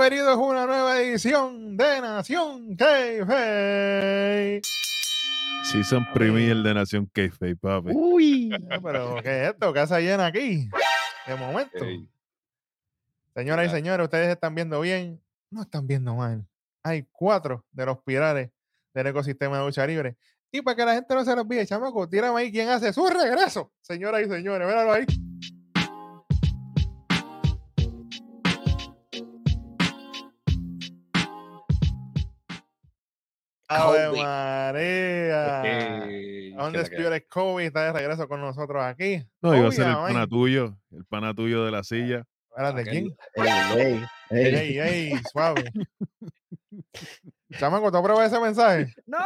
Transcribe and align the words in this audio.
bienvenidos 0.00 0.34
a 0.34 0.40
una 0.40 0.64
nueva 0.64 0.98
edición 0.98 1.76
de 1.76 2.00
Nación 2.00 2.74
K-Face. 2.74 4.62
Season 5.62 6.06
Premier 6.14 6.56
de 6.56 6.72
Nación 6.72 7.04
K-Face, 7.12 7.56
papi. 7.56 7.90
Uy. 7.92 8.50
Pero, 8.82 9.16
¿qué 9.22 9.42
es 9.42 9.50
esto? 9.50 9.70
Casa 9.74 10.00
llena 10.00 10.24
aquí. 10.24 10.70
De 11.26 11.34
momento. 11.34 11.84
Señoras 13.34 13.66
y 13.66 13.68
señores, 13.68 14.04
ustedes 14.04 14.28
están 14.28 14.54
viendo 14.54 14.80
bien, 14.80 15.20
no 15.50 15.60
están 15.60 15.86
viendo 15.86 16.14
mal. 16.14 16.46
Hay 16.82 17.06
cuatro 17.12 17.66
de 17.70 17.84
los 17.84 17.98
pilares 17.98 18.48
del 18.94 19.06
ecosistema 19.08 19.58
de 19.58 19.66
lucha 19.66 19.86
libre. 19.86 20.16
Y 20.50 20.62
para 20.62 20.76
que 20.76 20.84
la 20.86 20.94
gente 20.94 21.14
no 21.14 21.26
se 21.26 21.36
lo 21.36 21.42
olvide, 21.42 21.66
chamaco, 21.66 22.08
tírame 22.08 22.40
ahí 22.40 22.50
quién 22.50 22.70
hace 22.70 22.90
su 22.94 23.06
regreso. 23.06 23.70
Señoras 23.82 24.22
y 24.22 24.30
señores, 24.30 24.66
míralo 24.66 24.92
ahí. 24.94 25.04
¡Ave. 33.70 34.22
María! 34.22 35.62
ey, 36.06 36.52
¿Dónde 36.54 36.78
que 36.78 36.82
es 36.84 36.90
la 36.90 36.96
que- 36.96 37.02
Pure 37.04 37.26
Kobe? 37.26 37.66
Está 37.66 37.84
de 37.84 37.92
regreso 37.92 38.28
con 38.28 38.40
nosotros 38.40 38.82
aquí. 38.82 39.24
No, 39.40 39.56
iba 39.56 39.68
a 39.68 39.72
ser 39.72 39.86
el 39.88 39.94
pana 39.94 40.26
tuyo, 40.26 40.76
el 40.90 41.04
pana 41.04 41.34
tuyo 41.34 41.64
de 41.64 41.70
la 41.70 41.84
silla. 41.84 42.24
Espérate, 42.50 42.82
Aquel- 42.82 43.16
¿quién? 43.34 43.46
Ey, 43.70 44.04
ey, 44.30 44.78
ey. 44.78 44.78
Ey, 45.12 45.12
suave. 45.32 45.70
Chamaco, 47.58 47.90
¿tú 47.90 47.98
apruebas 47.98 48.32
ese 48.32 48.40
mensaje? 48.40 48.92
¡No! 49.06 49.18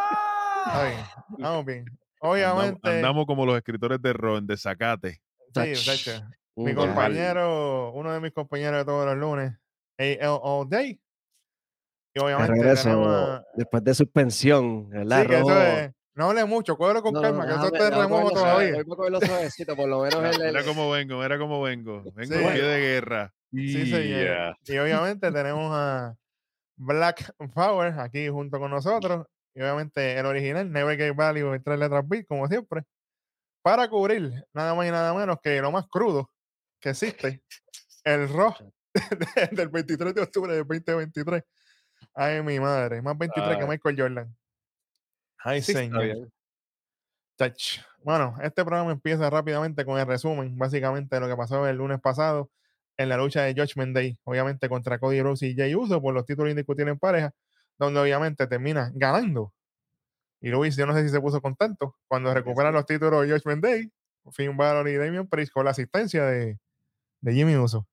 Bien, 0.82 0.96
vamos 1.38 1.64
bien. 1.64 1.78
Andamos, 1.80 1.98
Obviamente, 2.20 2.90
andamos 2.90 3.26
como 3.26 3.44
los 3.46 3.56
escritores 3.56 4.00
de 4.00 4.12
Ron, 4.12 4.46
de 4.46 4.56
Zacate. 4.56 5.20
sí, 5.54 5.60
muchacho. 5.70 6.22
Mi 6.56 6.74
compañero, 6.74 7.92
uno 7.92 8.12
de 8.12 8.20
mis 8.20 8.32
compañeros 8.32 8.78
de 8.80 8.84
todos 8.84 9.04
los 9.06 9.16
lunes, 9.16 9.52
AL 9.98 10.38
All 10.42 10.68
Day. 10.68 11.00
Y 12.14 12.20
obviamente 12.20 12.52
regreso, 12.52 12.84
tenemos 12.84 13.40
después 13.54 13.84
de 13.84 13.94
suspensión, 13.94 14.88
¿verdad? 14.90 15.22
Sí, 15.22 15.28
que 15.28 15.34
eso 15.36 15.48
Robo? 15.48 15.60
es. 15.60 15.90
No 16.16 16.30
hable 16.30 16.44
mucho, 16.44 16.76
cógelo 16.76 17.02
con 17.02 17.12
No, 17.14 17.20
calma, 17.22 17.44
no, 17.44 17.48
que 17.48 17.54
eso 17.66 17.74
está 17.74 17.90
remojo 18.02 18.30
todavía. 18.30 18.72
Voy 18.74 18.80
a 18.80 18.84
cogerlo 18.84 19.20
suavecito, 19.20 19.74
por 19.74 19.88
lo 19.88 20.00
menos 20.02 20.24
el, 20.36 20.42
el- 20.42 20.48
Mira 20.52 20.64
cómo 20.64 20.90
vengo, 20.90 21.18
mira 21.20 21.38
cómo 21.38 21.60
vengo. 21.62 22.02
Vengo 22.14 22.34
Sí. 22.36 22.44
en 22.44 22.52
pie 22.52 22.62
de 22.62 22.80
guerra. 22.80 23.34
Sí. 23.52 24.62
Y 24.66 24.78
obviamente 24.78 25.32
tenemos 25.32 25.70
a 25.74 26.14
Black 26.76 27.32
Power 27.52 27.98
aquí 27.98 28.28
junto 28.28 28.58
con 28.60 28.70
nosotros. 28.70 29.26
Y 29.56 29.60
obviamente 29.62 30.16
el 30.18 30.26
original, 30.26 30.70
Never 30.70 30.96
Gave 30.96 31.12
Value 31.12 31.60
tres 31.64 31.78
letras 31.78 32.06
B, 32.06 32.24
como 32.26 32.46
siempre. 32.46 32.82
Para 33.62 33.88
cubrir 33.88 34.32
nada 34.52 34.74
más 34.74 34.86
y 34.86 34.90
nada 34.90 35.12
menos 35.14 35.38
que 35.42 35.60
lo 35.60 35.72
más 35.72 35.86
crudo 35.88 36.30
que 36.80 36.90
existe, 36.90 37.42
el 38.04 38.28
Raw 38.28 38.52
del 39.52 39.68
23 39.68 40.14
de 40.14 40.20
octubre 40.22 40.52
del 40.54 40.64
2023. 40.66 41.42
Ay, 42.14 42.42
mi 42.42 42.60
madre, 42.60 43.00
más 43.02 43.16
23 43.16 43.58
que. 43.58 43.66
Michael 43.66 43.96
Jordan. 43.98 44.36
Ay, 45.38 45.62
Sí, 45.62 45.72
señor. 45.72 46.28
Chach. 47.38 47.80
Bueno, 48.02 48.36
este 48.42 48.64
programa 48.64 48.92
empieza 48.92 49.28
rápidamente 49.28 49.84
con 49.84 49.98
el 49.98 50.06
resumen, 50.06 50.56
básicamente, 50.56 51.16
de 51.16 51.20
lo 51.20 51.28
que 51.28 51.36
pasó 51.36 51.66
el 51.66 51.76
lunes 51.76 52.00
pasado 52.00 52.50
en 52.96 53.08
la 53.08 53.16
lucha 53.16 53.42
de 53.42 53.54
Judgment 53.54 53.94
Day, 53.94 54.18
obviamente 54.24 54.68
contra 54.68 54.98
Cody 54.98 55.20
Rhodes 55.20 55.42
y 55.42 55.56
Jay 55.56 55.74
Uso 55.74 56.00
por 56.00 56.14
los 56.14 56.24
títulos 56.26 56.50
indiscutibles 56.50 56.92
en 56.92 56.98
pareja, 56.98 57.32
donde 57.78 58.00
obviamente 58.00 58.46
termina 58.46 58.90
ganando. 58.94 59.52
Y 60.40 60.50
Luis, 60.50 60.76
yo 60.76 60.86
no 60.86 60.94
sé 60.94 61.02
si 61.02 61.08
se 61.08 61.20
puso 61.20 61.40
contento 61.40 61.96
cuando 62.06 62.32
recuperan 62.32 62.74
los 62.74 62.86
títulos 62.86 63.26
de 63.26 63.32
Judgment 63.32 63.64
Day, 63.64 63.90
Finn 64.32 64.56
Balor 64.56 64.88
y 64.88 64.96
Damian 64.96 65.26
Priest 65.26 65.52
con 65.52 65.64
la 65.64 65.72
asistencia 65.72 66.24
de, 66.26 66.58
de 67.20 67.32
Jimmy 67.32 67.56
Uso. 67.56 67.86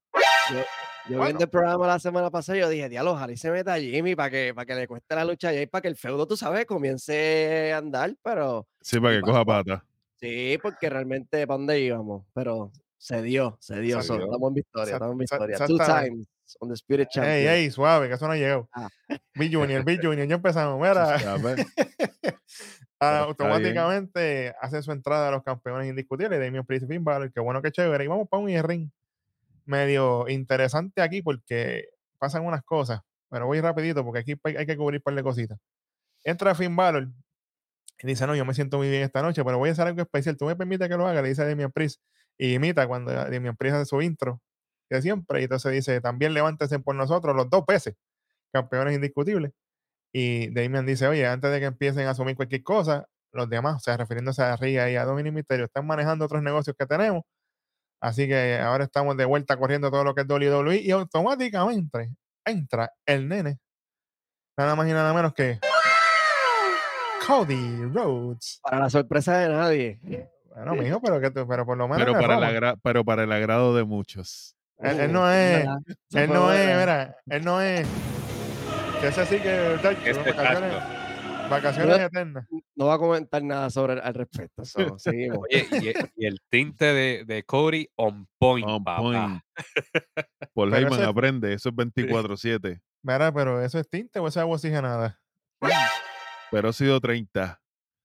Yo 0.51 0.59
Bueno. 1.07 1.23
viendo 1.25 1.43
el 1.43 1.49
programa 1.49 1.87
la 1.87 1.99
semana 1.99 2.29
pasada, 2.29 2.57
yo 2.59 2.69
dije, 2.69 2.87
diablo, 2.89 3.11
ojalá 3.13 3.33
y 3.33 3.37
se 3.37 3.49
meta 3.51 3.73
a 3.73 3.79
Jimmy 3.79 4.15
para 4.15 4.29
que, 4.29 4.53
para 4.53 4.65
que 4.65 4.75
le 4.75 4.87
cueste 4.87 5.15
la 5.15 5.25
lucha 5.25 5.49
a 5.49 5.51
Jay, 5.53 5.65
para 5.67 5.81
que 5.81 5.87
el 5.87 5.95
feudo, 5.95 6.27
tú 6.27 6.37
sabes, 6.37 6.65
comience 6.65 7.73
a 7.73 7.77
andar, 7.77 8.13
pero 8.23 8.67
Sí, 8.81 8.99
para 8.99 9.15
que 9.15 9.21
coja 9.21 9.43
pata. 9.43 9.83
sí, 10.19 10.57
porque 10.61 10.89
realmente, 10.89 11.47
¿para 11.47 11.57
dónde 11.57 11.79
íbamos? 11.79 12.25
Pero 12.33 12.71
se 12.97 13.21
dio, 13.21 13.57
se 13.59 13.79
dio, 13.79 14.01
Se 14.01 14.13
dio. 14.13 14.25
estamos 14.25 14.47
en 14.49 14.53
victoria, 14.53 14.93
estamos 14.93 15.13
en 15.13 15.17
victoria. 15.17 15.57
Two 15.65 15.77
times 15.77 16.27
on 16.59 16.69
the 16.69 16.75
Spirit 16.75 17.09
Champion. 17.09 17.35
Ey, 17.35 17.47
ey, 17.47 17.71
suave, 17.71 18.07
que 18.07 18.13
eso 18.13 18.27
no 18.27 18.33
ha 18.33 18.37
llegado. 18.37 18.69
Ah. 18.73 18.87
Bill 19.33 19.55
Junior, 19.55 19.83
Bill 19.83 19.99
Junior, 20.01 20.27
ya 20.27 20.35
empezamos. 20.35 20.79
Mira. 20.81 21.17
Ah, 23.03 23.21
automáticamente 23.21 24.53
hacen 24.61 24.83
su 24.83 24.91
entrada 24.91 25.29
a 25.29 25.31
los 25.31 25.41
campeones 25.41 25.89
indiscutibles, 25.89 26.39
Damian 26.39 26.63
Priest 26.63 26.87
Finn 26.87 27.03
Balor, 27.03 27.33
que 27.33 27.39
bueno, 27.39 27.59
que 27.59 27.71
chévere. 27.71 28.03
Y 28.03 28.07
vamos 28.07 28.29
para 28.29 28.43
un 28.43 28.63
ring 28.63 28.91
medio 29.71 30.27
interesante 30.29 31.01
aquí 31.01 31.21
porque 31.23 31.85
pasan 32.19 32.45
unas 32.45 32.63
cosas, 32.63 33.01
pero 33.29 33.47
voy 33.47 33.61
rapidito 33.61 34.03
porque 34.03 34.19
aquí 34.19 34.35
hay 34.57 34.65
que 34.65 34.77
cubrir 34.77 34.99
un 34.99 35.03
par 35.03 35.15
de 35.15 35.23
cositas. 35.23 35.57
Entra 36.23 36.53
Finn 36.55 36.75
Balor 36.75 37.09
y 38.03 38.07
dice, 38.07 38.27
no, 38.27 38.35
yo 38.35 38.45
me 38.45 38.53
siento 38.53 38.77
muy 38.77 38.89
bien 38.89 39.03
esta 39.03 39.21
noche, 39.21 39.43
pero 39.43 39.57
voy 39.57 39.69
a 39.69 39.71
hacer 39.73 39.87
algo 39.87 40.01
especial. 40.01 40.37
¿Tú 40.37 40.45
me 40.45 40.55
permites 40.55 40.89
que 40.89 40.97
lo 40.97 41.07
haga? 41.07 41.21
Le 41.21 41.29
dice 41.29 41.43
a 41.43 41.45
Damian 41.45 41.71
Priest 41.71 42.01
y 42.37 42.53
imita 42.55 42.87
cuando 42.87 43.11
Damian 43.11 43.55
Priest 43.55 43.75
hace 43.75 43.85
su 43.85 44.01
intro 44.01 44.41
de 44.89 45.01
siempre. 45.01 45.41
Y 45.41 45.43
entonces 45.43 45.71
dice, 45.71 46.01
también 46.01 46.33
levántense 46.33 46.79
por 46.79 46.95
nosotros 46.95 47.35
los 47.35 47.49
dos 47.49 47.65
veces, 47.65 47.95
campeones 48.53 48.95
indiscutibles. 48.95 49.51
Y 50.13 50.53
Damian 50.53 50.85
dice, 50.85 51.07
oye, 51.07 51.27
antes 51.27 51.51
de 51.51 51.59
que 51.59 51.65
empiecen 51.65 52.07
a 52.07 52.11
asumir 52.11 52.35
cualquier 52.35 52.63
cosa, 52.63 53.07
los 53.31 53.49
demás, 53.49 53.77
o 53.77 53.79
sea, 53.79 53.97
refiriéndose 53.97 54.43
a 54.43 54.55
Ria 54.57 54.89
y 54.91 54.95
a 54.95 55.05
Dominic 55.05 55.33
Mysterio, 55.33 55.65
están 55.65 55.87
manejando 55.87 56.25
otros 56.25 56.43
negocios 56.43 56.75
que 56.77 56.85
tenemos. 56.85 57.23
Así 58.01 58.27
que 58.27 58.57
ahora 58.59 58.83
estamos 58.83 59.15
de 59.15 59.25
vuelta 59.25 59.55
corriendo 59.57 59.91
todo 59.91 60.03
lo 60.03 60.15
que 60.15 60.21
es 60.21 60.27
WWE 60.27 60.77
y 60.81 60.89
automáticamente 60.91 62.11
entra 62.43 62.91
el 63.05 63.27
nene. 63.27 63.59
Nada 64.57 64.75
más 64.75 64.87
y 64.87 64.91
nada 64.91 65.13
menos 65.13 65.33
que 65.33 65.59
Cody 67.27 67.83
Rhodes. 67.93 68.59
Para 68.63 68.79
la 68.79 68.89
sorpresa 68.89 69.37
de 69.37 69.49
nadie. 69.49 69.99
Bueno, 70.53 70.73
mijo, 70.75 70.99
pero, 71.01 71.21
que 71.21 71.31
tú- 71.31 71.47
pero 71.47 71.65
por 71.65 71.77
lo 71.77 71.87
menos. 71.87 71.99
Pero 72.03 72.13
para, 72.13 72.33
el 72.33 72.39
roba. 72.39 72.47
agra- 72.47 72.75
pero 72.83 73.05
para 73.05 73.23
el 73.23 73.31
agrado 73.31 73.75
de 73.75 73.83
muchos. 73.83 74.55
Él, 74.79 74.99
él 74.99 75.13
no 75.13 75.31
es. 75.31 75.65
Él 76.13 76.29
no 76.33 76.51
es, 76.51 76.77
mira, 76.77 77.15
él 77.27 77.45
no 77.45 77.61
es. 77.61 77.87
Que 78.99 79.07
ese 79.07 79.25
sí 79.27 79.39
que. 79.39 79.75
Este 80.05 80.33
tacto. 80.33 81.00
Vacaciones 81.51 81.97
Yo- 81.97 82.03
eternas. 82.05 82.47
No 82.75 82.85
va 82.87 82.95
a 82.95 82.97
comentar 82.97 83.43
nada 83.43 83.69
sobre 83.69 83.99
al 84.01 84.13
respecto. 84.13 84.65
so, 84.65 84.73
seguimos. 84.97 85.39
Oye, 85.39 85.67
y, 85.71 85.87
el- 85.89 86.11
y 86.15 86.25
el 86.25 86.39
tinte 86.49 86.85
de, 86.85 87.23
de 87.25 87.43
Cody 87.43 87.87
on 87.95 88.27
point, 88.39 88.67
On 88.67 88.83
papá. 88.83 89.01
point. 89.01 89.41
Por 90.53 90.73
Heyman 90.73 90.93
ese- 90.93 91.03
aprende, 91.05 91.53
eso 91.53 91.69
es 91.69 91.75
24-7. 91.75 92.81
Mira, 93.03 93.31
pero 93.33 93.61
eso 93.63 93.79
es 93.79 93.89
tinte 93.89 94.19
o 94.19 94.27
eso 94.27 94.39
es 94.39 94.43
agua 94.43 94.55
oxigenada. 94.55 95.19
Pero 96.51 96.69
ha 96.69 96.73
sido 96.73 96.99
30. 96.99 97.59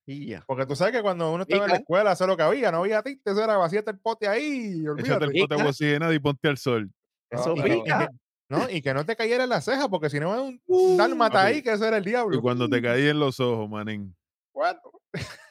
Y 0.09 0.27
ya. 0.27 0.45
Porque 0.47 0.67
tú 0.67 0.77
sabes 0.77 0.95
que 0.95 1.03
cuando 1.03 1.33
uno 1.33 1.43
estaba 1.43 1.65
en 1.65 1.71
la 1.73 1.77
escuela, 1.79 2.13
es 2.13 2.21
lo 2.21 2.37
que 2.37 2.43
había, 2.45 2.71
no 2.71 2.79
había 2.79 3.03
tinte, 3.03 3.31
eso 3.33 3.43
era 3.43 3.57
vaciarte 3.57 3.91
el 3.91 3.99
pote 3.99 4.29
ahí, 4.29 4.75
Échate 4.81 4.89
olvídate. 4.91 5.25
el 5.25 5.33
pote 5.43 5.55
Pica. 5.57 5.69
oxigenado 5.69 6.13
y 6.13 6.19
ponte 6.21 6.49
al 6.49 6.57
sol. 6.59 6.91
Eso 7.31 7.55
pica. 7.55 8.09
No, 8.49 8.71
y 8.71 8.81
que 8.81 8.95
no 8.95 9.05
te 9.05 9.17
cayera 9.17 9.45
en 9.45 9.51
la 9.51 9.61
ceja, 9.61 9.89
porque 9.89 10.09
si 10.09 10.21
no 10.21 10.35
es 10.35 10.41
un, 10.41 10.63
un 10.67 10.97
dálmata 10.97 11.41
papi. 11.41 11.55
ahí, 11.55 11.63
que 11.63 11.73
eso 11.73 11.85
era 11.85 11.97
el 11.97 12.05
diablo. 12.05 12.37
Y 12.37 12.41
cuando 12.41 12.69
te 12.69 12.81
caí 12.81 13.09
en 13.09 13.19
los 13.19 13.41
ojos, 13.41 13.69
manín. 13.69 14.17
¿Cuándo? 14.53 14.93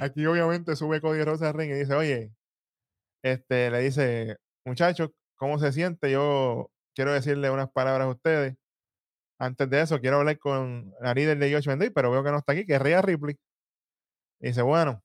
Aquí 0.00 0.26
obviamente 0.26 0.76
sube 0.76 1.00
Cody 1.00 1.24
Rhodes 1.24 1.42
al 1.42 1.54
ring 1.54 1.70
y 1.70 1.78
dice, 1.78 1.94
oye, 1.94 2.32
este, 3.22 3.70
le 3.70 3.80
dice, 3.80 4.36
muchachos, 4.64 5.10
¿cómo 5.36 5.58
se 5.58 5.72
siente? 5.72 6.10
Yo 6.10 6.70
quiero 6.94 7.12
decirle 7.12 7.50
unas 7.50 7.70
palabras 7.70 8.06
a 8.06 8.10
ustedes. 8.10 8.54
Antes 9.38 9.68
de 9.68 9.80
eso, 9.82 10.00
quiero 10.00 10.18
hablar 10.18 10.38
con 10.38 10.94
la 11.00 11.12
líder 11.12 11.38
de 11.38 11.52
Josh 11.52 11.66
Day, 11.66 11.90
pero 11.90 12.10
veo 12.10 12.22
que 12.22 12.30
no 12.30 12.38
está 12.38 12.52
aquí, 12.52 12.64
que 12.64 12.74
es 12.74 12.82
Rhea 12.82 13.02
Ripley. 13.02 13.36
Y 14.40 14.48
dice, 14.48 14.62
bueno, 14.62 15.02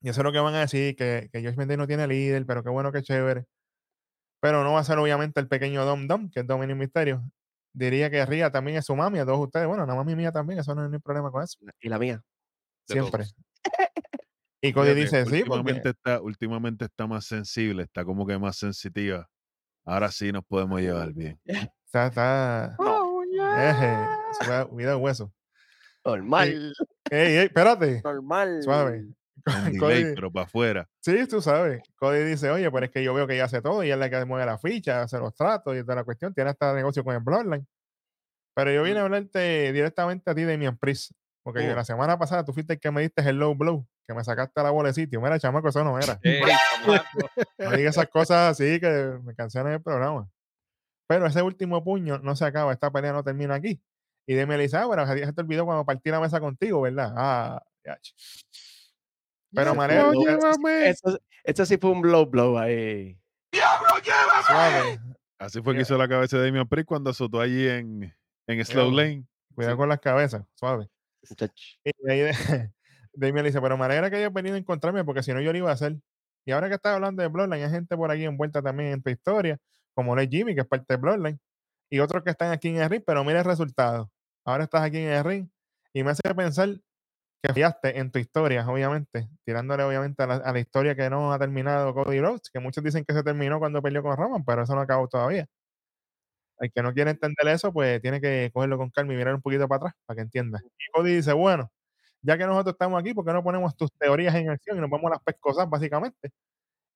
yo 0.00 0.12
sé 0.12 0.22
lo 0.22 0.32
que 0.32 0.38
van 0.38 0.54
a 0.54 0.60
decir, 0.60 0.96
que, 0.96 1.28
que 1.32 1.42
Josh 1.42 1.56
Day 1.56 1.76
no 1.76 1.86
tiene 1.86 2.06
líder, 2.06 2.46
pero 2.46 2.62
qué 2.62 2.70
bueno, 2.70 2.92
que 2.92 3.02
chévere. 3.02 3.44
Pero 4.42 4.64
no 4.64 4.72
va 4.72 4.80
a 4.80 4.84
ser 4.84 4.98
obviamente 4.98 5.38
el 5.38 5.46
pequeño 5.46 5.84
Dom 5.84 6.08
Dom, 6.08 6.28
que 6.28 6.40
es 6.40 6.46
Dominic 6.46 6.76
Mysterio. 6.76 7.22
Diría 7.72 8.10
que 8.10 8.26
Rhea 8.26 8.50
también 8.50 8.76
es 8.76 8.84
su 8.84 8.96
mami, 8.96 9.20
a 9.20 9.24
todos 9.24 9.38
ustedes. 9.38 9.68
Bueno, 9.68 9.86
la 9.86 9.94
mami 9.94 10.16
mía 10.16 10.32
también, 10.32 10.58
eso 10.58 10.74
no 10.74 10.80
hay 10.80 10.88
ningún 10.88 11.00
problema 11.00 11.30
con 11.30 11.44
eso. 11.44 11.58
Y 11.80 11.88
la 11.88 11.96
mía. 11.96 12.20
De 12.88 12.94
Siempre. 12.94 13.22
todos. 13.22 13.36
Y 14.60 14.72
Cody 14.72 14.94
dice, 14.94 15.24
sí, 15.26 15.42
últimamente, 15.42 15.80
porque... 15.80 15.88
está, 15.90 16.20
últimamente 16.20 16.84
está 16.86 17.06
más 17.06 17.24
sensible, 17.24 17.84
está 17.84 18.04
como 18.04 18.26
que 18.26 18.36
más 18.36 18.56
sensitiva. 18.56 19.28
Ahora 19.84 20.10
sí 20.10 20.32
nos 20.32 20.44
podemos 20.44 20.80
llevar 20.80 21.12
bien. 21.12 21.40
Está, 21.86 22.06
está... 22.06 22.76
Eje, 23.58 24.44
suave, 24.44 24.70
cuidado 24.70 24.98
hueso. 24.98 25.32
Normal. 26.04 26.72
Ey, 27.10 27.36
ey, 27.36 27.44
espérate. 27.44 28.00
Normal. 28.02 28.62
Suave. 28.62 29.04
Con 29.44 29.64
delay, 29.64 29.78
Cody, 29.78 30.14
pero 30.14 30.30
para 30.32 30.44
afuera. 30.46 30.88
sí, 31.00 31.26
tú 31.28 31.40
sabes. 31.42 31.82
Cody 31.96 32.20
dice, 32.24 32.50
oye, 32.50 32.70
pero 32.70 32.86
es 32.86 32.90
que 32.92 33.02
yo 33.04 33.12
veo 33.14 33.26
que 33.26 33.34
ella 33.34 33.44
hace 33.44 33.60
todo 33.62 33.82
y 33.82 33.86
ella 33.86 33.94
es 33.94 34.00
la 34.00 34.10
que 34.10 34.24
mueve 34.24 34.46
la 34.46 34.58
ficha, 34.58 35.02
hace 35.02 35.18
los 35.18 35.34
tratos 35.34 35.76
y 35.76 35.80
toda 35.82 35.96
la 35.96 36.04
cuestión. 36.04 36.32
Tiene 36.34 36.50
hasta 36.50 36.72
negocio 36.74 37.02
con 37.04 37.14
el 37.14 37.20
Bloodline. 37.20 37.66
Pero 38.54 38.70
yo 38.72 38.82
vine 38.82 38.98
a 38.98 39.02
hablarte 39.02 39.72
directamente 39.72 40.30
a 40.30 40.34
ti 40.34 40.42
de 40.42 40.58
mi 40.58 40.70
Priest. 40.72 41.12
Porque 41.44 41.68
Oh. 41.70 41.74
la 41.74 41.84
semana 41.84 42.18
pasada 42.18 42.44
tú 42.44 42.52
fuiste 42.52 42.74
el 42.74 42.80
que 42.80 42.90
me 42.92 43.00
diste 43.00 43.20
el 43.28 43.36
low 43.36 43.54
blow, 43.56 43.84
que 44.06 44.14
me 44.14 44.22
sacaste 44.22 44.62
la 44.62 44.70
bola 44.70 44.90
de 44.90 44.94
sitio. 44.94 45.20
Mira, 45.20 45.40
chamaco, 45.40 45.68
eso 45.70 45.82
no 45.82 45.98
era. 45.98 46.18
Ey, 46.22 46.40
chamaco. 46.40 47.04
No 47.58 47.70
digas 47.72 47.96
esas 47.96 48.08
cosas 48.08 48.52
así 48.52 48.78
que 48.78 49.18
me 49.24 49.34
cancelan 49.34 49.72
el 49.72 49.82
programa. 49.82 50.28
Pero 51.08 51.26
ese 51.26 51.42
último 51.42 51.82
puño 51.82 52.18
no 52.18 52.36
se 52.36 52.44
acaba, 52.44 52.72
esta 52.72 52.90
pelea 52.92 53.12
no 53.12 53.24
termina 53.24 53.54
aquí. 53.56 53.82
Y 54.26 54.34
Demian 54.34 54.58
le 54.58 54.64
dice, 54.64 54.76
ah, 54.76 54.86
bueno, 54.86 55.04
ya 55.16 55.26
se 55.26 55.32
te 55.32 55.40
olvidó 55.40 55.64
cuando 55.64 55.84
partí 55.84 56.10
la 56.10 56.20
mesa 56.20 56.38
contigo, 56.38 56.80
¿verdad? 56.82 57.12
Ah, 57.16 57.62
ya. 57.84 57.98
Pero 59.54 59.74
llévame. 60.12 60.88
Eso, 60.88 61.18
eso 61.44 61.66
sí 61.66 61.76
fue 61.78 61.90
un 61.90 62.00
blow 62.02 62.26
blow 62.26 62.58
ahí. 62.58 63.18
suave. 64.46 65.00
Así 65.38 65.60
fue 65.62 65.74
que 65.74 65.82
hizo 65.82 65.98
la 65.98 66.08
cabeza 66.08 66.38
de 66.38 66.46
Damian 66.46 66.68
Priest 66.68 66.86
cuando 66.88 67.10
azotó 67.10 67.40
allí 67.40 67.68
en, 67.68 68.14
en 68.46 68.64
Slow 68.64 68.84
Diablo. 68.90 68.96
Lane. 69.02 69.26
Cuidado 69.54 69.74
Sí. 69.74 69.78
con 69.78 69.88
las 69.88 70.00
cabezas, 70.00 70.44
suave. 70.54 70.88
Y 71.84 72.10
ahí 72.10 72.30
Damian 73.12 73.44
le 73.44 73.50
dice, 73.50 73.60
pero 73.60 73.76
me 73.76 73.84
alegra 73.84 74.08
que 74.10 74.16
hayas 74.16 74.32
venido 74.32 74.54
a 74.54 74.58
encontrarme 74.58 75.04
porque 75.04 75.22
si 75.22 75.32
no 75.34 75.40
yo 75.40 75.52
lo 75.52 75.58
iba 75.58 75.70
a 75.70 75.74
hacer. 75.74 75.96
Y 76.44 76.52
ahora 76.52 76.68
que 76.68 76.74
estás 76.76 76.94
hablando 76.94 77.22
de 77.22 77.28
Bloodline, 77.28 77.64
hay 77.64 77.70
gente 77.70 77.96
por 77.96 78.10
aquí 78.10 78.24
envuelta 78.24 78.62
también 78.62 78.92
en 78.92 79.02
tu 79.02 79.10
historia, 79.10 79.58
como 79.94 80.14
lo 80.16 80.20
es 80.22 80.28
Jimmy, 80.28 80.54
que 80.54 80.62
es 80.62 80.66
parte 80.66 80.94
de 80.94 80.96
Bloodline, 80.96 81.38
y 81.90 82.00
otros 82.00 82.24
que 82.24 82.30
están 82.30 82.50
aquí 82.50 82.68
en 82.68 82.76
el 82.78 82.88
ring, 82.90 83.02
pero 83.06 83.22
mira 83.24 83.40
el 83.40 83.44
resultado. 83.44 84.10
Ahora 84.44 84.64
estás 84.64 84.82
aquí 84.82 84.98
en 84.98 85.10
el 85.12 85.22
ring 85.24 85.48
y 85.92 86.02
me 86.02 86.10
hace 86.10 86.22
pensar 86.34 86.70
que 87.42 87.52
fallaste 87.52 87.98
en 87.98 88.10
tu 88.10 88.18
historia, 88.18 88.66
obviamente, 88.68 89.28
tirándole 89.44 89.82
obviamente 89.82 90.22
a 90.22 90.26
la, 90.26 90.34
a 90.36 90.52
la 90.52 90.60
historia 90.60 90.94
que 90.94 91.10
no 91.10 91.32
ha 91.32 91.38
terminado 91.38 91.92
Cody 91.92 92.20
Rhodes, 92.20 92.50
que 92.52 92.60
muchos 92.60 92.84
dicen 92.84 93.04
que 93.04 93.12
se 93.14 93.22
terminó 93.24 93.58
cuando 93.58 93.82
peleó 93.82 94.02
con 94.02 94.16
Roman, 94.16 94.44
pero 94.44 94.62
eso 94.62 94.74
no 94.74 94.80
acabó 94.82 95.08
todavía. 95.08 95.46
El 96.58 96.70
que 96.72 96.82
no 96.82 96.94
quiere 96.94 97.10
entender 97.10 97.48
eso, 97.48 97.72
pues 97.72 98.00
tiene 98.00 98.20
que 98.20 98.50
cogerlo 98.54 98.78
con 98.78 98.90
calma 98.90 99.12
y 99.12 99.16
mirar 99.16 99.34
un 99.34 99.42
poquito 99.42 99.66
para 99.66 99.78
atrás 99.78 99.94
para 100.06 100.16
que 100.16 100.22
entienda. 100.22 100.60
Y 100.64 100.90
Cody 100.92 101.16
dice, 101.16 101.32
bueno, 101.32 101.70
ya 102.22 102.38
que 102.38 102.46
nosotros 102.46 102.74
estamos 102.74 103.00
aquí, 103.00 103.12
¿por 103.14 103.24
qué 103.24 103.32
no 103.32 103.42
ponemos 103.42 103.76
tus 103.76 103.92
teorías 103.98 104.34
en 104.36 104.48
acción 104.48 104.78
y 104.78 104.80
nos 104.80 104.88
vamos 104.88 105.06
a 105.06 105.14
las 105.14 105.22
pescosas, 105.24 105.68
básicamente? 105.68 106.30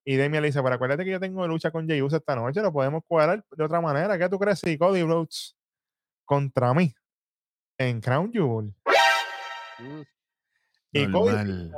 Y 0.05 0.15
Demian 0.15 0.41
le 0.41 0.47
dice, 0.47 0.63
pero 0.63 0.75
acuérdate 0.75 1.03
que 1.03 1.11
yo 1.11 1.19
tengo 1.19 1.45
lucha 1.47 1.69
con 1.69 1.85
Jey 1.85 2.01
esta 2.01 2.35
noche, 2.35 2.61
lo 2.61 2.71
podemos 2.71 3.03
cuadrar 3.05 3.43
de 3.51 3.63
otra 3.63 3.81
manera. 3.81 4.17
¿Qué 4.17 4.29
tú 4.29 4.39
crees 4.39 4.59
si 4.59 4.77
Cody 4.77 5.03
Rhodes 5.03 5.57
contra 6.23 6.73
mí 6.73 6.93
en 7.77 7.99
Crown 7.99 8.31
Jewel? 8.31 8.73
Mm, 9.79 10.01
Y 10.91 11.05
Normal. 11.07 11.73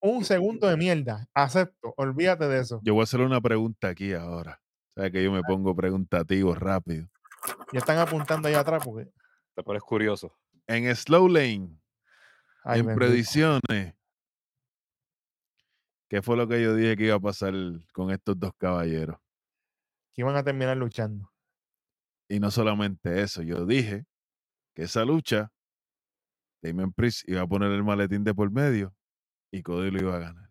un 0.00 0.24
segundo 0.24 0.66
de 0.66 0.76
mierda. 0.76 1.28
Acepto, 1.34 1.94
olvídate 1.96 2.48
de 2.48 2.60
eso. 2.60 2.80
Yo 2.82 2.94
voy 2.94 3.02
a 3.02 3.04
hacer 3.04 3.20
una 3.20 3.40
pregunta 3.40 3.88
aquí 3.88 4.12
ahora. 4.12 4.60
Sabes 4.94 5.12
que 5.12 5.22
yo 5.22 5.30
me 5.32 5.42
pongo 5.42 5.74
preguntativo 5.76 6.54
rápido. 6.54 7.08
Ya 7.72 7.78
están 7.78 7.98
apuntando 7.98 8.48
ahí 8.48 8.54
atrás 8.54 8.82
porque. 8.84 9.10
Te 9.54 9.62
pones 9.62 9.82
curioso. 9.82 10.36
En 10.66 10.94
Slow 10.94 11.28
Lane, 11.28 11.80
Ay, 12.64 12.80
en 12.80 12.86
bendito. 12.86 13.06
predicciones, 13.06 13.94
¿qué 16.08 16.22
fue 16.22 16.36
lo 16.36 16.46
que 16.48 16.62
yo 16.62 16.74
dije 16.74 16.96
que 16.96 17.04
iba 17.06 17.14
a 17.16 17.20
pasar 17.20 17.54
con 17.92 18.10
estos 18.10 18.38
dos 18.38 18.52
caballeros? 18.58 19.18
que 20.12 20.22
iban 20.22 20.34
a 20.36 20.42
terminar 20.42 20.76
luchando. 20.76 21.32
Y 22.28 22.40
no 22.40 22.50
solamente 22.50 23.22
eso, 23.22 23.40
yo 23.42 23.64
dije 23.64 24.04
que 24.74 24.82
esa 24.82 25.04
lucha, 25.04 25.52
Damien 26.62 26.92
Priest 26.92 27.28
iba 27.28 27.42
a 27.42 27.46
poner 27.46 27.70
el 27.72 27.84
maletín 27.84 28.24
de 28.24 28.34
por 28.34 28.50
medio 28.50 28.94
y 29.52 29.62
Cody 29.62 29.90
lo 29.90 30.00
iba 30.00 30.16
a 30.16 30.18
ganar. 30.18 30.50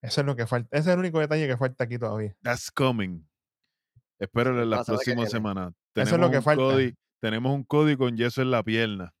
Eso 0.00 0.20
es 0.20 0.26
lo 0.26 0.36
que 0.36 0.46
falta. 0.46 0.68
Ese 0.76 0.90
es 0.90 0.94
el 0.94 1.00
único 1.00 1.18
detalle 1.18 1.46
que 1.46 1.56
falta 1.56 1.84
aquí 1.84 1.98
todavía. 1.98 2.34
That's 2.42 2.70
coming. 2.70 3.26
Espero 4.18 4.60
en 4.60 4.70
las 4.70 4.86
próximas 4.86 5.30
semanas. 5.30 5.72
Eso 5.94 6.14
es 6.14 6.20
lo 6.20 6.30
que 6.30 6.40
falta. 6.40 6.62
Cody, 6.62 6.94
tenemos 7.20 7.52
un 7.54 7.64
Cody 7.64 7.96
con 7.96 8.16
yeso 8.16 8.42
en 8.42 8.50
la 8.50 8.62
pierna. 8.62 9.12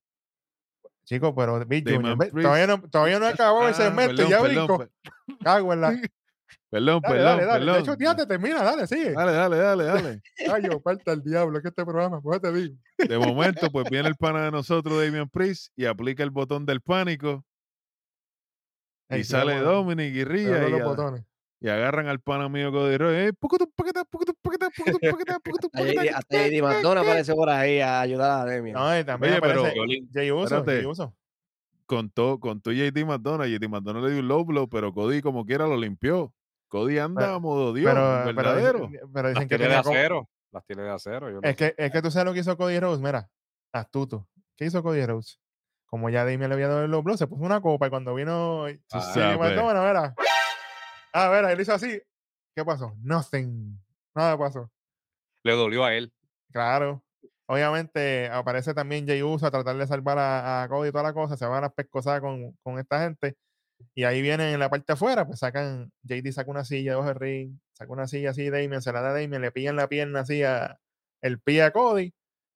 Chicos, 1.04 1.32
pero 1.34 1.64
Big 1.64 1.88
Junior, 1.88 2.18
todavía 2.30 2.66
no, 2.66 2.82
todavía 2.82 3.18
no 3.18 3.26
acabó 3.26 3.62
Ah, 3.62 3.72
segmento 3.72 4.22
y 4.22 4.28
ya 4.28 4.42
brinco. 4.42 4.86
Cago 5.42 5.72
en 5.72 5.80
la. 5.80 5.88
Dale, 6.70 6.72
Perdón, 6.86 7.02
dale, 7.02 7.02
perdón, 7.02 7.38
dale. 7.48 7.60
De 7.60 7.66
perdón. 7.66 7.82
hecho, 7.82 7.96
tía, 7.96 8.14
te 8.16 8.26
termina, 8.26 8.62
dale, 8.62 8.86
sigue. 8.86 9.12
Dale, 9.12 9.32
dale, 9.32 9.56
dale, 9.56 9.84
dale. 9.84 10.20
Ay, 10.52 10.62
yo, 10.64 10.80
falta 10.80 11.12
el 11.12 11.22
diablo, 11.22 11.60
que 11.62 11.68
este 11.68 11.84
programa, 11.84 12.20
pues 12.20 12.40
ya 12.40 12.50
te 12.50 12.56
digo. 12.56 12.76
De 12.98 13.18
momento, 13.18 13.70
pues 13.70 13.88
viene 13.90 14.08
el 14.08 14.16
pana 14.16 14.44
de 14.44 14.50
nosotros, 14.50 15.02
Damian 15.02 15.28
Priest, 15.28 15.72
y 15.76 15.86
aplica 15.86 16.22
el 16.22 16.30
botón 16.30 16.66
del 16.66 16.80
pánico. 16.80 17.44
Y 19.10 19.24
sale 19.24 19.54
con- 19.54 19.64
Dominic 19.64 20.14
y 20.14 20.24
Ría 20.24 20.68
y, 20.68 20.72
a- 20.74 21.24
y 21.60 21.68
agarran 21.68 22.06
al 22.08 22.20
pana 22.20 22.48
mío 22.48 22.70
Cody 22.70 22.96
Rhodes. 22.98 23.32
Eh, 23.32 23.34
Hasta 26.14 26.48
JD 26.48 26.62
McDonald 26.62 27.06
aparece 27.08 27.34
por 27.34 27.48
ahí 27.48 27.80
a 27.80 28.00
ayudar 28.00 28.42
a 28.42 28.44
Demian. 28.50 28.74
No, 28.76 28.98
y 28.98 29.04
también 29.04 29.34
Oye, 29.34 29.42
pero- 29.42 29.60
aparece. 29.66 30.02
Jay 30.12 30.30
Uso, 30.30 30.44
espérate. 30.44 30.76
Jay 30.76 30.86
Uso. 30.86 31.14
Con 31.86 32.10
todo, 32.10 32.38
con 32.38 32.60
todo 32.60 32.74
JD 32.74 33.04
McDonald. 33.06 33.50
JD 33.50 33.68
McDonald 33.68 34.04
le 34.06 34.12
dio 34.12 34.20
un 34.20 34.28
low 34.28 34.44
blow, 34.44 34.68
pero 34.68 34.92
Cody 34.92 35.22
como 35.22 35.44
quiera 35.46 35.66
lo 35.66 35.76
limpió. 35.76 36.32
Cody 36.68 36.98
anda 36.98 37.22
Pero- 37.22 37.34
a 37.34 37.38
modo 37.40 37.72
Dios, 37.72 37.92
Pero, 37.92 38.20
pero, 38.24 38.36
verdadero. 38.36 38.78
dicen, 38.88 39.10
pero 39.12 39.28
Las 39.28 39.34
dicen 39.34 39.48
que 39.48 39.56
tiene 39.58 39.74
de 39.74 39.82
como- 39.82 39.94
acero. 39.94 40.28
Las 40.52 40.64
tiene 40.64 40.82
de 40.82 40.90
acero. 40.90 41.30
yo 41.30 41.40
Es 41.42 41.50
sé. 41.50 41.56
que, 41.56 41.74
es 41.84 41.92
que 41.92 42.02
tú 42.02 42.10
sabes 42.10 42.26
lo 42.26 42.32
que 42.32 42.40
hizo 42.40 42.56
Cody 42.56 42.78
Rhodes, 42.80 43.00
mira, 43.00 43.28
astuto. 43.72 44.26
¿Qué 44.56 44.64
hizo 44.66 44.82
Cody 44.82 45.04
Rhodes? 45.04 45.40
Como 45.86 46.10
ya 46.10 46.24
Damian 46.24 46.48
le 46.50 46.54
había 46.54 46.68
dado 46.68 46.84
el 46.84 46.90
low 46.90 47.02
blow, 47.02 47.16
se 47.16 47.26
puso 47.26 47.42
una 47.44 47.60
copa 47.60 47.86
y 47.86 47.90
cuando 47.90 48.14
vino 48.14 48.64
Ah, 48.66 48.68
Jimmy 48.68 49.02
sabes. 49.14 49.38
McDonald, 49.38 49.86
mira. 49.86 50.14
Ah, 51.12 51.30
mira, 51.34 51.52
él 51.52 51.60
hizo 51.60 51.72
así. 51.72 52.00
¿Qué 52.54 52.64
pasó? 52.64 52.94
Nothing. 53.02 53.78
Nada 54.14 54.36
pasó. 54.36 54.70
Le 55.44 55.52
dolió 55.54 55.84
a 55.84 55.94
él. 55.94 56.12
Claro. 56.52 57.02
Obviamente 57.46 58.28
aparece 58.30 58.74
también 58.74 59.06
Jay 59.06 59.22
Uso 59.22 59.46
a 59.46 59.50
tratar 59.50 59.76
de 59.76 59.86
salvar 59.86 60.18
a, 60.18 60.62
a 60.64 60.68
Cody 60.68 60.88
y 60.88 60.92
toda 60.92 61.04
la 61.04 61.12
cosa. 61.14 61.36
Se 61.36 61.46
van 61.46 61.64
a 61.64 61.70
pescosar 61.70 62.20
con, 62.20 62.52
con 62.62 62.78
esta 62.78 63.00
gente. 63.00 63.36
Y 63.94 64.04
ahí 64.04 64.22
vienen 64.22 64.54
en 64.54 64.60
la 64.60 64.70
parte 64.70 64.86
de 64.88 64.92
afuera, 64.94 65.26
pues 65.26 65.38
sacan, 65.40 65.92
JD 66.02 66.32
saca 66.32 66.50
una 66.50 66.64
silla 66.64 66.92
debajo 66.92 67.08
del 67.08 67.18
ring, 67.18 67.58
saca 67.72 67.92
una 67.92 68.06
silla 68.06 68.30
así, 68.30 68.50
Damien, 68.50 68.82
se 68.82 68.92
la 68.92 69.00
da 69.00 69.10
a 69.10 69.12
Damien, 69.12 69.40
le 69.42 69.50
pillan 69.52 69.76
la 69.76 69.88
pierna 69.88 70.20
así 70.20 70.42
a 70.42 70.78
el 71.20 71.40
pie 71.40 71.62
a 71.62 71.72
Cody 71.72 72.12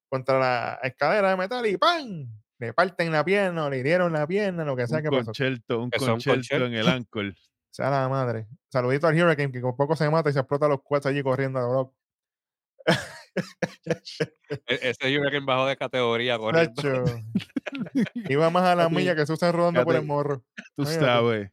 contra 0.09 0.39
la 0.39 0.79
escalera 0.83 1.31
de 1.31 1.37
metal 1.37 1.67
y 1.67 1.77
¡pam! 1.77 2.29
Le 2.59 2.73
parten 2.75 3.11
la 3.11 3.25
pierna, 3.25 3.65
o 3.65 3.71
le 3.71 3.79
hirieron 3.79 4.13
la 4.13 4.27
pierna, 4.27 4.65
lo 4.65 4.77
que 4.77 4.87
sea 4.87 4.99
Un 4.99 5.03
que 5.05 5.11
pasó. 5.11 5.25
concierto, 5.27 5.81
un 5.83 5.89
es 5.93 6.03
un 6.03 6.09
concierto 6.21 6.67
en 6.67 6.75
el 6.75 6.89
ankle. 6.89 7.35
Sea 7.75 7.89
la 7.89 8.07
madre. 8.07 8.47
Saludito 8.71 9.07
al 9.07 9.14
Hurricane, 9.21 9.50
que 9.50 9.62
con 9.62 9.75
poco 9.75 9.97
se 9.97 10.09
mata 10.11 10.29
y 10.29 10.35
se 10.35 10.41
explota 10.41 10.69
los 10.69 10.83
cuartos 10.83 11.11
allí 11.11 11.23
corriendo 11.23 11.59
a. 11.59 11.91
E- 12.87 12.93
Ese 14.67 15.19
Hurricane 15.19 15.45
bajó 15.47 15.67
de 15.67 15.77
categoría 15.77 16.39
corriendo. 16.39 16.83
Nacho. 16.83 17.05
Iba 18.29 18.51
más 18.51 18.65
a 18.65 18.75
la 18.75 18.89
milla 18.89 19.15
que 19.17 19.27
se 19.27 19.33
usan 19.33 19.53
rodando 19.53 19.85
por 19.85 19.95
el 19.97 20.05
morro. 20.05 20.43
Tú 20.77 20.85
sabes. 20.85 21.51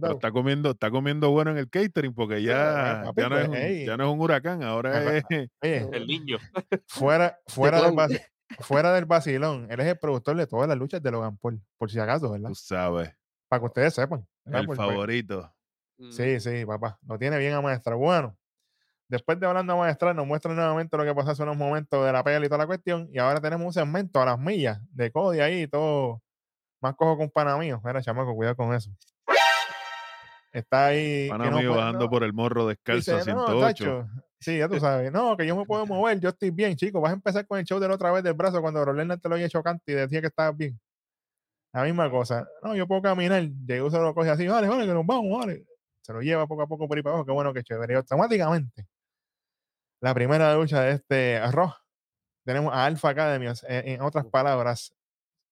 Pero 0.00 0.14
está 0.14 0.32
comiendo, 0.32 0.70
está 0.72 0.90
comiendo 0.90 1.30
bueno 1.30 1.52
en 1.52 1.58
el 1.58 1.70
catering 1.70 2.12
porque 2.12 2.42
ya, 2.42 3.02
papi, 3.04 3.20
ya, 3.22 3.28
no, 3.28 3.38
es 3.38 3.48
pues, 3.48 3.70
un, 3.80 3.86
ya 3.86 3.96
no 3.96 4.04
es 4.08 4.12
un 4.14 4.20
huracán, 4.20 4.62
ahora 4.64 5.16
es 5.16 5.24
Oye, 5.62 5.88
El 5.92 6.06
niño. 6.08 6.38
fuera, 6.88 7.38
fuera, 7.46 7.80
del 7.80 7.92
clon. 7.94 7.96
vaci- 8.08 8.20
fuera 8.60 8.92
del 8.92 9.04
vacilón, 9.04 9.68
él 9.70 9.78
es 9.78 9.86
el 9.86 9.96
productor 9.98 10.36
de 10.36 10.48
todas 10.48 10.68
las 10.68 10.76
luchas 10.76 11.00
de 11.00 11.10
Logan 11.12 11.36
Paul, 11.38 11.62
por 11.78 11.88
si 11.88 12.00
acaso, 12.00 12.32
¿verdad? 12.32 12.48
tú 12.48 12.54
sabes, 12.56 13.12
Para 13.48 13.60
que 13.60 13.66
ustedes 13.66 13.94
sepan. 13.94 14.26
¿verdad? 14.44 14.60
el 14.62 14.66
Por- 14.66 14.76
por- 14.76 14.86
favorito. 14.88 15.54
Mm, 15.98 16.10
Sí, 16.10 16.40
sí, 16.40 16.66
papá. 16.66 16.98
Lo 17.06 17.16
tiene 17.16 17.38
bien 17.38 17.54
a 17.54 17.60
maestra. 17.60 17.94
Bueno, 17.94 18.36
después 19.08 19.38
de 19.40 19.46
hablando 19.46 19.72
a 19.72 19.76
maestra, 19.76 20.14
nos 20.14 20.26
muestran 20.26 20.56
nuevamente 20.56 20.96
lo 20.96 21.04
que 21.04 21.14
pasó 21.14 21.30
hace 21.30 21.42
unos 21.42 21.56
momentos 21.56 22.04
de 22.04 22.12
la 22.12 22.22
pelea 22.24 22.46
y 22.46 22.48
toda 22.48 22.58
la 22.58 22.66
cuestión. 22.66 23.08
Y 23.12 23.18
ahora 23.18 23.40
tenemos 23.40 23.66
un 23.66 23.72
segmento 23.72 24.20
a 24.20 24.26
las 24.26 24.38
millas 24.38 24.80
de 24.90 25.10
Cody 25.10 25.40
ahí 25.40 25.62
y 25.62 25.68
todo. 25.68 26.22
Más 26.80 26.94
cojo 26.94 27.16
con 27.16 27.30
pana 27.30 27.56
mío. 27.56 27.80
Mira, 27.84 28.02
chamaco, 28.02 28.34
cuidado 28.34 28.56
con 28.56 28.74
eso. 28.74 28.90
Está 30.52 30.86
ahí. 30.86 31.28
Pana 31.28 31.50
no 31.50 31.58
mío 31.58 31.74
bajando 31.74 32.04
no, 32.04 32.10
por 32.10 32.24
el 32.24 32.32
morro 32.32 32.66
descalzo 32.66 33.16
dice, 33.16 33.32
no, 33.32 33.46
108. 33.46 33.60
tacho, 33.60 34.08
Sí, 34.40 34.58
ya 34.58 34.68
tú 34.68 34.78
sabes. 34.80 35.12
No, 35.12 35.36
que 35.36 35.46
yo 35.46 35.56
me 35.56 35.64
puedo 35.64 35.86
mover, 35.86 36.20
yo 36.20 36.30
estoy 36.30 36.50
bien, 36.50 36.76
chico. 36.76 37.00
Vas 37.00 37.10
a 37.12 37.14
empezar 37.14 37.46
con 37.46 37.58
el 37.58 37.64
show 37.64 37.78
de 37.78 37.88
la 37.88 37.94
otra 37.94 38.12
vez 38.12 38.22
del 38.22 38.34
brazo 38.34 38.60
cuando 38.60 38.84
Rolena 38.84 39.16
te 39.16 39.28
lo 39.28 39.34
había 39.34 39.46
hecho 39.46 39.62
y 39.86 39.92
decía 39.92 40.20
que 40.20 40.28
estabas 40.28 40.56
bien. 40.56 40.78
La 41.72 41.82
misma 41.82 42.10
cosa. 42.10 42.48
No, 42.62 42.74
yo 42.74 42.86
puedo 42.86 43.02
caminar. 43.02 43.42
Llegó 43.66 43.90
se 43.90 43.98
lo 43.98 44.14
coge 44.14 44.30
así, 44.30 44.46
vale, 44.46 44.66
vale, 44.68 44.86
que 44.86 44.94
nos 44.94 45.04
vamos, 45.04 45.38
vale. 45.38 45.66
Se 46.00 46.12
lo 46.12 46.22
lleva 46.22 46.46
poco 46.46 46.62
a 46.62 46.66
poco 46.66 46.88
por 46.88 46.96
ahí 46.96 47.02
para 47.02 47.14
abajo. 47.16 47.26
Qué 47.26 47.32
bueno 47.32 47.52
que 47.52 47.62
chévere. 47.62 47.94
Y 47.94 47.96
automáticamente, 47.96 48.86
la 50.06 50.14
primera 50.14 50.54
lucha 50.54 50.82
de 50.82 50.92
este 50.92 51.40
Raw, 51.50 51.72
tenemos 52.44 52.72
a 52.72 52.84
Alpha 52.84 53.08
Academy, 53.08 53.48
en 53.68 54.00
otras 54.00 54.24
palabras, 54.26 54.94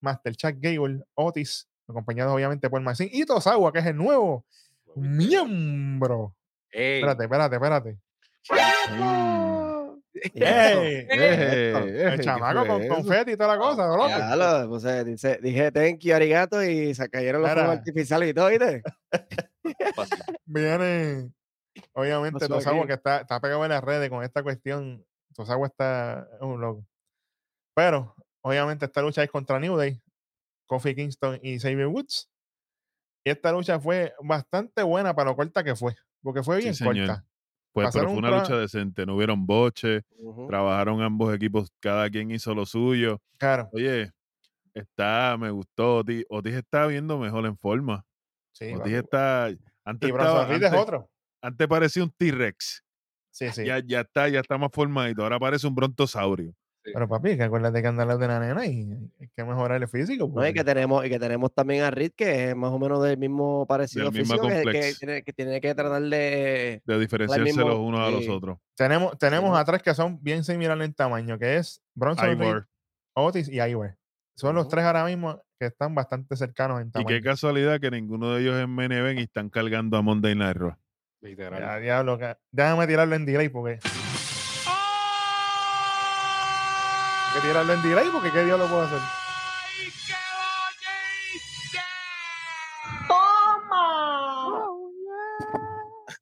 Master 0.01 0.37
Chuck 0.37 0.55
Gable, 0.61 1.03
Otis, 1.15 1.69
acompañados 1.89 2.33
obviamente 2.33 2.71
por 2.71 2.81
Maxine 2.81 3.11
y 3.13 3.27
Tosawa, 3.27 3.73
que 3.73 3.81
es 3.81 3.87
el 3.87 3.97
nuevo 3.97 4.47
miembro. 4.95 6.37
Ey, 6.71 7.01
Espérate, 7.01 7.25
espérate, 7.25 7.57
espérate. 7.57 7.99
El 10.15 10.33
¿qué 12.17 12.19
chamaco 12.23 12.65
con 12.65 12.87
confeti 12.87 13.33
y 13.33 13.37
toda 13.37 13.57
la 13.57 13.59
cosa, 13.59 13.89
lo 14.37 14.69
puse, 14.69 15.03
dice, 15.03 15.41
dije 15.43 15.73
thank 15.73 15.99
you, 15.99 16.15
arigato, 16.15 16.63
y 16.63 16.95
se 16.95 17.09
cayeron 17.09 17.43
los 17.43 17.51
fuegos 17.51 17.71
artificiales 17.79 18.31
y 18.31 18.35
todo, 18.35 18.51
¿viste? 18.51 18.85
Viene, 20.47 21.33
obviamente, 21.93 22.45
aquí? 22.45 22.87
que 22.87 22.93
está, 22.93 23.19
está 23.19 23.41
pegado 23.41 23.65
en 23.65 23.71
las 23.71 23.83
redes 23.85 24.11
con 24.11 24.23
esta 24.23 24.43
cuestión. 24.43 25.05
Tosawa 25.35 25.67
está 25.67 26.29
es 26.35 26.41
un 26.41 26.61
loco. 26.61 26.87
Pero, 27.75 28.15
obviamente, 28.43 28.85
esta 28.85 29.03
lucha 29.03 29.23
es 29.23 29.31
contra 29.31 29.59
New 29.59 29.77
Day, 29.77 30.01
Kofi 30.67 30.95
Kingston 30.95 31.41
y 31.43 31.59
Xavier 31.59 31.89
Woods. 31.89 32.31
Y 33.25 33.31
esta 33.31 33.53
lucha 33.53 33.81
fue 33.81 34.15
bastante 34.23 34.83
buena 34.83 35.15
para 35.15 35.31
lo 35.31 35.37
corta 35.37 35.65
que 35.65 35.75
fue, 35.75 35.97
porque 36.23 36.43
fue 36.43 36.59
bien 36.59 36.75
corta. 36.77 37.25
Pues, 37.73 37.89
pero 37.93 38.05
fue 38.05 38.19
un 38.19 38.25
una 38.25 38.39
lucha 38.39 38.57
decente, 38.57 39.05
no 39.05 39.17
hubieron 39.17 39.47
boches, 39.47 40.05
trabajaron 40.47 41.03
ambos 41.03 41.35
equipos, 41.35 41.73
cada 41.81 42.09
quien 42.09 42.31
hizo 42.31 42.55
lo 42.55 42.65
suyo. 42.67 43.21
Claro, 43.37 43.69
Oye, 43.73 44.13
está, 44.73 45.37
me 45.37 45.51
gustó, 45.51 45.97
Otis, 45.97 46.25
Otis 46.29 46.55
está 46.55 46.87
viendo 46.87 47.19
mejor 47.19 47.47
en 47.47 47.59
forma. 47.59 48.07
sí. 48.53 48.73
Otis 48.73 48.93
está, 48.93 49.47
antes, 49.85 50.09
Y 50.09 50.13
estaba- 50.13 50.55
es 50.55 50.73
otro. 50.73 51.11
Antes 51.45 51.69
parecía 51.69 52.03
un 52.05 52.11
T-Rex, 52.11 52.85
Sí, 53.31 53.51
sí. 53.51 53.65
ya, 53.65 53.81
ya 53.85 54.01
está, 54.03 54.29
ya 54.29 54.41
está 54.41 54.57
más 54.59 54.71
formadito, 54.73 55.23
ahora 55.23 55.39
parece 55.39 55.67
un 55.67 55.75
brontosaurio. 55.75 56.55
Pero 56.87 57.09
papi, 57.09 57.37
que 57.39 57.45
acuérdate 57.45 57.81
que 57.81 57.89
anda 57.89 58.03
al 58.03 58.09
lado 58.09 58.21
de 58.21 58.29
la 58.29 58.39
nena 58.41 58.67
y 58.67 58.87
hay 59.19 59.29
que 59.35 59.43
mejorar 59.43 59.81
el 59.83 59.89
físico. 59.89 60.31
No, 60.33 60.47
y 60.47 60.53
que 60.53 60.63
tenemos, 60.63 61.05
y 61.07 61.09
que 61.09 61.19
tenemos 61.19 61.51
también 61.55 61.83
a 61.83 61.91
Reed, 61.91 62.13
que 62.15 62.51
es 62.51 62.57
más 62.57 62.71
o 62.73 62.79
menos 62.79 63.03
del 63.03 63.17
mismo 63.17 63.67
parecido 63.67 64.13
físico, 64.13 64.47
que, 64.47 64.63
que 64.71 64.93
tiene, 64.99 65.23
que 65.23 65.33
tiene 65.33 65.61
que 65.63 65.75
tratar 65.75 66.03
de... 66.03 66.83
De 66.85 66.99
diferenciarse 66.99 67.43
mismo- 67.45 67.67
los 67.69 67.79
unos 67.79 68.01
a 68.01 68.11
los 68.11 68.29
otros. 68.29 68.59
Tenemos, 68.77 69.17
tenemos 69.19 69.59
a 69.59 69.65
tres 69.65 69.83
que 69.83 69.95
son 69.95 70.23
bien 70.23 70.45
similares 70.45 70.85
en 70.85 70.93
tamaño, 70.93 71.39
que 71.39 71.57
es 71.57 71.81
Bronson 71.95 72.27
Reed, 72.27 72.39
Ivor. 72.39 72.69
Otis 73.15 73.49
y 73.49 73.61
Iwer. 73.63 73.97
Son 74.37 74.55
los 74.55 74.69
tres 74.69 74.85
ahora 74.85 75.07
mismo 75.07 75.43
que 75.59 75.67
están 75.67 75.95
bastante 75.95 76.37
cercanos 76.37 76.83
en 76.83 76.89
Y 76.89 76.91
tamaño. 76.91 77.09
qué 77.09 77.23
casualidad 77.23 77.81
que 77.81 77.91
ninguno 77.91 78.35
de 78.35 78.43
ellos 78.43 78.57
es 78.57 78.65
event 78.65 79.21
y 79.21 79.23
están 79.23 79.49
cargando 79.49 79.97
a 79.97 80.03
Monday 80.03 80.35
Night 80.35 80.57
Raw. 80.59 80.75
Literal. 81.25 81.59
Ya, 81.61 81.79
diablo, 81.79 82.19
que- 82.19 82.37
déjame 82.53 82.87
tirarlo 82.87 83.15
en 83.15 83.25
delay 83.25 83.49
porque. 83.49 83.79
Hay 87.27 87.41
que 87.41 87.49
tirarlo 87.49 87.73
en 87.73 87.83
delay 87.83 88.09
porque 88.13 88.31
qué 88.31 88.45
diablo 88.45 88.67
puedo 88.69 88.83
hacer. 88.83 89.01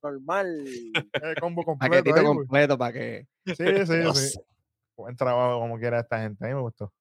Normal. 0.03 0.65
El 1.23 1.35
combo 1.41 1.63
completo. 1.65 1.91
Paquetito 1.93 2.17
ahí, 2.17 2.25
güey. 2.25 2.37
completo 2.39 2.79
para 2.79 2.93
que... 2.93 3.27
Sí, 3.47 3.55
sí, 3.87 4.03
sí. 4.15 4.41
Buen 4.97 5.17
trabajo 5.17 5.61
como 5.61 5.79
quiera 5.79 6.01
esta 6.01 6.21
gente. 6.21 6.45
A 6.45 6.49
mí 6.49 6.55
me 6.55 6.61
gustó. 6.61 6.93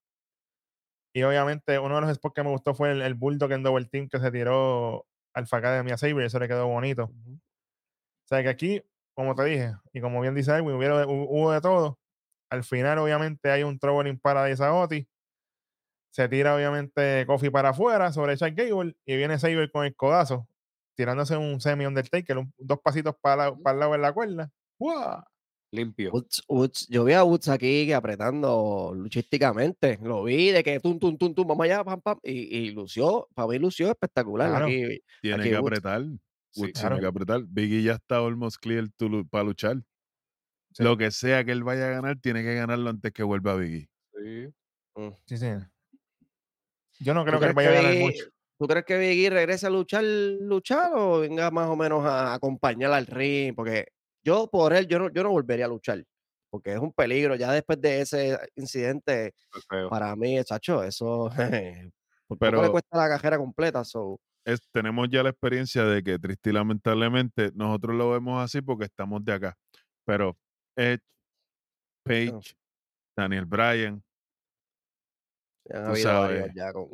Y 1.13 1.23
obviamente 1.23 1.77
uno 1.77 1.95
de 1.95 2.01
los 2.01 2.15
spots 2.15 2.33
que 2.35 2.43
me 2.43 2.49
gustó 2.51 2.73
fue 2.73 2.91
el, 2.91 3.01
el 3.01 3.15
Bulldog 3.15 3.51
en 3.51 3.63
Double 3.63 3.85
Team 3.85 4.07
que 4.09 4.19
se 4.19 4.31
tiró 4.31 5.05
Alpha 5.33 5.57
Academy 5.57 5.91
a 5.91 5.97
Saber. 5.97 6.23
Eso 6.25 6.39
le 6.39 6.47
quedó 6.47 6.67
bonito. 6.67 7.11
Sea 8.35 8.43
que 8.43 8.49
aquí, 8.49 8.81
como 9.13 9.35
te 9.35 9.43
dije, 9.45 9.73
y 9.93 10.01
como 10.01 10.21
bien 10.21 10.33
dice 10.35 10.51
Edwin, 10.51 10.75
hubo, 10.75 11.29
hubo 11.29 11.51
de 11.51 11.61
todo. 11.61 11.99
Al 12.49 12.63
final, 12.63 12.97
obviamente, 12.99 13.49
hay 13.49 13.63
un 13.63 13.79
in 14.07 14.19
Paradise 14.19 14.63
a 14.63 14.73
Otis. 14.73 15.05
Se 16.13 16.27
tira, 16.27 16.55
obviamente, 16.55 17.25
Kofi 17.25 17.49
para 17.49 17.69
afuera 17.69 18.11
sobre 18.11 18.35
Chad 18.35 18.51
Gable 18.55 18.95
y 19.05 19.15
viene 19.15 19.39
Saber 19.39 19.71
con 19.71 19.85
el 19.85 19.95
codazo, 19.95 20.47
tirándose 20.97 21.37
un 21.37 21.61
semi 21.61 21.85
Undertaker, 21.85 22.37
un- 22.37 22.53
dos 22.57 22.79
pasitos 22.81 23.15
para, 23.21 23.55
para 23.55 23.73
el 23.73 23.79
lado 23.79 23.91
de 23.93 23.97
la 23.99 24.11
cuerda. 24.11 24.51
¡Guau! 24.77 25.23
Limpio. 25.73 26.11
Woods, 26.11 26.43
Woods, 26.49 26.87
yo 26.89 27.05
vi 27.05 27.13
a 27.13 27.23
Woods 27.23 27.47
aquí 27.47 27.85
que 27.87 27.95
apretando 27.95 28.91
luchísticamente. 28.93 29.97
Lo 30.03 30.23
vi 30.25 30.51
de 30.51 30.61
que 30.65 30.81
tum, 30.81 30.99
tum, 30.99 31.17
tum, 31.17 31.33
tum, 31.33 31.47
vamos 31.47 31.63
allá, 31.63 31.81
pam, 31.85 32.01
pam. 32.01 32.19
Y, 32.23 32.57
y 32.57 32.71
lució, 32.71 33.29
para 33.33 33.47
mí 33.47 33.57
lució 33.57 33.89
espectacular. 33.89 34.49
Claro. 34.49 34.65
Aquí, 34.65 34.99
Tiene 35.21 35.37
Aquí 35.43 35.49
que 35.49 35.55
Woods. 35.59 35.67
apretar. 35.79 36.01
Sí, 36.51 36.71
claro. 36.73 36.99
que 36.99 37.05
apretar. 37.05 37.41
Biggie 37.47 37.83
ya 37.83 37.93
está 37.93 38.17
almost 38.17 38.57
clear 38.61 38.85
para 39.29 39.43
luchar. 39.43 39.77
Sí. 40.73 40.83
Lo 40.83 40.97
que 40.97 41.11
sea 41.11 41.43
que 41.43 41.51
él 41.51 41.63
vaya 41.63 41.87
a 41.87 41.91
ganar, 41.91 42.17
tiene 42.19 42.43
que 42.43 42.55
ganarlo 42.55 42.89
antes 42.89 43.11
que 43.11 43.23
vuelva 43.23 43.55
Biggie. 43.55 43.89
Sí. 44.13 44.47
Sí, 45.25 45.37
sí. 45.37 45.47
Yo 46.99 47.13
no 47.13 47.21
¿tú 47.23 47.27
creo 47.29 47.39
que 47.39 47.45
él 47.47 47.53
vaya 47.53 47.69
a 47.69 47.73
ganar 47.73 47.91
Biggie- 47.93 48.01
mucho. 48.01 48.25
¿Tú 48.59 48.67
crees 48.67 48.85
que 48.85 48.97
Biggie 48.97 49.29
regrese 49.31 49.65
a 49.65 49.69
luchar, 49.71 50.03
luchar 50.03 50.91
o 50.93 51.19
venga 51.21 51.49
más 51.49 51.67
o 51.67 51.75
menos 51.75 52.05
a 52.05 52.33
acompañar 52.35 52.91
al 52.93 53.07
ring? 53.07 53.55
Porque 53.55 53.87
yo 54.23 54.47
por 54.51 54.73
él, 54.73 54.85
yo 54.87 54.99
no, 54.99 55.09
yo 55.11 55.23
no 55.23 55.31
volvería 55.31 55.65
a 55.65 55.69
luchar. 55.69 56.03
Porque 56.49 56.73
es 56.73 56.79
un 56.79 56.91
peligro. 56.93 57.35
Ya 57.35 57.51
después 57.53 57.81
de 57.81 58.01
ese 58.01 58.37
incidente, 58.55 59.33
para 59.89 60.15
mí, 60.15 60.37
chacho, 60.43 60.83
eso 60.83 61.29
Pero- 62.39 62.61
le 62.61 62.69
cuesta 62.69 62.97
la 62.97 63.09
cajera 63.09 63.37
completa. 63.37 63.83
So, 63.83 64.19
Es- 64.45 64.67
tenemos 64.71 65.07
ya 65.09 65.21
la 65.23 65.29
experiencia 65.29 65.83
de 65.85 66.01
que 66.03 66.17
triste 66.19 66.49
y 66.49 66.53
lamentablemente 66.53 67.51
nosotros 67.53 67.95
lo 67.95 68.09
vemos 68.11 68.43
así 68.43 68.61
porque 68.61 68.85
estamos 68.85 69.23
de 69.23 69.33
acá. 69.33 69.57
Pero 70.05 70.35
Edge, 70.75 71.03
Page, 72.03 72.55
Daniel 73.15 73.45
Bryan, 73.45 74.03
ya 75.65 75.87
han 75.89 75.95
sabes. 75.95 76.51
con, 76.73 76.89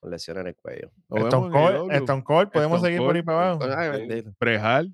con 0.00 0.10
lesiones 0.10 0.42
en 0.42 0.46
el 0.48 0.54
cuello. 0.56 0.92
Stone 1.10 1.50
Cold, 1.50 1.92
Stone 1.92 2.22
Cold, 2.24 2.50
podemos 2.52 2.76
Stone 2.78 2.92
seguir 2.94 3.04
por 3.06 3.16
ahí 3.16 3.22
para 3.22 3.50
abajo. 3.52 3.64
Ay, 3.76 3.90
bendito. 3.90 4.32
Prejal, 4.38 4.92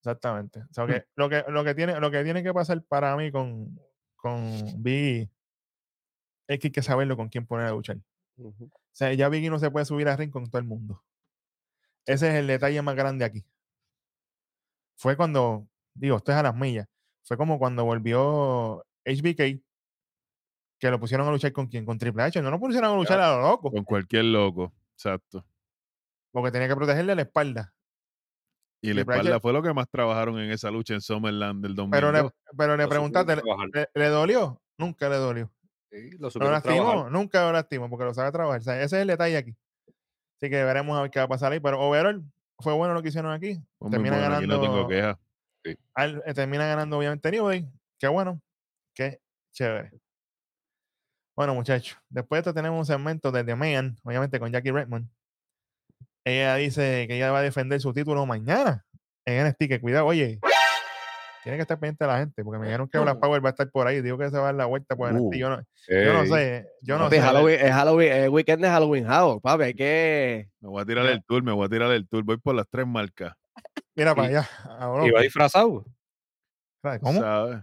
Exactamente. 0.00 0.60
O 0.60 0.72
sea, 0.72 0.84
Mm. 0.84 0.88
que 0.88 1.04
lo, 1.16 1.28
que, 1.28 1.44
lo, 1.48 1.64
que 1.64 1.74
tiene, 1.74 1.98
lo 2.00 2.10
que 2.12 2.22
tiene 2.22 2.42
que 2.42 2.52
pasar 2.54 2.80
para 2.84 3.16
mí 3.16 3.32
con, 3.32 3.76
con 4.14 4.52
Biggie 4.82 5.28
es 6.48 6.58
que 6.60 6.68
hay 6.68 6.72
que 6.72 6.82
saberlo 6.82 7.16
con 7.16 7.28
quién 7.28 7.44
poner 7.44 7.66
a 7.66 7.70
luchar. 7.72 7.96
Sea, 8.96 9.12
ya 9.12 9.28
Biggie 9.28 9.50
no 9.50 9.58
se 9.58 9.70
puede 9.70 9.84
subir 9.86 10.08
al 10.08 10.16
ring 10.18 10.30
con 10.30 10.48
todo 10.48 10.58
el 10.58 10.64
mundo. 10.66 11.02
Ese 12.06 12.28
es 12.28 12.34
el 12.36 12.46
detalle 12.46 12.80
más 12.82 12.94
grande 12.96 13.24
aquí. 13.24 13.44
Fue 14.98 15.16
cuando, 15.16 15.68
digo, 15.94 16.16
esto 16.16 16.32
es 16.32 16.38
a 16.38 16.42
las 16.42 16.54
millas. 16.56 16.86
Fue 17.24 17.36
como 17.36 17.58
cuando 17.58 17.84
volvió 17.84 18.84
HBK, 19.04 19.60
que 20.78 20.90
lo 20.90 21.00
pusieron 21.00 21.26
a 21.26 21.30
luchar 21.30 21.52
con 21.52 21.66
quién, 21.66 21.84
con 21.84 21.98
Triple 21.98 22.22
H. 22.22 22.40
No 22.42 22.50
lo 22.50 22.58
pusieron 22.60 22.90
a 22.92 22.94
luchar 22.96 23.20
a 23.20 23.36
lo 23.36 23.42
loco, 23.42 23.70
con 23.70 23.84
cualquier 23.84 24.24
loco. 24.26 24.72
Exacto. 24.94 25.44
porque 26.30 26.50
tenía 26.50 26.68
que 26.68 26.76
protegerle 26.76 27.14
la 27.14 27.22
espalda. 27.22 27.74
Y 28.82 28.88
la 28.88 28.94
Triple 28.96 29.14
H- 29.14 29.20
espalda 29.20 29.40
fue 29.40 29.52
lo 29.52 29.62
que 29.62 29.72
más 29.74 29.88
trabajaron 29.90 30.38
en 30.38 30.50
esa 30.50 30.70
lucha 30.70 30.94
en 30.94 31.00
Summerland 31.00 31.62
del 31.62 31.74
2002. 31.74 31.90
Pero 32.00 32.12
le, 32.12 32.30
pero 32.56 32.76
le 32.76 32.88
preguntaste, 32.88 33.34
supieron 33.36 33.66
¿le, 33.66 33.70
trabajar. 33.72 33.90
le- 33.94 34.00
le 34.02 34.08
dolió? 34.10 34.62
Nunca 34.78 35.08
le 35.08 35.16
dolió. 35.16 35.50
Sí, 36.00 36.10
lo. 37.04 37.10
Nunca 37.10 37.42
lo 37.44 37.52
lastimó 37.52 37.88
porque 37.90 38.04
lo 38.04 38.14
sabe 38.14 38.32
trabajar. 38.32 38.60
O 38.60 38.64
sea, 38.64 38.76
ese 38.82 38.96
es 38.96 39.02
el 39.02 39.08
detalle 39.08 39.36
aquí. 39.36 39.56
Así 40.36 40.50
que 40.50 40.64
veremos 40.64 40.96
a 40.98 41.02
ver 41.02 41.10
qué 41.10 41.18
va 41.18 41.24
a 41.24 41.28
pasar 41.28 41.52
ahí. 41.52 41.60
Pero 41.60 41.80
overall, 41.80 42.22
fue 42.60 42.72
bueno 42.74 42.94
lo 42.94 43.02
que 43.02 43.08
hicieron 43.08 43.32
aquí. 43.32 43.58
Fue 43.78 43.90
termina 43.90 44.18
bueno, 44.18 44.34
aquí 44.36 44.46
no 44.46 44.60
tengo 44.60 44.86
ganando- 44.86 44.88
queja. 45.64 45.78
Al- 45.94 46.22
eh, 46.26 46.34
termina 46.34 46.66
ganando 46.66 46.98
obviamente 46.98 47.30
New 47.30 47.46
Day. 47.48 47.68
Qué 47.98 48.08
bueno. 48.08 48.40
Qué 48.94 49.20
chévere. 49.52 49.90
Bueno, 51.36 51.54
muchachos. 51.54 51.98
Después 52.08 52.38
de 52.38 52.40
esto 52.50 52.54
tenemos 52.54 52.78
un 52.78 52.86
segmento 52.86 53.30
de 53.32 53.44
The 53.44 53.54
Man, 53.56 53.96
obviamente 54.04 54.38
con 54.38 54.50
Jackie 54.52 54.70
Redmond. 54.72 55.08
Ella 56.24 56.54
dice 56.56 57.06
que 57.08 57.16
ella 57.16 57.30
va 57.30 57.38
a 57.40 57.42
defender 57.42 57.80
su 57.80 57.92
título 57.92 58.24
mañana 58.26 58.84
en 59.26 59.46
NXT. 59.46 59.68
Que 59.68 59.80
cuidado, 59.80 60.06
oye. 60.06 60.40
Tiene 61.46 61.58
que 61.58 61.62
estar 61.62 61.78
pendiente 61.78 62.04
de 62.04 62.10
la 62.10 62.18
gente, 62.18 62.42
porque 62.42 62.58
me 62.58 62.66
dijeron 62.66 62.88
que 62.88 62.98
Black 62.98 63.20
Power 63.20 63.44
va 63.44 63.50
a 63.50 63.52
estar 63.52 63.70
por 63.70 63.86
ahí. 63.86 64.02
Digo 64.02 64.18
que 64.18 64.28
se 64.30 64.36
va 64.36 64.40
a 64.40 64.44
dar 64.46 64.54
la 64.56 64.66
vuelta 64.66 64.96
por 64.96 65.12
NXT. 65.12 65.26
Uh. 65.26 65.32
Yo 65.34 65.48
no, 65.48 65.62
yo 65.86 66.12
no 66.12 66.26
sé. 66.26 66.66
Yo 66.82 66.98
no 66.98 67.04
Papi, 67.04 67.16
sé. 67.18 67.22
Halloween, 67.22 67.60
es 67.60 67.70
Halloween, 67.70 68.12
es 68.14 68.28
weekend 68.30 68.62
de 68.64 68.68
Halloween 68.68 69.06
House, 69.06 69.40
papi, 69.40 69.62
hay 69.62 69.74
que... 69.74 70.48
Me 70.58 70.70
voy 70.70 70.82
a 70.82 70.84
tirar 70.84 71.06
el 71.06 71.22
tour, 71.22 71.44
me 71.44 71.52
voy 71.52 71.66
a 71.66 71.68
tirar 71.68 71.92
el 71.92 72.08
tour. 72.08 72.24
Voy 72.24 72.36
por 72.38 72.56
las 72.56 72.66
tres 72.68 72.84
marcas. 72.84 73.32
Mira 73.94 74.12
para 74.16 74.26
Y- 74.26 74.34
allá. 74.34 74.50
ahora, 74.76 75.06
Iba 75.06 75.20
disfrazado. 75.20 75.84
¿Cómo? 77.00 77.20
¿sabes? 77.20 77.58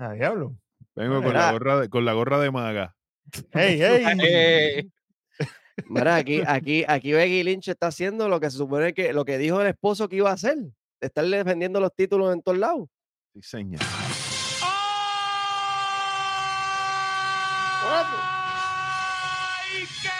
Ah, 0.00 0.12
diablo. 0.14 0.56
Vengo 0.94 1.22
con 1.22 1.34
la, 1.34 1.52
gorra 1.52 1.80
de, 1.80 1.88
con 1.90 2.06
la 2.06 2.14
gorra 2.14 2.38
de 2.40 2.50
maga. 2.50 2.96
¡Ey, 3.52 3.82
ey! 3.82 4.04
Ey, 4.18 4.92
Mira, 5.90 6.16
aquí, 6.16 6.40
aquí, 6.46 6.86
aquí 6.88 7.12
Becky 7.12 7.42
Lynch 7.42 7.68
está 7.68 7.88
haciendo 7.88 8.30
lo 8.30 8.40
que 8.40 8.50
se 8.50 8.56
supone 8.56 8.94
que, 8.94 9.12
lo 9.12 9.26
que 9.26 9.36
dijo 9.36 9.60
el 9.60 9.66
esposo 9.66 10.08
que 10.08 10.16
iba 10.16 10.30
a 10.30 10.32
hacer, 10.32 10.56
estarle 11.00 11.38
defendiendo 11.38 11.80
los 11.80 11.94
títulos 11.94 12.32
en 12.32 12.42
todos 12.42 12.58
lados. 12.58 12.88
Sí, 13.34 13.42
señor. 13.42 13.80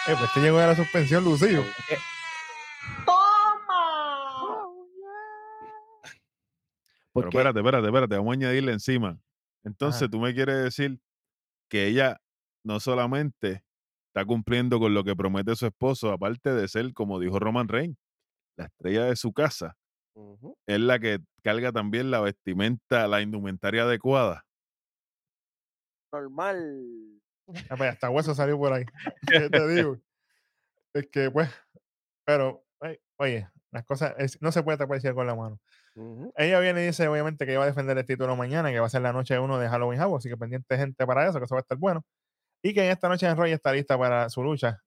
Eh, 0.07 0.15
pues 0.17 0.33
te 0.33 0.39
llegó 0.39 0.57
a 0.59 0.67
la 0.67 0.75
suspensión, 0.75 1.23
Lucio. 1.23 1.63
Pero 1.85 2.01
Porque 7.11 7.37
espérate, 7.37 7.59
espérate, 7.59 7.87
espérate, 7.87 8.15
vamos 8.15 8.31
a 8.31 8.33
añadirle 8.35 8.71
encima. 8.73 9.19
Entonces, 9.63 10.03
Ajá. 10.03 10.11
tú 10.11 10.19
me 10.19 10.33
quieres 10.33 10.63
decir 10.63 10.99
que 11.69 11.87
ella 11.87 12.21
no 12.63 12.79
solamente 12.79 13.63
está 14.07 14.23
cumpliendo 14.25 14.79
con 14.79 14.93
lo 14.93 15.03
que 15.03 15.15
promete 15.15 15.55
su 15.55 15.65
esposo, 15.65 16.11
aparte 16.11 16.53
de 16.53 16.67
ser, 16.67 16.93
como 16.93 17.19
dijo 17.19 17.39
Roman 17.39 17.67
Reigns, 17.67 17.97
la 18.55 18.65
estrella 18.65 19.05
de 19.05 19.15
su 19.15 19.33
casa, 19.33 19.75
Es 20.65 20.79
la 20.79 20.99
que 20.99 21.19
carga 21.43 21.71
también 21.71 22.11
la 22.11 22.19
vestimenta, 22.21 23.07
la 23.07 23.21
indumentaria 23.21 23.83
adecuada. 23.83 24.43
normal. 26.11 27.19
Ah, 27.69 27.75
pues, 27.77 27.89
hasta 27.91 28.09
hueso 28.09 28.33
salió 28.35 28.57
por 28.57 28.73
ahí. 28.73 28.85
¿Qué 29.27 29.49
te 29.49 29.67
digo? 29.67 29.97
Es 30.93 31.07
que, 31.11 31.29
pues, 31.29 31.49
pero, 32.25 32.63
oye, 33.17 33.47
las 33.71 33.85
cosas, 33.85 34.15
es- 34.17 34.41
no 34.41 34.51
se 34.51 34.63
puede 34.63 34.79
tapar 34.79 34.95
el 34.95 35.01
cielo 35.01 35.15
con 35.15 35.27
la 35.27 35.35
mano. 35.35 35.59
Ella 36.35 36.59
viene 36.59 36.83
y 36.83 36.87
dice, 36.87 37.07
obviamente, 37.07 37.45
que 37.45 37.57
va 37.57 37.63
a 37.65 37.67
defender 37.67 37.97
el 37.97 38.05
título 38.05 38.35
mañana, 38.35 38.71
que 38.71 38.79
va 38.79 38.87
a 38.87 38.89
ser 38.89 39.01
la 39.03 39.13
noche 39.13 39.37
1 39.37 39.59
de 39.59 39.69
Halloween 39.69 39.99
House, 39.99 40.19
así 40.19 40.29
que 40.29 40.37
pendiente 40.37 40.77
gente 40.77 41.05
para 41.05 41.27
eso, 41.27 41.37
que 41.39 41.45
eso 41.45 41.55
va 41.55 41.59
a 41.59 41.61
estar 41.61 41.77
bueno. 41.77 42.03
Y 42.63 42.73
que 42.73 42.85
en 42.85 42.91
esta 42.91 43.09
noche 43.09 43.27
en 43.27 43.37
Roy 43.37 43.51
está 43.51 43.73
lista 43.73 43.97
para 43.97 44.29
su 44.29 44.43
lucha 44.43 44.81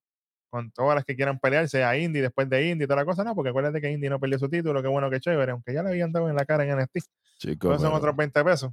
con 0.50 0.71
todas 0.73 0.97
las 0.97 1.04
que 1.04 1.14
quieran 1.16 1.38
pelear, 1.38 1.69
sea 1.69 1.97
Indy, 1.97 2.21
después 2.21 2.49
de 2.49 2.69
Indy, 2.69 2.85
toda 2.87 2.97
la 2.97 3.04
cosa, 3.04 3.23
no, 3.25 3.35
porque 3.35 3.50
acuérdate 3.50 3.80
que 3.80 3.90
Indy 3.90 4.09
no 4.09 4.19
perdió 4.19 4.38
su 4.38 4.49
título, 4.49 4.83
qué 4.83 4.88
bueno, 4.88 5.09
qué 5.09 5.21
chévere, 5.21 5.52
aunque 5.52 5.73
ya 5.73 5.83
le 5.83 5.90
habían 5.90 6.12
dado 6.12 6.28
en 6.28 6.37
la 6.37 6.45
cara 6.45 6.64
en 6.64 6.76
NXT. 6.76 7.11
Chico, 7.38 7.69
Entonces 7.69 7.88
son 7.88 7.97
otros 7.97 8.14
20 8.16 8.45
pesos. 8.45 8.73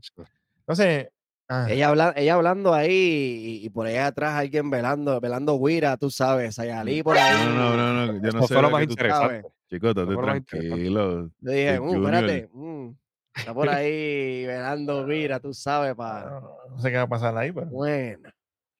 Entonces, 0.59 1.09
ah, 1.47 1.67
Ella, 1.69 1.89
habla, 1.89 2.13
ella 2.17 2.33
hablando 2.33 2.73
ahí 2.73 3.59
y, 3.61 3.65
y 3.65 3.69
por 3.69 3.85
allá 3.87 4.07
atrás 4.07 4.33
alguien 4.33 4.69
velando, 4.69 5.19
velando 5.21 5.57
guira, 5.59 5.95
tú 5.97 6.09
sabes, 6.09 6.55
Sayalí 6.55 7.03
por 7.03 7.17
ahí. 7.17 7.45
No, 7.45 7.75
no, 7.75 7.93
no, 7.93 8.05
no, 8.07 8.21
yo 8.21 8.31
no 8.31 8.47
sé 8.47 8.53
fue 8.55 8.63
lo 8.63 8.69
más 8.71 8.83
interesante. 8.83 9.47
Chico, 9.69 9.89
estate 9.89 10.15
tranquilo. 10.15 11.29
Yo 11.39 11.51
dije, 11.51 11.79
"Uh, 11.79 11.87
Junior". 11.87 12.15
espérate, 12.15 12.49
mm, 12.53 12.89
está 13.35 13.53
por 13.53 13.69
ahí 13.69 14.45
velando 14.45 15.05
guira, 15.05 15.39
tú 15.39 15.53
sabes, 15.53 15.93
para. 15.93 16.39
no, 16.39 16.57
no 16.69 16.79
sé 16.79 16.89
qué 16.89 16.97
va 16.97 17.03
a 17.03 17.07
pasar 17.07 17.37
ahí, 17.37 17.51
pero. 17.51 17.67
Bueno. 17.67 18.29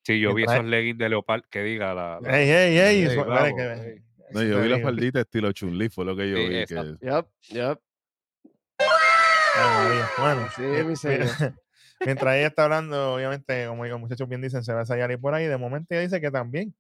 Sí, 0.07 0.21
yo 0.21 0.33
vi 0.33 0.43
esos 0.43 0.63
leggings 0.63 0.97
de 0.97 1.09
leopard 1.09 1.43
que 1.49 1.61
diga 1.63 1.93
la. 1.93 2.19
la- 2.21 2.39
Ey, 2.41 2.49
ey, 2.49 2.77
ey. 2.79 3.17
No, 4.31 4.41
yo 4.41 4.61
vi 4.61 4.69
la 4.69 4.75
digo. 4.77 4.87
faldita 4.87 5.19
estilo 5.19 5.51
Chun-Li, 5.51 5.89
fue 5.89 6.05
lo 6.05 6.15
que 6.15 6.29
yo 6.29 6.37
Sí, 6.37 6.47
vi. 6.47 6.65
Que. 6.65 6.95
Ay, 8.79 9.83
María. 9.83 10.09
Bueno, 10.17 10.47
Sí, 10.55 10.61
mi- 10.61 10.83
mi 10.83 10.95
señor. 10.95 11.27
mientras 12.05 12.35
ella 12.37 12.47
está 12.47 12.63
hablando, 12.63 13.15
obviamente, 13.15 13.65
como 13.67 13.85
los 13.85 13.99
muchachos 13.99 14.29
bien 14.29 14.41
dicen, 14.41 14.63
se 14.63 14.71
va 14.73 14.81
a 14.81 14.85
Sayari 14.85 15.17
por 15.17 15.33
ahí. 15.33 15.45
De 15.45 15.57
momento 15.57 15.87
ella 15.93 16.01
dice 16.03 16.21
que 16.21 16.31
también 16.31 16.73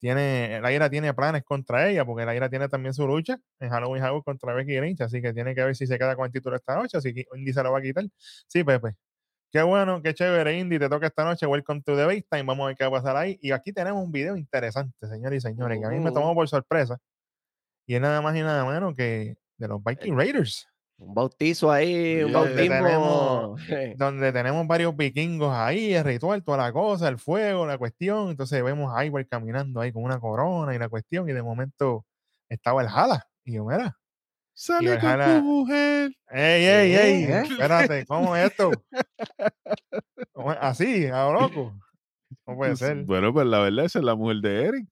tiene, 0.00 0.58
la 0.60 0.72
ira 0.72 0.90
tiene 0.90 1.14
planes 1.14 1.44
contra 1.44 1.88
ella, 1.88 2.04
porque 2.04 2.26
la 2.26 2.34
ira 2.34 2.48
tiene 2.50 2.68
también 2.68 2.92
su 2.92 3.06
lucha 3.06 3.38
en 3.60 3.70
Halloween 3.70 4.02
Havoc 4.02 4.24
contra 4.24 4.52
Becky 4.52 4.80
Lynch, 4.80 5.00
así 5.02 5.22
que 5.22 5.32
tiene 5.32 5.54
que 5.54 5.62
ver 5.62 5.76
si 5.76 5.86
se 5.86 5.96
queda 5.96 6.16
con 6.16 6.26
el 6.26 6.32
título 6.32 6.56
esta 6.56 6.74
noche, 6.74 7.00
si 7.00 7.14
Indy 7.34 7.52
se 7.52 7.62
lo 7.62 7.70
va 7.72 7.78
a 7.78 7.82
quitar. 7.82 8.04
Sí, 8.48 8.64
Pepe. 8.64 8.96
Qué 9.54 9.62
bueno, 9.62 10.02
qué 10.02 10.12
chévere, 10.14 10.58
Indy, 10.58 10.80
te 10.80 10.88
toca 10.88 11.06
esta 11.06 11.22
noche. 11.22 11.46
Welcome 11.46 11.80
to 11.82 11.94
the 11.96 12.04
Base 12.04 12.26
Time. 12.28 12.42
Vamos 12.42 12.64
a 12.64 12.66
ver 12.66 12.76
qué 12.76 12.82
va 12.82 12.88
a 12.88 13.00
pasar 13.00 13.16
ahí. 13.16 13.38
Y 13.40 13.52
aquí 13.52 13.72
tenemos 13.72 14.02
un 14.02 14.10
video 14.10 14.36
interesante, 14.36 15.06
señores 15.06 15.44
y 15.44 15.48
señores, 15.48 15.78
que 15.78 15.86
a 15.86 15.90
mí 15.90 16.00
me 16.00 16.06
Ujú. 16.06 16.14
tomó 16.14 16.34
por 16.34 16.48
sorpresa. 16.48 16.98
Y 17.86 17.94
es 17.94 18.00
nada 18.00 18.20
más 18.20 18.34
y 18.34 18.40
nada 18.40 18.64
menos 18.64 18.96
que 18.96 19.36
de 19.56 19.68
los 19.68 19.80
Viking 19.84 20.16
Raiders. 20.16 20.66
Un 20.98 21.14
bautizo 21.14 21.70
ahí, 21.70 22.24
un 22.24 22.34
Oye, 22.34 22.66
bautismo. 22.66 23.56
donde 23.96 24.32
tenemos 24.32 24.66
varios 24.66 24.96
vikingos 24.96 25.54
ahí, 25.54 25.94
el 25.94 26.02
ritual, 26.02 26.42
toda 26.42 26.58
la 26.58 26.72
cosa, 26.72 27.06
el 27.06 27.20
fuego, 27.20 27.64
la 27.64 27.78
cuestión. 27.78 28.30
Entonces 28.30 28.60
vemos 28.60 28.92
a 28.92 29.04
Ivar 29.04 29.24
caminando 29.28 29.80
ahí 29.80 29.92
con 29.92 30.02
una 30.02 30.18
corona 30.18 30.74
y 30.74 30.80
la 30.80 30.88
cuestión, 30.88 31.28
y 31.28 31.32
de 31.32 31.42
momento 31.44 32.04
estaba 32.48 32.82
el 32.82 32.88
Jala. 32.88 33.28
Y 33.44 33.52
yo, 33.52 33.64
mira, 33.64 33.96
Sale 34.56 34.98
con 34.98 35.08
Valhalla- 35.10 35.38
tu 35.38 35.44
mujer. 35.44 36.12
¡ey, 36.30 36.64
ey, 36.64 36.94
ey! 36.94 37.24
¿Eh? 37.24 37.42
Espérate, 37.50 38.06
¿cómo 38.06 38.36
es 38.36 38.50
esto? 38.50 38.70
¿Cómo 40.32 40.52
es? 40.52 40.58
Así, 40.60 41.06
a 41.06 41.24
lo 41.24 41.32
loco. 41.40 41.78
No 42.46 42.56
puede 42.56 42.76
ser. 42.76 43.04
Bueno, 43.04 43.32
pues 43.32 43.46
la 43.46 43.58
verdad, 43.60 43.84
esa 43.84 43.98
es 43.98 44.04
la 44.04 44.14
mujer 44.14 44.36
de 44.38 44.64
Eric. 44.66 44.88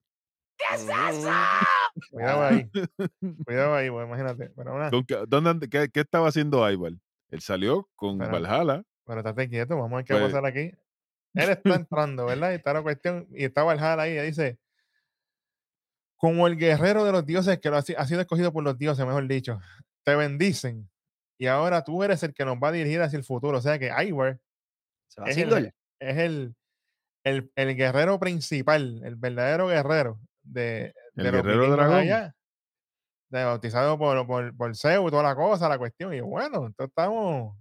Cuidado 2.11 2.43
ahí. 2.45 2.71
Cuidado 3.45 3.75
ahí, 3.77 3.91
pues 3.91 4.07
imagínate. 4.07 4.51
Pero, 4.57 4.79
nada, 4.79 4.91
¿Con 4.91 5.05
qué, 5.05 5.19
dónde 5.29 5.69
qué, 5.69 5.89
qué 5.93 6.01
estaba 6.01 6.29
haciendo 6.29 6.69
Ivar? 6.71 6.93
Él 7.31 7.41
salió 7.41 7.89
con 7.97 8.19
Pero- 8.19 8.33
Valhalla. 8.33 8.83
pero 9.07 9.21
estate 9.21 9.49
quieto, 9.49 9.77
vamos 9.77 9.93
a 9.93 9.97
ver 9.97 10.05
qué 10.05 10.13
va 10.15 10.19
a 10.21 10.23
Pues- 10.23 10.33
pasar 10.33 10.47
aquí. 10.47 10.73
Él 11.35 11.49
está 11.49 11.75
entrando, 11.77 12.27
¿verdad? 12.27 12.53
Y 12.53 12.57
está 12.57 12.75
la 12.75 12.83
cuestión, 12.83 13.27
y 13.31 13.45
estaba 13.45 13.73
el 13.73 13.79
Jala 13.81 14.03
ahí, 14.03 14.19
y 14.19 14.21
dice, 14.23 14.59
como 16.23 16.47
el 16.47 16.57
guerrero 16.57 17.05
de 17.05 17.11
los 17.11 17.27
dioses 17.27 17.59
que 17.59 17.69
lo 17.69 17.77
ha, 17.79 17.83
si- 17.83 17.97
ha 17.97 18.07
sido 18.07 18.21
escogido 18.21 18.53
por 18.53 18.63
los 18.63 18.79
dioses, 18.79 19.05
mejor 19.05 19.27
dicho, 19.27 19.59
te 20.05 20.15
bendicen. 20.15 20.89
Y 21.37 21.49
ahora 21.49 21.83
tú 21.83 22.05
eres 22.05 22.23
el 22.23 22.33
que 22.33 22.45
nos 22.45 22.59
va 22.59 22.69
a 22.69 22.73
dirigir 22.73 23.03
hacia 23.03 23.17
el 23.17 23.25
futuro. 23.25 23.59
O 23.59 23.61
sea 23.61 23.77
que 23.81 23.87
Ivar 24.07 24.39
Se 25.09 25.21
va 25.21 25.27
es 25.29 25.37
el, 25.37 25.73
es 25.99 26.17
el, 26.19 26.55
el, 27.25 27.51
el 27.57 27.77
guerrero 27.77 28.21
principal, 28.21 29.03
el 29.05 29.17
verdadero 29.17 29.67
guerrero 29.67 30.21
de, 30.45 30.95
El 31.17 31.25
de 31.25 31.33
los 31.33 31.43
guerrero 31.43 31.71
dragón. 31.73 31.97
allá, 31.97 32.35
de 33.31 33.45
bautizado 33.45 33.99
por, 33.99 34.25
por, 34.25 34.57
por 34.57 34.77
Zeus 34.77 35.11
toda 35.11 35.25
la 35.25 35.35
cosa, 35.35 35.69
la 35.69 35.79
cuestión. 35.79 36.15
Y 36.15 36.21
bueno, 36.21 36.67
entonces 36.67 36.87
estamos. 36.89 37.57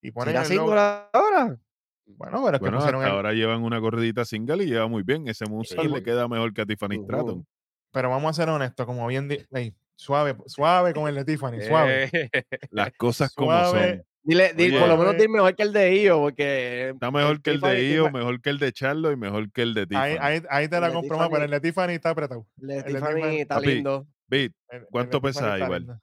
Y 0.00 0.12
ponen 0.12 0.28
¿Será 0.32 0.40
el 0.42 0.46
single 0.46 0.80
ahora? 1.12 1.58
Bueno, 2.06 2.42
pero 2.42 2.46
es 2.46 2.52
que 2.52 2.58
Bueno, 2.60 2.78
pusieron 2.78 3.02
el- 3.02 3.10
ahora 3.10 3.32
llevan 3.34 3.62
una 3.62 3.80
corridita 3.82 4.24
single 4.24 4.64
y 4.64 4.68
lleva 4.68 4.86
muy 4.88 5.02
bien. 5.02 5.28
Ese 5.28 5.44
Moonsault 5.44 5.82
le 5.82 5.88
porque- 5.90 6.04
queda 6.04 6.26
mejor 6.26 6.54
que 6.54 6.62
a 6.62 6.66
Tiffany 6.66 6.96
Ujú. 6.96 7.04
Stratton. 7.04 7.46
Pero 7.92 8.10
vamos 8.10 8.30
a 8.30 8.42
ser 8.42 8.48
honestos, 8.50 8.84
como 8.86 9.06
bien. 9.06 9.28
di- 9.28 9.44
ey, 9.52 9.74
suave, 9.96 10.36
suave 10.46 10.92
con 10.94 11.08
el 11.08 11.14
de 11.14 11.24
Tiffany, 11.24 11.60
suave. 11.62 12.10
Las 12.70 12.92
cosas 12.92 13.32
como 13.34 13.52
son. 13.66 14.02
Dile, 14.22 14.52
di- 14.52 14.72
por 14.72 14.86
lo 14.88 14.96
menos 14.98 15.16
dime 15.16 15.34
mejor 15.38 15.54
que 15.56 15.62
el 15.62 15.72
de 15.72 15.96
Io, 16.02 16.18
porque. 16.20 16.90
Está 16.90 17.10
mejor 17.10 17.40
que 17.40 17.50
el 17.50 17.60
de 17.60 17.88
Io, 17.94 18.04
Tiffany- 18.06 18.12
mejor 18.18 18.40
que 18.42 18.50
el 18.50 18.58
de 18.58 18.72
Charlo 18.72 19.10
y 19.12 19.16
mejor 19.16 19.50
que 19.52 19.62
el 19.62 19.72
de 19.74 19.86
Tiffany. 19.86 20.02
Ahí, 20.04 20.16
ahí, 20.20 20.42
ahí 20.50 20.68
te 20.68 20.80
la 20.80 20.92
compro 20.92 21.16
más, 21.16 21.28
pero 21.30 21.44
el 21.44 21.50
de 21.50 21.60
Tiffany 21.60 21.92
está 21.94 22.10
apretado. 22.10 22.46
El 22.60 22.68
de 22.68 22.82
Tiffany 22.82 23.14
Tiffany- 23.14 23.40
está 23.40 23.54
Papi, 23.54 23.66
lindo. 23.66 24.06
De 24.26 24.52
¿Cuánto 24.90 25.22
pesa 25.22 25.56
lindo. 25.56 25.98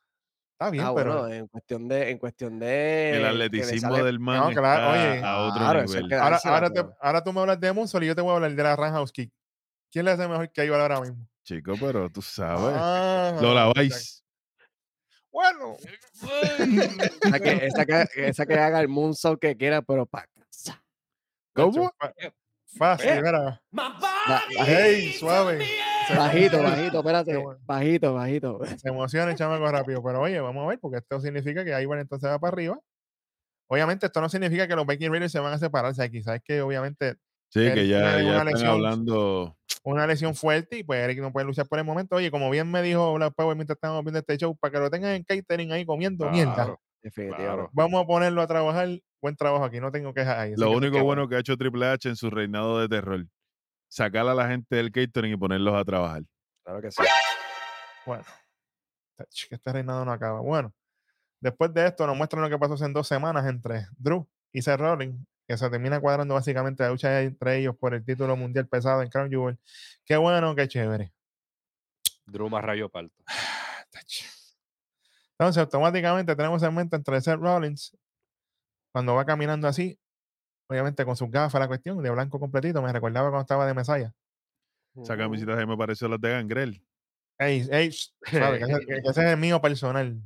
Está 0.58 0.72
bien, 0.72 0.86
Ah, 0.88 0.94
pero. 0.96 1.20
bueno, 1.20 1.34
en 1.36 1.48
cuestión 1.48 1.88
de. 1.88 2.10
En 2.10 2.18
cuestión 2.18 2.58
de 2.60 3.18
el 3.18 3.26
atleticismo 3.26 3.92
sale- 3.92 4.04
del 4.06 4.20
man 4.20 4.38
No, 4.40 4.50
claro, 4.52 4.96
está 4.96 5.12
oye. 5.12 5.22
a 5.24 5.38
otro 5.48 5.60
Claro, 5.60 5.84
nivel. 5.84 6.08
que 6.08 6.16
ahora, 6.16 6.40
ahora, 6.46 6.70
te- 6.72 6.86
ahora 7.02 7.24
tú 7.24 7.34
me 7.34 7.42
hablas 7.42 7.60
de 7.60 7.74
Monson 7.74 8.02
y 8.04 8.08
yo 8.08 8.16
te 8.16 8.22
voy 8.22 8.32
a 8.32 8.36
hablar 8.36 8.56
de 8.56 8.64
la 8.64 8.76
Roundhouse 8.76 9.12
Kick. 9.12 9.32
¿Quién 9.92 10.06
le 10.06 10.12
hace 10.12 10.28
mejor 10.28 10.50
que 10.52 10.66
Ivar 10.66 10.80
ahora 10.80 11.02
mismo? 11.02 11.28
Chico, 11.46 11.74
pero 11.80 12.10
tú 12.10 12.22
sabes. 12.22 12.76
Ah, 12.78 13.38
Lo 13.40 13.54
laváis. 13.54 14.24
Bueno, 15.32 15.76
Esa 17.22 17.40
que, 17.40 17.66
esa 17.68 17.86
que, 17.86 18.06
esa 18.30 18.46
que 18.46 18.54
haga 18.56 18.80
el 18.80 18.88
moonsault 18.88 19.40
que 19.40 19.56
quiera, 19.56 19.82
pero 19.82 20.06
para 20.06 20.28
casa. 20.28 20.82
¿Cómo? 21.54 21.92
fa- 22.00 22.14
Fácil, 22.78 23.10
Eh. 23.10 23.22
mira. 23.22 23.62
Hey, 24.66 25.14
suave. 25.14 25.66
Bajito, 26.16 26.62
bajito, 26.62 27.00
espérate. 27.00 27.44
Bajito, 27.66 28.14
bajito. 28.14 28.60
Se 28.78 28.90
emociona 28.90 29.32
el 29.32 29.38
chamaco 29.38 29.70
rápido. 29.72 30.04
Pero 30.04 30.22
oye, 30.22 30.40
vamos 30.40 30.64
a 30.66 30.68
ver, 30.68 30.80
porque 30.80 30.98
esto 30.98 31.20
significa 31.20 31.64
que 31.66 31.82
Ivar 31.82 31.98
entonces 32.00 32.30
va 32.30 32.38
para 32.40 32.54
arriba. 32.54 32.80
Obviamente, 33.68 34.06
esto 34.06 34.22
no 34.22 34.30
significa 34.30 34.68
que 34.68 34.76
los 34.76 34.86
Viking 34.86 35.10
Raiders 35.10 35.32
se 35.32 35.40
van 35.40 35.54
a 35.54 35.58
separar. 35.58 35.92
O 35.92 35.96
sea, 35.96 36.08
quizás 36.10 36.36
es 36.36 36.42
que 36.44 36.62
obviamente 36.62 37.16
Sí, 37.50 37.62
Eric 37.62 37.74
que 37.76 37.88
ya, 37.88 38.22
ya 38.22 38.32
están 38.32 38.46
lesión. 38.48 38.70
hablando. 38.70 39.58
una 39.84 40.08
lesión 40.08 40.36
fuerte 40.36 40.80
y 40.80 40.84
pues 40.84 41.00
Eric 41.00 41.20
no 41.20 41.32
puede 41.32 41.46
luchar 41.46 41.68
por 41.68 41.80
el 41.80 41.86
momento. 41.86 42.16
Oye, 42.16 42.32
como 42.32 42.50
bien 42.50 42.70
me 42.70 42.82
dijo 42.82 43.14
Black 43.14 43.34
Power 43.36 43.56
mientras 43.56 43.78
estábamos 43.78 44.04
viendo 44.04 44.20
este 44.20 44.38
show, 44.38 44.58
para 44.58 44.72
que 44.72 44.80
lo 44.80 44.90
tengan 44.90 45.12
en 45.12 45.24
catering 45.24 45.72
ahí 45.72 45.86
comiendo. 45.86 46.30
Claro. 46.30 46.80
Vamos 47.74 48.04
a 48.04 48.08
ponerlo 48.08 48.42
a 48.42 48.48
trabajar. 48.48 48.90
Buen 49.22 49.36
trabajo 49.36 49.64
aquí, 49.66 49.80
no 49.80 49.92
tengo 49.92 50.14
quejas 50.14 50.38
ahí. 50.38 50.54
Lo 50.56 50.70
que 50.70 50.76
único 50.76 51.04
bueno 51.04 51.28
que 51.28 51.36
ha 51.36 51.40
hecho 51.40 51.58
Triple 51.58 51.88
H 51.88 52.10
en 52.10 52.16
su 52.16 52.30
reinado 52.30 52.80
de 52.80 52.88
terror. 52.90 53.26
Sacar 53.88 54.28
a 54.28 54.34
la 54.36 54.48
gente 54.48 54.76
del 54.76 54.92
catering 54.92 55.34
y 55.34 55.38
ponerlos 55.38 55.74
a 55.76 55.86
trabajar. 55.86 56.24
Claro 56.64 56.82
que 56.82 56.92
sí. 56.92 57.04
Bueno, 58.06 58.24
este 59.50 59.72
reinado 59.72 60.04
no 60.04 60.12
acaba. 60.12 60.42
Bueno, 60.42 60.74
después 61.40 61.74
de 61.74 61.88
esto 61.88 62.06
nos 62.06 62.18
muestran 62.18 62.44
lo 62.44 62.50
que 62.50 62.58
pasó 62.58 62.74
hace 62.74 62.88
dos 62.90 63.08
semanas 63.08 63.46
entre 63.48 63.88
Drew 63.98 64.28
y 64.52 64.62
Seth 64.62 64.80
Rollins, 64.80 65.16
que 65.48 65.58
se 65.58 65.70
termina 65.70 66.00
cuadrando 66.00 66.34
básicamente 66.34 66.84
la 66.84 66.90
lucha 66.90 67.22
entre 67.22 67.60
ellos 67.60 67.76
por 67.78 67.94
el 67.94 68.04
título 68.04 68.36
mundial 68.36 68.68
pesado 68.68 69.02
en 69.02 69.10
Crown 69.10 69.30
Jewel. 69.30 69.60
Qué 70.04 70.18
bueno, 70.18 70.56
qué 70.56 70.68
chévere. 70.68 71.14
Más 72.50 72.64
rayo 72.64 72.90
parto. 72.90 73.24
Tach. 73.92 74.36
Entonces, 75.38 75.62
automáticamente 75.62 76.36
tenemos 76.36 76.64
en 76.64 76.74
mente 76.74 76.96
entre 76.96 77.20
Seth 77.22 77.40
Rollins, 77.40 77.96
cuando 78.92 79.16
va 79.16 79.26
caminando 79.26 79.68
así, 79.68 80.00
obviamente 80.70 81.04
con 81.04 81.18
sus 81.18 81.30
gafas, 81.30 81.60
la 81.60 81.68
cuestión, 81.68 82.02
de 82.02 82.10
blanco 82.10 82.40
completito, 82.40 82.82
me 82.82 82.92
recordaba 82.92 83.30
cuando 83.30 83.42
estaba 83.42 83.68
de 83.68 83.74
Mesaya. 83.74 84.14
Esa 84.96 85.18
camiseta 85.18 85.58
se 85.58 85.66
me 85.66 85.76
pareció 85.76 86.08
a 86.08 86.12
las 86.12 86.22
de 86.22 86.30
Gangrel. 86.30 86.82
Ey, 87.38 87.68
ey, 87.70 87.92
suave, 87.92 88.60
que 88.60 88.64
ese, 88.64 88.86
que 88.86 88.94
ese 88.96 89.10
es 89.10 89.18
el 89.18 89.38
mío 89.38 89.62
personal. 89.62 90.18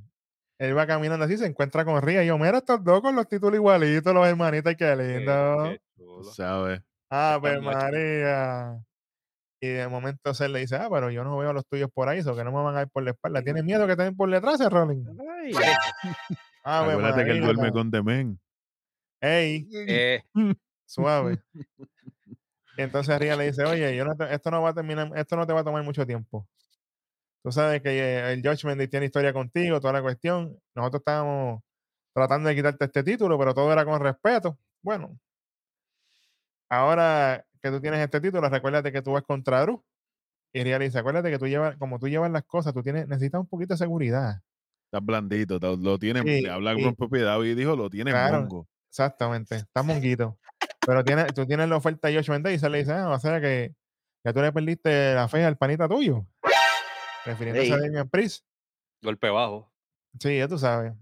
Él 0.59 0.77
va 0.77 0.85
caminando 0.85 1.23
así, 1.23 1.37
se 1.37 1.45
encuentra 1.45 1.85
con 1.85 2.01
Ría. 2.01 2.23
Y 2.23 2.27
yo, 2.27 2.37
mira 2.37 2.57
estos 2.57 2.83
dos 2.83 3.01
con 3.01 3.15
los 3.15 3.27
títulos 3.29 3.55
igualitos, 3.55 4.13
los 4.13 4.27
hermanitos, 4.27 4.75
qué 4.75 4.95
lindo. 4.95 5.63
Qué. 5.63 5.81
¿Sabes? 6.33 6.81
Están 7.09 7.63
machos. 7.63 7.83
María. 7.83 8.79
Y 9.61 9.67
de 9.67 9.87
momento 9.87 10.33
se 10.33 10.47
le 10.49 10.59
dice, 10.59 10.75
ah, 10.75 10.87
pero 10.91 11.09
yo 11.11 11.23
no 11.23 11.37
veo 11.37 11.53
los 11.53 11.65
tuyos 11.65 11.89
por 11.93 12.07
ahí, 12.09 12.19
eso 12.19 12.35
que 12.35 12.43
no 12.43 12.51
me 12.51 12.61
van 12.61 12.75
a 12.77 12.81
ir 12.81 12.87
por 12.89 13.03
la 13.03 13.11
espalda. 13.11 13.41
¿Tienes 13.41 13.63
miedo 13.63 13.87
que 13.87 13.95
te 13.95 14.03
den 14.03 14.15
por 14.15 14.29
detrás, 14.29 14.55
ese 14.59 14.69
Rolling? 14.69 15.03
Ay, 15.41 15.53
Ave 16.63 16.93
Acuérdate 16.93 17.25
que 17.25 17.31
él 17.31 17.39
María, 17.41 17.53
duerme 17.53 17.71
con 17.71 17.89
Demen. 17.91 18.39
Ey, 19.21 19.67
Eh, 19.73 20.23
suave. 20.85 21.41
Y 21.53 21.61
entonces 22.81 23.17
Ría 23.17 23.35
le 23.37 23.45
dice, 23.47 23.63
oye, 23.63 23.95
yo 23.95 24.05
no 24.05 24.15
te- 24.15 24.33
esto 24.33 24.51
no 24.51 24.61
va 24.61 24.69
a 24.69 24.73
terminar, 24.73 25.11
esto 25.15 25.35
no 25.37 25.47
te 25.47 25.53
va 25.53 25.61
a 25.61 25.63
tomar 25.63 25.83
mucho 25.83 26.05
tiempo. 26.05 26.47
Tú 27.43 27.51
sabes 27.51 27.81
que 27.81 27.89
eh, 27.89 28.33
el 28.33 28.41
Judgment 28.41 28.77
Day 28.77 28.87
tiene 28.87 29.05
historia 29.05 29.33
contigo, 29.33 29.79
toda 29.79 29.93
la 29.93 30.01
cuestión. 30.01 30.57
Nosotros 30.75 31.01
estábamos 31.01 31.61
tratando 32.13 32.49
de 32.49 32.55
quitarte 32.55 32.85
este 32.85 33.03
título, 33.03 33.37
pero 33.37 33.53
todo 33.53 33.71
era 33.71 33.85
con 33.85 33.99
respeto. 34.01 34.57
Bueno, 34.81 35.17
ahora 36.69 37.45
que 37.61 37.69
tú 37.69 37.81
tienes 37.81 37.99
este 37.99 38.21
título, 38.21 38.47
recuérdate 38.49 38.91
que 38.91 39.01
tú 39.01 39.13
vas 39.13 39.23
contra 39.23 39.61
Drew. 39.61 39.83
Y 40.51 40.63
dice, 40.63 40.99
acuérdate 40.99 41.29
que 41.29 41.37
tú 41.37 41.47
llevas, 41.47 41.77
como 41.77 41.99
tú 41.99 42.07
llevas 42.07 42.31
las 42.31 42.43
cosas, 42.43 42.73
tú 42.73 42.81
tienes, 42.81 43.07
necesitas 43.07 43.39
un 43.39 43.47
poquito 43.47 43.73
de 43.75 43.77
seguridad. 43.77 44.41
Está 44.85 44.99
blandito, 44.99 45.59
lo 45.59 45.99
tiene, 45.99 46.23
Sí, 46.23 46.47
habla 46.47 46.73
con 46.73 46.95
propiedad 46.95 47.39
y 47.43 47.53
dijo, 47.53 47.75
lo 47.75 47.89
tiene 47.89 48.09
Claro. 48.11 48.41
mongo. 48.41 48.67
Exactamente, 48.89 49.55
está 49.57 49.83
monguito. 49.83 50.39
Pero 50.85 51.03
tiene, 51.03 51.25
tú 51.27 51.45
tienes 51.45 51.69
la 51.69 51.77
oferta 51.77 52.07
de 52.07 52.15
Josh 52.15 52.29
Mendez 52.29 52.55
y 52.55 52.59
se 52.59 52.69
le 52.69 52.79
dice, 52.79 52.93
ah, 52.93 53.09
o 53.09 53.19
sea 53.19 53.39
que, 53.39 53.75
que 54.23 54.33
tú 54.33 54.41
le 54.41 54.51
perdiste 54.51 55.13
la 55.13 55.27
fe 55.27 55.45
al 55.45 55.57
panita 55.57 55.87
tuyo. 55.87 56.25
Refiriéndose 57.29 57.73
a. 57.73 57.77
Damian 57.77 58.09
Priest. 58.09 58.45
Golpe 59.01 59.29
bajo. 59.29 59.71
Sí, 60.19 60.37
ya 60.37 60.47
tú 60.47 60.57
sabes. 60.57 60.93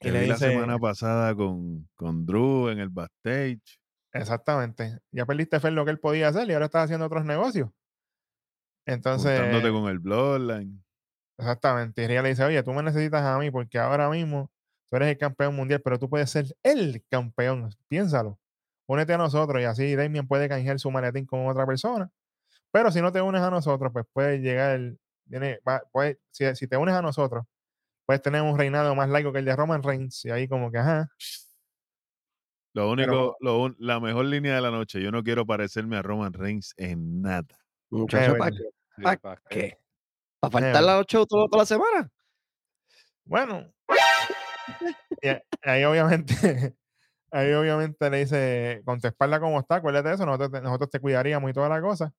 Y 0.00 0.10
le 0.10 0.20
vi 0.22 0.26
la 0.28 0.36
semana 0.36 0.78
pasada 0.78 1.34
con, 1.34 1.88
con 1.94 2.24
Drew 2.24 2.68
en 2.70 2.78
el 2.78 2.88
backstage. 2.88 3.78
exactamente, 4.12 4.98
ya 5.12 5.26
perdiste 5.26 5.60
fe 5.60 5.68
en 5.68 5.74
lo 5.74 5.84
que 5.84 5.90
él 5.90 5.98
podía 6.00 6.28
hacer 6.28 6.48
y 6.48 6.52
ahora 6.54 6.66
estás 6.66 6.84
haciendo 6.84 7.06
otros 7.06 7.24
negocios. 7.24 7.68
Juntándote 8.86 9.36
Entonces, 9.36 9.72
con 9.72 9.88
el 9.88 9.98
Bloodline. 9.98 10.82
exactamente. 11.38 12.02
Y 12.02 12.06
Rhea 12.06 12.22
le 12.22 12.30
dice, 12.30 12.44
oye, 12.44 12.62
tú 12.62 12.72
me 12.72 12.82
necesitas 12.82 13.22
a 13.22 13.38
mí 13.38 13.50
porque 13.50 13.78
ahora 13.78 14.08
mismo 14.08 14.50
tú 14.88 14.96
eres 14.96 15.08
el 15.10 15.18
campeón 15.18 15.54
mundial, 15.54 15.80
pero 15.84 15.98
tú 15.98 16.08
puedes 16.08 16.30
ser 16.30 16.46
el 16.62 17.04
campeón. 17.10 17.70
Piénsalo. 17.88 18.38
Únete 18.86 19.12
a 19.12 19.18
nosotros 19.18 19.60
y 19.60 19.64
así 19.64 19.94
Damien 19.94 20.26
puede 20.26 20.48
canjear 20.48 20.80
su 20.80 20.90
maletín 20.90 21.26
con 21.26 21.46
otra 21.46 21.66
persona. 21.66 22.10
Pero 22.72 22.90
si 22.90 23.00
no 23.02 23.12
te 23.12 23.20
unes 23.20 23.42
a 23.42 23.50
nosotros, 23.50 23.92
pues 23.92 24.06
puedes 24.12 24.40
llegar, 24.40 24.80
tiene, 25.30 25.60
va- 25.66 25.82
puede- 25.92 26.20
si, 26.30 26.54
si 26.56 26.66
te 26.66 26.76
unes 26.76 26.94
a 26.94 27.02
nosotros, 27.02 27.44
puedes 28.06 28.20
tener 28.22 28.42
un 28.42 28.58
reinado 28.58 28.94
más 28.94 29.08
largo 29.08 29.32
que 29.32 29.38
el 29.38 29.44
de 29.46 29.56
Roman 29.56 29.82
Reigns. 29.82 30.24
Y 30.26 30.30
ahí 30.30 30.46
como 30.48 30.70
que, 30.70 30.78
ajá, 30.78 31.08
Lo 32.72 32.90
único, 32.90 33.36
lo 33.40 33.62
un- 33.62 33.76
la 33.80 33.98
mejor 33.98 34.26
línea 34.26 34.54
de 34.54 34.60
la 34.60 34.70
noche. 34.70 35.02
Yo 35.02 35.10
no 35.10 35.24
quiero 35.24 35.44
parecerme 35.46 35.96
a 35.96 36.02
Roman 36.02 36.32
Reigns 36.32 36.72
en 36.76 37.20
nada. 37.22 37.44
¿para 38.38 38.50
qué? 38.52 38.64
Sí, 38.96 39.02
¿Pa' 39.02 39.36
qué? 39.48 39.78
¿Para 40.38 40.50
faltar 40.52 40.82
la 40.84 40.94
noche 40.94 41.18
toda, 41.28 41.46
toda 41.48 41.62
la 41.62 41.66
semana? 41.66 42.10
Bueno, 43.24 43.72
ahí 45.62 45.84
obviamente, 45.84 46.34
ahí 47.30 47.52
obviamente 47.52 48.10
le 48.10 48.18
dice, 48.18 48.82
con 48.84 49.00
tu 49.00 49.08
espalda 49.08 49.38
como 49.40 49.60
está, 49.60 49.76
acuérdate 49.76 50.08
de 50.08 50.14
eso, 50.14 50.26
nosotros 50.26 50.50
te, 50.52 50.60
nosotros 50.60 50.90
te 50.90 51.00
cuidaríamos 51.00 51.50
y 51.50 51.52
toda 51.52 51.68
la 51.68 51.80
cosa, 51.80 52.12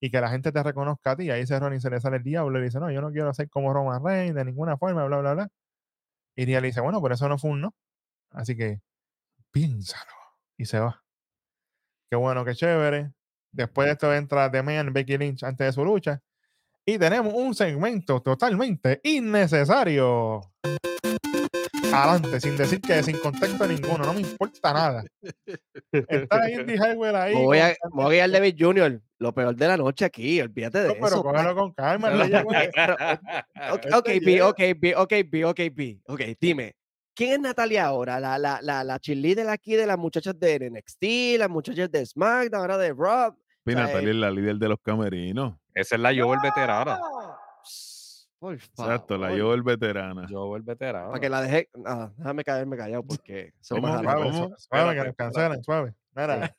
y 0.00 0.10
que 0.10 0.20
la 0.20 0.28
gente 0.28 0.52
te 0.52 0.62
reconozca 0.62 1.12
a 1.12 1.16
ti. 1.16 1.30
Ahí 1.30 1.46
se 1.46 1.58
Ronnie 1.58 1.80
se 1.80 1.90
le 1.90 2.00
sale 2.00 2.18
el 2.18 2.22
diablo 2.22 2.58
y 2.58 2.60
le 2.60 2.66
dice, 2.66 2.80
no, 2.80 2.90
yo 2.90 3.00
no 3.00 3.10
quiero 3.10 3.32
ser 3.32 3.48
como 3.48 3.72
Roman 3.72 4.04
Reigns 4.04 4.34
de 4.34 4.44
ninguna 4.44 4.76
forma, 4.76 5.04
bla, 5.04 5.18
bla, 5.18 5.34
bla. 5.34 5.48
Y 6.36 6.44
Ria 6.44 6.60
le 6.60 6.68
dice, 6.68 6.80
bueno, 6.80 7.00
por 7.00 7.12
eso 7.12 7.28
no 7.28 7.38
fue 7.38 7.50
un 7.50 7.62
no. 7.62 7.74
Así 8.30 8.56
que, 8.56 8.80
piénsalo. 9.50 10.12
Y 10.58 10.66
se 10.66 10.78
va. 10.78 11.02
Qué 12.10 12.16
bueno, 12.16 12.44
qué 12.44 12.54
chévere. 12.54 13.12
Después 13.52 13.86
de 13.86 13.92
esto 13.92 14.12
entra 14.14 14.50
The 14.50 14.62
Man, 14.62 14.92
Becky 14.92 15.16
Lynch 15.16 15.42
antes 15.42 15.66
de 15.66 15.72
su 15.72 15.84
lucha. 15.84 16.22
Y 16.84 16.98
tenemos 16.98 17.32
un 17.34 17.54
segmento 17.54 18.20
totalmente 18.20 19.00
innecesario. 19.02 20.52
Adelante, 21.96 22.40
sin 22.40 22.56
decir 22.56 22.80
que 22.80 23.02
sin 23.02 23.18
contexto 23.18 23.66
ninguno, 23.66 24.04
no 24.04 24.12
me 24.14 24.20
importa 24.20 24.72
nada. 24.72 25.04
Está 25.92 26.50
Indy 26.50 26.74
Highway 26.76 27.14
ahí. 27.14 27.34
Me 27.34 27.42
voy, 27.42 27.58
a, 27.58 27.68
me 27.68 28.04
voy 28.04 28.04
a 28.06 28.26
guiar 28.26 28.30
David 28.30 28.56
Jr., 28.58 29.00
lo 29.18 29.32
peor 29.34 29.56
de 29.56 29.68
la 29.68 29.76
noche 29.76 30.04
aquí, 30.04 30.40
olvídate 30.40 30.80
de 30.82 30.88
No, 30.88 30.94
pero 30.94 31.06
eso. 31.06 31.22
cógelo 31.22 31.54
con 31.54 31.72
calma. 31.72 32.10
llegó 32.26 32.52
el- 32.52 32.70
Ok, 33.72 33.86
ok, 33.94 34.08
B, 34.24 34.42
ok, 34.42 34.60
B, 34.78 34.94
ok, 34.96 35.12
B, 35.30 35.44
ok, 35.44 35.60
B. 35.72 36.00
Ok, 36.06 36.20
dime, 36.40 36.76
¿quién 37.14 37.32
es 37.32 37.40
Natalia 37.40 37.86
ahora? 37.86 38.20
La, 38.20 38.38
la, 38.38 38.60
la, 38.62 38.84
la 38.84 38.98
cheerleader 38.98 39.48
aquí 39.48 39.74
de 39.74 39.86
las 39.86 39.98
muchachas 39.98 40.38
de 40.38 40.70
NXT, 40.70 41.38
las 41.38 41.48
muchachas 41.48 41.90
de 41.90 42.04
SmackDown, 42.04 42.60
ahora 42.62 42.78
de. 42.78 42.90
Y 43.68 43.72
sea, 43.72 43.82
Natalia 43.82 44.10
es 44.10 44.16
la 44.16 44.30
líder 44.30 44.56
de 44.56 44.68
los 44.68 44.78
camerinos. 44.82 45.54
Esa 45.74 45.96
es 45.96 46.00
la 46.00 46.10
Joel 46.14 46.38
veterana. 46.42 47.00
Por 48.46 48.54
Exacto, 48.54 49.18
la 49.18 49.28
favor. 49.28 49.42
Joel 49.42 49.62
veterana. 49.62 50.26
Joel 50.30 50.62
veterana. 50.62 51.08
Para 51.08 51.20
que 51.20 51.28
la 51.28 51.42
deje. 51.42 51.68
Ah, 51.84 52.12
déjame 52.16 52.44
caerme 52.44 52.76
callado 52.76 53.02
porque. 53.08 53.52
se 53.60 53.74
me 53.74 53.80
¿Cómo? 53.80 53.98
Suave, 54.02 54.22
¿Cómo? 54.22 54.48
su- 54.48 54.54
suave, 54.68 54.94
que 54.94 55.04
nos 55.04 55.16
cancelan, 55.16 55.64
suave. 55.64 55.94
Mira. 56.14 56.56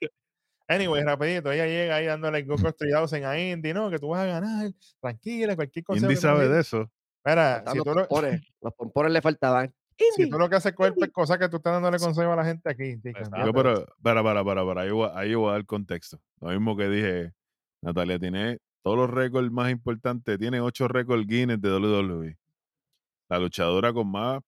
Anyway, 0.69 1.01
rapidito, 1.01 1.49
ella 1.49 1.65
llega 1.65 1.95
ahí 1.95 2.05
dándole 2.07 2.39
el 2.39 2.45
Goku 2.45 2.67
en 3.15 3.25
a 3.25 3.39
Indy, 3.39 3.73
no, 3.73 3.89
que 3.89 3.99
tú 3.99 4.09
vas 4.09 4.23
a 4.23 4.25
ganar, 4.25 4.69
tranquila, 4.99 5.55
cualquier 5.55 5.85
cosa. 5.85 6.01
Indy 6.01 6.17
sabe 6.17 6.49
de 6.49 6.59
eso. 6.59 6.91
Mira, 7.23 7.63
si 7.71 7.77
los, 7.77 7.85
tú, 7.85 7.93
lo, 7.93 8.07
pompones, 8.07 8.41
los 8.61 8.73
pompones 8.73 9.11
le 9.13 9.21
faltaban. 9.21 9.73
si 10.15 10.29
tú 10.29 10.37
lo 10.37 10.49
que 10.49 10.57
haces 10.57 10.71
es 10.71 10.75
coger 10.75 10.91
Indy. 10.91 11.01
pescosa 11.05 11.39
que 11.39 11.47
tú 11.47 11.57
estás 11.57 11.71
dándole 11.71 11.99
consejo 11.99 12.33
a 12.33 12.35
la 12.35 12.43
gente 12.43 12.69
aquí. 12.69 12.99
Yo, 13.01 13.53
pero, 13.53 13.85
para, 14.01 14.21
para, 14.21 14.43
para, 14.43 14.65
para, 14.65 14.81
ahí 14.81 14.91
voy, 14.91 15.09
ahí 15.13 15.35
voy 15.35 15.49
a 15.49 15.53
dar 15.53 15.65
contexto. 15.65 16.19
Lo 16.41 16.49
mismo 16.49 16.75
que 16.75 16.89
dije, 16.89 17.33
Natalia 17.81 18.19
tiene 18.19 18.59
todos 18.87 18.99
los 18.99 19.09
récords 19.09 19.51
más 19.51 19.69
importantes, 19.69 20.39
tiene 20.39 20.61
ocho 20.61 20.87
récords 20.87 21.27
Guinness 21.27 21.59
de 21.59 21.69
WWE. 21.77 22.37
La 23.29 23.37
luchadora 23.37 23.91
con 23.91 24.09
más 24.09 24.41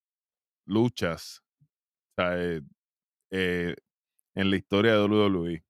luchas 0.65 1.43
o 1.61 2.21
sea, 2.21 2.41
eh, 2.41 2.61
eh, 3.31 3.75
en 4.35 4.49
la 4.49 4.55
historia 4.55 4.93
de 4.93 5.03
WWE 5.03 5.65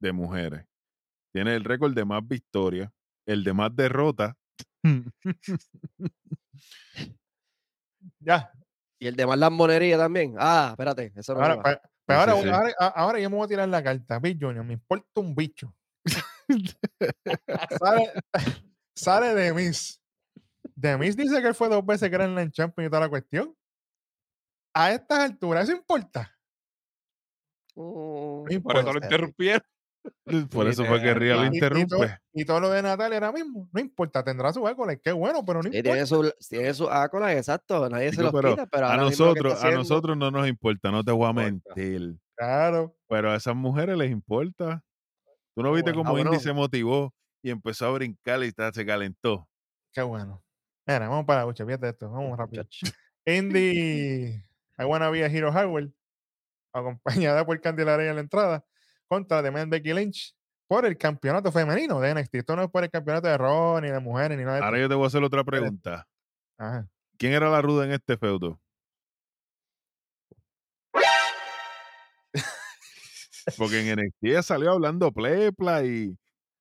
de 0.00 0.12
mujeres. 0.12 0.64
Tiene 1.34 1.56
el 1.56 1.64
récord 1.64 1.94
de 1.94 2.04
más 2.04 2.24
victorias, 2.24 2.92
el 3.26 3.42
de 3.42 3.52
más 3.52 3.74
derrotas. 3.74 4.36
Ya, 8.20 8.52
Y 9.00 9.08
el 9.08 9.16
de 9.16 9.26
más 9.26 9.36
lambonería 9.36 9.98
también. 9.98 10.36
Ah, 10.38 10.68
espérate. 10.70 11.12
Eso 11.16 11.34
no 11.34 11.40
me 11.40 11.46
ahora, 11.46 11.56
va. 11.56 11.80
pero 12.06 12.20
ahora, 12.20 12.36
Sí, 12.36 12.42
sí. 12.44 12.48
ahora, 12.50 12.72
ahora 12.94 13.18
yo 13.18 13.30
me 13.30 13.36
voy 13.36 13.46
a 13.46 13.48
tirar 13.48 13.68
la 13.68 13.82
carta, 13.82 14.20
Big 14.20 14.38
Junior, 14.40 14.64
me 14.64 14.74
importa 14.74 15.20
un 15.20 15.34
bicho. 15.34 15.74
Sale, 17.78 18.12
sale 18.94 19.34
de 19.34 19.52
Miss. 19.54 20.00
De 20.74 20.96
Miss 20.98 21.16
dice 21.16 21.40
que 21.40 21.48
él 21.48 21.54
fue 21.54 21.68
dos 21.68 21.84
veces 21.84 22.10
Grand 22.10 22.32
Slam 22.34 22.50
Champion 22.50 22.86
y 22.86 22.90
toda 22.90 23.00
la 23.00 23.08
cuestión. 23.08 23.54
A 24.74 24.92
estas 24.92 25.20
alturas, 25.20 25.64
¿eso 25.68 25.76
importa? 25.76 26.30
No 27.74 28.44
Por 28.62 28.76
eso 28.76 28.92
lo 28.92 28.98
interrumpieron. 29.02 29.62
Por 30.52 30.68
eso 30.68 30.84
fue 30.84 31.02
que 31.02 31.14
Ria 31.14 31.34
lo 31.34 31.44
Literal. 31.50 31.78
Y- 31.78 31.82
y, 31.82 31.86
todo, 31.86 31.98
interrumpe. 32.04 32.22
y 32.32 32.44
todo 32.44 32.60
lo 32.60 32.70
de 32.70 32.80
Natalia 32.80 33.16
ahora 33.18 33.32
mismo, 33.32 33.68
no 33.72 33.80
importa, 33.80 34.22
tendrá 34.22 34.52
su 34.52 34.66
école, 34.68 35.00
qué 35.00 35.10
bueno, 35.10 35.44
pero 35.44 35.62
no 35.64 35.68
Sí, 35.70 35.78
importa. 35.78 35.92
tiene 35.94 36.06
su, 36.06 36.32
tiene 36.48 36.74
su 36.74 36.88
ácola, 36.88 37.34
exacto. 37.36 37.88
Nadie 37.88 38.12
se 38.12 38.22
los 38.22 38.32
pero 38.32 38.50
quita, 38.50 38.66
pero 38.66 38.86
a 38.86 38.96
nosotros, 38.96 39.52
a 39.54 39.56
haciendo- 39.56 39.78
nosotros 39.78 40.16
no 40.16 40.30
nos 40.30 40.46
importa, 40.46 40.92
no 40.92 41.02
te 41.02 41.10
voy 41.10 41.28
a 41.28 41.32
mentir. 41.32 42.14
Claro. 42.36 42.94
Pero 43.08 43.32
a 43.32 43.36
esas 43.36 43.56
mujeres 43.56 43.96
les 43.98 44.10
importa. 44.12 44.80
Tú 45.56 45.62
no 45.62 45.72
viste 45.72 45.90
bueno. 45.92 46.04
cómo 46.04 46.18
Indy 46.18 46.38
se 46.38 46.52
motivó 46.52 47.14
y 47.42 47.50
empezó 47.50 47.86
a 47.86 47.90
brincar 47.92 48.42
y 48.44 48.50
se 48.50 48.84
calentó. 48.84 49.48
Qué 49.90 50.02
bueno. 50.02 50.44
Mira, 50.86 51.08
vamos 51.08 51.24
para 51.24 51.40
la 51.40 51.46
lucha, 51.46 51.64
fíjate 51.64 51.88
esto, 51.88 52.10
vamos 52.10 52.36
rápido. 52.36 52.66
Indy, 53.24 54.34
I 54.78 54.84
wanna 54.84 55.08
be 55.08 55.24
a 55.24 55.28
Hero 55.28 55.48
Howard, 55.48 55.90
acompañada 56.74 57.46
por 57.46 57.58
Candelaria 57.62 58.10
en 58.10 58.16
la 58.16 58.20
entrada, 58.20 58.66
contra 59.08 59.42
The 59.42 59.50
Man 59.50 59.70
Becky 59.70 59.94
Lynch 59.94 60.36
por 60.68 60.84
el 60.84 60.98
campeonato 60.98 61.50
femenino 61.50 62.00
de 62.00 62.14
NXT. 62.14 62.34
Esto 62.34 62.54
no 62.54 62.62
es 62.64 62.70
por 62.70 62.84
el 62.84 62.90
campeonato 62.90 63.28
de 63.28 63.38
Raw, 63.38 63.80
ni 63.80 63.88
de 63.88 63.98
mujeres, 64.00 64.36
ni 64.36 64.44
nada 64.44 64.58
de 64.58 64.62
Ahora 64.62 64.76
esto. 64.76 64.82
yo 64.82 64.88
te 64.90 64.94
voy 64.94 65.04
a 65.04 65.06
hacer 65.06 65.24
otra 65.24 65.42
pregunta. 65.42 66.06
Ajá. 66.58 66.86
¿Quién 67.16 67.32
era 67.32 67.48
la 67.48 67.62
ruda 67.62 67.86
en 67.86 67.92
este 67.92 68.18
feudo? 68.18 68.60
Porque 73.56 73.80
en 73.80 73.98
NXT 73.98 74.42
salió 74.42 74.72
hablando 74.72 75.12
plepla 75.12 75.84
y, 75.84 76.16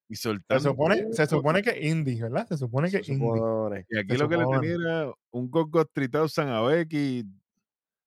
y 0.09 0.15
Se 0.15 0.23
soltando. 0.23 0.63
supone, 0.69 1.13
se 1.13 1.25
supone 1.25 1.61
que 1.63 1.87
Indy, 1.87 2.21
¿verdad? 2.21 2.47
Se 2.47 2.57
supone 2.57 2.89
que 2.91 3.03
Se 3.03 3.13
supone. 3.15 3.85
Y 3.89 3.97
aquí 3.97 4.11
se 4.11 4.17
lo 4.17 4.29
que 4.29 4.37
le 4.37 4.43
supone. 4.43 4.59
tenía 4.67 4.75
era 4.75 5.13
un 5.31 5.49
Gogo 5.49 5.85
3000 5.85 6.47
a 6.49 6.61
Becky. 6.61 7.25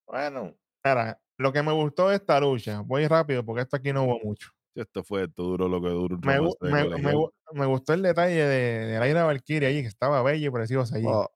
Bueno, 0.06 0.54
mira, 0.84 1.20
lo 1.38 1.52
que 1.52 1.62
me 1.62 1.72
gustó 1.72 2.08
de 2.08 2.16
esta 2.16 2.40
lucha, 2.40 2.80
voy 2.80 3.06
rápido 3.06 3.44
porque 3.44 3.62
esto 3.62 3.76
aquí 3.76 3.92
no 3.92 4.04
hubo 4.04 4.18
mucho. 4.22 4.50
Esto 4.74 5.02
fue 5.02 5.24
esto 5.24 5.42
duro 5.42 5.68
lo 5.68 5.82
que 5.82 5.88
duró 5.88 6.14
un 6.16 6.20
Me, 6.24 6.38
gu- 6.40 6.56
me- 6.60 6.84
me 7.02 7.14
me 7.52 7.66
gustó 7.66 7.94
el 7.94 8.02
detalle 8.02 8.36
de, 8.44 8.86
de 8.86 8.98
la 8.98 9.08
ira 9.08 9.24
Valkyria 9.24 9.68
allí, 9.70 9.82
que 9.82 9.88
estaba 9.88 10.22
bella 10.22 10.46
y 10.46 10.50
preciosa 10.50 10.96
allí. 10.96 11.06
Oh, 11.08 11.28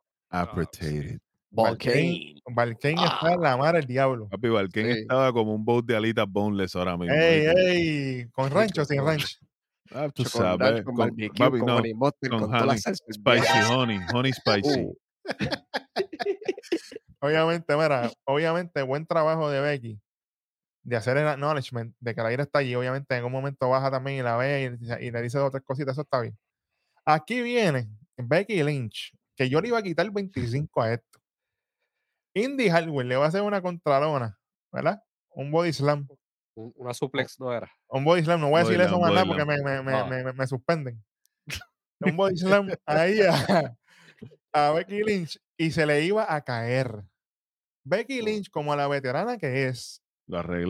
Volcane. 1.55 2.41
Valkyrie 2.47 3.05
está 3.05 3.35
en 3.35 3.41
la 3.43 3.57
mar 3.57 3.77
el 3.77 3.87
diablo. 3.87 4.29
Papi 4.29 4.49
Valken 4.49 4.87
Sí. 4.95 5.01
estaba 5.03 5.33
como 5.33 5.55
un 5.55 5.65
boat 5.65 5.85
de 5.85 5.95
alitas 5.97 6.27
boneless 6.29 6.75
ahora 6.75 6.97
mismo. 6.97 7.15
ey, 7.15 7.45
ey, 7.57 8.27
con 8.31 8.51
rancho, 8.51 8.85
sin 8.85 9.05
rancho. 9.05 9.39
Ah, 9.95 10.09
tú 10.09 10.25
Con 10.25 10.43
ranch, 10.43 10.59
sabes. 10.59 10.83
con 10.85 10.95
con- 10.95 11.07
barbecue, 11.09 11.39
papi, 11.39 11.59
con 11.59 11.67
no, 11.67 11.77
honey 11.77 11.93
con 11.93 12.11
con 12.31 12.41
toda 12.51 12.67
la 12.67 12.77
spicy 12.79 13.59
honey, 13.71 13.99
honey 14.13 14.33
spicy. 14.33 14.81
Uh, 14.81 14.95
Obviamente, 17.21 17.77
mira, 17.77 18.11
obviamente, 18.25 18.83
buen 18.83 19.07
trabajo 19.07 19.49
de 19.51 19.61
Becky 19.61 20.01
de 20.85 20.97
hacer 20.97 21.17
el 21.17 21.29
acknowledgement 21.29 21.95
de 22.01 22.15
que 22.15 22.23
la 22.23 22.33
ira 22.33 22.43
está 22.43 22.59
allí. 22.59 22.75
Obviamente, 22.75 23.15
en 23.17 23.25
un 23.25 23.31
momento 23.31 23.69
baja 23.69 23.91
también 23.91 24.19
y 24.19 24.23
la 24.23 24.37
ve 24.37 24.77
y, 24.81 25.07
y 25.07 25.11
le 25.13 25.23
dice 25.23 25.39
dos 25.39 25.49
o 25.49 25.51
tres 25.53 25.63
cositas, 25.65 25.93
eso 25.93 26.03
está 26.03 26.21
bien. 26.21 26.37
Aquí 27.05 27.41
viene 27.41 27.89
Becky 28.17 28.63
Lynch, 28.65 29.13
que 29.37 29.49
yo 29.49 29.61
le 29.61 29.69
iba 29.69 29.79
a 29.79 29.83
quitar 29.83 30.11
25 30.11 30.83
a 30.83 30.95
esto. 30.95 31.21
Indy 32.35 32.69
Hardware 32.69 33.07
le 33.07 33.17
va 33.17 33.27
a 33.27 33.29
hacer 33.29 33.43
una 33.43 33.61
contralona, 33.63 34.39
¿verdad? 34.73 35.03
Un 35.35 35.51
body 35.51 35.73
slam. 35.73 36.09
Un- 36.55 36.73
Una 36.77 36.93
suplex 36.95 37.41
no 37.41 37.53
era. 37.53 37.71
Un 37.89 38.05
body 38.05 38.23
slam, 38.25 38.41
no 38.41 38.51
voy 38.51 38.61
a 38.61 38.65
decir 38.65 38.81
eso 38.81 38.99
más 39.01 39.13
nada 39.13 39.25
porque 39.27 39.45
me, 39.45 39.57
me, 39.63 39.83
me, 39.83 39.93
Ah. 39.95 40.33
me- 40.35 40.47
suspenden. 40.47 41.03
Un 42.01 42.17
body 42.17 42.37
slam 42.37 42.69
ahí 42.85 43.21
a, 43.23 43.75
a 44.53 44.73
Becky 44.73 45.03
Lynch 45.03 45.39
y 45.57 45.71
se 45.71 45.87
le 45.87 46.03
iba 46.05 46.33
a 46.35 46.43
caer. 46.43 47.05
Becky 47.85 48.21
Lynch, 48.23 48.51
como 48.51 48.75
la 48.77 48.87
veterana 48.89 49.39
que 49.39 49.67
es, 49.69 50.03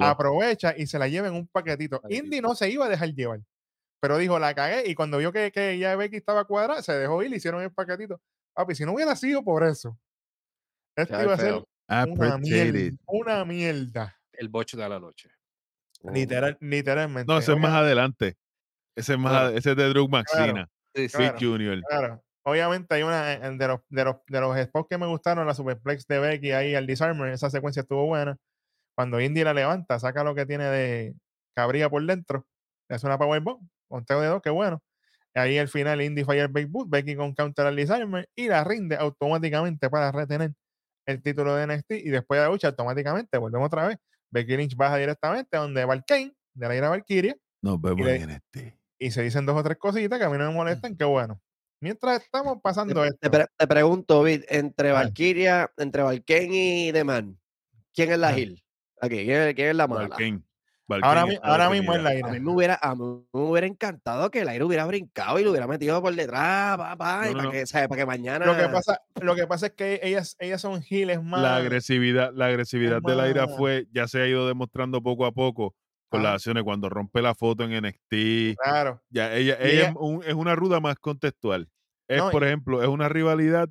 aprovecha 0.02 0.74
y 0.76 0.86
se 0.86 0.98
la 0.98 1.08
lleva 1.08 1.28
en 1.28 1.34
un 1.34 1.46
paquetito. 1.48 2.00
Paquetito. 2.00 2.24
Indy 2.26 2.40
no 2.40 2.54
se 2.54 2.70
iba 2.70 2.86
a 2.86 2.88
dejar 2.88 3.10
llevar. 3.14 3.40
pero 4.00 4.18
dijo, 4.18 4.38
la 4.38 4.54
cagué. 4.54 4.88
Y 4.88 4.94
cuando 4.94 5.18
vio 5.18 5.32
que, 5.32 5.50
que 5.52 5.78
ya 5.78 5.94
Becky 5.96 6.16
estaba 6.16 6.44
cuadrada, 6.44 6.82
se 6.82 6.92
dejó 6.92 7.22
ir, 7.22 7.30
le 7.30 7.36
hicieron 7.36 7.62
el 7.62 7.72
paquetito. 7.72 8.20
Papi, 8.54 8.74
si 8.74 8.84
no 8.84 8.92
hubiera 8.92 9.14
sido 9.16 9.42
por 9.44 9.62
eso, 9.64 9.98
esto 10.96 11.22
iba 11.22 11.34
a 11.34 11.36
ser 11.36 11.46
feo. 11.46 11.68
una 12.08 12.38
mierda. 12.38 12.96
Una 13.06 13.44
mierda. 13.44 14.16
El 14.32 14.48
bocho 14.48 14.76
de 14.76 14.88
la 14.88 14.98
noche. 14.98 15.30
Literal, 16.12 16.56
literalmente. 16.60 17.32
No, 17.32 17.38
ese 17.38 17.52
es 17.52 17.58
más 17.58 17.74
adelante. 17.74 18.36
Ese 18.96 19.12
es 19.12 19.18
más 19.18 19.32
Claro. 19.32 19.48
ese 19.56 19.70
es 19.70 19.76
de 19.76 19.88
Drew 19.88 20.08
Maxina. 20.08 20.68
Sí, 20.94 21.08
sí. 21.08 21.16
Claro. 21.16 21.32
Big 21.38 21.48
Junior. 21.48 21.80
Claro. 21.88 22.22
Obviamente 22.44 22.94
hay 22.94 23.02
una 23.02 23.34
eh, 23.34 23.38
de 23.56 23.68
los, 23.68 23.80
de 23.88 24.04
los, 24.04 24.16
de 24.26 24.40
los 24.40 24.58
spots 24.58 24.88
que 24.90 24.98
me 24.98 25.06
gustaron, 25.06 25.46
la 25.46 25.54
superplex 25.54 26.06
de 26.08 26.18
Becky 26.18 26.50
ahí 26.50 26.74
al 26.74 26.86
disarmer, 26.86 27.32
esa 27.32 27.50
secuencia 27.50 27.82
estuvo 27.82 28.06
buena. 28.06 28.36
Cuando 28.96 29.20
Indy 29.20 29.44
la 29.44 29.54
levanta, 29.54 29.98
saca 29.98 30.24
lo 30.24 30.34
que 30.34 30.44
tiene 30.44 30.64
de 30.64 31.14
cabría 31.54 31.88
por 31.88 32.04
dentro, 32.04 32.46
le 32.88 32.96
hace 32.96 33.06
una 33.06 33.16
powerbomb, 33.16 33.66
conteo 33.88 34.20
de 34.20 34.26
dos, 34.26 34.42
qué 34.42 34.50
bueno. 34.50 34.82
Ahí 35.34 35.56
al 35.56 35.68
final 35.68 36.02
Indy 36.02 36.24
falla 36.24 36.42
el 36.42 36.48
Big 36.48 36.66
Boot, 36.66 36.90
Becky 36.90 37.14
con 37.14 37.32
counter 37.34 37.66
al 37.66 37.76
disarmer 37.76 38.28
y 38.34 38.48
la 38.48 38.64
rinde 38.64 38.96
automáticamente 38.96 39.88
para 39.88 40.10
retener 40.12 40.52
el 41.06 41.22
título 41.22 41.54
de 41.56 41.66
NXT 41.66 41.90
y 41.92 42.10
después 42.10 42.38
de 42.38 42.44
la 42.46 42.50
lucha 42.52 42.68
automáticamente 42.68 43.38
volvemos 43.38 43.66
otra 43.66 43.88
vez. 43.88 43.98
Becky 44.30 44.56
Lynch 44.56 44.76
baja 44.76 44.96
directamente 44.96 45.56
donde 45.56 45.84
va 45.84 45.94
el 45.94 46.04
Kane, 46.04 46.32
de 46.54 46.68
la 46.68 46.76
ira 46.76 46.88
Valkyria, 46.88 47.36
Nos 47.62 47.80
vemos 47.80 48.06
le- 48.06 48.16
en 48.16 48.30
este. 48.30 48.78
y 48.98 49.10
se 49.10 49.22
dicen 49.22 49.44
dos 49.46 49.56
o 49.56 49.62
tres 49.62 49.76
cositas 49.78 50.18
que 50.18 50.24
a 50.24 50.30
mí 50.30 50.38
no 50.38 50.48
me 50.48 50.54
molestan, 50.54 50.96
qué 50.96 51.04
bueno. 51.04 51.40
Mientras 51.80 52.22
estamos 52.22 52.58
pasando 52.62 53.02
Te, 53.02 53.08
esto, 53.08 53.18
te 53.20 53.30
pre- 53.30 53.46
te 53.58 53.66
pregunto, 53.66 54.22
Vid, 54.22 54.44
entre. 54.48 54.92
Valkyria, 54.92 55.70
entre 55.76 56.02
Valken 56.02 56.48
y 56.54 56.92
The 56.92 57.02
Man, 57.04 57.38
¿quién 57.92 58.12
es 58.12 58.18
la. 58.18 58.38
Hill? 58.38 58.62
Aquí, 59.00 59.16
¿quién, 59.24 59.42
es- 59.42 59.54
quién 59.54 59.68
es 59.70 59.74
la 59.76 59.88
mala? 59.88 60.16
Ahora, 60.88 61.24
mi- 61.70 61.78
mismo 61.80 61.94
es 61.94 62.02
la 62.02 62.14
ira. 62.14 62.28
A 62.28 62.32
mí 62.32 62.40
me 62.40 62.50
hubiera, 62.52 62.78
a 62.82 62.94
mí 62.94 63.00
me 63.32 63.40
hubiera 63.40 63.66
encantado 63.66 64.30
que 64.30 64.40
el 64.40 64.48
aire 64.48 64.64
hubiera 64.64 64.84
brincado 64.84 65.38
y 65.38 65.44
lo 65.44 65.50
hubiera 65.50 65.66
metido 65.66 66.00
por 66.02 66.14
detrás, 66.14 66.76
pa, 66.76 66.96
pa, 66.96 67.22
No, 67.24 67.30
y 67.30 67.30
no, 67.30 67.36
para, 67.38 67.44
no. 67.44 67.50
Que, 67.50 67.66
¿sabes? 67.66 67.88
para 67.88 68.00
que 68.00 68.06
mañana. 68.06 68.44
Lo 68.46 68.56
que 68.56 68.68
pasa, 68.68 69.00
lo 69.20 69.34
que 69.34 69.46
pasa 69.46 69.66
es 69.66 69.72
que 69.72 70.00
ellas, 70.02 70.36
ellas 70.38 70.60
son 70.60 70.82
giles 70.82 71.22
más. 71.22 71.40
La 71.40 71.56
agresividad, 71.56 72.32
la 72.34 72.46
agresividad 72.46 73.00
de 73.00 73.14
la 73.16 73.28
ira 73.28 73.46
más- 73.46 73.56
fue, 73.56 73.86
ya 73.92 74.06
se 74.08 74.20
ha 74.20 74.26
ido 74.26 74.46
demostrando 74.48 75.02
poco 75.02 75.24
a 75.24 75.32
poco 75.32 75.74
con 76.10 76.22
las 76.22 76.34
acciones. 76.34 76.62
Cuando 76.64 76.90
rompe 76.90 77.22
la 77.22 77.34
foto 77.34 77.64
en 77.64 77.72
NXT, 77.72 78.56
Claro. 78.62 79.02
ya 79.08 79.34
ella, 79.34 79.56
ella 79.60 79.70
ella- 79.70 79.88
es, 79.90 79.94
un- 79.98 80.22
es 80.24 80.34
una 80.34 80.54
ruda 80.54 80.78
más 80.80 80.96
contextual. 80.98 81.68
Es, 82.08 82.18
No, 82.18 82.28
y- 82.28 82.32
por 82.32 82.44
ejemplo, 82.44 82.82
es 82.82 82.88
una 82.88 83.08
rivalidad, 83.08 83.68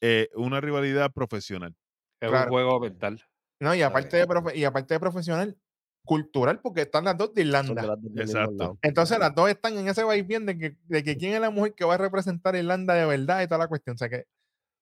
eh, 0.00 0.28
una 0.34 0.60
rivalidad 0.60 1.12
profesional. 1.12 1.76
Es 2.20 2.30
Claro. 2.30 2.46
un 2.46 2.50
juego 2.50 2.80
mental. 2.80 3.22
No, 3.60 3.74
y 3.76 3.82
aparte, 3.82 4.16
de 4.16 4.26
profe- 4.26 4.56
y 4.56 4.64
aparte 4.64 4.94
de 4.94 5.00
profesional, 5.00 5.56
cultural, 6.04 6.60
porque 6.60 6.82
están 6.82 7.04
las 7.04 7.16
dos 7.16 7.34
de 7.34 7.42
Irlanda. 7.42 7.96
Exacto. 8.16 8.78
Entonces 8.82 9.18
las 9.18 9.34
dos 9.34 9.48
están 9.48 9.76
en 9.78 9.88
ese 9.88 10.04
vaivén 10.04 10.46
de 10.46 10.58
que, 10.58 10.76
de 10.84 11.02
que 11.02 11.16
quién 11.16 11.34
es 11.34 11.40
la 11.40 11.50
mujer 11.50 11.74
que 11.74 11.84
va 11.84 11.94
a 11.94 11.98
representar 11.98 12.54
a 12.54 12.58
Irlanda 12.58 12.94
de 12.94 13.06
verdad 13.06 13.42
y 13.42 13.46
toda 13.46 13.58
la 13.58 13.68
cuestión. 13.68 13.94
O 13.94 13.98
sea 13.98 14.08
que 14.08 14.26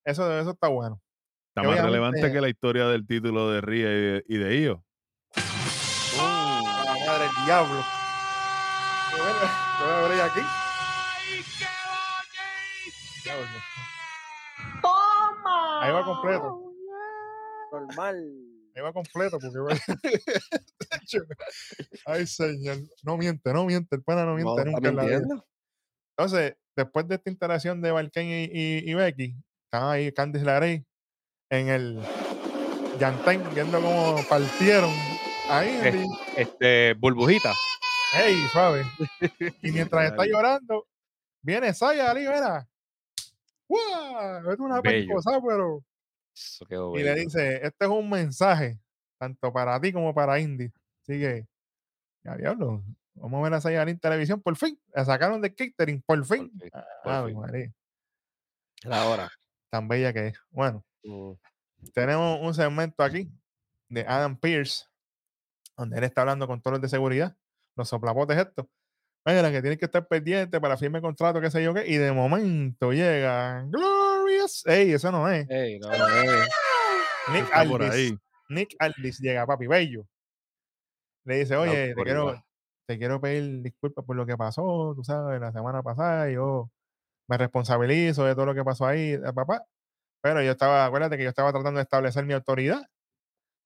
eso, 0.04 0.38
eso 0.38 0.50
está 0.50 0.68
bueno. 0.68 1.00
Está 1.54 1.68
más 1.68 1.82
relevante 1.82 2.32
que 2.32 2.40
la 2.40 2.48
historia 2.48 2.86
del 2.86 3.06
título 3.06 3.50
de 3.50 3.60
Ria 3.60 3.88
y 3.90 4.00
de, 4.00 4.24
y 4.26 4.38
de 4.38 4.60
Io. 4.60 4.84
A 6.18 6.82
la 6.84 7.06
madre 7.06 7.24
del 7.24 7.44
diablo. 7.44 7.84
Ver 10.02 10.12
ella 10.12 10.24
aquí. 10.24 10.40
Diablo. 13.24 13.46
Ahí 15.82 15.92
va 15.92 16.04
completo. 16.04 16.72
Normal. 17.72 18.51
Ahí 18.74 18.82
va 18.82 18.92
completo 18.92 19.38
porque 19.38 19.78
Ay, 22.06 22.26
señor. 22.26 22.78
No 23.02 23.16
miente, 23.16 23.52
no 23.52 23.64
miente. 23.66 23.96
El 23.96 24.02
pana 24.02 24.24
no 24.24 24.34
miente 24.34 24.64
No, 24.64 24.70
nunca 24.70 24.88
en 24.88 24.96
la 24.96 25.04
vida. 25.04 25.44
Entonces, 26.16 26.56
después 26.76 27.06
de 27.08 27.16
esta 27.16 27.30
interacción 27.30 27.82
de 27.82 27.90
Valken 27.90 28.26
y, 28.26 28.44
y, 28.44 28.90
y 28.90 28.94
Becky, 28.94 29.36
estaban 29.64 29.92
ahí 29.92 30.12
Candice 30.12 30.44
LeRae 30.44 30.84
en 31.50 31.68
el 31.68 32.00
Yantén 32.98 33.42
viendo 33.54 33.80
cómo 33.80 34.16
partieron 34.28 34.90
ahí. 35.48 36.06
Este, 36.36 36.94
burbujita. 36.94 37.52
¡Ey, 38.14 38.36
suave! 38.52 38.84
Y 39.62 39.72
mientras 39.72 40.10
está 40.10 40.26
llorando, 40.26 40.86
viene 41.42 41.72
Saya 41.72 42.10
Ali, 42.10 42.20
mira. 42.20 42.68
¡Guau! 43.68 44.52
Es 44.52 44.58
una 44.58 44.80
Bello. 44.80 45.14
pero. 45.46 45.84
Eso 46.34 46.64
quedó 46.66 46.98
Y 46.98 47.02
le 47.02 47.14
dice: 47.14 47.56
Este 47.66 47.84
es 47.84 47.90
un 47.90 48.08
mensaje, 48.08 48.78
tanto 49.18 49.52
para 49.52 49.80
ti 49.80 49.92
como 49.92 50.14
para 50.14 50.38
Indy. 50.40 50.66
Así 51.02 51.18
que, 51.20 51.46
ya 52.24 52.36
diablo, 52.36 52.82
vamos 53.14 53.40
a 53.40 53.42
ver 53.44 53.54
a 53.54 53.60
Saya 53.60 53.82
Ali 53.82 53.92
en 53.92 53.98
televisión 53.98 54.40
por 54.40 54.56
fin. 54.56 54.78
La 54.94 55.04
sacaron 55.04 55.40
de 55.40 55.54
catering, 55.54 56.02
por 56.02 56.24
fin. 56.24 56.50
fin, 56.58 56.70
por 57.04 57.12
Ave 57.12 57.30
fin. 57.32 57.40
María, 57.40 57.72
Era 58.84 59.04
hora. 59.06 59.30
tan 59.70 59.88
bella 59.88 60.12
que 60.12 60.28
es. 60.28 60.38
Bueno, 60.50 60.84
Mm. 61.04 61.32
tenemos 61.92 62.38
un 62.40 62.54
segmento 62.54 63.02
aquí 63.02 63.28
de 63.88 64.02
Adam 64.06 64.36
Pierce, 64.38 64.86
donde 65.76 65.98
él 65.98 66.04
está 66.04 66.20
hablando 66.22 66.46
con 66.46 66.60
todos 66.62 66.74
los 66.74 66.82
de 66.82 66.88
seguridad, 66.88 67.36
los 67.76 67.88
soplapotes 67.88 68.38
estos. 68.38 68.66
Mira, 69.24 69.50
que 69.50 69.60
tienen 69.60 69.78
que 69.78 69.84
estar 69.84 70.06
pendientes 70.08 70.60
para 70.60 70.76
firme 70.76 71.00
contrato, 71.00 71.40
qué 71.40 71.50
sé 71.50 71.62
yo 71.62 71.74
qué. 71.74 71.86
Y 71.86 71.96
de 71.96 72.10
momento 72.12 72.92
llega 72.92 73.64
Glorious. 74.22 74.66
Ey, 74.66 74.92
eso 74.92 75.10
no 75.12 75.28
es. 75.28 75.48
Ey, 75.50 75.78
no, 75.78 75.88
Pero, 75.90 76.08
eh, 76.08 76.44
Nick 77.32 77.44
Está 77.44 77.64
por 77.64 77.82
Aldis. 77.82 77.94
ahí. 77.94 78.18
Nick 78.48 78.76
Aldis 78.78 79.18
llega, 79.20 79.46
papi, 79.46 79.66
bello. 79.66 80.04
Le 81.24 81.36
dice, 81.38 81.56
oye, 81.56 81.72
te 81.72 81.88
autoridad. 81.90 82.04
quiero, 82.04 82.44
te 82.86 82.98
quiero 82.98 83.20
pedir 83.20 83.62
disculpas 83.62 84.04
por 84.04 84.16
lo 84.16 84.26
que 84.26 84.36
pasó, 84.36 84.92
tú 84.96 85.04
sabes, 85.04 85.40
la 85.40 85.52
semana 85.52 85.82
pasada. 85.82 86.28
Yo 86.30 86.70
me 87.28 87.38
responsabilizo 87.38 88.24
de 88.24 88.34
todo 88.34 88.46
lo 88.46 88.54
que 88.54 88.64
pasó 88.64 88.86
ahí, 88.86 89.12
eh, 89.12 89.32
papá. 89.34 89.64
Pero 90.22 90.42
yo 90.42 90.52
estaba, 90.52 90.84
acuérdate 90.86 91.16
que 91.16 91.24
yo 91.24 91.28
estaba 91.28 91.52
tratando 91.52 91.78
de 91.78 91.82
establecer 91.84 92.24
mi 92.24 92.34
autoridad. 92.34 92.82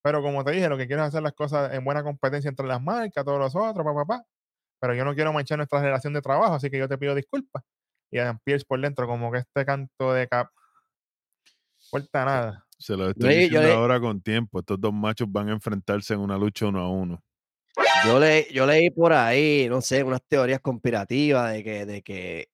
Pero 0.03 0.23
como 0.23 0.45
te 0.45 0.53
dije, 0.53 0.69
lo 0.69 0.77
que 0.77 0.87
quiero 0.87 1.03
es 1.03 1.09
hacer 1.09 1.23
las 1.23 1.33
cosas 1.33 1.73
en 1.75 1.85
buena 1.85 2.03
competencia 2.03 2.49
entre 2.49 2.66
las 2.66 2.81
marcas, 2.83 3.25
todos 3.25 3.38
los 3.38 3.57
otros, 3.57 3.85
papá, 3.85 4.05
papá. 4.07 4.25
Pero 4.81 4.95
yo 4.95 5.05
no 5.05 5.14
quiero 5.14 5.33
manchar 5.33 5.59
nuestra 5.59 5.81
relación 5.81 6.12
de 6.12 6.23
trabajo, 6.23 6.55
así 6.55 6.71
que 6.71 6.79
yo 6.79 6.88
te 6.88 6.99
pido 6.99 7.14
disculpas. 7.14 7.62
Y 8.11 8.19
Adam 8.19 8.38
Pierce 8.45 8.64
por 8.66 8.81
dentro, 8.81 9.07
como 9.07 9.31
que 9.33 9.38
este 9.38 9.64
canto 9.64 10.12
de 10.12 10.29
cap. 10.29 10.49
Fuerza 11.90 12.25
nada. 12.25 12.66
Se 12.79 12.97
lo 12.97 13.09
estoy 13.11 13.31
yo 13.35 13.40
diciendo 13.40 13.69
leí- 13.69 13.73
ahora 13.75 14.01
con 14.01 14.21
tiempo. 14.21 14.59
Estos 14.61 14.81
dos 14.81 14.92
machos 14.92 15.31
van 15.31 15.49
a 15.49 15.53
enfrentarse 15.53 16.14
en 16.14 16.21
una 16.21 16.37
lucha 16.37 16.66
uno 16.66 16.81
a 16.81 16.90
uno. 16.90 17.23
Yo, 18.05 18.19
le, 18.21 18.47
yo 18.53 18.66
leí 18.66 18.90
por 18.90 19.12
ahí, 19.12 19.66
no 19.69 19.81
sé, 19.81 20.03
unas 20.03 20.23
teorías 20.29 20.61
conspirativas 20.61 21.53
de 21.53 21.64
que, 21.64 21.87
de 21.87 22.03
que, 22.03 22.49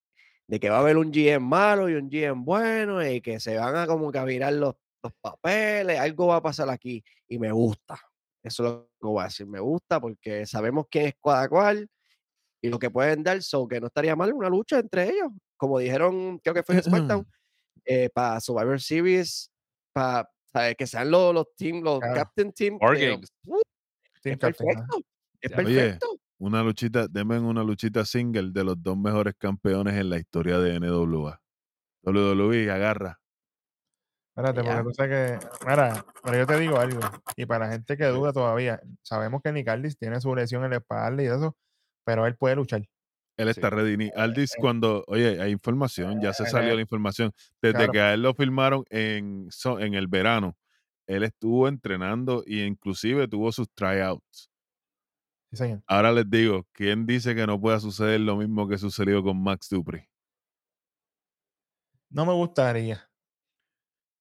de 0.46 0.60
que 0.60 0.70
va 0.70 0.76
a 0.76 0.80
haber 0.80 0.96
un 0.96 1.10
GM 1.12 1.40
malo 1.46 1.88
y 1.88 1.94
un 1.94 2.08
GM 2.08 2.44
bueno 2.44 3.04
y 3.06 3.20
que 3.20 3.40
se 3.40 3.56
van 3.56 3.76
a 3.76 3.86
como 3.86 4.10
que 4.12 4.18
a 4.18 4.24
virar 4.24 4.52
los, 4.52 4.74
los 5.02 5.12
papeles, 5.20 5.98
algo 5.98 6.28
va 6.28 6.36
a 6.36 6.42
pasar 6.42 6.68
aquí 6.70 7.04
y 7.28 7.38
me 7.38 7.50
gusta. 7.52 7.98
Eso 8.42 8.64
es 8.64 8.70
lo 8.72 8.84
que 9.00 9.06
voy 9.06 9.20
a 9.22 9.24
decir, 9.26 9.46
me 9.46 9.60
gusta 9.60 10.00
porque 10.00 10.46
sabemos 10.46 10.86
quién 10.90 11.06
es 11.06 11.14
cada 11.22 11.48
cual 11.48 11.88
y 12.62 12.68
lo 12.70 12.79
que 12.79 12.90
pueden 12.90 13.22
dar, 13.22 13.42
so 13.42 13.66
que 13.66 13.81
no 13.81 13.88
estaría 13.88 14.14
mal 14.16 14.33
una 14.33 14.48
lucha 14.48 14.79
entre 14.79 15.11
ellos, 15.11 15.31
como 15.57 15.79
dijeron, 15.79 16.38
creo 16.38 16.55
que 16.55 16.62
fue 16.62 16.77
en 16.77 16.83
SmackDown, 16.85 17.27
para 18.14 18.40
Survivor 18.40 18.81
Series, 18.81 19.51
para 19.92 20.29
que 20.79 20.87
sean 20.87 21.11
los, 21.11 21.35
los 21.35 21.46
team, 21.57 21.83
los 21.83 21.98
Claro. 21.98 22.14
captain 22.14 22.53
team. 22.53 22.75
¡Uh! 22.77 23.61
Team 24.22 24.35
es 24.35 24.38
captain, 24.38 24.68
perfecto. 24.68 24.98
Es 25.40 25.51
Ya. 25.51 25.57
Oye, 25.59 25.75
perfecto. 25.75 26.07
Una 26.38 26.62
luchita, 26.62 27.07
denme 27.09 27.38
una 27.38 27.62
luchita 27.62 28.05
single 28.05 28.51
de 28.53 28.64
los 28.64 28.81
dos 28.83 28.96
mejores 28.96 29.35
campeones 29.38 29.94
en 29.94 30.11
la 30.11 30.18
historia 30.18 30.59
de 30.59 30.79
NWA. 30.79 31.40
WWE, 32.05 32.70
agarra. 32.70 33.18
Espérate, 34.35 34.62
porque 34.64 34.83
tú 34.83 34.94
sabes 34.94 35.40
que. 35.40 35.48
Mira, 35.68 36.05
pero 36.22 36.38
yo 36.38 36.46
te 36.46 36.59
digo 36.59 36.79
algo. 36.79 37.01
Y 37.37 37.46
para 37.46 37.66
la 37.66 37.72
gente 37.72 37.96
que 37.96 38.07
duda 38.07 38.33
todavía, 38.33 38.81
sabemos 39.03 39.40
que 39.42 39.53
Nick 39.53 39.68
Aldis 39.68 39.96
tiene 39.96 40.20
su 40.20 40.35
lesión 40.35 40.64
en 40.64 40.70
la 40.70 40.77
espalda 40.79 41.22
y 41.22 41.27
eso, 41.27 41.57
pero 42.04 42.26
él 42.26 42.36
puede 42.36 42.56
luchar. 42.56 42.88
Él 43.38 43.48
está 43.48 43.68
Sí. 43.70 43.74
ready. 43.76 44.10
Aldis, 44.14 44.54
cuando, 44.58 45.04
oye, 45.06 45.40
hay 45.40 45.52
información, 45.52 46.20
ya 46.22 46.32
se 46.34 46.44
Eh, 46.44 46.46
salió 46.46 46.74
la 46.74 46.82
información. 46.82 47.32
Desde 47.62 47.76
claro. 47.76 47.92
que 47.92 48.00
a 48.00 48.14
él 48.14 48.22
lo 48.22 48.34
filmaron 48.34 48.84
en, 48.90 49.48
en 49.80 49.94
el 49.94 50.06
verano, 50.06 50.56
él 51.06 51.22
estuvo 51.24 51.66
entrenando 51.68 52.44
e 52.46 52.64
inclusive 52.66 53.26
tuvo 53.28 53.50
sus 53.52 53.68
tryouts. 53.72 54.50
Sí, 55.50 55.56
señor. 55.56 55.82
Ahora 55.86 56.12
les 56.12 56.28
digo, 56.30 56.66
¿quién 56.72 57.06
dice 57.06 57.34
que 57.34 57.46
no 57.46 57.60
pueda 57.60 57.80
suceder 57.80 58.20
lo 58.20 58.36
mismo 58.36 58.68
que 58.68 58.78
sucedió 58.78 59.22
con 59.22 59.42
Max 59.42 59.68
Dupri? 59.70 60.06
No 62.10 62.26
me 62.26 62.32
gustaría. 62.32 63.08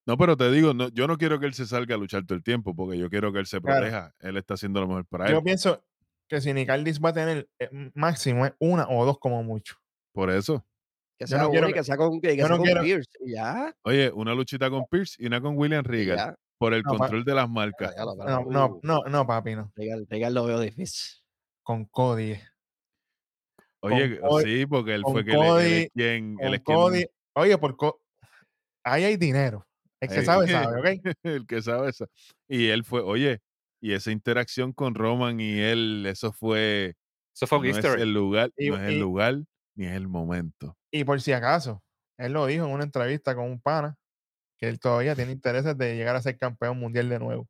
No, 0.08 0.18
pero 0.18 0.36
te 0.36 0.50
digo, 0.52 0.74
no, 0.74 0.90
yo 0.90 1.08
no 1.08 1.18
quiero 1.18 1.40
que 1.40 1.46
él 1.46 1.54
se 1.54 1.66
salga 1.68 1.96
a 1.96 1.98
luchar 1.98 2.26
todo 2.26 2.36
el 2.36 2.44
tiempo, 2.44 2.76
porque 2.76 2.98
yo 2.98 3.10
quiero 3.10 3.32
que 3.32 3.40
él 3.40 3.46
se 3.46 3.62
Claro. 3.62 3.82
proteja. 3.82 4.16
Él 4.20 4.38
está 4.38 4.56
haciendo 4.56 4.82
lo 4.82 4.88
mejor 4.88 5.06
para 5.06 5.28
él. 5.28 5.34
Yo 5.34 5.44
pienso 5.44 5.84
que 6.32 6.42
si 6.42 6.54
Nick 6.54 6.70
Aldis 6.70 7.00
va 7.00 7.10
a 7.10 7.14
tener 7.14 7.48
eh, 7.60 7.70
máximo 7.94 8.46
es 8.46 8.54
una 8.60 8.88
o 8.90 9.06
dos 9.06 9.20
como 9.20 9.44
mucho. 9.44 9.76
Por 10.14 10.30
eso. 10.32 10.66
Que 11.20 11.26
Yo 11.26 11.28
sea 11.28 11.44
no 11.44 11.50
quiero 11.52 11.68
que- 11.68 11.74
que 11.74 11.84
sea 11.84 11.98
con, 11.98 12.20
que 12.22 12.36
yo 12.36 12.46
sea 12.46 12.50
no 12.50 12.58
con 12.58 12.66
quiero- 12.66 12.82
Pierce. 12.84 13.10
Ya. 13.26 13.76
Oye, 13.84 14.10
una 14.12 14.34
luchita 14.34 14.70
con 14.70 14.86
Pierce 14.88 15.16
y 15.22 15.28
una 15.28 15.40
con 15.42 15.58
William 15.58 15.84
Regal 15.84 16.18
ya. 16.18 16.36
por 16.58 16.74
el 16.74 16.82
No, 16.84 16.98
control 16.98 17.24
de 17.26 17.34
las 17.36 17.50
marcas. 17.50 17.94
No, 17.98 18.16
no, 18.46 18.66
uh, 18.68 18.80
no, 18.82 19.04
no, 19.04 19.28
papi, 19.28 19.56
no. 19.56 19.72
Regal, 19.76 20.08
Regal 20.10 20.34
lo 20.34 20.46
veo 20.46 20.60
difícil. 20.60 21.22
Con 21.64 21.86
Cody. 21.86 22.38
Oye, 23.84 24.20
con 24.20 24.42
sí, 24.44 24.66
porque 24.66 24.94
él 24.96 25.04
fue 25.04 25.26
que 25.26 25.32
él 25.32 25.90
quien, 25.94 26.38
él 26.40 26.54
es 26.56 26.62
quien- 26.62 26.76
Cody. 26.78 27.06
Oye, 27.36 27.58
por 27.58 27.76
Co- 27.76 28.02
ahí 28.84 29.04
hay 29.04 29.18
dinero. 29.18 29.66
El 30.00 30.10
que 30.10 30.20
Ahí- 30.20 30.26
sabe, 30.26 30.48
sabe, 30.76 30.80
¿ok? 30.98 31.16
el 31.24 31.46
que 31.48 31.62
sabe 31.62 31.90
eso. 31.90 32.08
Y 32.48 32.68
él 32.70 32.84
fue, 32.84 33.02
oye, 33.02 33.40
y 33.82 33.94
esa 33.94 34.12
interacción 34.12 34.72
con 34.74 34.96
Roman 34.96 35.40
y 35.40 35.60
él, 35.60 36.06
eso 36.08 36.32
fue, 36.32 36.96
Eso 37.34 37.48
fue 37.48 37.58
un 37.60 37.68
no 37.70 37.78
es 37.78 37.86
el 37.86 38.14
lugar, 38.14 38.52
Y- 38.56 38.70
no 38.70 38.76
es 38.78 38.84
el 38.84 38.94
y- 38.96 39.00
lugar, 39.00 39.36
ni 39.76 39.86
es 39.88 39.94
el 39.94 40.08
momento. 40.08 40.78
Y 40.92 41.04
por 41.04 41.20
si 41.22 41.34
acaso, 41.34 41.84
él 42.18 42.34
lo 42.34 42.46
dijo 42.46 42.66
en 42.66 42.72
una 42.72 42.84
entrevista 42.84 43.36
con 43.36 43.46
un 43.46 43.60
pana, 43.62 43.98
que 44.58 44.68
él 44.70 44.80
todavía 44.80 45.16
tiene 45.16 45.32
intereses 45.32 45.78
de 45.78 45.96
llegar 45.96 46.16
a 46.16 46.22
ser 46.22 46.38
campeón 46.38 46.78
mundial 46.80 47.10
de 47.10 47.20
nuevo. 47.20 47.50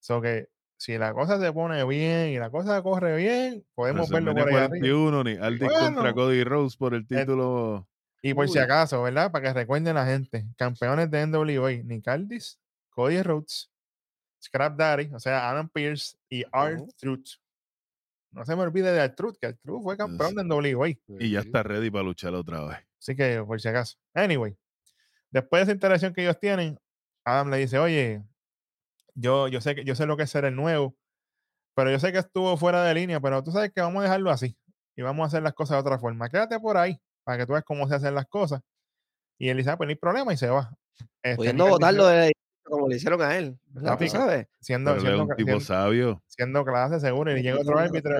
So 0.00 0.20
que 0.20 0.48
si 0.78 0.98
la 0.98 1.14
cosa 1.14 1.38
se 1.40 1.52
pone 1.52 1.84
bien 1.84 2.30
y 2.30 2.38
la 2.38 2.50
cosa 2.50 2.82
corre 2.82 3.16
bien, 3.16 3.64
podemos 3.74 4.10
verlo 4.10 4.34
por 4.34 4.48
ahí 4.48 4.54
arriba. 4.56 4.68
41, 4.68 5.24
ni 5.24 5.36
Aldis 5.36 5.68
contra. 5.78 6.12
Cody 6.12 6.42
Rose 6.44 6.76
por 6.76 6.94
el 6.94 7.06
título. 7.06 7.88
Y 8.22 8.34
por 8.34 8.48
si 8.48 8.58
acaso, 8.58 9.02
¿verdad? 9.02 9.30
Para 9.32 9.48
que 9.48 9.54
recuerden 9.54 9.94
la 9.94 10.06
gente, 10.06 10.46
campeones 10.56 11.10
de 11.10 11.26
NWA, 11.26 11.82
Nick 11.84 12.06
Aldis, 12.08 12.60
Cody 12.90 13.22
Rhodes, 13.22 13.71
Scrap 14.42 14.76
Daddy, 14.76 15.10
o 15.14 15.20
sea, 15.20 15.48
Adam 15.48 15.68
Pierce 15.68 16.16
y 16.28 16.44
Art 16.52 16.80
Ujú. 16.80 16.92
Truth. 16.98 17.28
No 18.32 18.44
se 18.44 18.56
me 18.56 18.62
olvide 18.62 18.92
de 18.92 19.00
Art 19.00 19.14
Truth, 19.14 19.36
que 19.38 19.46
Art 19.46 19.58
Truth 19.62 19.82
fue 19.82 19.96
campeón 19.96 20.34
de 20.34 20.44
NWA. 20.44 20.88
Y 21.20 21.30
ya 21.30 21.40
está 21.40 21.62
ready 21.62 21.90
para 21.90 22.04
luchar 22.04 22.34
otra 22.34 22.64
vez. 22.64 22.78
Así 22.98 23.14
que, 23.14 23.42
por 23.46 23.60
si 23.60 23.68
acaso. 23.68 23.98
Anyway, 24.14 24.56
después 25.30 25.60
de 25.60 25.62
esa 25.64 25.72
interacción 25.72 26.14
que 26.14 26.22
ellos 26.22 26.38
tienen, 26.40 26.78
Adam 27.24 27.50
le 27.50 27.58
dice, 27.58 27.78
oye, 27.78 28.24
yo, 29.14 29.48
yo, 29.48 29.60
sé, 29.60 29.74
que, 29.74 29.84
yo 29.84 29.94
sé 29.94 30.06
lo 30.06 30.16
que 30.16 30.22
es 30.22 30.30
ser 30.30 30.44
el 30.44 30.56
nuevo, 30.56 30.96
pero 31.74 31.90
yo 31.90 31.98
sé 31.98 32.10
que 32.12 32.18
estuvo 32.18 32.56
fuera 32.56 32.82
de 32.84 32.94
línea, 32.94 33.20
pero 33.20 33.42
tú 33.42 33.52
sabes 33.52 33.70
que 33.72 33.80
vamos 33.80 34.00
a 34.00 34.04
dejarlo 34.04 34.30
así 34.30 34.56
y 34.96 35.02
vamos 35.02 35.24
a 35.24 35.26
hacer 35.26 35.42
las 35.42 35.54
cosas 35.54 35.76
de 35.76 35.80
otra 35.80 35.98
forma. 35.98 36.28
Quédate 36.28 36.58
por 36.58 36.76
ahí 36.76 37.00
para 37.24 37.38
que 37.38 37.46
tú 37.46 37.52
veas 37.52 37.64
cómo 37.64 37.86
se 37.88 37.94
hacen 37.94 38.14
las 38.14 38.26
cosas. 38.26 38.60
Y 39.38 39.48
él 39.48 39.56
dice, 39.58 39.70
ah, 39.70 39.76
pues 39.76 39.86
no 39.86 39.90
hay 39.90 39.96
problema 39.96 40.32
y 40.32 40.36
se 40.36 40.48
va. 40.48 40.72
Este, 41.22 41.36
Pudiendo 41.36 41.66
votarlo 41.66 42.06
del 42.06 42.18
edificio 42.18 42.42
como 42.72 42.88
le 42.88 42.96
hicieron 42.96 43.20
a 43.22 43.36
él. 43.36 43.58
¿verdad? 43.68 43.98
¿Tú 43.98 44.08
sabes? 44.08 44.46
siendo, 44.60 44.98
siendo, 44.98 45.22
un 45.22 45.28
tipo 45.36 45.48
siendo, 45.48 45.60
sabio. 45.60 46.22
siendo 46.26 46.64
clase 46.64 47.00
seguro 47.00 47.36
y 47.36 47.42
llega 47.42 47.60
otro 47.60 47.78
árbitro 47.78 48.16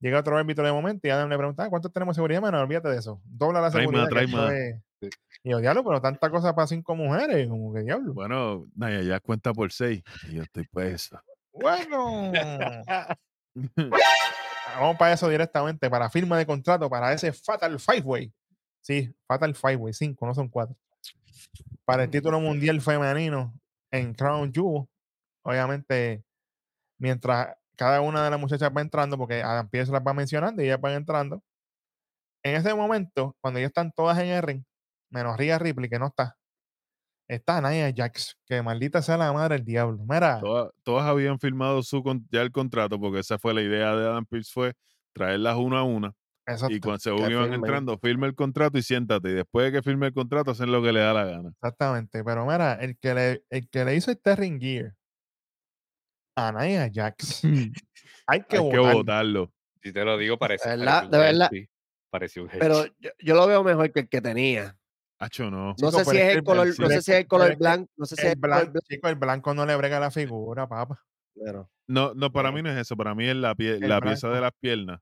llega 0.00 0.20
otro 0.20 0.36
árbitro 0.36 0.64
de 0.64 0.72
momento 0.72 1.06
y 1.06 1.10
Adam 1.10 1.28
le 1.28 1.36
pregunta, 1.36 1.64
"Ah, 1.64 1.68
¿cuántos 1.68 1.92
tenemos 1.92 2.14
seguridad? 2.16 2.40
Mano, 2.40 2.60
olvídate 2.60 2.88
de 2.88 2.98
eso. 2.98 3.20
Dobla 3.24 3.60
la 3.60 3.70
Trae 3.70 3.86
más, 3.86 3.90
seguridad. 3.90 4.08
trae 4.08 4.26
más". 4.26 4.52
es-". 4.52 4.76
Sí. 5.00 5.08
Y 5.44 5.50
yo, 5.50 5.58
diablo, 5.58 5.84
pero 5.84 6.00
tanta 6.00 6.28
cosa 6.30 6.54
para 6.54 6.66
cinco 6.66 6.96
mujeres, 6.96 7.46
como 7.48 7.72
que 7.72 7.80
diablo. 7.82 8.14
Bueno, 8.14 8.66
Naya 8.74 9.02
ya 9.02 9.20
cuenta 9.20 9.52
por 9.52 9.70
seis. 9.70 10.02
Y 10.28 10.34
yo 10.36 10.42
estoy 10.42 10.64
puesto. 10.64 11.20
Bueno, 11.52 12.32
vamos 14.76 14.96
para 14.96 15.12
eso 15.12 15.28
directamente, 15.28 15.88
para 15.90 16.10
firma 16.10 16.38
de 16.38 16.46
contrato, 16.46 16.88
para 16.88 17.12
ese 17.12 17.32
Fatal 17.32 17.78
Five 17.78 18.02
Way. 18.02 18.32
Sí, 18.80 19.12
Fatal 19.26 19.54
Five 19.54 19.76
Way, 19.76 19.92
cinco, 19.92 20.26
no 20.26 20.34
son 20.34 20.48
cuatro. 20.48 20.76
Para 21.84 22.04
el 22.04 22.10
título 22.10 22.40
mundial 22.40 22.80
femenino 22.80 23.58
en 23.90 24.14
Crown 24.14 24.52
Jewel. 24.52 24.86
Obviamente, 25.42 26.24
mientras 26.98 27.56
cada 27.76 28.00
una 28.00 28.24
de 28.24 28.30
las 28.30 28.40
muchachas 28.40 28.72
va 28.76 28.80
entrando, 28.80 29.16
porque 29.16 29.42
Adam 29.42 29.68
Pierce 29.68 29.92
las 29.92 30.02
va 30.02 30.12
mencionando 30.12 30.62
y 30.62 30.66
ellas 30.66 30.80
van 30.80 30.94
entrando. 30.94 31.42
En 32.42 32.56
ese 32.56 32.74
momento, 32.74 33.36
cuando 33.40 33.60
ya 33.60 33.66
están 33.66 33.92
todas 33.92 34.18
en 34.18 34.28
el 34.28 34.42
ring, 34.42 34.64
menos 35.10 35.36
Rhea 35.36 35.58
Ripley, 35.58 35.88
que 35.88 35.98
no 35.98 36.08
está, 36.08 36.36
está 37.28 37.60
Nia 37.60 37.92
Jax, 37.94 38.36
que 38.46 38.62
maldita 38.62 39.02
sea 39.02 39.16
la 39.16 39.32
madre 39.32 39.56
del 39.56 39.64
diablo. 39.64 40.04
Mira, 40.08 40.40
Todas, 40.40 41.06
habían 41.06 41.38
firmado 41.38 41.82
su 41.82 42.02
ya 42.30 42.42
el 42.42 42.50
contrato, 42.50 42.98
porque 42.98 43.20
esa 43.20 43.38
fue 43.38 43.54
la 43.54 43.62
idea 43.62 43.94
de 43.94 44.06
Adam 44.06 44.26
Pierce, 44.26 44.50
fue 44.52 44.74
traerlas 45.12 45.56
una 45.56 45.80
a 45.80 45.82
una. 45.84 46.14
Y 46.68 46.80
cuando 46.80 46.98
según 46.98 47.30
iban 47.30 47.52
entrando, 47.52 47.98
firme 47.98 48.26
el 48.26 48.34
contrato 48.34 48.78
y 48.78 48.82
siéntate. 48.82 49.30
Y 49.30 49.34
después 49.34 49.66
de 49.66 49.72
que 49.78 49.82
firme 49.82 50.06
el 50.06 50.12
contrato, 50.14 50.50
hacen 50.52 50.72
lo 50.72 50.82
que 50.82 50.92
le 50.92 51.00
da 51.00 51.12
la 51.12 51.24
gana. 51.24 51.48
exactamente. 51.50 52.24
Pero 52.24 52.44
mira, 52.46 52.74
el 52.74 52.96
que 52.98 53.14
le, 53.14 53.44
el 53.50 53.68
que 53.68 53.84
le 53.84 53.94
hizo 53.96 54.10
este 54.10 54.34
ring 54.36 54.60
gear 54.60 54.94
a 56.36 56.52
Nia 56.52 56.90
Jax, 56.92 57.42
hay 58.26 58.42
que 58.44 58.56
Hay 58.58 58.70
que 58.70 58.78
votarlo. 58.78 59.52
Si 59.82 59.92
te 59.92 60.04
lo 60.04 60.16
digo, 60.18 60.38
parece, 60.38 60.68
verdad, 60.68 60.84
pareció 61.02 61.06
un 61.06 61.10
de 61.10 61.18
verdad. 61.18 61.50
Pareció 62.10 62.42
un 62.44 62.48
Pero 62.50 62.86
yo, 62.98 63.10
yo 63.18 63.34
lo 63.34 63.46
veo 63.46 63.62
mejor 63.64 63.92
que 63.92 64.00
el 64.00 64.08
que 64.08 64.20
tenía. 64.20 64.76
Hacho, 65.20 65.50
no. 65.50 65.74
No 65.80 65.90
sé 65.90 66.04
si 66.04 66.16
es 66.16 66.30
el 66.32 66.38
el- 66.38 66.44
color, 66.44 66.66
el- 66.68 66.74
no 66.78 66.88
sé 66.88 67.02
si 67.02 67.12
es 67.12 67.18
el 67.18 67.26
color 67.26 67.56
blanco, 67.56 67.90
no 67.96 68.06
sé 68.06 68.14
si 68.16 68.20
es 68.22 68.26
El 68.26 68.32
el 68.34 68.40
color 68.40 68.60
blanco, 68.64 68.78
chico, 68.88 69.08
el 69.08 69.14
blanco 69.16 69.54
no 69.54 69.66
le 69.66 69.76
brega 69.76 69.98
la 70.00 70.10
figura, 70.10 70.68
papá. 70.68 71.04
pero- 71.34 71.70
No, 71.88 72.14
no, 72.14 72.30
para 72.32 72.52
mí 72.52 72.62
no 72.62 72.70
es 72.70 72.76
eso. 72.78 72.96
Para 72.96 73.14
mí 73.14 73.26
es 73.26 73.34
la, 73.36 73.54
pie- 73.54 73.82
El 73.82 73.88
la 73.88 74.00
pieza 74.00 74.28
de 74.28 74.40
las 74.40 74.52
piernas. 74.60 75.00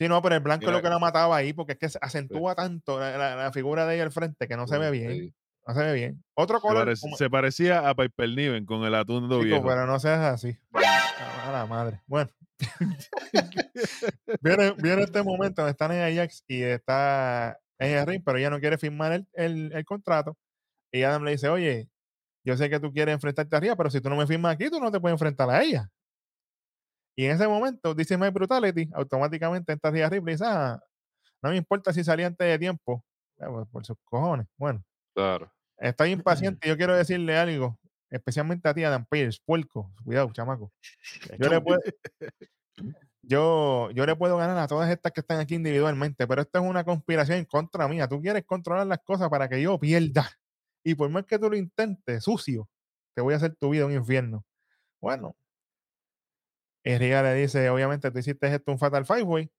Sí, 0.00 0.08
no, 0.08 0.22
pero 0.22 0.34
el 0.34 0.40
blanco 0.40 0.64
es 0.64 0.72
lo 0.72 0.80
que 0.80 0.88
la 0.88 0.98
mataba 0.98 1.36
ahí, 1.36 1.52
porque 1.52 1.72
es 1.74 1.78
que 1.78 1.88
se 1.90 1.98
acentúa 2.00 2.54
tanto 2.54 2.98
la, 2.98 3.18
la- 3.18 3.36
la 3.36 3.52
figura 3.52 3.84
de 3.86 3.96
ella 3.96 4.04
al 4.04 4.10
frente 4.12 4.48
que 4.48 4.56
no 4.56 4.66
se 4.66 4.78
ve 4.78 4.90
bien. 4.90 5.10
Sí. 5.12 5.34
No 5.66 5.74
se 5.74 5.82
ve 5.84 5.92
bien. 5.92 6.24
Otro 6.34 6.56
Se, 6.56 6.62
color, 6.62 6.88
parec- 6.88 7.00
como- 7.00 7.16
se 7.18 7.28
parecía 7.28 7.86
a 7.86 7.94
Piper 7.94 8.30
Niven 8.30 8.64
con 8.64 8.82
el 8.84 8.94
atuendo 8.94 9.36
chico, 9.42 9.44
viejo. 9.44 9.66
pero 9.66 9.86
no 9.86 10.00
seas 10.00 10.20
así. 10.20 10.56
A 10.72 11.52
la 11.52 11.66
madre. 11.66 12.00
Bueno. 12.06 12.30
viene, 14.40 14.72
viene 14.78 15.02
este 15.02 15.22
momento 15.22 15.62
donde 15.62 15.72
están 15.72 15.92
en 15.92 16.02
Ajax 16.02 16.44
y 16.48 16.62
está 16.62 17.58
en 17.78 17.96
el 17.98 18.06
ring, 18.06 18.22
pero 18.24 18.38
ella 18.38 18.50
no 18.50 18.60
quiere 18.60 18.78
firmar 18.78 19.12
el, 19.12 19.28
el- 19.34 19.72
el 19.74 19.84
contrato. 19.84 20.36
Y 20.92 21.02
Adam 21.02 21.24
le 21.24 21.32
dice, 21.32 21.48
oye, 21.48 21.88
yo 22.44 22.56
sé 22.56 22.68
que 22.70 22.80
tú 22.80 22.92
quieres 22.92 23.14
enfrentarte 23.14 23.54
a 23.54 23.60
Ria, 23.60 23.76
pero 23.76 23.90
si 23.90 24.00
tú 24.00 24.08
no 24.10 24.16
me 24.16 24.26
firmas 24.26 24.54
aquí, 24.54 24.70
tú 24.70 24.80
no 24.80 24.90
te 24.90 24.98
puedes 24.98 25.14
enfrentar 25.14 25.48
a 25.50 25.62
ella. 25.62 25.88
Y 27.20 27.26
en 27.26 27.32
ese 27.32 27.46
momento, 27.46 27.94
dice 27.94 28.16
My 28.16 28.30
Brutality, 28.30 28.88
automáticamente 28.94 29.74
entra 29.74 29.90
Ria 29.90 30.08
Ripley 30.08 30.32
y 30.32 30.36
dice, 30.36 30.46
"Ah, 30.48 30.80
no 31.42 31.50
me 31.50 31.56
importa 31.58 31.92
si 31.92 32.04
salí 32.04 32.24
antes 32.24 32.46
de 32.48 32.58
tiempo. 32.58 33.04
Ah, 33.40 33.48
pues, 33.50 33.68
por 33.70 33.86
sus 33.86 33.96
cojones. 34.04 34.46
Bueno, 34.56 34.82
Claro. 35.14 35.52
estoy 35.78 36.12
impaciente. 36.12 36.68
Yo 36.68 36.76
quiero 36.76 36.96
decirle 36.96 37.36
algo, 37.38 37.78
especialmente 38.10 38.68
a 38.68 38.74
ti, 38.74 38.84
Adam 38.84 39.06
Pierce, 39.10 39.40
puerco. 39.44 39.92
Cuidado, 40.04 40.30
chamaco. 40.32 40.72
Yo 41.38 41.48
le 41.50 41.60
puedo, 41.60 41.80
yo, 43.22 43.90
yo 43.92 44.06
le 44.06 44.16
puedo 44.16 44.36
ganar 44.38 44.58
a 44.58 44.66
todas 44.68 44.90
estas 44.90 45.12
que 45.12 45.20
están 45.22 45.40
aquí 45.40 45.56
individualmente, 45.56 46.26
pero 46.26 46.42
esto 46.42 46.58
es 46.60 46.64
una 46.66 46.84
conspiración 46.84 47.38
en 47.38 47.44
contra 47.46 47.88
mía. 47.88 48.08
Tú 48.08 48.20
quieres 48.22 48.44
controlar 48.46 48.86
las 48.86 49.00
cosas 49.04 49.28
para 49.30 49.48
que 49.48 49.62
yo 49.62 49.78
pierda. 49.78 50.30
Y 50.84 50.94
por 50.96 51.10
más 51.10 51.26
que 51.26 51.38
tú 51.38 51.50
lo 51.50 51.56
intentes, 51.56 52.24
sucio, 52.24 52.68
te 53.14 53.22
voy 53.22 53.34
a 53.34 53.38
hacer 53.38 53.56
tu 53.56 53.70
vida 53.70 53.86
un 53.86 53.92
infierno. 53.94 54.44
Bueno. 55.00 55.36
Y 56.90 56.98
Riga 56.98 57.22
le 57.22 57.34
dice, 57.34 57.70
obviamente 57.70 58.10
tú 58.10 58.18
hiciste 58.18 58.52
esto 58.52 58.72
un 58.72 58.78
Fatal 58.78 59.06
Five 59.06 59.22
Way, 59.22 59.50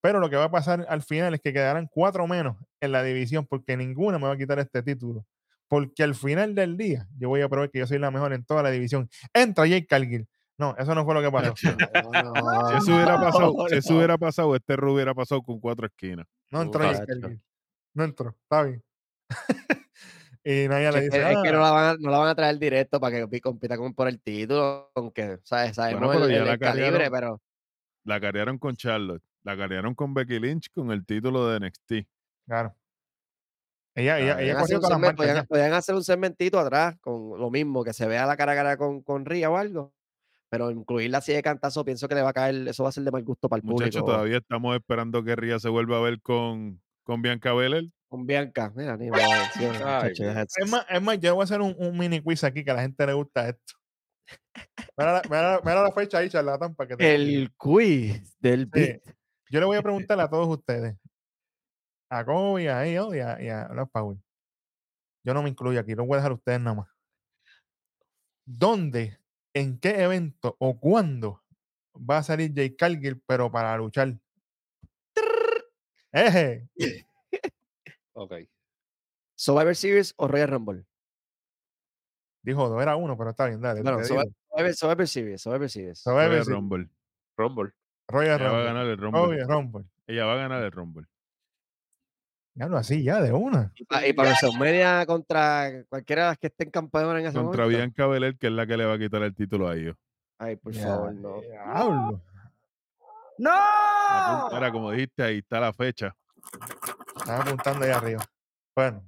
pero 0.00 0.20
lo 0.20 0.30
que 0.30 0.36
va 0.36 0.44
a 0.44 0.50
pasar 0.50 0.86
al 0.88 1.02
final 1.02 1.34
es 1.34 1.40
que 1.40 1.52
quedarán 1.52 1.88
cuatro 1.90 2.26
menos 2.28 2.56
en 2.80 2.92
la 2.92 3.02
división 3.02 3.46
porque 3.46 3.76
ninguna 3.76 4.18
me 4.18 4.26
va 4.26 4.34
a 4.34 4.36
quitar 4.36 4.60
este 4.60 4.82
título. 4.82 5.26
Porque 5.66 6.04
al 6.04 6.14
final 6.14 6.54
del 6.54 6.76
día 6.76 7.08
yo 7.18 7.30
voy 7.30 7.40
a 7.40 7.48
probar 7.48 7.70
que 7.70 7.80
yo 7.80 7.86
soy 7.86 7.98
la 7.98 8.12
mejor 8.12 8.32
en 8.32 8.44
toda 8.44 8.62
la 8.62 8.70
división. 8.70 9.08
Entra 9.32 9.66
Jake 9.66 9.86
Cargill. 9.86 10.28
No, 10.56 10.76
eso 10.78 10.94
no 10.94 11.04
fue 11.04 11.14
lo 11.14 11.22
que 11.22 11.32
pasó. 11.32 11.52
No, 11.52 12.68
Si 12.70 12.76
eso 12.76 12.94
hubiera 12.94 13.18
pasado, 13.18 13.54
no, 13.56 13.68
si 13.68 13.76
eso 13.76 13.96
hubiera 13.96 14.18
pasado, 14.18 14.54
este 14.54 14.76
Ru 14.76 14.94
hubiera 14.94 15.14
pasado 15.14 15.42
con 15.42 15.58
cuatro 15.58 15.86
esquinas. 15.86 16.26
No 16.50 16.62
entró 16.62 16.84
Jake. 16.84 17.06
Cargill. 17.06 17.42
No 17.94 18.04
entró, 18.04 18.36
está 18.44 18.62
bien. 18.62 18.84
y 20.44 20.68
Naya 20.68 20.90
le 20.92 20.98
Es 20.98 21.10
que, 21.10 21.16
dice, 21.18 21.32
es 21.32 21.38
que 21.42 21.48
"Ah, 21.48 21.52
no, 21.52 21.60
la 21.60 21.70
van 21.70 21.84
a, 21.84 21.94
no 21.98 22.10
la 22.10 22.18
van 22.18 22.28
a 22.28 22.34
traer 22.34 22.58
directo 22.58 22.98
para 23.00 23.16
que 23.16 23.28
pi- 23.28 23.40
compita 23.40 23.76
con, 23.76 23.94
por 23.94 24.08
el 24.08 24.20
título, 24.20 24.90
aunque 24.94 25.38
¿sabes? 25.44 25.74
sabemos 25.76 26.10
pero 26.12 26.24
el, 26.26 26.30
ya 26.32 26.38
el- 26.38 26.44
la 26.46 26.52
el 26.54 26.58
calibre, 26.58 26.90
cargaron. 26.90 27.12
pero 27.12 27.40
La 28.04 28.20
cargaron 28.20 28.58
con 28.58 28.74
Charlotte. 28.76 29.22
La 29.44 29.56
cargaron 29.56 29.94
con 29.94 30.14
Becky 30.14 30.38
Lynch 30.40 30.70
con 30.72 30.90
el 30.92 31.04
título 31.06 31.48
de 31.48 31.60
NXT. 31.60 31.92
claro. 32.46 32.74
Ella, 33.94 34.18
ella, 34.18 34.40
ella 34.40 34.54
podían 34.54 34.56
hacer, 34.56 34.56
cogió 34.56 34.76
un 34.76 34.80
todas 34.80 34.82
las 34.82 34.88
segmento, 34.88 35.04
marcas 35.06 35.16
podían- 35.16 35.36
ya. 35.36 35.44
podían 35.44 35.72
hacer 35.74 35.94
un 35.94 36.04
segmentito 36.04 36.58
atrás 36.58 36.96
con 37.02 37.38
lo 37.38 37.50
mismo, 37.50 37.84
que 37.84 37.92
se 37.92 38.06
vea 38.06 38.24
la 38.24 38.36
cara 38.38 38.52
a 38.52 38.54
cara 38.54 38.76
con, 38.78 39.02
con 39.02 39.26
Ria 39.26 39.50
o 39.50 39.56
algo. 39.58 39.92
Pero 40.48 40.70
incluirla 40.70 41.18
así 41.18 41.32
de 41.34 41.42
cantazo, 41.42 41.84
pienso 41.84 42.08
que 42.08 42.14
le 42.14 42.22
va 42.22 42.30
a 42.30 42.32
caer, 42.32 42.68
eso 42.68 42.82
va 42.82 42.88
a 42.88 42.92
ser 42.92 43.04
de 43.04 43.10
mal 43.10 43.22
gusto 43.22 43.48
para 43.50 43.58
el 43.60 43.64
Muchachos, 43.64 43.96
público. 44.00 44.06
todavía 44.12 44.38
estamos 44.38 44.74
esperando 44.76 45.22
que 45.22 45.36
Ria 45.36 45.58
se 45.58 45.68
vuelva 45.68 45.98
a 45.98 46.00
ver 46.00 46.20
con, 46.22 46.80
con 47.02 47.20
Bianca 47.22 47.52
Belair. 47.52 47.90
Con 48.12 48.26
Bianca, 48.26 48.70
mira, 48.76 48.94
ni 48.94 49.08
Es 49.08 50.70
más, 50.70 50.84
es 50.86 51.00
más, 51.00 51.18
yo 51.18 51.34
voy 51.34 51.40
a 51.40 51.44
hacer 51.44 51.62
un, 51.62 51.74
un 51.78 51.96
mini 51.96 52.20
quiz 52.20 52.44
aquí 52.44 52.62
que 52.62 52.70
a 52.70 52.74
la 52.74 52.82
gente 52.82 53.06
le 53.06 53.14
gusta 53.14 53.48
esto. 53.48 53.72
Mira, 54.98 55.14
la- 55.14 55.22
mira 55.30 55.42
la- 55.54 55.60
mira 55.64 55.82
la 55.82 55.92
fecha 55.92 56.18
ahí, 56.18 56.28
charlatán, 56.28 56.74
para 56.74 56.88
que 56.88 56.96
te 56.98 57.14
El 57.14 57.54
quiz 57.56 58.38
del 58.38 58.64
Sí. 58.64 58.70
beat. 58.70 59.00
Yo 59.48 59.60
le 59.60 59.64
voy 59.64 59.78
a 59.78 59.82
preguntar 59.82 60.20
a 60.20 60.28
todos 60.28 60.46
ustedes. 60.46 60.94
A 62.10 62.22
Kobe, 62.22 62.68
a 62.68 62.84
ellos 62.84 63.16
y 63.16 63.20
a, 63.20 63.40
y 63.40 63.48
a. 63.48 63.70
Yo 65.24 65.32
no 65.32 65.42
me 65.42 65.48
incluyo 65.48 65.80
aquí, 65.80 65.94
lo 65.94 66.04
voy 66.04 66.16
a 66.16 66.18
dejar 66.18 66.32
a 66.32 66.34
ustedes 66.34 66.60
nada 66.60 66.76
más. 66.76 66.88
¿Dónde, 68.44 69.16
en 69.54 69.78
qué 69.78 70.02
evento 70.02 70.54
o 70.58 70.78
cuándo 70.78 71.42
va 71.96 72.18
a 72.18 72.22
salir 72.22 72.52
Jay 72.54 72.76
Cargill, 72.76 73.22
pero 73.26 73.50
para 73.50 73.74
luchar? 73.78 74.14
Eje. 76.12 76.68
Ok. 78.14 78.34
Survivor 79.34 79.74
Series 79.76 80.14
o 80.16 80.28
Royal 80.28 80.48
Rumble. 80.48 80.84
Dijo, 82.42 82.68
dos 82.68 82.82
era 82.82 82.96
uno, 82.96 83.16
pero 83.16 83.30
está 83.30 83.46
bien, 83.46 83.60
dale. 83.60 83.82
Bueno, 83.82 84.02
Survivor. 84.04 84.26
Survivor- 84.50 85.06
Series, 85.06 85.40
Survivor 85.42 85.68
Series. 85.70 85.98
Survivor 86.00 86.26
Royal 86.28 86.44
Series, 86.44 86.56
Rumble. 86.60 86.88
Rumble. 87.36 87.72
Royal 88.08 88.40
Ella 88.40 88.50
va 88.50 88.50
a 88.50 88.52
Rumble. 88.52 88.64
ganar 88.64 88.86
el 88.86 88.98
Rumble. 88.98 89.44
Rumble. 89.44 89.84
Ella 90.06 90.24
va 90.26 90.32
a 90.32 90.36
ganar 90.36 90.62
el 90.62 90.72
Rumble. 90.72 91.06
Ya 92.54 92.66
lo 92.66 92.76
así, 92.76 93.02
ya, 93.02 93.22
de 93.22 93.32
una. 93.32 93.72
Y, 93.76 93.84
pa- 93.86 94.06
y 94.06 94.12
para 94.12 94.28
WrestleMania 94.30 95.06
contra 95.06 95.84
cualquiera 95.88 96.24
de 96.24 96.28
las 96.32 96.38
que 96.38 96.48
estén 96.48 96.70
campeonas 96.70 97.20
en 97.20 97.26
ese 97.28 97.38
Contra 97.38 97.62
momento. 97.64 97.68
Bianca 97.78 98.06
Belair, 98.06 98.36
que 98.36 98.48
es 98.48 98.52
la 98.52 98.66
que 98.66 98.76
le 98.76 98.84
va 98.84 98.94
a 98.94 98.98
quitar 98.98 99.22
el 99.22 99.34
título 99.34 99.68
a 99.68 99.74
ellos. 99.76 99.96
Ay, 100.38 100.56
por 100.56 100.72
Ya, 100.72 100.86
favor, 100.86 101.14
no. 101.14 101.40
diablo. 101.40 102.22
Apunta- 103.38 104.48
Ahora, 104.54 104.70
como 104.70 104.90
dijiste, 104.90 105.22
ahí 105.22 105.38
está 105.38 105.60
la 105.60 105.72
fecha. 105.72 106.14
Están 107.22 107.40
apuntando 107.42 107.84
ahí 107.84 107.90
arriba. 107.90 108.24
Bueno. 108.74 109.04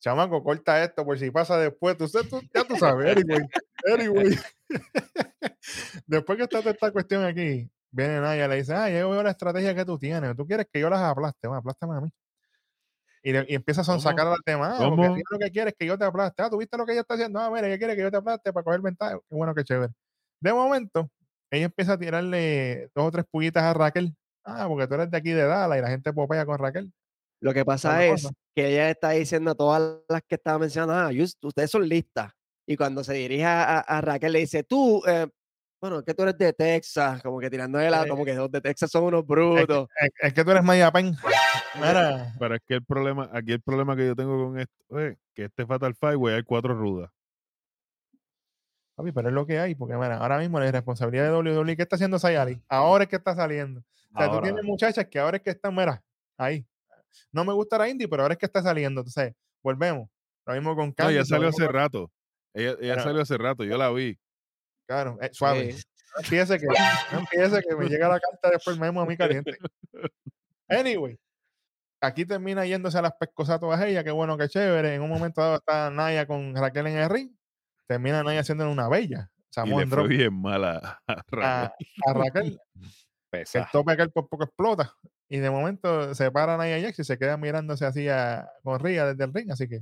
Chamaco, 0.00 0.42
corta 0.44 0.82
esto 0.84 1.04
por 1.04 1.18
si 1.18 1.30
pasa 1.30 1.56
después. 1.58 1.96
Tú, 1.96 2.06
sabes- 2.08 2.28
tú- 2.28 2.40
ya 2.54 2.64
tú 2.64 2.76
sabes, 2.76 3.16
anyway. 3.16 3.40
anyway. 3.90 4.38
después 6.06 6.36
que 6.36 6.44
está 6.44 6.58
toda 6.60 6.72
esta 6.72 6.90
cuestión 6.90 7.24
aquí, 7.24 7.70
viene 7.90 8.20
Naya 8.20 8.44
y 8.44 8.48
le 8.48 8.56
dice, 8.56 8.74
ah, 8.74 8.88
ya 8.90 9.06
veo 9.06 9.22
la 9.22 9.30
estrategia 9.30 9.74
que 9.74 9.84
tú 9.84 9.98
tienes. 9.98 10.36
Tú 10.36 10.46
quieres 10.46 10.66
que 10.70 10.80
yo 10.80 10.90
las 10.90 11.00
aplaste. 11.00 11.48
Bueno, 11.48 11.60
aplástame 11.60 11.96
a 11.96 12.00
mí. 12.02 12.10
Y, 13.22 13.32
le- 13.32 13.46
y 13.48 13.54
empieza 13.54 13.80
a 13.80 13.84
sonsacar 13.84 14.26
a 14.26 14.30
las 14.30 14.38
demás. 14.44 14.78
Porque 14.78 15.22
lo 15.30 15.38
que 15.38 15.50
quiere 15.50 15.70
es 15.70 15.76
que 15.78 15.86
yo 15.86 15.96
te 15.96 16.04
aplaste. 16.04 16.42
Ah, 16.42 16.50
¿tú 16.50 16.58
viste 16.58 16.76
lo 16.76 16.84
que 16.84 16.92
ella 16.92 17.00
está 17.00 17.14
haciendo? 17.14 17.40
Ah, 17.40 17.50
mira, 17.50 17.66
ella 17.68 17.78
quiere 17.78 17.96
que 17.96 18.02
yo 18.02 18.10
te 18.10 18.18
aplaste 18.18 18.52
para 18.52 18.64
coger 18.64 18.82
ventaja. 18.82 19.14
Qué 19.16 19.34
bueno, 19.34 19.54
qué 19.54 19.64
chévere. 19.64 19.92
De 20.40 20.52
momento, 20.52 21.08
ella 21.50 21.64
empieza 21.64 21.94
a 21.94 21.98
tirarle 21.98 22.90
dos 22.94 23.06
o 23.06 23.10
tres 23.10 23.24
pullitas 23.30 23.62
a 23.62 23.72
Raquel. 23.72 24.14
Ah, 24.44 24.66
porque 24.68 24.86
tú 24.86 24.94
eres 24.94 25.10
de 25.10 25.16
aquí 25.16 25.30
de 25.30 25.44
Dallas 25.44 25.78
y 25.78 25.80
la 25.80 25.88
gente 25.88 26.12
popea 26.12 26.44
con 26.44 26.58
Raquel. 26.58 26.92
Lo 27.40 27.52
que 27.52 27.64
pasa 27.64 28.04
es 28.04 28.22
cosa. 28.22 28.34
que 28.54 28.68
ella 28.68 28.90
está 28.90 29.10
diciendo 29.10 29.50
a 29.50 29.54
todas 29.54 29.98
las 30.08 30.22
que 30.22 30.36
estaba 30.36 30.58
mencionando, 30.58 30.94
ah, 30.94 31.12
you- 31.12 31.26
ustedes 31.42 31.70
son 31.70 31.88
listas. 31.88 32.32
Y 32.66 32.76
cuando 32.76 33.04
se 33.04 33.12
dirige 33.14 33.44
a, 33.44 33.78
a- 33.78 33.80
a 33.80 34.00
Raquel, 34.00 34.32
le 34.32 34.38
dice, 34.40 34.62
tú, 34.64 35.02
eh, 35.06 35.26
bueno, 35.80 35.98
es 35.98 36.04
que 36.04 36.14
tú 36.14 36.22
eres 36.22 36.38
de 36.38 36.52
Texas, 36.54 37.22
como 37.22 37.38
que 37.38 37.50
tirándole 37.50 37.90
la, 37.90 38.04
Eh, 38.04 38.08
como 38.08 38.24
que 38.24 38.32
los 38.34 38.50
de 38.50 38.60
Texas 38.62 38.90
son 38.90 39.04
unos 39.04 39.20
Es 39.20 39.26
que, 39.26 39.32
brutos. 39.32 39.88
es- 40.00 40.10
es 40.20 40.32
que 40.32 40.44
tú 40.44 40.50
eres 40.52 40.62
Maya 40.64 40.90
Pen. 40.90 41.14
Mira, 41.74 42.32
Pero 42.42 42.54
es 42.54 42.62
que 42.66 42.74
el 42.74 42.84
problema, 42.84 43.28
aquí 43.32 43.52
el 43.52 43.60
problema 43.60 43.94
que 43.94 44.06
yo 44.06 44.16
tengo 44.16 44.46
con 44.46 44.58
esto 44.58 45.00
es 45.00 45.18
que 45.34 45.44
este 45.44 45.66
Fatal 45.66 45.94
Five, 45.94 46.14
güey, 46.14 46.34
hay 46.36 46.42
cuatro 46.42 46.74
rudas. 46.74 47.10
papi, 48.96 49.10
pero 49.12 49.28
es 49.28 49.34
lo 49.34 49.44
que 49.44 49.58
hay, 49.58 49.74
porque 49.74 49.94
mira, 49.96 50.18
ahora 50.18 50.38
mismo 50.38 50.60
la 50.60 50.70
responsabilidad 50.70 51.24
de 51.24 51.32
WWE, 51.32 51.76
¿qué 51.76 51.82
está 51.82 51.96
haciendo 51.96 52.18
Sayari? 52.18 52.62
Ahora 52.68 53.04
es 53.04 53.10
que 53.10 53.16
está 53.16 53.34
saliendo. 53.34 53.80
O 54.14 54.18
sea, 54.18 54.30
tú 54.30 54.40
tienes 54.40 54.62
muchachas 54.64 55.06
que 55.06 55.18
ahora 55.18 55.36
es 55.38 55.42
que 55.42 55.50
están, 55.50 55.74
mira, 55.74 56.00
ahí. 56.38 56.64
No 57.32 57.44
me 57.44 57.52
gusta 57.52 57.78
la 57.78 57.88
indie, 57.88 58.08
pero 58.08 58.22
ahora 58.22 58.34
es 58.34 58.38
que 58.38 58.46
está 58.46 58.62
saliendo. 58.62 59.00
Entonces, 59.02 59.34
volvemos. 59.62 60.08
Lo 60.46 60.54
mismo 60.54 60.74
con 60.76 60.88
No, 60.88 60.94
Candice, 60.94 61.18
ella 61.20 61.24
salió 61.24 61.46
mismo 61.48 61.56
hace 61.58 61.66
con- 61.66 61.74
rato. 61.74 62.10
Ella, 62.54 63.02
salió 63.02 63.22
hace 63.22 63.36
rato, 63.38 63.64
yo 63.64 63.76
la 63.76 63.90
vi. 63.90 64.18
Claro, 64.86 65.18
eh, 65.20 65.30
suave. 65.32 65.72
Sí. 65.72 65.82
No 66.14 66.20
empiece 66.22 66.58
que, 66.58 66.66
no 67.12 67.18
empiece 67.18 67.62
que 67.68 67.74
me 67.74 67.86
llega 67.88 68.06
la 68.06 68.20
carta 68.20 68.50
después 68.50 68.78
memo 68.78 69.00
a 69.00 69.06
mí 69.06 69.16
caliente. 69.16 69.56
Anyway, 70.68 71.18
aquí 72.00 72.24
termina 72.24 72.64
yéndose 72.64 72.96
a 72.98 73.02
las 73.02 73.14
pescosas 73.18 73.58
todas 73.58 73.82
ellas, 73.82 74.04
qué 74.04 74.10
bueno, 74.12 74.36
qué 74.38 74.48
chévere. 74.48 74.94
En 74.94 75.02
un 75.02 75.08
momento 75.10 75.40
dado 75.40 75.56
está 75.56 75.90
Naya 75.90 76.26
con 76.26 76.54
Raquel 76.54 76.86
en 76.86 76.98
el 76.98 77.10
ring. 77.10 77.36
Termina 77.88 78.22
Naya 78.22 78.40
haciendo 78.40 78.70
una 78.70 78.88
bella. 78.88 79.30
Y 79.36 79.42
Samoan 79.54 79.88
le 79.90 79.96
fue 79.96 80.08
bien 80.08 80.40
mala 80.40 81.00
a 81.06 81.12
a, 81.12 81.24
Raquel. 81.28 81.88
a 82.06 82.12
Raquel. 82.12 82.60
que 83.32 83.58
el 83.58 83.66
tope 83.72 83.92
aquel 83.92 84.10
por 84.12 84.28
poco 84.28 84.44
explota. 84.44 84.94
Y 85.28 85.38
de 85.38 85.50
momento 85.50 86.14
se 86.14 86.30
para 86.30 86.56
Naya 86.56 86.80
Jax 86.80 86.98
y 87.00 87.04
se 87.04 87.18
queda 87.18 87.36
mirándose 87.36 87.86
así 87.86 88.08
a, 88.08 88.48
con 88.62 88.78
Ria 88.80 89.06
desde 89.06 89.24
el 89.24 89.32
ring. 89.32 89.50
Así 89.50 89.68
que 89.68 89.80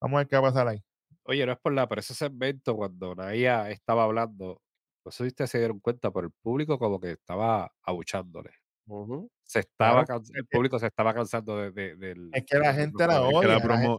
vamos 0.00 0.16
a 0.16 0.20
ver 0.20 0.28
qué 0.28 0.36
va 0.36 0.48
a 0.48 0.52
pasar 0.52 0.68
ahí. 0.68 0.82
Oye, 1.24 1.44
no 1.46 1.52
es 1.52 1.58
por 1.58 1.72
nada, 1.72 1.88
pero 1.88 2.00
ese 2.00 2.14
segmento 2.14 2.76
cuando 2.76 3.14
Naya 3.14 3.70
estaba 3.70 4.04
hablando, 4.04 4.60
no 5.04 5.10
sé 5.10 5.24
si 5.24 5.28
ustedes 5.28 5.50
se 5.50 5.58
dieron 5.58 5.80
cuenta, 5.80 6.10
pero 6.12 6.26
el 6.26 6.32
público 6.42 6.78
como 6.78 7.00
que 7.00 7.12
estaba 7.12 7.72
abuchándole. 7.82 8.50
Ujú. 8.86 9.30
Se 9.42 9.60
estaba 9.60 10.04
Claro, 10.04 10.22
el 10.34 10.46
que- 10.46 10.56
público 10.56 10.78
se 10.78 10.86
estaba 10.86 11.14
cansando 11.14 11.56
de. 11.56 12.28
Es 12.34 12.44
que 12.44 12.58
la 12.58 12.74
gente 12.74 13.06
la 13.06 13.14
promo. 13.20 13.40
Es 13.40 13.46
que 13.46 13.48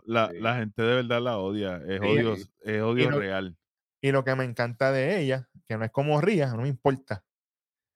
la, 0.07 0.27
odia, 0.27 0.39
la 0.39 0.55
gente 0.57 0.81
de 0.83 0.95
verdad 0.95 1.21
la 1.21 1.37
odia. 1.39 1.77
Es 1.87 1.99
odio, 2.01 2.33
es 2.35 2.81
odio 2.81 3.09
lo- 3.09 3.19
real. 3.19 3.57
Y 4.01 4.11
lo 4.11 4.23
que 4.23 4.35
me 4.35 4.43
encanta 4.43 4.91
de 4.91 5.19
ella, 5.19 5.49
que 5.65 5.77
no 5.77 5.85
es 5.85 5.91
como 5.91 6.21
Ria, 6.21 6.47
no 6.53 6.61
me 6.61 6.67
importa. 6.67 7.25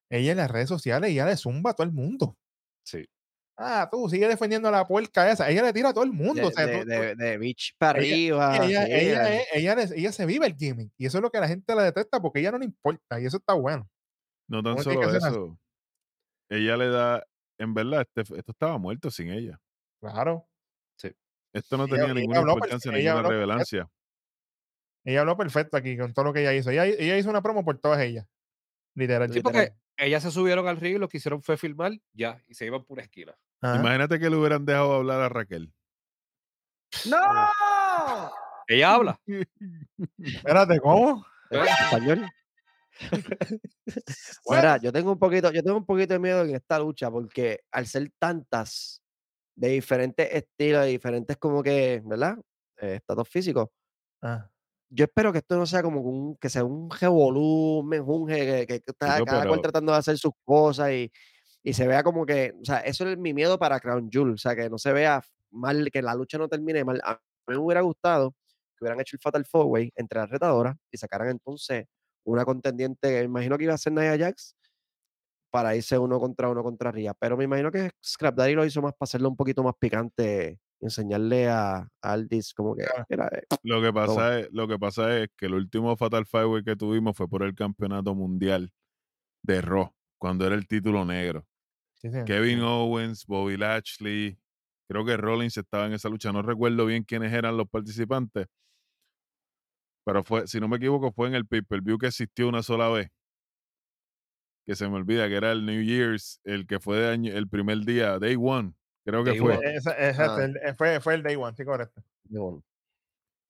Ella 0.10 0.32
en 0.32 0.38
las 0.38 0.50
redes 0.50 0.68
sociales, 0.70 1.12
ella 1.12 1.28
le 1.28 1.38
zumba 1.38 1.72
a 1.72 1.74
todo 1.76 1.86
el 1.86 1.94
mundo. 1.94 2.36
Sí. 2.90 3.06
Ah, 3.62 3.88
tú 3.92 4.08
sigue 4.10 4.28
defendiendo 4.28 4.70
a 4.70 4.72
la 4.72 4.88
puerca 4.88 5.30
esa. 5.30 5.50
Ella 5.50 5.64
le 5.64 5.74
tira 5.74 5.90
a 5.90 5.94
todo 5.94 6.06
el 6.06 6.14
mundo. 6.14 6.36
De, 6.36 6.44
o 6.48 6.52
sea, 6.52 6.66
de, 6.66 6.78
tú- 6.78 6.84
tú- 6.84 6.90
de, 6.90 7.16
de 7.16 7.38
beach 7.38 7.76
para 7.78 8.00
ella- 8.00 8.48
arriba. 8.54 8.66
ella, 8.66 8.86
sí, 8.86 8.92
ella, 9.54 9.76
ella, 9.96 10.12
se 10.14 10.26
vive 10.26 10.48
el 10.48 10.56
gimmick. 10.56 10.92
Y 10.98 11.06
eso 11.06 11.18
es 11.18 11.22
lo 11.22 11.30
que 11.30 11.40
la 11.42 11.48
gente 11.48 11.76
la 11.76 11.84
detesta 11.84 12.22
porque 12.22 12.40
ella 12.40 12.52
no 12.52 12.60
le 12.60 12.66
importa. 12.66 13.20
Y 13.20 13.26
eso 13.26 13.38
está 13.38 13.54
bueno. 13.54 13.88
No 14.50 14.64
tan 14.64 14.82
solo 14.82 15.02
así. 15.02 15.18
eso. 15.18 15.60
Ella 16.50 16.78
le 16.78 16.88
da, 16.90 17.24
en 17.60 17.74
verdad, 17.74 18.02
este- 18.16 18.22
esto 18.38 18.52
estaba 18.54 18.78
muerto 18.78 19.12
sin 19.12 19.30
ella. 19.30 19.60
Claro. 20.02 20.46
Esto 21.52 21.78
no 21.78 21.88
tenía 21.88 22.14
ninguna 22.14 22.42
importancia, 22.42 22.92
ninguna 22.92 23.14
perfecto. 23.16 23.30
relevancia. 23.32 23.90
Ella 25.04 25.22
habló 25.22 25.36
perfecto 25.36 25.78
aquí 25.78 25.98
con 25.98 26.14
todo 26.14 26.26
lo 26.26 26.34
que 26.34 26.42
ella 26.42 26.54
hizo. 26.54 26.70
Ella, 26.70 26.86
ella 26.86 27.18
hizo 27.18 27.30
una 27.30 27.42
promo 27.42 27.66
por 27.66 27.80
todas 27.80 28.00
ellas. 28.02 28.26
Literal. 28.96 29.34
Sí, 29.34 29.42
porque 29.42 29.74
ellas 30.00 30.24
se 30.24 30.32
subieron 30.32 30.68
al 30.68 30.78
ring 30.78 30.96
y 30.96 31.00
lo 31.00 31.10
que 31.10 31.18
hicieron 31.18 31.42
fue 31.42 31.58
filmar 31.58 31.94
ya 32.14 32.42
y 32.48 32.54
se 32.54 32.66
iban 32.66 32.84
por 32.84 32.96
una 32.96 33.04
esquina. 33.04 33.36
Ajá. 33.62 33.80
Imagínate 33.80 34.20
que 34.20 34.30
le 34.30 34.36
hubieran 34.36 34.66
dejado 34.66 34.94
hablar 34.94 35.22
a 35.22 35.30
Raquel. 35.30 35.74
¡No! 37.06 37.18
Ella 38.68 38.94
habla. 38.94 39.20
Espérate, 40.18 40.80
¿cómo? 40.80 41.26
¿En 41.50 41.62
español? 41.62 42.30
Mira, 44.50 44.78
yo 44.78 44.92
tengo 44.92 45.12
un 45.12 45.20
poquito, 45.20 45.52
yo 45.52 45.64
tengo 45.64 45.78
un 45.78 45.86
poquito 45.86 46.14
de 46.14 46.20
miedo 46.20 46.44
en 46.44 46.56
esta 46.56 46.80
lucha 46.80 47.10
porque 47.10 47.62
al 47.72 47.88
ser 47.88 48.12
tantas 48.20 49.02
de 49.56 49.70
diferentes 49.70 50.28
estilos, 50.32 50.84
de 50.84 50.90
diferentes 50.90 51.38
como 51.38 51.64
que, 51.64 52.02
¿verdad? 52.06 52.38
Eh, 52.78 52.96
estatus 52.96 53.28
físicos. 53.28 53.70
Ah, 54.22 54.50
Yo 54.90 55.06
espero 55.06 55.32
que 55.32 55.38
esto 55.40 55.56
no 55.58 55.66
sea 55.66 55.84
como 55.84 56.02
un, 56.02 56.36
que 56.38 56.50
sea 56.50 56.64
un 56.64 56.90
revolú, 56.90 57.80
un 57.80 57.88
menjunje, 57.88 58.38
que, 58.40 58.68
que- 58.68 58.82
que 58.82 58.92
está 58.92 59.14
Chico, 59.16 59.26
cada 59.26 59.42
cual 59.42 59.50
pero- 59.52 59.62
tratando 59.62 59.92
de 59.92 59.98
hacer 60.00 60.18
sus 60.18 60.32
cosas 60.44 60.92
y, 60.92 61.12
y 61.64 61.74
se 61.74 61.88
vea 61.88 62.02
como 62.04 62.26
que, 62.26 62.54
o 62.60 62.66
sea, 62.66 62.80
eso 62.80 63.08
es 63.08 63.18
mi 63.18 63.34
miedo 63.34 63.60
para 63.60 63.80
Crown 63.80 64.10
Jewel, 64.12 64.34
o 64.34 64.38
sea, 64.38 64.56
que 64.56 64.70
no 64.70 64.78
se 64.78 64.92
vea 64.94 65.22
mal, 65.52 65.90
que 65.92 66.02
la 66.02 66.16
lucha 66.16 66.38
no 66.38 66.48
termine 66.48 66.84
mal. 66.84 67.00
A 67.04 67.14
mí 67.48 67.56
me 67.56 67.58
hubiera 67.58 67.82
gustado 67.82 68.34
que 68.78 68.84
hubieran 68.86 69.00
hecho 69.02 69.16
el 69.16 69.22
Fatal 69.22 69.46
Four 69.46 69.66
Way 69.68 69.92
entre 69.96 70.20
las 70.20 70.30
retadoras 70.30 70.76
y 70.92 70.98
sacaran 70.98 71.30
entonces 71.30 71.86
una 72.24 72.46
contendiente, 72.46 73.10
que 73.10 73.18
me 73.20 73.26
imagino 73.26 73.58
que 73.58 73.66
iba 73.66 73.74
a 73.74 73.78
ser 73.78 73.94
Nia 73.94 74.18
Jax, 74.18 74.56
para 75.52 75.76
irse 75.76 75.98
uno 75.98 76.20
contra 76.20 76.48
uno 76.50 76.62
contra 76.64 76.92
Ria. 76.92 77.14
Pero 77.16 77.36
me 77.36 77.44
imagino 77.46 77.72
que 77.72 77.90
Scrap 78.06 78.36
Daddy 78.36 78.54
lo 78.54 78.66
hizo 78.66 78.82
más 78.82 78.94
para 78.94 79.08
hacerlo 79.08 79.30
un 79.30 79.36
poquito 79.36 79.64
más 79.64 79.74
picante, 79.80 80.60
enseñarle 80.82 81.50
a, 81.50 81.78
a 81.78 81.88
Aldis 82.02 82.54
como 82.54 82.76
que, 82.76 82.86
mira, 83.10 83.28
eh, 83.34 83.44
Lo 83.64 83.82
que 83.82 83.92
pasa 83.94 84.40
es, 84.40 84.50
lo 84.52 84.68
que 84.68 84.80
pasa 84.80 85.18
es 85.20 85.30
que 85.38 85.48
el 85.48 85.54
último 85.56 85.96
Fatal 85.98 86.26
Five 86.26 86.64
que 86.64 86.76
tuvimos 86.76 87.16
fue 87.18 87.28
por 87.28 87.44
el 87.44 87.56
campeonato 87.56 88.16
mundial 88.16 88.72
de 89.44 89.62
Raw, 89.62 89.94
cuando 90.20 90.46
era 90.48 90.56
el 90.56 90.68
título 90.68 91.06
negro. 91.06 91.46
sí, 91.96 92.10
sí. 92.10 92.20
Kevin 92.26 92.62
Owens, 92.62 93.26
Bobby 93.26 93.58
Lashley, 93.58 94.40
creo 94.90 95.06
que 95.06 95.18
Rollins 95.18 95.58
estaba 95.58 95.88
en 95.88 95.94
esa 95.94 96.10
lucha. 96.10 96.32
No 96.32 96.42
recuerdo 96.42 96.86
bien 96.86 97.04
quiénes 97.04 97.34
eran 97.34 97.58
los 97.58 97.70
participantes, 97.70 98.48
pero 100.06 100.24
fue, 100.24 100.48
si 100.48 100.60
no 100.60 100.68
me 100.68 100.78
equivoco, 100.78 101.12
fue 101.12 101.28
en 101.28 101.36
el 101.36 101.46
pay-per-view 101.48 101.98
que 101.98 102.08
existió 102.08 102.48
una 102.50 102.64
sola 102.64 102.90
vez. 102.90 103.10
Que 104.66 104.76
se 104.76 104.88
me 104.88 104.96
olvida 104.96 105.28
que 105.28 105.36
era 105.36 105.52
el 105.52 105.66
New 105.66 105.82
Year's, 105.82 106.40
el 106.44 106.68
que 106.68 106.80
fue 106.80 106.98
de 106.98 107.10
año, 107.10 107.34
el 107.34 107.50
primer 107.50 107.80
día, 107.80 108.20
Day 108.20 108.36
One, 108.40 108.74
creo 109.10 109.24
que 109.24 109.32
Day 109.32 109.40
fue. 109.40 109.58
One. 109.58 109.76
Esa- 109.76 110.08
exacto, 110.10 110.36
Ah. 110.38 110.46
el- 110.46 110.58
eh, 110.58 110.74
fue, 110.78 111.00
fue 111.02 111.14
el 111.16 111.24
day 111.24 111.36
one, 111.36 111.56
sí, 111.56 111.64
correcto. 111.66 112.02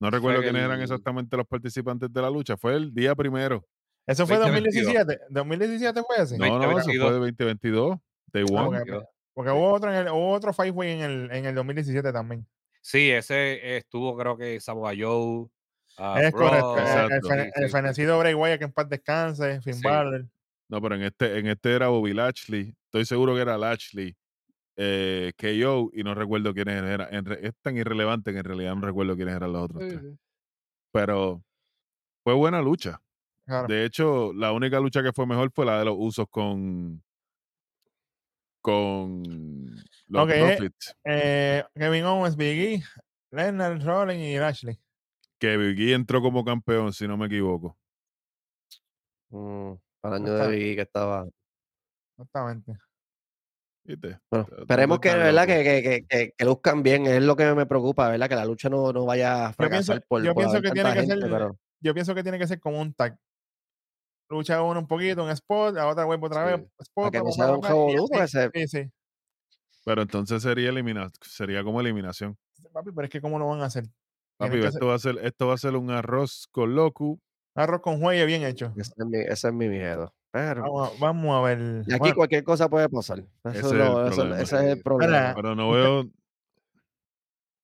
No 0.02 0.10
recuerdo 0.10 0.42
quiénes 0.42 0.64
eran 0.64 0.82
exactamente 0.82 1.36
los 1.36 1.46
participantes 1.48 2.12
de 2.12 2.22
la 2.22 2.30
lucha. 2.30 2.56
Fue 2.58 2.76
el 2.76 2.94
día 2.94 3.16
primero. 3.16 3.66
Eso 4.08 4.26
fue 4.26 4.38
2022. 4.38 4.86
2017. 4.94 5.22
2017 5.30 6.02
fue 6.08 6.24
ese. 6.24 6.38
No, 6.38 6.46
no, 6.48 6.54
eso 6.58 6.88
2022. 6.88 7.04
fue 7.06 7.14
de 7.14 7.20
2022. 7.20 7.98
Day 8.32 8.46
Ah, 8.56 8.68
One. 8.68 8.84
Porque 9.34 9.52
hubo 9.52 9.72
otro, 9.74 9.92
en 9.92 9.98
el, 9.98 10.08
hubo 10.10 10.32
otro 10.32 10.52
Five 10.54 10.72
Way 10.72 10.92
en 10.92 11.00
el, 11.02 11.32
en 11.32 11.46
el 11.46 11.56
2017 11.56 12.12
también. 12.12 12.46
Sí, 12.82 13.12
ese 13.12 13.78
estuvo, 13.78 14.18
creo 14.18 14.38
que 14.38 14.60
Samoa 14.60 14.94
Joe. 14.98 15.48
ah, 15.98 16.22
es 16.22 16.32
correcto. 16.34 16.78
El- 16.78 17.22
sí, 17.22 17.52
sí, 17.66 17.70
fenecido 17.70 18.18
Bray 18.20 18.34
Wyatt 18.34 18.60
que 18.60 18.66
en 18.66 18.72
paz 18.72 18.90
descanse. 18.90 19.62
Finn 19.62 19.76
Sí. 19.76 19.82
Balor. 19.84 20.26
No, 20.70 20.82
pero 20.82 20.96
en 20.96 21.04
este, 21.04 21.38
en 21.40 21.48
este 21.48 21.74
era 21.76 21.88
Bobby 21.90 22.14
Lashley. 22.14 22.74
Estoy 22.86 23.06
seguro 23.06 23.36
que 23.36 23.42
era 23.42 23.58
Lashley. 23.58 24.16
Eh, 24.82 25.34
KO 25.38 25.90
y 25.92 26.04
no 26.04 26.16
recuerdo 26.16 26.54
quiénes 26.54 26.82
eran. 26.82 27.10
Es 27.42 27.54
tan 27.62 27.76
irrelevante 27.76 28.32
que 28.32 28.38
en 28.38 28.46
realidad 28.46 28.76
no 28.76 28.82
recuerdo 28.82 29.18
quiénes 29.18 29.36
eran 29.36 29.52
los 29.52 29.64
otros 29.64 29.84
sí, 29.84 29.90
tres. 29.90 30.02
sí. 30.02 30.20
Pero 30.94 31.44
fue 32.24 32.34
buena 32.34 32.62
lucha. 32.62 33.02
Claro. 33.46 33.68
De 33.68 33.84
hecho, 33.84 34.32
la 34.32 34.54
única 34.54 34.80
lucha 34.80 35.04
que 35.04 35.12
fue 35.12 35.26
mejor 35.26 35.52
fue 35.54 35.66
la 35.66 35.80
de 35.80 35.86
los 35.86 35.96
usos 35.98 36.28
con 36.30 37.04
con 38.62 39.24
los 40.08 40.24
Ok, 40.24 40.30
eh, 40.32 40.40
Profits. 40.40 40.96
Eh, 41.04 41.64
Kevin 41.76 42.06
Owens, 42.06 42.38
Big 42.38 42.60
E, 42.60 42.84
Leonard, 43.32 43.84
Rollins 43.84 44.24
y 44.24 44.38
Lashley. 44.38 44.80
Que 45.40 45.58
Big 45.58 45.90
E 45.90 45.94
entró 45.94 46.22
como 46.22 46.46
campeón, 46.46 46.94
si 46.94 47.06
no 47.06 47.18
me 47.18 47.26
equivoco. 47.26 47.78
mm, 49.30 49.74
para 50.00 50.16
el 50.16 50.24
año 50.24 50.34
de 50.36 50.48
Biggie 50.56 50.76
que 50.76 50.82
estaba. 50.84 51.28
Exactamente. 52.18 52.78
¿Viste? 53.90 54.20
Bueno, 54.30 54.48
esperemos 54.60 55.00
que, 55.00 55.16
¿verdad? 55.16 55.48
Que, 55.48 55.64
que, 55.64 56.06
que, 56.08 56.34
que, 56.38 56.46
luzcan 56.46 56.84
bien, 56.84 57.08
es 57.08 57.24
lo 57.24 57.36
que 57.36 57.56
me 57.56 57.66
preocupa, 57.66 58.08
¿verdad? 58.08 58.30
Que 58.30 58.36
la 58.36 58.46
lucha 58.46 58.70
no, 58.70 58.94
no 58.94 59.04
vaya 59.04 59.48
a 59.48 59.50
Yo 59.50 59.56
pienso, 59.58 59.94
fracasar 59.94 60.06
por, 60.08 60.24
yo 60.24 60.36
por 60.36 60.42
pienso 60.44 60.58
haber 60.58 60.72
que 60.72 60.80
tiene 60.80 60.94
que 60.94 61.06
ser, 61.08 61.20
pero 61.22 61.58
yo 61.80 61.94
pienso 61.96 62.14
que 62.14 62.22
tiene 62.22 62.38
que 62.38 62.46
ser 62.46 62.60
como 62.60 62.80
un 62.80 62.94
tag. 62.94 63.18
Lucha 64.30 64.62
uno 64.62 64.82
un 64.82 64.88
poquito, 64.88 65.24
un 65.24 65.32
spot, 65.32 65.74
la 65.74 65.88
otra 65.88 66.06
vuelve 66.06 66.28
otra 66.28 66.44
vez, 66.44 66.60
Sí. 66.60 66.68
spot, 66.82 67.12
que 67.12 67.18
no 67.18 67.32
sea 67.32 67.52
un 67.52 67.64
revolú, 67.64 68.04
así. 68.04 68.14
porque 68.14 68.28
se- 68.28 68.52
Sí, 68.54 68.68
sí. 68.68 68.92
Pero 69.86 70.04
entonces 70.04 70.44
sería 70.44 70.70
elimina 70.70 71.10
sería 71.22 71.64
como 71.64 71.82
eliminación. 71.82 72.38
Papi, 72.72 72.92
pero 72.92 73.06
es 73.06 73.10
que 73.10 73.22
¿cómo 73.22 73.40
lo 73.40 73.48
van 73.48 73.62
a 73.62 73.66
hacer? 73.66 73.86
Papi, 74.38 74.60
esto 74.60 74.86
va 74.86 74.94
a 74.94 75.00
ser, 75.00 75.18
esto 75.24 75.48
va 75.48 75.56
a 75.56 75.58
ser 75.58 75.76
un 75.76 75.90
arroz 75.90 76.48
con 76.52 76.76
locu. 76.76 77.20
Arroz 77.56 77.82
con 77.82 78.00
juegue 78.00 78.24
bien 78.28 78.44
hecho. 78.44 78.72
ese 78.78 78.94
es 78.96 79.06
mi, 79.08 79.18
ese 79.18 79.48
es 79.48 79.54
mi 79.54 79.68
miedo. 79.68 80.14
Pero 80.32 80.62
Vamos, 80.62 80.90
a- 80.90 81.00
vamos 81.00 81.36
a 81.38 81.42
ver. 81.48 81.60
y 81.88 81.92
aquí 81.94 82.00
Bueno, 82.00 82.16
cualquier 82.16 82.44
cosa 82.44 82.70
puede 82.70 82.88
pasar. 82.90 83.20
Eso 83.20 83.28
Ese 83.46 83.58
es 83.60 83.66
eso- 83.66 83.70
problema. 83.70 84.42
ese 84.42 84.56
es 84.58 84.64
el 84.64 84.82
problema. 84.84 85.34
Pero 85.36 85.56
no 85.56 85.72
veo. 85.72 86.06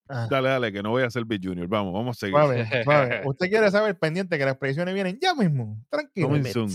ah, 0.10 0.28
Dale, 0.30 0.50
dale, 0.50 0.72
que 0.74 0.82
no 0.82 0.90
voy 0.92 1.04
a 1.04 1.10
ser 1.12 1.26
Big 1.26 1.46
Junior. 1.46 1.68
Vamos, 1.68 1.94
vamos 1.94 2.18
a 2.18 2.20
seguir. 2.20 3.26
Usted 3.26 3.50
quiere 3.50 3.70
saber 3.72 3.98
pendiente 3.98 4.38
que 4.38 4.46
las 4.46 4.58
predicciones 4.58 4.94
vienen 4.94 5.20
ya 5.22 5.36
mismo. 5.36 5.78
Tranquilo. 5.90 6.28
Coming 6.28 6.44
soon. 6.46 6.70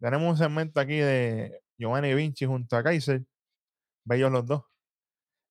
Tenemos 0.00 0.30
un 0.30 0.36
segmento 0.38 0.80
aquí 0.80 0.96
de 0.96 1.60
Giovanni 1.76 2.14
Vinci 2.14 2.46
junto 2.46 2.76
a 2.76 2.82
Kaiser. 2.82 3.24
Bellos 4.04 4.30
los 4.32 4.46
dos. 4.46 4.62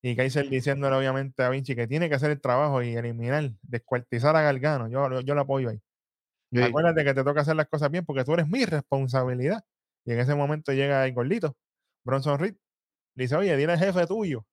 Y 0.02 0.16
Kaiser 0.16 0.48
diciéndole 0.50 0.96
obviamente 0.96 1.44
a 1.44 1.50
Vinci 1.50 1.76
que 1.76 1.86
tiene 1.88 2.08
que 2.10 2.16
hacer 2.16 2.32
el 2.32 2.40
trabajo 2.40 2.82
y 2.82 2.96
eliminar, 2.96 3.52
descuartizar 3.62 4.36
a 4.36 4.42
Gargano. 4.42 4.88
Yo, 4.88 5.22
yo 5.22 5.36
lo 5.36 5.42
apoyo 5.42 5.70
ahí. 5.70 5.82
Sí. 6.52 6.62
Acuérdate 6.62 7.04
que 7.04 7.14
te 7.14 7.24
toca 7.24 7.42
hacer 7.42 7.56
las 7.56 7.68
cosas 7.68 7.92
bien 7.92 8.06
porque 8.06 8.24
tú 8.24 8.34
eres 8.34 8.48
mi 8.48 8.64
responsabilidad. 8.66 9.64
Y 10.06 10.14
en 10.14 10.20
ese 10.20 10.34
momento 10.36 10.72
llega 10.72 11.06
el 11.06 11.14
gordito, 11.14 11.58
Bronson 12.06 12.40
Reed. 12.40 12.56
Le 13.16 13.24
dice, 13.24 13.36
oye, 13.36 13.56
dile 13.58 13.74
al 13.74 13.80
jefe 13.80 14.06
tuyo 14.08 14.46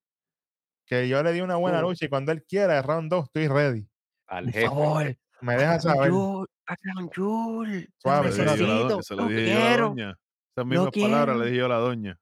que 0.87 1.09
yo 1.09 1.23
le 1.23 1.33
di 1.33 1.41
una 1.41 1.57
buena 1.57 1.81
lucha 1.81 2.05
y 2.07 2.09
cuando 2.09 2.31
él 2.33 2.45
quiera, 2.45 2.77
el 2.79 2.85
round 2.85 3.11
2, 3.11 3.25
estoy 3.27 3.49
ready. 3.49 3.89
Al 4.27 4.45
Por 4.45 4.53
jefe. 4.53 4.67
favor, 4.67 5.17
Me 5.41 5.57
deja 5.57 5.81
saber. 5.81 6.11
Jul, 7.15 7.89
Suave, 7.99 8.33
Se 8.33 8.45
lo 8.45 9.27
dije 9.27 9.47
yo 9.55 9.65
a 9.65 9.71
la 9.71 9.77
doña. 9.79 10.19
Esas 10.57 10.67
mismas 10.67 10.91
palabras 10.93 11.37
le 11.39 11.45
dije 11.47 11.57
yo 11.59 11.67
a 11.67 11.69
la 11.69 11.77
doña. 11.79 12.19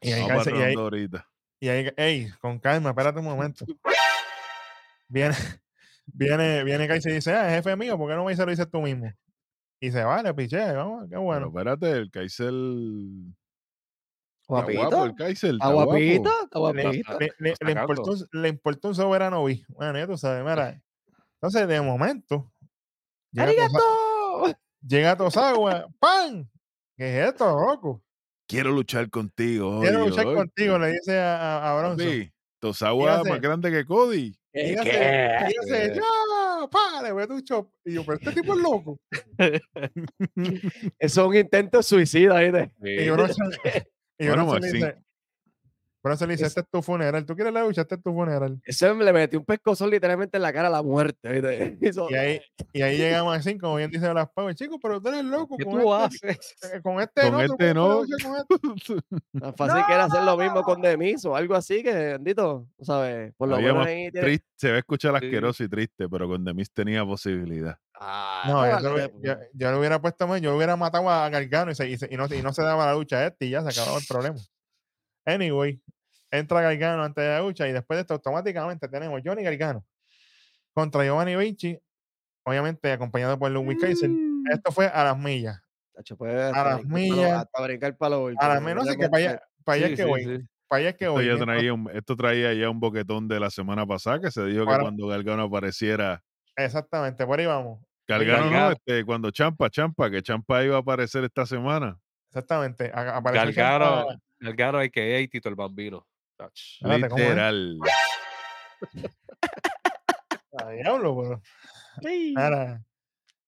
Y 0.00 0.12
ahí, 0.12 0.22
Vamos 0.22 0.44
para 0.44 0.44
Kaiser- 0.44 0.58
y 0.58 0.62
ahí- 0.62 0.74
rondo 0.74 0.82
ahorita. 0.82 1.28
Y 1.60 1.68
ahí, 1.68 1.92
ey, 1.96 2.30
con 2.40 2.58
calma, 2.58 2.90
espérate 2.90 3.18
un 3.20 3.24
momento. 3.26 3.64
Viene, 5.08 5.34
viene, 6.06 6.64
viene 6.64 6.86
Kaiser 6.88 7.12
y 7.12 7.14
dice, 7.16 7.32
ah, 7.34 7.48
jefe 7.50 7.76
mío, 7.76 7.96
¿por 7.98 8.08
qué 8.10 8.16
no 8.16 8.24
me 8.24 8.32
dice 8.32 8.44
lo 8.44 8.50
dices 8.50 8.70
tú 8.70 8.80
mismo? 8.80 9.10
Y 9.80 9.90
se 9.90 10.02
vale, 10.04 10.32
piché, 10.34 10.72
vamos, 10.72 11.02
qué 11.04 11.08
Pero 11.10 11.22
bueno. 11.22 11.46
espérate, 11.48 11.90
el 11.90 12.10
Kaiser. 12.10 12.52
Guapito, 14.46 14.78
guapo, 14.88 15.04
el 15.06 15.14
Kaiser. 15.14 15.50
Está 15.54 15.64
está 15.64 15.72
guapo. 15.74 15.90
guapito, 15.90 16.30
está 16.44 16.58
Le, 16.58 16.82
guapito. 16.82 17.18
le- 17.18 17.32
le- 17.38 17.54
le 17.60 17.72
importó, 17.80 18.10
un- 18.12 18.28
le 18.42 18.48
importó 18.48 18.88
un 18.88 18.94
soberano 18.94 19.44
vi. 19.44 19.64
Bueno, 19.68 19.98
ya 19.98 20.06
tú 20.06 20.16
sabes, 20.18 20.44
mira. 20.44 20.80
Entonces, 21.40 21.68
de 21.68 21.80
momento, 21.80 22.52
llega, 23.32 23.46
Tosa- 23.46 23.66
¡Arigato! 24.46 24.58
llega 24.86 25.16
Tosagua, 25.16 25.86
¡pam! 25.98 26.48
¿Qué 26.96 27.20
es 27.22 27.28
esto, 27.28 27.46
loco? 27.58 28.02
Quiero 28.46 28.70
luchar 28.70 29.08
contigo. 29.10 29.80
Quiero 29.80 30.00
oye, 30.02 30.10
luchar 30.10 30.26
oye. 30.26 30.36
contigo, 30.36 30.78
le 30.78 30.92
dice 30.92 31.18
a, 31.18 31.36
a, 31.58 31.70
a 31.72 31.78
Bronson. 31.80 32.32
Tosawa 32.60 33.20
hace? 33.20 33.30
más 33.30 33.40
grande 33.40 33.70
que 33.70 33.84
Cody. 33.86 34.38
Y 34.56 34.74
¿Qué? 34.74 34.78
hace, 34.78 34.90
¿Qué? 34.90 35.52
y 35.52 35.58
hace, 35.58 35.92
¿Qué? 35.92 35.96
¡ya! 35.96 36.68
¡Pa! 36.70 37.02
Le 37.02 37.12
meto 37.12 37.34
un 37.34 37.42
chop. 37.42 37.68
Y 37.84 37.94
yo, 37.94 38.04
pero 38.04 38.18
este 38.18 38.32
tipo 38.40 38.54
es 38.54 38.60
loco. 38.60 39.00
Eso 40.98 41.20
es 41.22 41.26
un 41.28 41.34
intento 41.36 41.82
suicida 41.82 42.36
ahí 42.38 42.50
de. 42.52 42.70
Y 42.82 43.04
Sí. 43.04 43.10
Bronson, 43.10 43.50
y 44.18 44.26
Bueno, 44.28 44.46
Bronson 44.46 44.60
le 44.60 44.60
Maxine. 44.70 44.86
dice, 44.86 44.98
Bronson 46.04 46.28
le 46.28 46.34
dice, 46.34 46.44
Es- 46.44 46.48
este 46.50 46.60
es 46.60 46.66
tu 46.70 46.82
funeral. 46.82 47.24
¿Tú 47.24 47.34
quieres 47.34 47.52
la 47.52 47.62
lucha? 47.64 47.80
Este 47.80 47.94
es 47.94 48.02
tu 48.02 48.12
funeral. 48.12 48.60
Eso 48.64 48.92
le 48.94 49.12
metió 49.12 49.38
un 49.38 49.44
pescozón 49.46 49.88
literalmente 49.90 50.36
en 50.36 50.42
la 50.42 50.52
cara 50.52 50.68
a 50.68 50.70
la 50.70 50.82
muerte. 50.82 51.18
Y 52.12 52.14
ahí, 52.14 52.40
y 52.74 52.82
ahí 52.82 52.96
llega 52.98 53.24
Maxine, 53.24 53.58
como 53.58 53.76
bien 53.76 53.90
dice 53.90 54.12
las 54.12 54.28
Power. 54.30 54.54
Chicos, 54.54 54.78
pero 54.82 55.00
tú 55.00 55.08
eres 55.08 55.24
loco. 55.24 55.56
¿Qué 55.56 55.64
con 55.64 55.80
tú 55.80 55.94
este, 55.94 56.28
haces? 56.28 56.54
eh, 56.74 56.80
con 56.82 57.00
este 57.00 57.22
Con 57.22 57.32
no. 57.32 57.38
¿tú 57.46 57.52
este 57.54 57.74
no. 57.74 58.04
con 58.04 58.06
este? 58.76 59.40
Tan 59.40 59.54
fácil 59.56 59.82
que 59.86 59.92
era 59.94 60.04
hacer 60.04 60.22
lo 60.22 60.36
mismo 60.36 60.62
con 60.62 60.82
Demis 60.82 61.24
o 61.24 61.34
algo 61.34 61.54
así, 61.54 61.82
que 61.82 61.92
bendito, 61.94 62.68
¿sabes? 62.82 63.32
Por 63.36 63.48
lo 63.48 63.56
menos 63.56 63.76
más 63.76 63.86
ahí 63.86 64.10
tiene- 64.12 64.26
Triste, 64.26 64.46
se 64.56 64.68
va 64.70 64.74
a 64.76 64.78
escuchar 64.80 65.18
Sí. 65.18 65.24
asqueroso 65.26 65.64
y 65.64 65.68
triste, 65.68 66.08
pero 66.08 66.28
con 66.28 66.44
Demis 66.44 66.70
tenía 66.70 67.04
posibilidad. 67.04 67.78
Ah, 67.98 68.42
No, 68.46 68.66
yo, 68.68 68.80
lo 68.88 68.94
hubiera- 68.94 69.12
yo, 69.22 69.46
yo 69.54 69.70
le 69.72 69.78
hubiera 69.78 70.00
puesto 70.02 70.26
más, 70.26 70.40
yo 70.42 70.54
hubiera 70.54 70.76
matado 70.76 71.08
a 71.08 71.28
Gargano 71.30 71.70
y, 71.70 71.74
se- 71.74 71.88
y 71.88 71.96
se- 71.96 72.08
y 72.12 72.16
no, 72.16 72.26
y 72.26 72.42
no 72.42 72.52
se 72.52 72.62
daba 72.62 72.84
la 72.86 72.92
lucha 72.94 73.16
a 73.20 73.26
este 73.28 73.46
y 73.46 73.50
ya 73.50 73.62
se 73.62 73.68
acababa 73.80 73.98
el 73.98 74.04
problema. 74.06 74.36
Anyway, 75.26 75.80
entra 76.38 76.60
Gargano 76.60 77.02
antes 77.04 77.22
de 77.22 77.30
la 77.30 77.40
lucha 77.40 77.68
y 77.68 77.72
después 77.72 77.96
de 77.96 78.00
esto 78.02 78.14
automáticamente 78.14 78.88
tenemos 78.88 79.20
Johnny 79.24 79.42
Gargano 79.42 79.84
contra 80.72 81.04
Giovanni 81.04 81.36
Vinci, 81.36 81.78
obviamente 82.44 82.90
acompañado 82.92 83.38
por 83.38 83.50
Ludwig 83.50 83.78
Kaiser. 83.80 84.08
Mm. 84.10 84.50
Esto 84.52 84.72
fue 84.72 84.86
a 84.86 85.04
las 85.04 85.18
millas. 85.18 85.60
Tacho, 85.94 86.16
pues, 86.16 86.34
a 86.34 86.50
las 86.50 86.52
palo- 86.80 86.82
millas. 86.88 87.32
Hasta 87.44 87.62
brincar 87.62 87.96
para 87.96 88.16
lo 88.16 88.26
A 88.38 88.48
las 88.48 88.60
millas, 88.60 88.76
no 88.76 88.84
sé 88.84 88.96
que 88.96 89.08
para 89.08 89.24
allá, 89.30 89.42
para 89.64 89.76
allá 89.76 89.86
Sí, 89.86 89.92
es 89.92 89.96
que 89.98 90.02
sí, 90.04 90.08
voy. 90.08 90.24
sí. 90.24 90.44
Para 90.66 90.80
allá 90.80 90.88
es 90.90 90.96
que 90.96 91.04
Esto, 91.04 91.12
voy. 91.12 91.26
ya 91.26 91.32
Entonces, 91.32 91.54
traía 91.56 91.72
un- 91.74 91.90
esto 91.94 92.16
traía 92.16 92.52
ya 92.54 92.70
un 92.70 92.80
boquetón 92.80 93.28
de 93.28 93.38
la 93.38 93.50
semana 93.50 93.86
pasada 93.86 94.20
que 94.20 94.30
se 94.30 94.44
dijo 94.46 94.66
que 94.66 94.76
cuando 94.78 95.06
Gargano 95.06 95.42
apareciera. 95.44 96.22
Exactamente, 96.56 97.24
por 97.26 97.38
ahí 97.38 97.46
vamos. 97.46 97.80
Gargano 98.08 98.50
no, 98.50 98.70
este, 98.72 99.04
cuando 99.04 99.30
Champa, 99.30 99.70
Champa, 99.70 100.10
que 100.10 100.20
Champa 100.22 100.62
iba 100.64 100.76
a 100.76 100.80
aparecer 100.80 101.24
esta 101.24 101.46
semana. 101.46 101.98
Exactamente. 102.28 102.90
a- 102.92 103.16
apareció 103.16 103.52
Gargano, 103.62 104.06
Ciampa- 104.08 104.20
Gargano 104.40 104.78
hay 104.78 104.90
que 104.90 105.28
Tito 105.30 105.48
el 105.48 105.54
Bambino. 105.54 106.04
Literal. 106.80 107.78
a 110.58 110.70
diablo, 110.70 111.16
pero. 111.20 111.42
Sí. 112.02 112.34
Ahora, 112.36 112.82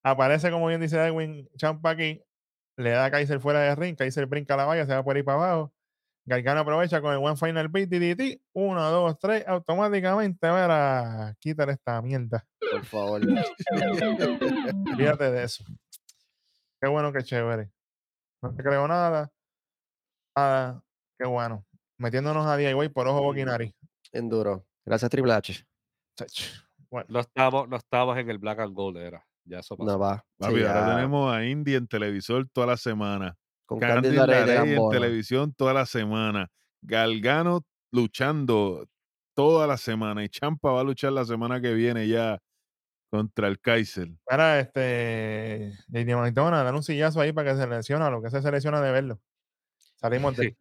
aparece, 0.03 0.51
como 0.51 0.69
bien 0.69 0.81
dice 0.81 0.97
Edwin 0.99 1.49
Champa 1.57 1.91
aquí, 1.91 2.23
le 2.77 2.91
da 2.91 3.07
a 3.07 3.11
Kaiser 3.11 3.41
fuera 3.41 3.61
de 3.61 3.75
ring, 3.75 3.97
Kaiser 3.97 4.27
brinca 4.27 4.57
la 4.57 4.65
valla, 4.65 4.87
se 4.87 4.95
va 4.95 5.03
por 5.03 5.17
ahí 5.17 5.23
para 5.23 5.39
abajo. 5.39 5.73
Gargano 6.29 6.61
aprovecha 6.61 7.01
con 7.01 7.13
el 7.13 7.19
One 7.19 7.37
Final 7.37 7.69
Beat, 7.69 7.89
DDT, 7.89 8.41
uno, 8.55 8.91
dos, 8.91 9.17
tres, 9.19 9.47
automáticamente, 9.47 10.49
mira, 10.49 11.35
quítale 11.39 11.73
esta 11.73 12.03
mierda. 12.03 12.45
Por 12.73 12.85
favor. 12.85 13.21
Fíjate 14.97 15.31
de 15.31 15.45
eso. 15.45 15.65
Qué 16.81 16.89
bueno, 16.89 17.13
qué 17.13 17.23
chévere. 17.23 17.71
No 18.43 18.53
te 18.55 18.63
creo 18.63 18.89
nada. 18.89 19.31
Nada, 20.37 20.83
qué 21.17 21.27
bueno. 21.27 21.65
Metiéndonos 21.99 22.47
a 22.47 22.57
DIY 22.57 22.89
por 22.91 23.09
ojo, 23.09 23.23
boca 23.23 23.41
y 23.41 23.45
nariz. 23.45 23.75
En 24.13 24.29
duro. 24.29 24.67
Gracias, 24.85 25.11
Triple 25.11 25.33
H. 25.33 25.67
Bueno, 26.91 27.07
No 27.11 27.21
estamos, 27.21 27.69
no 27.69 27.77
estamos 27.77 28.17
en 28.19 28.31
el 28.31 28.39
Black 28.39 28.61
and 28.61 28.75
Gold 28.75 28.99
era. 28.99 29.27
Ya 29.45 29.61
eso 29.61 29.77
pasó. 29.77 29.91
No 29.91 29.99
va. 29.99 30.25
Papi, 30.39 30.57
Sí, 30.57 30.63
ahora 30.65 30.87
ya, 30.87 30.97
tenemos 30.97 31.33
a 31.35 31.45
Indy 31.45 31.75
en 31.75 31.87
televisor 31.87 32.49
toda 32.53 32.67
la 32.67 32.77
semana. 32.77 33.37
con 33.65 33.81
LeRae 33.81 34.75
en 34.75 34.91
televisión 34.91 35.53
toda 35.55 35.73
la 35.73 35.87
semana. 35.87 36.49
Galgano 36.83 37.65
luchando 37.93 38.87
toda 39.35 39.67
la 39.67 39.77
semana. 39.77 40.25
Y 40.25 40.29
Champa 40.29 40.71
va 40.73 40.81
a 40.81 40.85
luchar 40.85 41.13
la 41.13 41.25
semana 41.25 41.61
que 41.61 41.75
viene 41.75 42.09
ya 42.09 42.39
contra 43.11 43.49
el 43.49 43.61
Kaiser. 43.61 44.09
Para 44.25 44.61
este. 44.61 45.73
JD 45.89 46.17
Maitona, 46.17 46.63
dar 46.63 46.75
un 46.75 46.83
sillazo 46.83 47.21
ahí 47.21 47.33
para 47.33 47.53
que 47.53 47.59
se 47.59 47.67
lesiona 47.67 48.11
lo 48.11 48.23
que 48.23 48.31
se 48.31 48.43
selecciona 48.43 48.81
de 48.81 48.93
verlo. 48.93 49.21
Salimos 49.97 50.37
de. 50.37 50.51
Sí. 50.51 50.57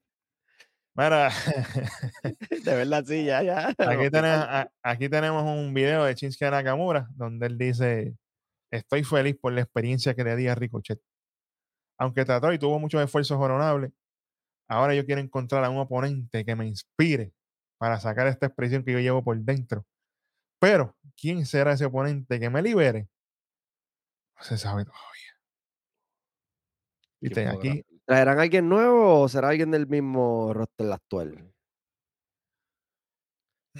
Mira, 0.95 1.29
De 2.63 2.75
verdad, 2.75 3.03
sí, 3.05 3.25
ya, 3.25 3.43
ya. 3.43 3.67
aquí, 3.77 4.09
tenemos, 4.11 4.45
a- 4.47 4.71
aquí 4.81 5.09
tenemos 5.09 5.43
un 5.43 5.73
video 5.73 6.05
de 6.05 6.15
Shinsuke 6.15 6.49
Nakamura 6.49 7.07
donde 7.11 7.47
él 7.47 7.57
dice: 7.57 8.15
Estoy 8.71 9.03
feliz 9.03 9.37
por 9.39 9.53
la 9.53 9.61
experiencia 9.61 10.15
que 10.15 10.23
le 10.23 10.35
di 10.35 10.47
a 10.47 10.55
Ricochet. 10.55 10.99
Aunque 11.97 12.25
trató 12.25 12.51
y 12.53 12.59
tuvo 12.59 12.79
muchos 12.79 13.01
esfuerzos 13.03 13.37
honorables, 13.39 13.91
ahora 14.69 14.95
yo 14.95 15.05
quiero 15.05 15.21
encontrar 15.21 15.63
a 15.63 15.69
un 15.69 15.77
oponente 15.79 16.45
que 16.45 16.55
me 16.55 16.67
inspire 16.67 17.33
para 17.77 17.99
sacar 17.99 18.27
esta 18.27 18.47
expresión 18.47 18.83
que 18.83 18.93
yo 18.93 18.99
llevo 18.99 19.23
por 19.23 19.37
dentro. 19.37 19.85
Pero, 20.59 20.97
¿quién 21.17 21.45
será 21.45 21.73
ese 21.73 21.85
oponente 21.85 22.39
que 22.39 22.49
me 22.49 22.61
libere? 22.61 23.09
No 24.37 24.43
se 24.43 24.57
sabe 24.57 24.85
todavía. 24.85 25.35
¿Quién 27.19 27.33
Viste, 27.33 27.47
aquí? 27.47 27.85
¿Traerán 28.07 28.37
a 28.39 28.43
alguien 28.43 28.69
nuevo 28.69 29.21
o 29.21 29.27
será 29.29 29.49
alguien 29.49 29.71
del 29.71 29.87
mismo 29.87 30.53
roster 30.53 30.91
actual? 30.91 31.51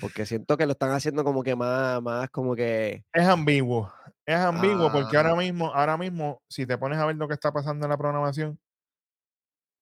Porque 0.02 0.26
siento 0.26 0.58
que 0.58 0.66
lo 0.66 0.74
están 0.74 0.92
haciendo 0.92 1.24
como 1.24 1.42
que 1.44 1.56
más, 1.56 2.02
más 2.02 2.30
como 2.30 2.56
que. 2.56 3.06
es 3.14 3.28
ambiguo. 3.28 3.94
Es 4.26 4.36
ambiguo 4.36 4.92
porque 4.92 5.16
ahora 5.16 5.32
Ah. 5.34 5.36
mismo, 5.36 5.68
ahora 5.74 5.98
mismo, 5.98 6.42
si 6.50 6.66
te 6.66 6.78
pones 6.78 6.98
a 6.98 7.06
ver 7.06 7.16
lo 7.16 7.28
que 7.28 7.34
está 7.36 7.54
pasando 7.54 7.86
en 7.86 7.92
la 7.92 7.98
programación, 7.98 8.60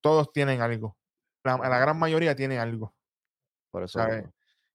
todos 0.02 0.32
tienen 0.32 0.62
algo. 0.62 0.98
La, 1.44 1.58
la 1.58 1.80
gran 1.80 1.98
mayoría 1.98 2.36
tiene 2.36 2.60
algo. 2.60 2.94
Por 3.72 3.84
eso. 3.84 4.00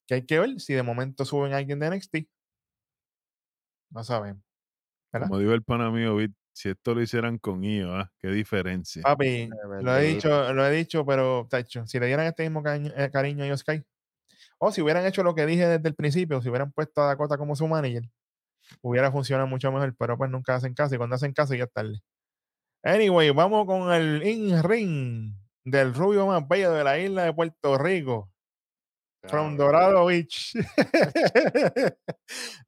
Que 0.07 0.15
hay 0.15 0.27
que 0.27 0.39
ver 0.39 0.59
si 0.59 0.73
de 0.73 0.83
momento 0.83 1.25
suben 1.25 1.53
a 1.53 1.59
alguien 1.59 1.79
de 1.79 1.87
NXT. 1.91 2.17
No. 3.91 4.03
¿Verdad? 5.13 5.29
Como 5.29 5.39
dijo 5.39 5.53
el 5.53 5.63
pana 5.63 5.91
mío, 5.91 6.17
Vic, 6.17 6.33
Si 6.59 6.71
esto 6.71 6.93
lo 6.93 7.01
hicieran 7.01 7.39
con 7.39 7.63
IO, 7.63 8.11
qué 8.19 8.27
diferencia. 8.31 9.01
Papi, 9.03 9.49
lo 9.81 9.97
he 9.97 10.03
dicho, 10.03 10.53
lo 10.53 10.67
he 10.67 10.73
dicho, 10.73 11.07
pero 11.07 11.47
tacho, 11.49 11.87
si 11.87 12.01
le 12.01 12.07
dieran 12.07 12.27
este 12.27 12.43
mismo 12.51 12.65
eh, 12.67 13.11
cariño 13.13 13.45
a 13.45 13.47
Io 13.47 13.57
Sky, 13.57 13.81
o 14.59 14.73
si 14.73 14.83
hubieran 14.83 15.07
hecho 15.07 15.23
lo 15.23 15.37
que 15.37 15.47
dije 15.47 15.69
desde 15.69 15.89
el 15.89 15.95
principio, 15.95 16.43
si 16.43 16.49
hubieran 16.49 16.73
puesto 16.73 17.01
a 17.01 17.07
Dakota 17.07 17.39
como 17.39 17.55
su 17.55 17.69
manager, 17.69 18.03
hubiera 18.83 19.13
funcionado 19.13 19.47
mucho 19.47 19.71
mejor, 19.71 19.95
pero 19.97 20.19
pues 20.19 20.33
nunca 20.33 20.57
hacen 20.57 20.75
caso 20.75 20.97
y 20.97 20.99
cuando 20.99 21.15
hacen 21.15 21.33
caso 21.33 21.55
ya 21.55 21.63
es 21.63 21.73
tarde. 21.73 22.01
Anyway, 22.83 23.31
vamos 23.31 23.65
con 23.65 23.93
el 23.93 24.27
in-ring 24.27 25.33
del 25.65 25.95
rubio 25.95 26.27
más 26.27 26.49
bello 26.49 26.73
de 26.73 26.83
la 26.83 26.99
isla 26.99 27.23
de 27.23 27.35
Puerto 27.35 27.79
Rico, 27.79 28.33
from. 29.29 29.57
Dorado 29.57 30.07
Beach. 30.07 30.55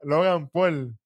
Logan 0.03 0.49
Paul. 0.49 0.97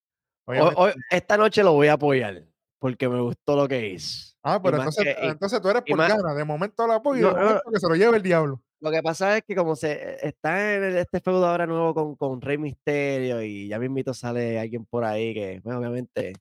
Hoy- 0.44 0.92
esta 1.10 1.38
noche 1.38 1.62
lo 1.62 1.72
voy 1.72 1.88
a 1.88 1.94
apoyar 1.94 2.44
porque 2.84 3.08
me 3.08 3.18
gustó 3.18 3.56
lo 3.56 3.66
que 3.66 3.88
hizo. 3.88 4.34
ah, 4.42 4.60
pero 4.62 4.76
entonces, 4.76 5.04
que- 5.04 5.16
entonces 5.26 5.58
tú 5.62 5.70
eres 5.70 5.82
por 5.88 5.96
más-. 5.96 6.36
De 6.36 6.44
momento 6.44 6.86
lo 6.86 6.92
apoyo 6.92 7.28
No, 7.30 7.34
de 7.34 7.40
no, 7.40 7.46
momento 7.46 7.70
que 7.72 7.80
se 7.80 7.88
lo 7.88 7.94
lleve 7.94 8.18
el 8.18 8.22
diablo. 8.22 8.60
Lo 8.80 8.90
que 8.90 9.02
pasa 9.02 9.38
es 9.38 9.42
que 9.44 9.56
como 9.56 9.74
se 9.74 10.18
está 10.28 10.74
en 10.74 10.98
este 10.98 11.18
feudo 11.20 11.46
ahora 11.46 11.64
nuevo 11.66 11.94
con, 11.94 12.14
con 12.16 12.42
Rey 12.42 12.58
Misterio 12.58 13.40
y 13.42 13.68
ya 13.68 13.78
mismito 13.78 14.12
sale 14.12 14.60
alguien 14.60 14.84
por 14.84 15.02
ahí 15.02 15.32
que, 15.32 15.60
pues, 15.64 15.74
obviamente. 15.74 16.34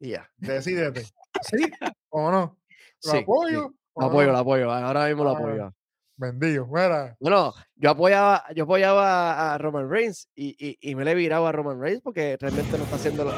Y 0.00 0.08
ya. 0.12 0.30
Decídete. 0.38 1.02
¿Sí 1.42 1.70
o 2.08 2.30
no? 2.30 2.56
¿Lo 3.04 3.10
Sí, 3.12 3.18
apoyo? 3.18 3.68
sí. 3.68 3.76
Lo 3.96 4.06
apoyo, 4.06 4.26
no? 4.28 4.32
lo 4.32 4.38
apoyo. 4.38 4.72
Ahora 4.72 5.06
mismo 5.08 5.24
lo 5.24 5.30
Ah. 5.30 5.38
apoyo. 5.38 5.74
Bendigo. 6.16 6.66
Mira, 6.72 7.14
Bueno, 7.20 7.52
yo 7.74 7.90
apoyaba, 7.90 8.44
yo 8.54 8.64
apoyaba 8.64 9.52
a 9.52 9.58
Roman 9.58 9.90
Reigns 9.90 10.30
y, 10.34 10.56
y, 10.58 10.78
y 10.80 10.94
me 10.94 11.04
le 11.04 11.10
he 11.10 11.14
virado 11.14 11.46
a 11.46 11.52
Roman 11.52 11.78
Reigns 11.78 12.00
porque 12.00 12.38
realmente 12.40 12.78
no 12.78 12.84
está 12.84 12.96
haciendo 12.96 13.24
lo. 13.24 13.32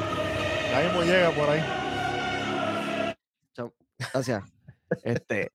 Ya 0.71 0.81
mismo 0.81 1.01
llega 1.03 1.31
por 1.31 1.49
ahí. 1.49 1.61
Gracias. 4.13 4.43
Este, 5.03 5.51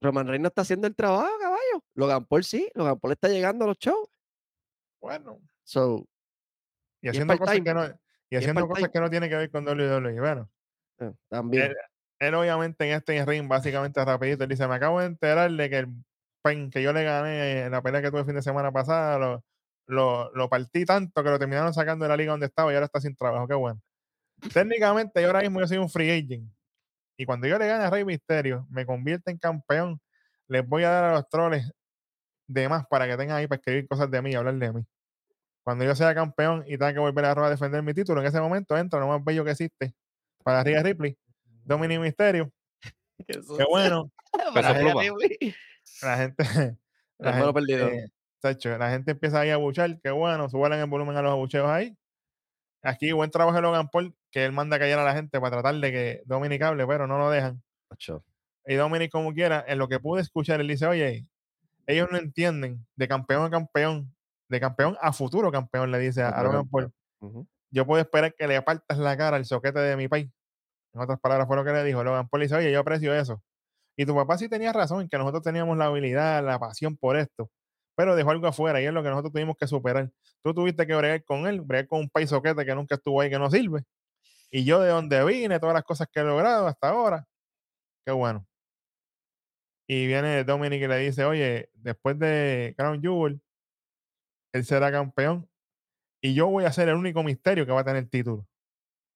Roman 0.00 0.26
Reigns 0.26 0.42
no 0.42 0.48
está 0.48 0.62
haciendo 0.62 0.86
el 0.86 0.94
trabajo, 0.94 1.30
caballo. 1.40 1.84
Logan 1.94 2.24
Paul 2.26 2.44
sí, 2.44 2.70
Logan 2.74 2.98
Paul 2.98 3.12
está 3.12 3.28
llegando 3.28 3.64
a 3.64 3.68
los 3.68 3.78
shows. 3.78 4.08
Bueno. 5.00 5.40
So, 5.64 6.06
Y 7.00 7.08
haciendo 7.08 7.38
cosas 7.38 7.60
que 7.60 7.74
no, 7.74 7.84
y 8.30 8.36
haciendo 8.36 8.68
cosas 8.68 8.90
que 8.90 9.00
no 9.00 9.10
tienen 9.10 9.30
que 9.30 9.36
ver 9.36 9.50
con 9.50 9.66
WWE. 9.66 10.20
Bueno, 10.20 10.50
eh, 10.98 11.12
también. 11.28 11.64
él, 11.64 11.76
él 12.18 12.34
obviamente 12.34 12.88
en 12.88 12.96
este 12.96 13.24
ring, 13.24 13.48
básicamente 13.48 14.04
rapidito, 14.04 14.44
él 14.44 14.50
dice, 14.50 14.68
me 14.68 14.74
acabo 14.74 15.00
de 15.00 15.06
enterar 15.06 15.50
de 15.50 15.70
que 15.70 15.78
el 15.78 15.88
pen 16.42 16.70
que 16.70 16.82
yo 16.82 16.92
le 16.92 17.04
gané 17.04 17.62
en 17.62 17.72
la 17.72 17.82
pelea 17.82 18.02
que 18.02 18.10
tuve 18.10 18.20
el 18.20 18.26
fin 18.26 18.34
de 18.34 18.42
semana 18.42 18.70
pasada, 18.70 19.18
lo, 19.18 19.44
lo, 19.86 20.30
lo 20.34 20.48
partí 20.48 20.84
tanto 20.84 21.22
que 21.22 21.30
lo 21.30 21.38
terminaron 21.38 21.72
sacando 21.72 22.04
de 22.04 22.10
la 22.10 22.16
liga 22.16 22.32
donde 22.32 22.46
estaba 22.46 22.70
y 22.72 22.74
ahora 22.74 22.86
está 22.86 23.00
sin 23.00 23.16
trabajo. 23.16 23.48
Qué 23.48 23.54
bueno. 23.54 23.80
Técnicamente, 24.52 25.20
yo 25.20 25.28
ahora 25.28 25.40
mismo 25.40 25.60
yo 25.60 25.66
soy 25.66 25.78
un 25.78 25.88
free 25.88 26.10
agent. 26.10 26.50
Y 27.16 27.24
cuando 27.26 27.46
yo 27.46 27.58
le 27.58 27.66
gane 27.66 27.84
a 27.84 27.90
Rey 27.90 28.04
Misterio, 28.04 28.66
me 28.70 28.84
convierte 28.84 29.30
en 29.30 29.38
campeón, 29.38 30.00
les 30.48 30.66
voy 30.66 30.84
a 30.84 30.90
dar 30.90 31.04
a 31.04 31.12
los 31.14 31.28
troles 31.28 31.70
de 32.46 32.68
más 32.68 32.86
para 32.88 33.06
que 33.06 33.16
tengan 33.16 33.36
ahí 33.36 33.46
para 33.46 33.58
escribir 33.58 33.86
cosas 33.88 34.10
de 34.10 34.20
mí 34.20 34.32
y 34.32 34.34
hablar 34.34 34.54
de 34.54 34.72
mí. 34.72 34.84
Cuando 35.62 35.84
yo 35.84 35.94
sea 35.94 36.14
campeón 36.14 36.64
y 36.66 36.76
tenga 36.76 36.92
que 36.92 36.98
volver 36.98 37.24
a, 37.24 37.32
a 37.32 37.50
defender 37.50 37.82
mi 37.82 37.94
título, 37.94 38.20
en 38.20 38.26
ese 38.26 38.40
momento 38.40 38.76
entra 38.76 39.00
lo 39.00 39.08
más 39.08 39.24
bello 39.24 39.44
que 39.44 39.52
existe 39.52 39.94
para 40.42 40.62
Rhea 40.62 40.82
Ripley, 40.82 41.16
Dominic 41.64 42.00
Misterio. 42.00 42.52
Qué 43.26 43.64
bueno. 43.68 44.10
Para 44.52 44.72
la 46.02 46.16
gente, 46.16 46.38
la 47.18 47.32
gente, 47.34 47.52
perdido. 47.52 47.88
eh, 47.88 48.08
tacho, 48.40 48.76
la 48.76 48.90
gente 48.90 49.12
empieza 49.12 49.40
ahí 49.40 49.50
a 49.50 49.56
buchar, 49.56 50.00
qué 50.02 50.10
bueno, 50.10 50.48
suban 50.48 50.72
el 50.72 50.86
volumen 50.86 51.16
a 51.16 51.22
los 51.22 51.32
abucheos 51.32 51.68
ahí. 51.68 51.96
Aquí 52.84 53.12
buen 53.12 53.30
trabajo 53.30 53.56
de 53.56 53.62
Logan 53.62 53.88
Paul, 53.88 54.14
que 54.30 54.44
él 54.44 54.52
manda 54.52 54.76
a 54.76 54.78
callar 54.78 54.98
a 54.98 55.04
la 55.04 55.14
gente 55.14 55.40
para 55.40 55.52
tratar 55.52 55.74
de 55.76 55.90
que 55.90 56.22
Dominic 56.26 56.60
hable, 56.62 56.86
pero 56.86 57.06
no 57.06 57.18
lo 57.18 57.30
dejan. 57.30 57.62
Y 58.66 58.74
Dominic, 58.74 59.10
como 59.10 59.32
quiera, 59.32 59.64
en 59.66 59.78
lo 59.78 59.88
que 59.88 59.98
pude 60.00 60.20
escuchar, 60.20 60.60
él 60.60 60.68
dice, 60.68 60.86
oye, 60.86 61.26
ellos 61.86 62.08
no 62.10 62.18
entienden 62.18 62.86
de 62.94 63.08
campeón 63.08 63.44
a 63.44 63.50
campeón, 63.50 64.14
de 64.48 64.60
campeón 64.60 64.96
a 65.00 65.12
futuro 65.14 65.50
campeón, 65.50 65.90
le 65.90 65.98
dice 65.98 66.22
a, 66.22 66.42
Logan 66.42 66.68
Paul. 66.68 66.92
Yo 67.70 67.86
puedo 67.86 68.02
esperar 68.02 68.34
que 68.34 68.46
le 68.46 68.56
apartas 68.56 68.98
la 68.98 69.16
cara 69.16 69.36
al 69.36 69.46
soquete 69.46 69.80
de 69.80 69.96
mi 69.96 70.06
país. 70.06 70.30
En 70.92 71.00
otras 71.00 71.18
palabras, 71.18 71.48
fue 71.48 71.56
lo 71.56 71.64
que 71.64 71.72
le 71.72 71.82
dijo. 71.84 72.04
Logan 72.04 72.28
Paul 72.28 72.42
dice, 72.42 72.54
oye, 72.54 72.70
yo 72.70 72.80
aprecio 72.80 73.14
eso. 73.14 73.42
Y 73.96 74.04
tu 74.04 74.14
papá 74.14 74.36
sí 74.36 74.48
tenía 74.48 74.72
razón 74.72 75.00
en 75.00 75.08
que 75.08 75.18
nosotros 75.18 75.42
teníamos 75.42 75.76
la 75.78 75.86
habilidad, 75.86 76.44
la 76.44 76.58
pasión 76.58 76.96
por 76.96 77.16
esto. 77.16 77.50
Pero 77.96 78.16
dejó 78.16 78.30
algo 78.30 78.46
afuera 78.46 78.80
y 78.82 78.86
es 78.86 78.92
lo 78.92 79.02
que 79.02 79.08
nosotros 79.08 79.32
tuvimos 79.32 79.56
que 79.56 79.66
superar. 79.66 80.10
Tú 80.42 80.52
tuviste 80.52 80.86
que 80.86 80.94
bregar 80.94 81.24
con 81.24 81.46
él, 81.46 81.60
bregar 81.60 81.86
con 81.86 82.00
un 82.00 82.10
país 82.10 82.30
soquete 82.30 82.64
que 82.64 82.74
nunca 82.74 82.96
estuvo 82.96 83.20
ahí, 83.20 83.30
que 83.30 83.38
no 83.38 83.50
sirve. 83.50 83.84
Y 84.50 84.64
yo 84.64 84.80
de 84.80 84.90
donde 84.90 85.24
vine, 85.24 85.60
todas 85.60 85.74
las 85.74 85.84
cosas 85.84 86.08
que 86.12 86.20
he 86.20 86.24
logrado 86.24 86.66
hasta 86.66 86.88
ahora. 86.88 87.26
Qué 88.04 88.12
bueno. 88.12 88.46
Y 89.88 90.06
viene 90.06 90.44
Dominic 90.44 90.82
y 90.82 90.88
le 90.88 90.98
dice, 90.98 91.24
oye, 91.24 91.68
después 91.74 92.18
de 92.18 92.74
Crown 92.76 93.00
Jewel, 93.02 93.40
él 94.52 94.64
será 94.64 94.90
campeón 94.90 95.48
y 96.22 96.34
yo 96.34 96.46
voy 96.48 96.64
a 96.64 96.72
ser 96.72 96.88
el 96.88 96.96
único 96.96 97.22
misterio 97.22 97.66
que 97.66 97.72
va 97.72 97.80
a 97.80 97.84
tener 97.84 98.08
título. 98.08 98.46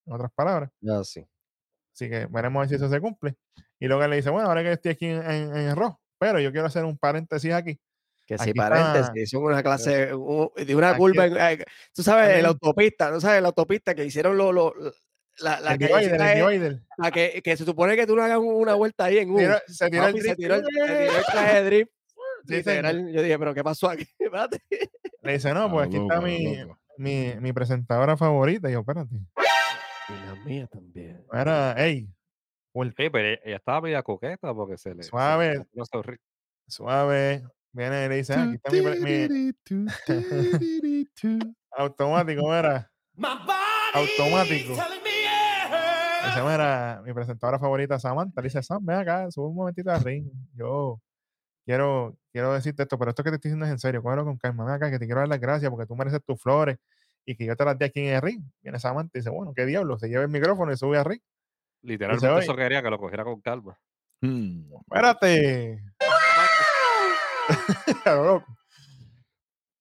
En 0.06 0.12
otras 0.14 0.30
palabras. 0.32 0.70
Ya 0.80 1.02
sí. 1.04 1.26
Así 1.94 2.10
que 2.10 2.26
veremos 2.26 2.58
a 2.58 2.60
ver 2.60 2.68
si 2.68 2.74
eso 2.74 2.88
se 2.88 3.00
cumple. 3.00 3.36
Y 3.80 3.86
luego 3.88 4.06
le 4.06 4.16
dice, 4.16 4.30
bueno, 4.30 4.48
ahora 4.48 4.62
que 4.62 4.72
estoy 4.72 4.92
aquí 4.92 5.06
en, 5.06 5.22
en, 5.22 5.56
en 5.56 5.76
Raw, 5.76 5.98
pero 6.18 6.40
yo 6.40 6.52
quiero 6.52 6.66
hacer 6.66 6.84
un 6.84 6.98
paréntesis 6.98 7.52
aquí. 7.52 7.80
Que 8.28 8.36
si 8.38 8.52
paréntesis, 8.52 9.30
son 9.30 9.42
una 9.44 9.62
clase 9.62 10.06
de 10.08 10.14
una 10.76 10.90
Aquí- 10.90 10.98
curva. 10.98 11.26
en- 11.26 11.36
eh, 11.38 11.64
tú 11.94 12.02
sabes, 12.02 12.34
aquí- 12.34 12.42
la 12.42 12.48
autopista, 12.48 13.10
¿no 13.10 13.20
sabes? 13.20 13.40
La 13.40 13.48
autopista 13.48 13.94
que 13.94 14.04
hicieron 14.04 14.36
lo, 14.36 14.52
lo- 14.52 14.74
la, 15.38 15.60
divider, 15.78 16.20
divider. 16.36 16.82
la 16.98 17.10
que, 17.10 17.40
que 17.42 17.56
se 17.56 17.64
supone 17.64 17.96
que 17.96 18.06
tú 18.06 18.14
no 18.14 18.22
hagas 18.22 18.38
un- 18.38 18.54
una 18.54 18.74
vuelta 18.74 19.04
ahí 19.04 19.18
en 19.18 19.30
un. 19.30 19.38
Tira- 19.38 19.62
se 19.66 19.88
tiró 19.88 20.06
el 20.08 20.20
se 20.20 20.36
tiró 20.36 20.54
el, 20.56 20.64
se 20.64 20.68
tiró 20.70 21.18
el 21.18 21.24
traje 21.24 21.54
de 21.54 21.64
drift. 21.64 21.90
Literal. 22.44 23.12
Yo 23.12 23.22
dije, 23.22 23.38
pero 23.38 23.54
¿qué 23.54 23.64
pasó 23.64 23.88
aquí? 23.88 24.06
Le 25.22 25.32
dice, 25.32 25.54
no, 25.54 25.70
pues 25.70 25.86
aquí 25.86 25.96
está 25.96 26.20
mi, 26.20 26.58
mi, 26.98 27.34
mi 27.40 27.52
presentadora 27.52 28.16
favorita. 28.16 28.68
Y 28.68 28.72
yo, 28.74 28.80
espérate. 28.80 29.14
Y 29.14 30.12
la 30.26 30.34
mía 30.44 30.66
también. 30.66 31.24
Era, 31.32 31.74
hey, 31.78 32.08
Sí, 32.96 33.10
pero 33.10 33.18
ella- 33.44 33.56
estaba 33.56 33.80
media 33.80 34.02
coqueta 34.02 34.54
porque 34.54 34.76
se 34.78 34.90
le. 34.94 35.02
se 35.02 35.06
le 35.06 35.84
Suave. 36.68 37.42
Viene 37.78 38.06
y 38.06 38.08
le 38.08 38.16
dice, 38.16 38.34
ah, 38.34 38.42
aquí 38.42 38.56
está 38.56 38.72
mi, 38.72 38.80
automático, 41.70 42.52
era 42.52 42.90
automático. 43.94 44.72
Dice, 46.24 46.42
mira, 46.42 47.00
mi 47.06 47.14
presentadora 47.14 47.60
favorita, 47.60 48.00
Samantha, 48.00 48.40
le 48.40 48.48
dice, 48.48 48.64
Sam, 48.64 48.84
ven 48.84 48.96
acá, 48.96 49.30
sube 49.30 49.46
un 49.46 49.54
momentito 49.54 49.92
al 49.92 50.02
ring. 50.02 50.28
Yo 50.54 51.00
quiero, 51.64 52.18
quiero 52.32 52.52
decirte 52.52 52.82
esto, 52.82 52.98
pero 52.98 53.10
esto 53.10 53.22
que 53.22 53.30
te 53.30 53.36
estoy 53.36 53.50
diciendo 53.50 53.66
es 53.66 53.70
en 53.70 53.78
serio, 53.78 54.02
cógelo 54.02 54.24
con 54.24 54.38
calma, 54.38 54.64
ven 54.64 54.74
acá, 54.74 54.90
que 54.90 54.98
te 54.98 55.06
quiero 55.06 55.20
dar 55.20 55.28
las 55.28 55.38
gracias 55.38 55.70
porque 55.70 55.86
tú 55.86 55.94
mereces 55.94 56.20
tus 56.26 56.42
flores 56.42 56.78
y 57.24 57.36
que 57.36 57.46
yo 57.46 57.54
te 57.54 57.64
las 57.64 57.78
di 57.78 57.84
aquí 57.84 58.00
en 58.00 58.16
el 58.16 58.22
ring. 58.22 58.42
Viene 58.60 58.80
Samantha 58.80 59.12
y 59.14 59.20
dice, 59.20 59.30
bueno, 59.30 59.52
qué 59.54 59.66
diablo, 59.66 60.00
se 60.00 60.08
lleva 60.08 60.24
el 60.24 60.30
micrófono 60.30 60.72
y 60.72 60.76
sube 60.76 60.98
al 60.98 61.04
ring. 61.04 61.20
Literalmente 61.82 62.40
eso 62.40 62.56
quería 62.56 62.82
que 62.82 62.90
lo 62.90 62.98
cogiera 62.98 63.22
con 63.22 63.40
calma. 63.40 63.78
Hmm. 64.20 64.64
Espérate. 64.80 65.80
A 68.04 68.14
lo 68.14 68.24
loco. 68.24 68.46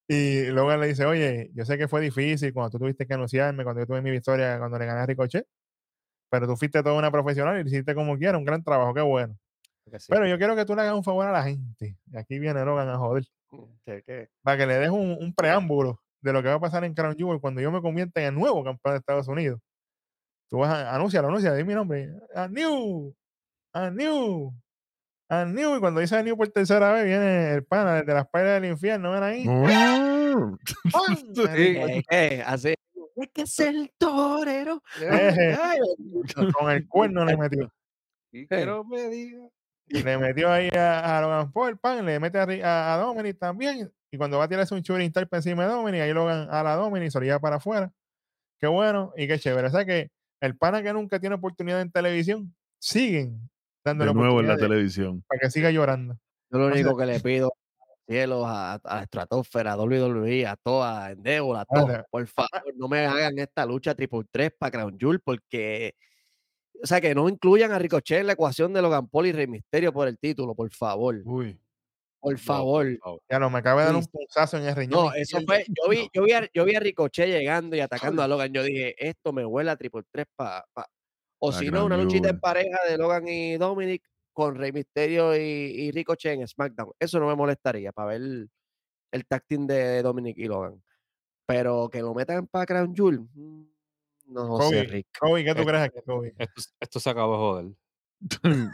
Y 0.10 0.46
luego 0.46 0.76
le 0.78 0.88
dice, 0.88 1.06
oye, 1.06 1.52
yo 1.54 1.66
sé 1.66 1.78
que 1.78 1.88
fue 1.88 2.00
difícil 2.02 2.54
cuando 2.54 2.70
tú 2.72 2.80
tuviste 2.80 3.06
que 3.06 3.14
anunciarme, 3.14 3.64
cuando 3.64 3.82
yo 3.82 3.88
tuve 3.88 4.02
mi 4.02 4.10
victoria, 4.12 4.58
cuando 4.58 4.80
le 4.80 4.86
gané 4.86 5.02
a 5.02 5.06
Ricochet, 5.06 5.46
pero 6.30 6.48
tú 6.48 6.56
fuiste 6.56 6.82
toda 6.82 6.96
una 6.96 7.12
profesional 7.12 7.60
y 7.60 7.64
lo 7.64 7.68
hiciste 7.70 7.94
como 7.94 8.18
quieras, 8.18 8.40
un 8.40 8.46
gran 8.46 8.64
trabajo, 8.64 8.94
qué 8.94 9.02
bueno. 9.02 9.38
Sí. 9.98 10.08
Pero 10.10 10.28
yo 10.28 10.38
quiero 10.38 10.56
que 10.56 10.66
tú 10.66 10.76
le 10.76 10.82
hagas 10.82 10.96
un 10.96 11.04
favor 11.04 11.26
a 11.28 11.32
la 11.32 11.44
gente. 11.44 11.98
Y 12.12 12.18
aquí 12.18 12.40
viene 12.40 12.64
Logan 12.66 12.90
a 12.90 12.98
joder. 12.98 13.26
Que- 13.86 14.30
Para 14.42 14.58
que 14.58 14.66
le 14.66 14.76
des 14.80 14.90
un, 14.90 15.18
un 15.20 15.34
preámbulo 15.34 16.02
de 16.22 16.34
lo 16.34 16.42
que 16.42 16.50
va 16.50 16.56
a 16.56 16.60
pasar 16.60 16.84
en 16.84 16.94
Crown 16.94 17.16
Jewel 17.16 17.40
cuando 17.40 17.62
yo 17.62 17.72
me 17.72 17.82
convierta 17.82 18.20
en 18.22 18.28
el 18.28 18.36
nuevo 18.36 18.64
campeón 18.64 18.94
de 18.96 19.00
Estados 19.00 19.28
Unidos. 19.30 19.62
Tú 20.50 20.58
vas 20.60 20.70
a 20.74 20.94
anunciarlo, 20.96 21.30
anuncia, 21.30 21.54
di 21.54 21.64
mi 21.64 21.74
nombre. 21.74 22.10
A 22.34 22.48
New, 22.50 23.14
a 23.74 23.90
New, 23.90 24.54
a 25.30 25.46
New. 25.46 25.76
Y 25.78 25.80
cuando 25.80 26.00
dice 26.02 26.16
a 26.18 26.24
New 26.24 26.36
por 26.38 26.48
tercera 26.50 26.92
vez, 26.94 27.06
viene 27.06 27.54
el 27.54 27.64
pana 27.66 27.96
desde 27.96 28.14
las 28.14 28.28
paredes 28.28 28.62
del 28.62 28.72
infierno. 28.72 29.12
Ven 29.12 29.24
ahí. 29.24 29.46
que- 31.46 32.04
que 32.10 32.44
así. 32.46 32.74
Es 33.16 33.30
que 33.34 33.42
es 33.42 33.60
el 33.60 33.92
torero. 33.98 34.82
Eje, 35.02 35.58
Ay, 35.62 35.80
Con 36.54 36.70
el 36.72 36.88
cuerno 36.88 37.26
le 37.26 37.36
metió. 37.36 37.72
Y 38.32 38.46
que 38.46 38.66
no 38.66 38.84
me 38.84 39.08
diga. 39.10 39.48
Le 39.88 40.18
metió 40.18 40.52
ahí 40.52 40.70
a, 40.76 41.18
a 41.18 41.22
Logan 41.22 41.52
Paul, 41.52 41.78
pan, 41.80 42.06
le 42.06 42.20
mete 42.20 42.38
a, 42.38 42.44
a, 42.44 42.94
a 42.94 42.98
Dominic 42.98 43.40
también. 43.40 43.92
Y 44.12 44.18
cuando 44.18 44.38
va 44.38 44.44
a 44.44 44.48
tirarse 44.48 44.74
un 44.76 44.82
star 44.86 45.28
por 45.28 45.38
encima 45.38 45.64
de 45.66 45.70
Dominic, 45.72 46.02
ahí 46.02 46.14
Logan 46.14 46.48
a 46.52 46.62
la 46.62 46.76
Dominic 46.76 47.12
lleva 47.22 47.40
para 47.40 47.56
afuera. 47.56 47.92
Qué 48.60 48.68
bueno 48.68 49.14
y 49.16 49.28
qué 49.28 49.40
chévere. 49.40 49.68
O 49.68 49.72
sea 49.72 49.86
que 49.86 50.10
el 50.42 50.58
pana 50.58 50.84
que 50.84 50.92
nunca 50.94 51.20
tiene 51.20 51.36
oportunidad 51.36 51.82
en 51.82 51.92
televisión, 51.92 52.54
siguen 52.80 53.50
dándole 53.88 54.12
De 54.12 54.16
nuevo 54.16 54.40
en 54.40 54.48
la 54.48 54.58
televisión. 54.58 55.24
para 55.28 55.40
que 55.40 55.50
siga 55.52 55.72
llorando. 55.72 56.18
Yo 56.50 56.60
lo 56.60 56.68
único 56.68 56.96
que 56.96 57.06
le 57.06 57.20
pido 57.20 57.52
cielos, 58.08 58.44
a, 58.46 58.76
a 58.76 58.96
la 58.96 59.04
estratosfera, 59.04 59.74
a 59.74 59.78
WWE, 59.78 60.46
a 60.48 60.56
toda, 60.56 61.06
a 61.08 61.12
Endeavor, 61.12 61.58
a 61.58 61.66
todo. 61.66 61.82
Espérate, 61.82 62.08
Por 62.10 62.28
favor, 62.28 62.74
no 62.78 62.88
me 62.88 63.06
hagan 63.06 63.38
esta 63.40 63.66
lucha 63.66 63.94
triple 63.96 64.22
3 64.32 64.52
para 64.58 64.72
Crown 64.72 64.98
Jewel 64.98 65.20
porque, 65.20 65.94
o 66.82 66.88
sea, 66.88 67.02
que 67.02 67.14
no 67.14 67.28
incluyan 67.28 67.74
a 67.74 67.80
Ricochet 67.80 68.20
en 68.22 68.28
la 68.28 68.34
ecuación 68.34 68.72
de 68.72 68.82
Logan 68.82 69.08
Paul 69.10 69.26
y 69.28 69.32
Rey 69.34 69.48
Misterio 69.48 69.92
por 69.92 70.08
el 70.08 70.18
título, 70.18 70.56
por 70.56 70.72
favor, 70.72 71.22
Uy. 71.26 71.60
por 72.22 72.32
No, 72.32 72.38
favor. 72.40 72.88
Ya 73.30 73.40
lo 73.40 73.50
me 73.50 73.60
acaba 73.60 73.82
de 73.82 73.88
dar 73.88 73.96
un 73.98 74.06
punzazo 74.06 74.56
en 74.58 74.68
el 74.68 74.76
riñón. 74.78 75.08
No, 75.08 75.14
eso 75.14 75.42
fue, 75.46 75.66
yo 75.68 75.90
vi, 75.90 76.08
yo 76.14 76.24
vi, 76.24 76.32
a, 76.32 76.50
yo 76.54 76.64
vi 76.64 76.76
a 76.76 76.80
Ricochet 76.80 77.28
llegando 77.28 77.76
y 77.76 77.82
atacando 77.82 78.22
a 78.24 78.28
Logan. 78.30 78.54
Yo 78.54 78.64
dije, 78.64 78.96
esto 79.06 79.34
me 79.34 79.46
huele 79.46 79.70
a 79.72 79.76
triple 79.76 80.04
3 80.12 80.26
para. 80.34 80.66
O 81.40 81.52
si 81.52 81.70
no, 81.70 81.86
una 81.86 81.98
luchita 81.98 82.30
en 82.30 82.40
pareja 82.40 82.78
de 82.90 82.98
Logan 82.98 83.28
y 83.28 83.58
Dominic 83.58 84.04
con 84.34 84.56
Rey 84.56 84.72
Misterio 84.72 85.36
y, 85.36 85.40
y 85.40 85.92
Ricochet 85.92 86.34
en 86.40 86.48
SmackDown. 86.48 86.92
Eso 87.00 87.20
no 87.20 87.28
me 87.28 87.36
molestaría 87.36 87.92
para 87.92 88.10
ver 88.10 88.22
el, 88.22 88.50
el 89.12 89.26
tag 89.26 89.44
team 89.48 89.68
de 89.68 90.02
Dominic 90.02 90.38
y 90.38 90.46
Logan. 90.46 90.82
Pero 91.46 91.90
que 91.90 92.02
lo 92.02 92.14
metan 92.14 92.48
para 92.48 92.66
Crown 92.66 92.94
Jewel, 92.96 93.20
mm, 93.34 93.64
no 94.28 94.62
sé, 94.62 94.84
Rick. 94.84 95.08
Kobe, 95.20 95.44
¿qué 95.46 95.56
tú 95.56 95.64
crees 95.64 95.84
aquí, 95.84 96.00
Kobe? 96.06 96.36
Esto, 96.38 96.62
esto 96.80 97.00
se 97.00 97.10
acabó 97.10 97.34
de 97.34 97.38
joder. 97.40 97.76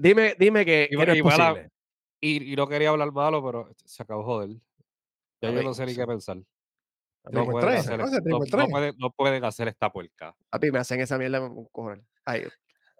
Dime, 0.00 0.34
dime 0.38 0.64
que, 0.64 0.88
que 0.90 1.16
Igual- 1.16 1.38
no. 1.38 1.68
Y, 2.20 2.52
y 2.52 2.56
no 2.56 2.66
quería 2.66 2.88
hablar 2.90 3.12
malo, 3.12 3.44
pero 3.44 3.70
se 3.84 4.02
acabó 4.02 4.20
de 4.20 4.26
joder. 4.26 4.50
Ya 5.40 5.52
yo 5.52 5.62
no 5.62 5.72
sé 5.72 5.86
ni 5.86 5.94
qué 5.94 6.04
pensar. 6.06 6.38
No 7.30 7.46
pueden, 7.46 7.78
hacer, 7.78 7.98
no, 7.98 8.06
pueden, 8.68 8.94
no 8.98 9.10
pueden 9.10 9.44
hacer 9.44 9.68
esta 9.68 9.90
puerca. 9.90 10.34
Papi, 10.50 10.70
me 10.70 10.78
hacen 10.78 11.00
esa 11.00 11.18
mierda 11.18 11.40
con 11.40 11.64
cojones. 11.66 12.04
Ay, 12.24 12.44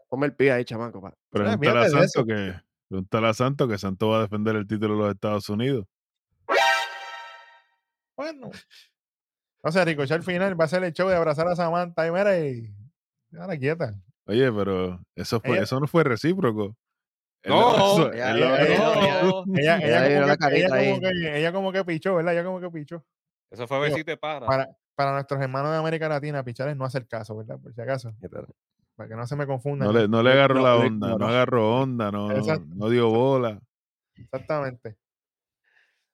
ponme 0.08 0.26
el 0.26 0.34
pie 0.34 0.52
ahí, 0.52 0.64
chamaco. 0.64 1.00
pa. 1.00 1.14
Pregúntale 1.30 1.86
a 1.86 1.88
Santo 1.88 2.24
que. 2.26 2.54
Pregúntale 2.88 3.28
a 3.28 3.34
Santo 3.34 3.68
que 3.68 3.78
Santo 3.78 4.08
va 4.08 4.18
a 4.18 4.22
defender 4.22 4.56
el 4.56 4.66
título 4.66 4.94
de 4.96 5.00
los 5.00 5.14
Estados 5.14 5.48
Unidos. 5.48 5.86
Bueno. 8.16 8.50
O 9.62 9.70
sea, 9.72 9.84
Ricochet 9.84 10.12
al 10.18 10.22
final 10.22 10.58
va 10.58 10.64
a 10.64 10.66
hacer 10.66 10.82
el 10.84 10.92
show 10.92 11.08
de 11.08 11.16
abrazar 11.16 11.46
a 11.48 11.56
Samantha 11.56 12.06
y 12.06 12.10
mira 12.10 12.38
y. 12.38 12.74
Déjala 13.30 13.56
quieta. 13.56 13.94
Oye, 14.26 14.50
pero 14.52 15.00
eso 15.14 15.40
fue, 15.40 15.52
Ella- 15.56 15.62
eso 15.62 15.80
no 15.80 15.86
fue 15.86 16.04
recíproco. 16.04 16.76
No, 17.46 18.12
ella 19.54 21.52
como 21.52 21.72
que 21.72 21.84
pichó, 21.84 22.16
¿verdad? 22.16 22.34
Ella 22.34 22.44
como 22.44 22.60
que 22.60 22.70
pichó. 22.70 23.04
Eso 23.50 23.66
fue 23.66 23.78
Digo, 23.78 23.94
besito 23.94 24.10
de 24.10 24.16
pana. 24.16 24.46
Para, 24.46 24.68
para 24.94 25.12
nuestros 25.12 25.40
hermanos 25.40 25.70
de 25.72 25.78
América 25.78 26.08
Latina, 26.08 26.42
pichar 26.44 26.68
es 26.68 26.76
no 26.76 26.84
hacer 26.84 27.06
caso, 27.06 27.36
¿verdad? 27.36 27.58
Por 27.60 27.72
si 27.72 27.80
acaso. 27.80 28.12
Para 28.96 29.08
que 29.08 29.14
no 29.14 29.26
se 29.26 29.36
me 29.36 29.46
confundan. 29.46 29.86
No 29.88 29.92
le, 29.98 30.08
no 30.08 30.22
le 30.22 30.32
agarró 30.32 30.56
No, 30.56 30.62
la 30.62 30.76
onda, 30.76 31.06
no 31.08 31.12
ignoró. 31.14 31.26
agarró 31.28 31.80
onda, 31.82 32.10
no, 32.10 32.28
no 32.28 32.88
dio 32.88 33.08
bola. 33.10 33.60
Exactamente. 34.16 34.96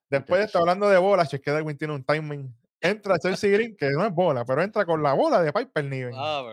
Después 0.09 0.39
de 0.39 0.45
estar 0.45 0.61
hablando 0.61 0.87
de 0.87 0.97
bola, 0.97 1.25
Cheque 1.25 1.51
Darwin 1.51 1.77
tiene 1.77 1.95
un 1.95 2.03
timing. 2.03 2.55
Entra 2.79 3.17
Chelsea 3.17 3.49
Green, 3.49 3.75
que 3.75 3.89
no 3.89 4.05
es 4.05 4.13
bola, 4.13 4.45
pero 4.45 4.61
entra 4.61 4.85
con 4.85 5.01
la 5.01 5.13
bola 5.13 5.41
de 5.41 5.51
Piper 5.51 5.85
Niven. 5.85 6.13
Ah, 6.15 6.43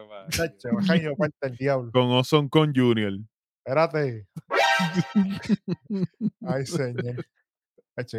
el 1.42 1.56
diablo. 1.58 1.90
Con 1.92 2.10
Ozone 2.12 2.48
con 2.48 2.74
Junior. 2.74 3.12
Espérate. 3.64 4.26
Ay, 6.46 6.66
señor. 6.66 7.26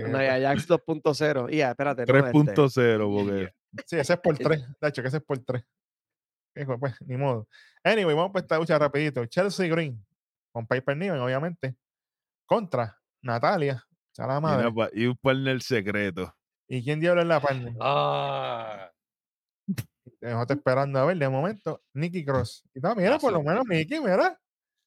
Una 0.05 0.19
Ajax 0.19 0.67
2.0. 0.69 1.51
Y 1.51 1.57
ya, 1.57 1.71
espérate. 1.71 2.05
no, 2.05 2.17
este, 2.17 2.32
3.0, 2.32 3.15
porque 3.15 3.53
Sí, 3.86 3.97
ese 3.97 4.13
es 4.13 4.19
por 4.19 4.38
tres. 4.38 4.63
De 4.80 4.88
hecho, 4.88 5.01
que 5.01 5.07
ese 5.07 5.17
es 5.17 5.24
por 5.24 5.39
tres. 5.39 5.63
Hijo, 6.55 6.80
pues, 6.80 6.95
ni 7.01 7.17
modo. 7.17 7.47
Anyway, 7.84 8.15
vamos 8.15 8.32
para 8.32 8.43
esta 8.43 8.57
lucha 8.57 8.78
rapidito. 8.78 9.26
Chelsea 9.26 9.67
Green, 9.67 10.05
con 10.51 10.67
Piper 10.67 10.95
Niven, 10.95 11.19
obviamente, 11.19 11.76
contra 12.45 13.01
Natalia, 13.24 13.84
la 14.17 14.38
y, 14.38 14.41
madre. 14.41 14.71
y 14.93 15.05
un 15.07 15.17
partner 15.17 15.61
secreto. 15.61 16.36
¿Y 16.67 16.84
quién 16.84 16.99
diablo 16.99 17.21
es 17.21 17.28
la 17.28 17.39
partner? 17.41 17.74
Ah, 17.82 18.91
Nosotros 20.21 20.57
esperando 20.59 20.99
a 20.99 21.05
ver, 21.05 21.17
de 21.17 21.30
momento, 21.30 21.84
Nicky 21.93 22.24
Cross. 22.24 22.63
Y 22.74 22.78
está, 22.80 22.93
mira, 22.95 23.17
por 23.17 23.34
lo 23.34 23.41
menos 23.41 23.65
Nicky, 23.67 23.99
mira. 23.99 24.39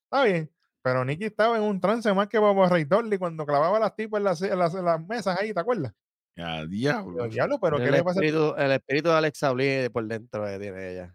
Está 0.05 0.24
bien. 0.24 0.51
Pero 0.87 1.05
Nicky 1.05 1.24
estaba 1.24 1.57
en 1.57 1.64
un 1.64 1.80
trance 1.80 2.14
más 2.14 2.28
que 2.28 2.39
Bobo 2.39 2.64
Ray 2.68 2.84
Dolly 2.84 3.18
cuando 3.18 3.45
clavaba 3.45 3.80
las 3.80 3.97
tipas 3.97 4.18
en 4.18 4.24
las, 4.24 4.41
en 4.43 4.57
las, 4.57 4.72
en 4.72 4.84
las 4.84 5.05
mesas 5.05 5.37
ahí, 5.37 5.53
¿te 5.53 5.59
acuerdas? 5.59 5.93
Ya, 6.37 6.61
Yo, 6.61 6.66
diablo. 6.68 7.26
diablo, 7.28 7.59
pero 7.61 7.78
¿qué 7.78 7.87
el, 7.87 7.91
le 7.91 8.05
pasa? 8.05 8.20
espíritu, 8.20 8.55
el 8.57 8.70
espíritu 8.70 9.09
de 9.09 9.14
Alexa 9.16 9.51
Bliss 9.51 9.91
por 9.91 10.07
dentro 10.07 10.45
que 10.45 10.59
tiene 10.61 10.93
ella. 10.93 11.12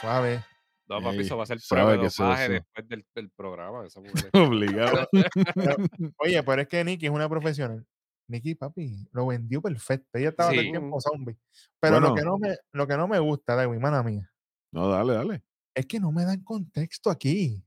Suave. 0.00 0.44
no, 0.88 1.02
papi, 1.02 1.16
Ey, 1.16 1.22
eso 1.22 1.36
va 1.36 1.42
a 1.42 1.46
ser 1.46 1.58
de 1.58 1.98
que 1.98 2.06
eso- 2.06 2.28
después 2.28 2.88
del, 2.88 3.04
del 3.12 3.30
programa. 3.30 3.84
Esa 3.86 3.98
mujer. 4.00 4.30
Obligado. 4.34 5.08
Oye, 6.18 6.40
pero 6.44 6.62
es 6.62 6.68
que 6.68 6.84
Nicky 6.84 7.06
es 7.06 7.12
una 7.12 7.28
profesional. 7.28 7.84
Nicky, 8.28 8.54
papi, 8.54 9.08
lo 9.10 9.26
vendió 9.26 9.60
perfecto. 9.60 10.16
Ella 10.16 10.28
estaba 10.28 10.50
todo 10.50 10.60
el 10.60 10.66
Sí. 10.66 10.70
tiempo 10.70 11.00
zombie. 11.00 11.36
Pero 11.80 11.98
lo, 11.98 12.14
que 12.14 12.22
no 12.22 12.38
me, 12.38 12.54
lo 12.72 12.86
que 12.86 12.96
no 12.96 13.08
me 13.08 13.18
gusta, 13.18 13.56
Darwin, 13.56 13.80
mana 13.80 14.04
mía, 14.04 14.30
No, 14.72 14.88
dale, 14.88 15.14
dale. 15.14 15.42
es 15.74 15.86
que 15.86 15.98
no 15.98 16.12
me 16.12 16.24
dan 16.24 16.44
contexto 16.44 17.10
aquí. 17.10 17.64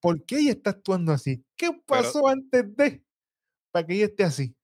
¿Por 0.00 0.24
qué 0.24 0.38
ella 0.38 0.52
está 0.52 0.70
actuando 0.70 1.12
así? 1.12 1.44
¿Qué 1.56 1.70
pasó 1.86 2.28
antes 2.28 2.76
de 2.76 3.02
para 3.70 3.86
que 3.86 3.94
ella 3.94 4.06
esté 4.06 4.24
así? 4.24 4.56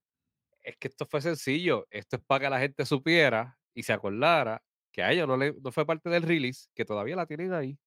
es 0.68 0.76
que 0.76 0.88
esto 0.88 1.07
fue 1.07 1.22
sencillo. 1.22 1.86
Esto 1.90 2.16
es 2.16 2.22
para 2.22 2.44
que 2.44 2.51
la 2.51 2.61
gente 2.61 2.84
supiera 2.84 3.59
y 3.74 3.82
se 3.82 3.92
acordara 3.92 4.62
que 4.92 5.03
a 5.03 5.11
ella 5.11 5.26
no, 5.26 5.36
le, 5.36 5.55
no 5.55 5.72
fue 5.72 5.86
parte 5.86 6.11
del 6.11 6.22
release, 6.22 6.68
que 6.74 6.84
todavía 6.84 7.16
la 7.16 7.26
tienen 7.26 7.55
ahí. 7.55 7.78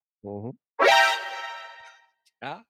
Ah, 2.42 2.66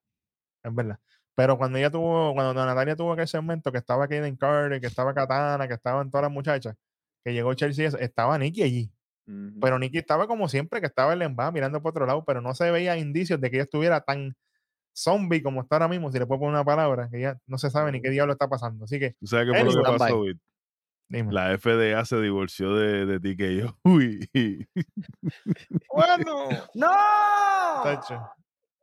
Es 0.64 0.76
verdad. 0.76 1.00
Pero 1.34 1.58
cuando 1.58 1.78
ella 1.78 1.90
tuvo, 1.90 2.34
cuando 2.34 2.54
Natalia 2.54 2.96
tuvo 2.96 3.14
aquel 3.14 3.28
segmento 3.28 3.72
que 3.72 3.78
estaba 3.78 4.08
Kaden 4.08 4.36
Carter, 4.36 4.82
que 4.82 4.88
estaba 4.88 5.14
Katana, 5.14 5.66
que 5.68 5.76
estaban 5.76 6.12
todas 6.12 6.24
las 6.24 6.32
muchachas, 6.32 6.76
que 7.24 7.34
llegó 7.34 7.54
Chelsea, 7.54 7.88
estaba 8.00 8.38
Nicky 8.38 8.64
allí. 8.64 8.92
Pero 9.60 9.80
Nicky 9.80 10.00
estaba 10.00 10.28
como 10.28 10.48
siempre, 10.50 10.80
que 10.80 10.88
estaba 10.88 11.14
en 11.14 11.22
el 11.22 11.28
emba 11.28 11.52
mirando 11.52 11.82
por 11.82 11.92
otro 11.92 12.06
lado, 12.06 12.24
pero 12.26 12.42
no 12.42 12.54
se 12.54 12.70
veía 12.72 12.98
indicios 12.98 13.40
de 13.40 13.50
que 13.50 13.58
ella 13.58 13.64
estuviera 13.64 14.02
tan 14.02 14.36
zombie 14.94 15.42
como 15.42 15.62
está 15.62 15.76
ahora 15.76 15.88
mismo, 15.88 16.12
si 16.12 16.20
le 16.20 16.26
puedo 16.26 16.40
poner 16.42 16.56
una 16.56 16.66
palabra, 16.66 17.10
que 17.10 17.22
ya 17.22 17.38
no 17.48 17.58
se 17.58 17.70
sabe 17.70 17.92
ni 17.92 18.02
qué 18.02 18.10
diablo 18.10 18.34
está 18.34 18.48
pasando. 18.48 18.86
Así 18.86 19.00
que, 19.00 19.16
¿Tú 19.20 19.28
sabes 19.28 19.48
qué 19.52 19.60
fue 19.60 19.74
lo 19.74 19.84
que 19.84 19.98
pasó, 19.98 20.24
dime. 21.08 21.34
La 21.34 21.58
FDA 21.58 22.04
se 22.06 22.20
divorció 22.22 22.76
de, 22.76 23.06
de 23.06 23.20
TKO. 23.20 23.78
Uy. 23.84 24.28
Bueno, 25.94 26.50
¡No! 26.74 27.84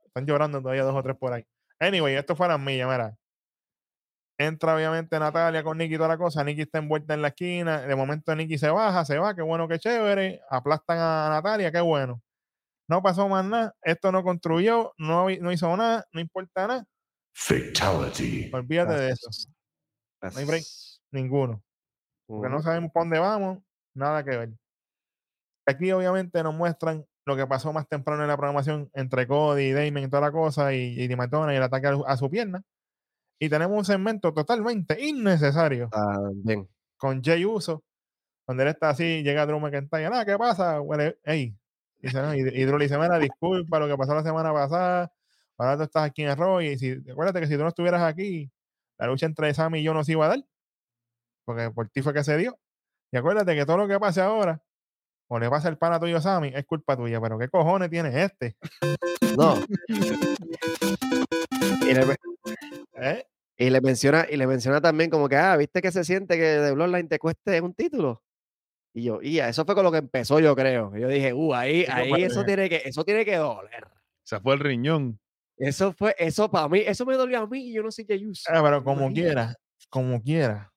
Están 0.07 0.27
llorando 0.27 0.61
todavía 0.61 0.85
dos 0.85 0.95
o 0.95 1.03
tres 1.03 1.17
por 1.17 1.33
ahí. 1.33 1.45
Anyway, 1.81 2.15
esto 2.15 2.35
fue 2.35 2.47
a 2.47 2.51
las 2.51 2.61
millas, 2.61 2.89
mira. 2.91 3.17
Entra 4.41 4.77
obviamente 4.77 5.19
Natalia 5.19 5.65
con 5.65 5.79
Nicky 5.79 5.95
y 5.95 5.97
toda 5.97 6.11
la 6.11 6.17
cosa. 6.17 6.45
Nicky 6.45 6.63
está 6.63 6.79
envuelta 6.79 7.13
en 7.15 7.23
la 7.23 7.29
esquina. 7.29 7.81
De 7.83 7.97
momento 7.97 8.35
Nicky 8.37 8.57
se 8.57 8.71
baja, 8.71 9.05
se 9.05 9.19
va, 9.19 9.35
qué 9.35 9.43
bueno, 9.43 9.67
qué 9.67 9.81
chévere. 9.81 10.41
Aplastan 10.49 10.99
a 10.99 11.29
Natalia, 11.29 11.73
qué 11.73 11.81
bueno. 11.81 12.23
No 12.89 13.03
pasó 13.03 13.29
más 13.29 13.45
nada. 13.45 13.75
Esto 13.83 14.13
no 14.13 14.23
construyó, 14.23 14.95
no, 14.97 15.29
no 15.29 15.53
hizo 15.53 15.77
nada, 15.77 16.07
no 16.13 16.21
importa 16.21 16.69
nada. 16.69 16.87
Fatality. 17.35 18.51
Olvídate 18.53 18.95
de 18.95 19.11
eso. 19.11 19.29
hay 20.21 20.45
break. 20.45 20.65
Ninguno. 21.11 21.63
Porque 22.27 22.49
no 22.49 22.63
sabemos 22.63 22.93
para 22.93 23.05
dónde 23.05 23.19
vamos, 23.19 23.59
nada 23.95 24.23
que 24.23 24.37
ver. 24.37 24.51
Aquí 25.67 25.91
obviamente 25.93 26.43
nos 26.43 26.55
muestran 26.55 27.05
lo 27.27 27.37
que 27.37 27.47
pasó 27.47 27.73
más 27.73 27.89
temprano 27.89 28.23
en 28.23 28.29
la 28.29 28.37
programación 28.37 28.89
entre 28.95 29.27
Cody, 29.27 29.73
Damon 29.73 30.05
y 30.05 30.09
toda 30.09 30.23
la 30.23 30.33
cosa 30.33 30.73
y, 30.75 31.01
y 31.01 31.09
Dimatona 31.09 31.53
y 31.53 31.57
el 31.57 31.63
ataque 31.63 31.89
a, 31.89 31.99
a 32.07 32.17
su 32.17 32.31
pierna. 32.31 32.63
Y 33.39 33.49
tenemos 33.49 33.77
un 33.77 33.85
segmento 33.85 34.33
totalmente 34.35 35.01
innecesario 35.01 35.89
También. 35.91 36.69
con 36.97 37.23
Jay 37.23 37.45
Uso, 37.45 37.85
donde 38.47 38.65
él 38.65 38.71
está 38.71 38.91
así, 38.91 39.23
llega 39.23 39.47
Drew 39.47 39.61
McIntyre, 39.61 40.11
nada, 40.11 40.25
¿qué 40.25 40.37
pasa? 40.37 40.81
Huele, 40.81 41.19
ey. 41.25 41.55
Dice, 41.99 42.21
no, 42.21 42.35
y, 42.35 42.41
y 42.41 42.65
Drew 42.65 42.79
le 42.79 42.87
dice, 42.87 42.99
mira, 42.99 43.19
disculpa 43.19 43.79
lo 43.79 43.87
que 43.89 43.97
pasó 43.97 44.15
la 44.15 44.23
semana 44.23 44.53
pasada, 44.53 45.13
ahora 45.57 45.77
tú 45.77 45.83
estás 45.85 46.05
aquí 46.05 46.23
en 46.23 46.37
Raw 46.37 46.61
y 46.61 46.79
si, 46.79 47.03
acuérdate 47.11 47.41
que 47.41 47.47
si 47.47 47.57
tú 47.57 47.63
no 47.63 47.69
estuvieras 47.69 48.03
aquí, 48.03 48.51
la 48.99 49.07
lucha 49.07 49.27
entre 49.27 49.53
Sammy 49.55 49.81
y 49.81 49.83
yo 49.85 49.95
no 49.95 50.03
se 50.05 50.13
iba 50.13 50.27
a 50.27 50.29
dar, 50.31 50.45
porque 51.45 51.71
por 51.71 51.89
ti 51.91 52.03
fue 52.03 52.13
que 52.13 52.25
se 52.25 52.37
dio. 52.37 52.59
Y 53.13 53.17
acuérdate 53.17 53.55
que 53.55 53.65
todo 53.65 53.79
lo 53.79 53.89
que 53.89 53.99
pase 53.99 54.21
ahora, 54.21 54.63
o 55.29 55.39
le 55.39 55.49
pasa 55.49 55.69
el 55.69 55.79
pana 55.79 56.01
tuyo 56.01 56.17
a 56.19 56.21
Sammy, 56.21 56.53
es 56.55 56.65
culpa 56.67 56.97
tuya, 56.97 57.21
pero 57.21 57.39
¿qué 57.39 57.49
cojones 57.49 57.91
tiene 57.91 58.25
este? 58.25 58.57
No. 59.37 59.55
Y 61.89 61.95
¿Eh? 63.01 63.27
y 63.61 63.71
le 63.71 63.81
menciona, 63.81 64.27
y 64.31 64.37
le 64.37 64.47
menciona 64.47 64.81
también 64.81 65.11
como 65.11 65.29
que, 65.29 65.37
ah, 65.37 65.57
¿viste 65.57 65.83
que 65.83 65.91
se 65.91 66.05
siente 66.05 66.37
que 66.37 66.43
de 66.45 66.73
Bloodline 66.73 67.09
te 67.09 67.19
cueste 67.19 67.61
un 67.61 67.75
título? 67.75 68.23
Y 68.95 69.03
yo, 69.05 69.21
y 69.21 69.39
eso 69.41 69.65
fue 69.65 69.75
con 69.75 69.85
lo 69.85 69.93
que 69.93 69.99
empezó, 69.99 70.39
yo 70.41 70.55
creo. 70.57 70.97
Yo 70.97 71.09
dije, 71.09 71.33
uh, 71.33 71.55
ahí, 71.55 71.85
Sí, 71.85 71.91
ahí 71.93 72.23
eso 72.23 72.45
tiene 72.45 72.69
que, 72.69 72.83
eso 72.85 73.05
tiene 73.05 73.25
que 73.25 73.37
doler. 73.37 73.87
Se 74.23 74.39
fue 74.41 74.55
el 74.55 74.61
riñón. 74.61 75.19
Eso 75.57 75.93
fue, 75.93 76.15
eso 76.19 76.49
para 76.51 76.69
mí, 76.69 76.81
eso 76.87 77.05
me 77.05 77.17
dolió 77.17 77.41
a 77.41 77.47
mí 77.49 77.71
y 77.71 77.73
yo 77.75 77.83
no 77.83 77.91
sé 77.91 78.07
qué 78.07 78.15
uso. 78.25 78.49
Ah, 78.53 78.63
pero 78.63 78.85
como 78.85 79.13
quiera, 79.13 79.57
como 79.91 80.23
quiera. 80.23 80.73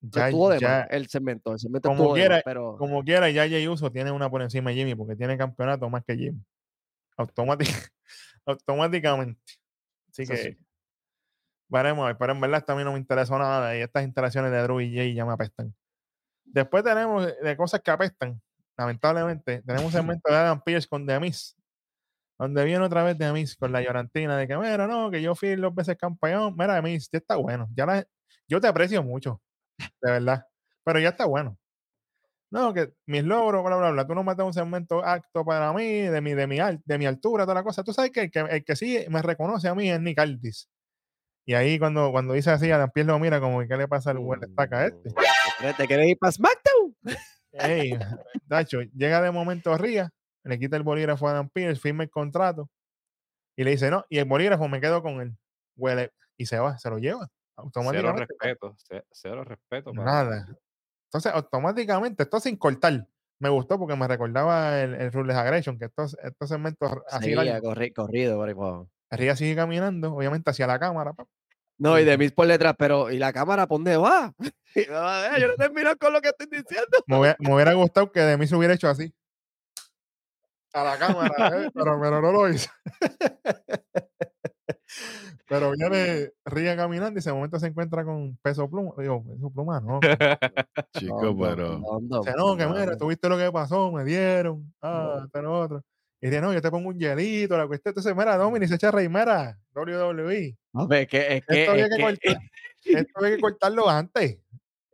Ya, 0.00 0.30
ya- 0.60 0.82
el 0.82 1.08
segmento, 1.08 1.52
el 1.52 1.58
segmento 1.58 1.88
como 1.88 2.12
quiera- 2.12 2.42
pero 2.44 2.76
como 2.76 3.02
quiera, 3.02 3.30
ya 3.30 3.48
Jay 3.48 3.66
Uso 3.66 3.90
tiene 3.90 4.10
una 4.12 4.28
por 4.30 4.42
encima 4.42 4.70
de 4.70 4.76
Jimmy 4.76 4.94
porque 4.94 5.16
tiene 5.16 5.36
campeonato 5.38 5.88
más 5.88 6.04
que 6.04 6.16
Jimmy. 6.16 6.40
Automátic- 7.16 7.58
automáticamente. 8.46 9.40
Así 10.10 10.22
Eso 10.22 10.32
que 10.32 10.38
sí. 10.38 10.58
Veremos, 11.68 12.04
a 12.04 12.06
ver, 12.08 12.16
pero 12.18 12.32
en 12.32 12.40
verdad 12.40 12.58
esto 12.60 12.72
a 12.72 12.76
mí 12.76 12.84
no 12.84 12.92
me 12.92 12.98
interesó 12.98 13.38
nada 13.38 13.76
y 13.76 13.80
estas 13.80 14.04
instalaciones 14.04 14.52
de 14.52 14.62
Drew 14.62 14.80
y 14.80 14.94
Jay 14.94 15.14
ya 15.14 15.24
me 15.24 15.32
apestan. 15.32 15.74
Después 16.44 16.84
tenemos 16.84 17.26
de- 17.42 17.56
cosas 17.56 17.80
que 17.82 17.90
apestan, 17.92 18.40
lamentablemente. 18.78 19.62
Tenemos 19.62 19.86
un 19.86 19.92
segmento 20.20 20.30
de 20.32 20.36
Adam 20.38 20.62
Pierce 20.64 20.88
con 20.88 21.06
The 21.06 21.20
Miz, 21.20 21.56
donde 22.38 22.64
viene 22.64 22.84
otra 22.84 23.04
vez 23.04 23.18
The 23.18 23.32
Miz 23.32 23.56
con 23.56 23.72
la 23.72 23.82
llorantina 23.82 24.36
de 24.38 24.48
que, 24.48 24.56
mira, 24.58 24.86
no, 24.88 25.10
que 25.10 25.22
yo 25.22 25.34
fui 25.36 25.56
dos 25.56 25.74
veces 25.74 25.96
campeón. 25.98 26.54
Mira, 26.58 26.76
The 26.76 26.82
Miz, 26.82 27.08
ya 27.12 27.18
está 27.18 27.36
bueno. 27.36 27.68
Ya 27.74 27.86
la- 27.86 28.06
yo 28.48 28.60
te 28.60 28.68
aprecio 28.68 29.02
mucho, 29.02 29.42
de 30.02 30.12
verdad, 30.12 30.46
pero 30.84 31.00
ya 31.00 31.10
está 31.10 31.26
bueno. 31.26 31.58
No, 32.50 32.72
que 32.72 32.92
mis 33.06 33.24
logros, 33.24 33.64
bla, 33.64 33.76
bla, 33.76 33.90
bla. 33.90 34.06
Tú 34.06 34.14
no 34.14 34.22
metes 34.24 34.44
un 34.44 34.52
segmento 34.54 35.04
acto 35.04 35.44
para 35.44 35.72
mí, 35.72 35.84
de 36.02 36.20
mi, 36.20 36.32
de 36.34 36.46
mi, 36.46 36.58
de 36.84 36.98
mi 36.98 37.06
altura, 37.06 37.44
toda 37.44 37.54
la 37.56 37.64
cosa. 37.64 37.82
Tú 37.84 37.92
sabes 37.92 38.12
que 38.12 38.22
el, 38.22 38.30
que 38.30 38.38
el 38.40 38.64
que 38.64 38.76
sí 38.76 39.04
me 39.10 39.20
reconoce 39.22 39.68
a 39.68 39.74
mí 39.74 39.90
es 39.90 40.00
Nick 40.00 40.18
Aldis. 40.20 40.68
Y 41.48 41.54
ahí 41.54 41.78
cuando, 41.78 42.10
cuando 42.10 42.34
dice 42.34 42.50
así, 42.50 42.70
Adam 42.72 42.90
Pierce 42.92 43.06
lo 43.10 43.18
mira 43.20 43.40
como, 43.40 43.60
¿qué 43.66 43.76
le 43.76 43.86
pasa 43.86 44.10
al 44.10 44.18
buen 44.18 44.42
estaca 44.42 44.86
este? 44.86 45.10
¿Te- 45.60 45.74
¿Te 45.74 45.86
quieres 45.86 46.08
ir 46.08 46.18
para 46.18 46.32
SmackDown? 46.32 46.96
Ey, 47.52 47.90
Dacho, 48.46 48.80
llega 48.94 49.22
de 49.22 49.30
momento 49.30 49.76
Ría, 49.78 50.10
le 50.44 50.58
quita 50.58 50.76
el 50.76 50.82
bolígrafo 50.82 51.28
a 51.28 51.30
Adam 51.32 51.48
Pierce, 51.48 51.80
firma 51.80 52.02
el 52.02 52.10
contrato 52.10 52.68
y 53.56 53.64
le 53.64 53.70
dice, 53.70 53.90
no, 53.90 54.04
y 54.08 54.18
el 54.18 54.24
bolígrafo 54.26 54.68
me 54.68 54.80
quedo 54.80 55.02
con 55.02 55.20
él. 55.20 55.36
Huele, 55.76 56.10
y 56.36 56.46
se 56.46 56.58
va, 56.58 56.76
se 56.78 56.90
lo 56.90 56.98
lleva. 56.98 57.28
Cero 57.72 58.12
respeto, 58.12 58.74
ce- 58.76 59.04
cero 59.12 59.44
respeto. 59.44 59.92
para- 59.92 60.04
Nada. 60.04 60.58
Entonces, 61.08 61.32
automáticamente, 61.32 62.24
esto 62.24 62.40
sin 62.40 62.56
cortar. 62.56 63.06
Me 63.38 63.48
gustó 63.48 63.78
porque 63.78 63.94
me 63.96 64.08
recordaba 64.08 64.80
el, 64.82 64.94
el 64.94 65.12
Ruthless 65.12 65.36
Aggression, 65.36 65.78
que 65.78 65.86
estos, 65.86 66.16
estos 66.22 66.48
segmentos 66.48 66.90
así, 67.08 67.26
Seguía, 67.30 67.44
largos. 67.44 67.74
corri- 67.76 67.94
corrido 67.94 68.36
por 68.36 68.48
ahí. 68.48 68.86
Ría 69.10 69.36
sigue 69.36 69.54
caminando, 69.54 70.12
obviamente 70.14 70.50
hacia 70.50 70.66
la 70.66 70.78
cámara. 70.78 71.12
pa. 71.14 71.24
No, 71.78 71.98
y 71.98 72.04
de 72.04 72.16
mis 72.16 72.32
por 72.32 72.46
detrás, 72.46 72.74
pero 72.78 73.10
¿y 73.10 73.18
la 73.18 73.32
cámara 73.32 73.66
por 73.66 73.78
dónde 73.78 73.96
va? 73.96 74.32
"Ah, 74.90 75.36
yo 75.38 75.48
no 75.48 75.54
termino 75.58 75.96
con 75.96 76.12
lo 76.12 76.20
que 76.20 76.28
estoy 76.28 76.46
diciendo. 76.46 76.98
Me 77.06 77.18
hubiera, 77.18 77.36
me 77.38 77.54
hubiera 77.54 77.72
gustado 77.74 78.10
que 78.10 78.20
de 78.20 78.36
mí 78.36 78.46
se 78.46 78.56
hubiera 78.56 78.74
hecho 78.74 78.88
así. 78.88 79.12
A 80.72 80.84
la 80.84 80.98
cámara, 80.98 81.62
¿eh? 81.62 81.70
pero, 81.72 81.98
pero 82.00 82.20
no 82.20 82.32
lo 82.32 82.50
hizo. 82.50 82.68
pero 85.48 85.70
viene 85.72 86.32
Ría 86.44 86.76
caminando 86.76 87.18
y 87.18 87.20
ese 87.20 87.32
momento 87.32 87.58
se 87.58 87.68
encuentra 87.68 88.04
con 88.04 88.36
peso 88.42 88.68
pluma. 88.68 88.92
Digo, 88.98 89.24
peso 89.24 89.50
pluma, 89.50 89.80
no. 89.80 90.00
Chico, 90.98 91.34
pero. 91.38 91.80
Dice, 92.00 92.34
no, 92.36 92.56
que 92.56 92.66
mira, 92.66 92.96
tuviste 92.98 93.28
lo 93.28 93.38
que 93.38 93.50
pasó, 93.50 93.90
me 93.90 94.04
dieron. 94.04 94.70
Ah, 94.82 95.22
esto, 95.24 95.40
lo 95.42 95.60
otro. 95.60 95.82
Y 96.20 96.26
dice, 96.28 96.40
no, 96.40 96.52
yo 96.52 96.62
te 96.62 96.70
pongo 96.70 96.88
un 96.88 96.98
hielito, 96.98 97.56
la 97.58 97.66
cuestión. 97.66 97.90
Entonces, 97.90 98.16
mira, 98.16 98.36
Dominic 98.36 98.68
se 98.68 98.76
echa 98.76 98.88
a 98.88 98.92
reír, 98.92 99.10
mira, 99.10 99.58
WWE. 99.74 100.56
No, 100.72 100.90
es 100.92 101.06
que, 101.08 101.36
es 101.36 101.44
que, 101.46 101.60
Esto 101.60 101.72
había 101.72 101.84
es 101.84 101.90
que, 101.90 101.96
que, 101.96 102.02
cortar, 102.02 102.38
esto 102.84 103.12
había 103.18 103.30
que 103.36 103.40
cortarlo 103.40 103.88
antes. 103.90 104.38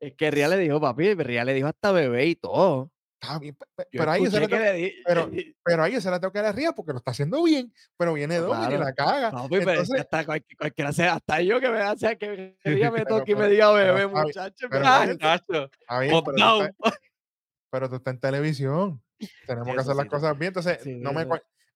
es 0.01 0.15
que 0.15 0.31
Ria 0.33 0.49
le 0.49 0.57
dijo, 0.59 0.81
papi, 0.81 1.15
Ria 1.15 1.45
le 1.45 1.55
dijo 1.55 1.69
hasta 1.69 1.93
bebé 1.93 2.27
y 2.27 2.35
todo. 2.37 2.91
Está 3.21 3.39
bien, 3.39 3.57
pero 3.93 4.11
ahí 4.11 4.27
se 4.27 4.41
que 4.41 4.49
tengo- 4.49 4.63
le 4.65 4.73
di- 4.73 4.95
pero- 5.07 5.31
pero 5.65 5.83
ahí 5.85 6.01
se 6.01 6.11
la 6.11 6.19
tengo 6.19 6.33
que 6.33 6.41
dar 6.41 6.49
a 6.49 6.53
Ría 6.53 6.73
porque 6.73 6.91
lo 6.91 6.99
está 6.99 7.13
haciendo 7.13 7.41
bien. 7.45 7.73
Pero 7.97 8.15
viene 8.15 8.39
No, 8.39 8.47
Dominic 8.47 8.73
y 8.73 8.79
la 8.79 8.93
caga. 8.93 9.31
Papi, 9.31 9.49
pero 9.49 9.61
es 9.61 9.65
que 9.67 9.71
Entonces, 9.75 10.01
hasta 10.01 10.27
cual- 10.27 10.45
cualquiera 10.59 10.93
sea, 10.93 11.15
hasta 11.15 11.41
yo 11.41 11.61
que 11.61 11.69
me 11.69 11.79
hace 11.79 12.19
que 12.19 12.57
Ria 12.65 12.91
me 12.91 13.05
Pero- 13.05 13.19
toque 13.19 13.31
y 13.31 13.35
me 13.37 13.43
pero- 13.43 13.51
diga 13.53 13.73
pero 13.75 13.95
bebé, 13.95 14.07
está 14.07 14.23
muchacho. 14.23 14.67
pero 14.69 14.85
está 14.85 15.35
está 15.37 16.01
bien, 16.01 16.11
pop 16.13 16.25
pero, 16.27 16.37
tú 16.37 16.43
down. 16.43 16.77
Pero 17.73 17.89
tú 17.89 17.97
estás 17.97 18.13
en 18.15 18.21
televisión. 18.21 19.03
Tenemos 19.47 19.69
Sí, 19.69 19.75
que 19.75 19.81
hacer 19.81 19.97
las 19.97 20.05
sí, 20.05 20.11
cosas 20.11 20.39
bien. 20.39 20.49
Entonces, 20.49 20.79
sí, 20.83 20.95
no 21.01 21.15
me 21.15 21.27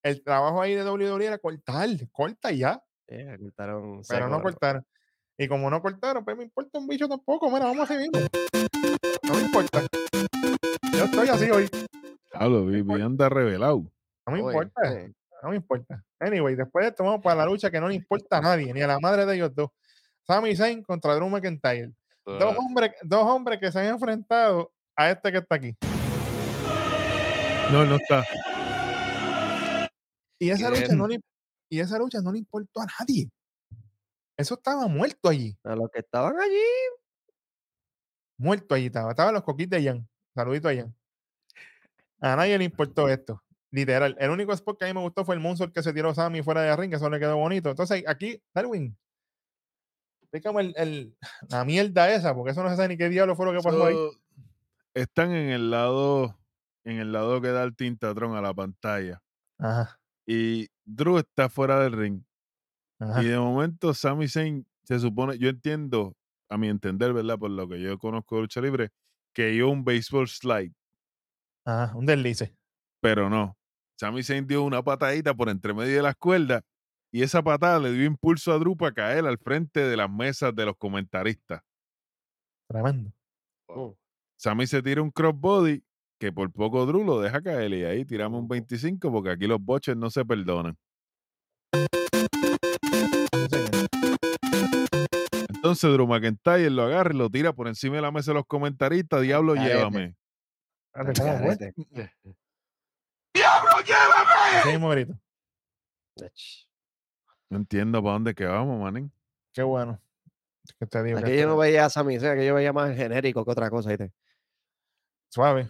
el 0.03 0.23
trabajo 0.23 0.61
ahí 0.61 0.75
de 0.75 0.85
WWE 0.89 1.25
era 1.25 1.39
cortar, 1.39 1.89
corta 2.13 2.53
ya. 2.53 2.81
Eh, 3.09 3.39
cortaron 3.41 4.03
pero 4.07 4.27
seco, 4.27 4.29
no 4.29 4.43
cortaron. 4.43 4.87
Y 5.39 5.49
como 5.49 5.71
no 5.71 5.81
cortaron, 5.81 6.23
pues 6.25 6.37
me 6.37 6.45
importa 6.45 6.79
un 6.79 6.87
bicho 6.87 7.09
tampoco. 7.09 7.51
Mira, 7.51 7.65
vamos 7.65 7.91
a 7.91 7.95
seguir. 7.95 8.11
No 9.23 9.35
me 9.35 9.41
importa. 9.41 9.83
Yo 10.93 11.05
estoy 11.05 11.29
así 11.29 11.51
hoy. 11.51 11.71
Hablo, 12.35 12.67
Vivi 12.67 13.01
anda 13.01 13.29
revelado. 13.31 13.91
No 14.27 14.33
me 14.33 14.43
Oye, 14.43 14.59
importa. 14.59 14.93
eh, 14.93 15.13
No 15.43 15.49
me 15.51 15.57
importa. 15.57 16.05
Anyway, 16.21 16.57
después 16.57 16.85
de 16.85 16.89
esto 16.91 17.05
vamos 17.05 17.23
para 17.23 17.37
la 17.37 17.47
lucha 17.51 17.71
que 17.71 17.81
no 17.81 17.89
le 17.89 17.95
importa 17.95 18.37
a 18.39 18.41
nadie, 18.43 18.73
ni 18.73 18.83
a 18.83 18.87
la 18.87 19.01
madre 19.01 19.25
de 19.25 19.35
ellos 19.35 19.55
dos. 19.55 19.71
Sami 20.27 20.55
Zayn 20.55 20.83
contra 20.83 21.15
Drew 21.15 21.29
McIntyre. 21.31 21.93
Dos 22.27 22.55
Ah, 22.55 22.59
hombres, 22.59 22.93
dos 23.03 23.23
hombres 23.25 23.59
que 23.61 23.73
se 23.73 23.79
han 23.81 23.87
enfrentado 23.87 24.73
a 24.97 25.11
este 25.11 25.31
que 25.33 25.39
está 25.39 25.55
aquí. 25.57 25.75
No, 27.73 27.85
no 27.85 27.97
está. 27.97 28.25
Y 30.39 30.51
esa 30.51 30.69
lucha 30.71 30.95
no 30.97 31.09
le, 31.09 31.21
y 31.71 31.81
esa 31.81 31.99
lucha 31.99 32.21
no 32.21 32.33
le 32.33 32.39
importó 32.39 32.81
a 32.81 32.87
nadie. 33.01 33.29
Eso 34.39 34.55
estaba 34.55 34.87
muerto 34.87 35.29
allí. 35.29 35.57
A 35.65 35.75
los 35.75 35.91
que 35.91 36.01
estaban 36.01 36.39
allí. 36.39 36.63
Muerto 38.39 38.75
allí 38.75 38.87
estaba. 38.87 39.11
Estaban 39.11 39.35
los 39.35 39.43
coquitos 39.43 39.79
de 39.81 39.85
Jan. 39.89 40.09
Saludito 40.35 40.69
a 40.69 40.75
Jan. 40.75 40.95
A 42.21 42.37
nadie 42.37 42.59
le 42.59 42.65
importó 42.65 43.09
esto. 43.09 43.43
Literal. 43.71 44.17
El 44.21 44.31
único 44.31 44.53
spot 44.53 44.79
que 44.79 44.85
a 44.85 44.89
mí 44.89 44.95
me 44.95 45.01
gustó 45.01 45.25
fue 45.25 45.35
el 45.35 45.41
Moonsault 45.41 45.75
que 45.75 45.83
se 45.83 45.93
tiró 45.93 46.15
Sammy 46.15 46.43
fuera 46.43 46.63
de 46.63 46.77
ring, 46.77 46.91
que 46.91 46.97
eso 46.97 47.11
le 47.11 47.19
quedó 47.19 47.37
bonito. 47.37 47.71
Entonces, 47.71 48.05
aquí, 48.07 48.41
Darwin, 48.55 48.97
explícame 50.23 50.61
el, 50.63 50.75
el- 50.77 51.17
la 51.49 51.65
mierda 51.65 52.11
esa, 52.15 52.35
porque 52.35 52.53
eso 52.53 52.63
no 52.63 52.71
se 52.71 52.77
sabe 52.77 52.89
ni 52.89 52.97
qué 52.97 53.09
diablo 53.09 53.35
fue 53.37 53.47
lo 53.47 53.53
que 53.53 53.59
pasó 53.63 53.85
ahí. 53.87 53.97
Están 54.97 55.31
en 55.33 55.51
el 55.51 55.71
lado, 55.71 56.37
en 56.85 56.99
el 56.99 57.13
lado 57.13 57.41
que 57.41 57.49
da 57.53 57.63
el 57.63 57.77
tintatrón 57.77 58.35
a 58.37 58.41
la 58.43 58.53
pantalla. 58.53 59.23
Ajá, 59.59 59.99
Y 60.27 60.69
Drew 60.85 61.19
está 61.19 61.49
fuera 61.49 61.81
del 61.81 61.93
ring. 61.93 62.23
ajá. 63.01 63.23
Y 63.23 63.27
de 63.27 63.39
momento 63.39 63.95
Sami 63.95 64.29
Zayn 64.29 64.67
se 64.85 64.99
supone, 65.01 65.39
yo 65.39 65.49
entiendo, 65.49 66.17
a 66.51 66.59
mi 66.59 66.69
entender, 66.69 67.13
¿verdad? 67.13 67.39
Por 67.39 67.51
lo 67.51 67.69
que 67.69 67.81
yo 67.81 67.99
conozco 67.99 68.37
de 68.37 68.43
lucha 68.43 68.61
libre, 68.61 68.91
que 69.35 69.49
dio 69.49 69.69
un 69.71 69.85
baseball 69.85 70.29
slide, 70.29 70.75
Ajá, 71.65 71.95
un 71.97 72.07
deslice. 72.07 72.57
pero 73.01 73.29
no. 73.31 73.57
Sami 73.99 74.23
Zayn 74.23 74.47
dio 74.47 74.63
una 74.63 74.83
patadita 74.83 75.35
por 75.35 75.49
entre 75.49 75.73
medio 75.75 75.97
de 75.97 76.03
las 76.03 76.17
cuerdas 76.17 76.63
y 77.13 77.23
esa 77.23 77.43
patada 77.43 77.79
le 77.79 77.93
dio 77.93 78.05
impulso 78.05 78.53
a 78.53 78.59
Drew 78.59 78.77
para 78.77 78.93
caer 78.93 79.27
al 79.27 79.39
frente 79.39 79.81
de 79.81 79.97
las 79.97 80.11
mesas 80.11 80.55
de 80.55 80.67
los 80.67 80.77
comentaristas. 80.77 81.63
Tremendo. 82.69 83.13
Oh, 83.69 83.97
Sami 84.37 84.67
se 84.67 84.83
tira 84.83 85.01
un 85.01 85.11
crossbody 85.11 85.83
que 86.19 86.33
por 86.33 86.51
poco 86.53 86.85
Drew 86.87 87.05
lo 87.05 87.21
deja 87.21 87.43
caer 87.43 87.73
y 87.73 87.85
ahí 87.85 88.05
tiramos 88.05 88.41
un 88.41 88.49
25 88.49 89.11
porque 89.11 89.31
aquí 89.31 89.47
los 89.47 89.61
boches 89.61 89.97
no 89.97 90.11
se 90.11 90.25
perdonan. 90.25 90.77
Entonces 95.49 95.93
Drew 95.93 96.07
McIntyre 96.07 96.71
lo 96.71 96.85
agarra 96.85 97.13
y 97.13 97.17
lo 97.17 97.31
tira 97.31 97.53
por 97.53 97.67
encima 97.67 97.97
de 97.97 98.03
la 98.03 98.13
mesa 98.13 98.31
de 98.31 98.35
los 98.37 98.47
comentaristas. 98.47 99.23
Diablo, 99.23 99.55
llévame. 99.55 100.15
Grito. 104.91 105.15
Ach. 106.25 106.67
No 107.49 107.59
entiendo 107.59 108.03
para 108.03 108.13
dónde 108.15 108.35
que 108.35 108.45
vamos, 108.45 108.81
manín. 108.81 109.13
Qué 109.53 109.63
bueno. 109.63 110.01
Que 110.79 110.87
te 110.87 111.03
digo 111.03 111.19
que 111.21 111.25
Aquí 111.27 111.37
yo 111.37 111.47
no 111.47 111.57
veía 111.57 111.85
a 111.85 111.91
Sami 111.91 112.19
que 112.19 112.47
yo 112.47 112.55
veía 112.55 112.73
más 112.73 112.95
genérico 112.97 113.45
que 113.45 113.51
otra 113.51 113.71
cosa. 113.71 113.91
¿viste? 113.91 114.13
Suave. 115.29 115.69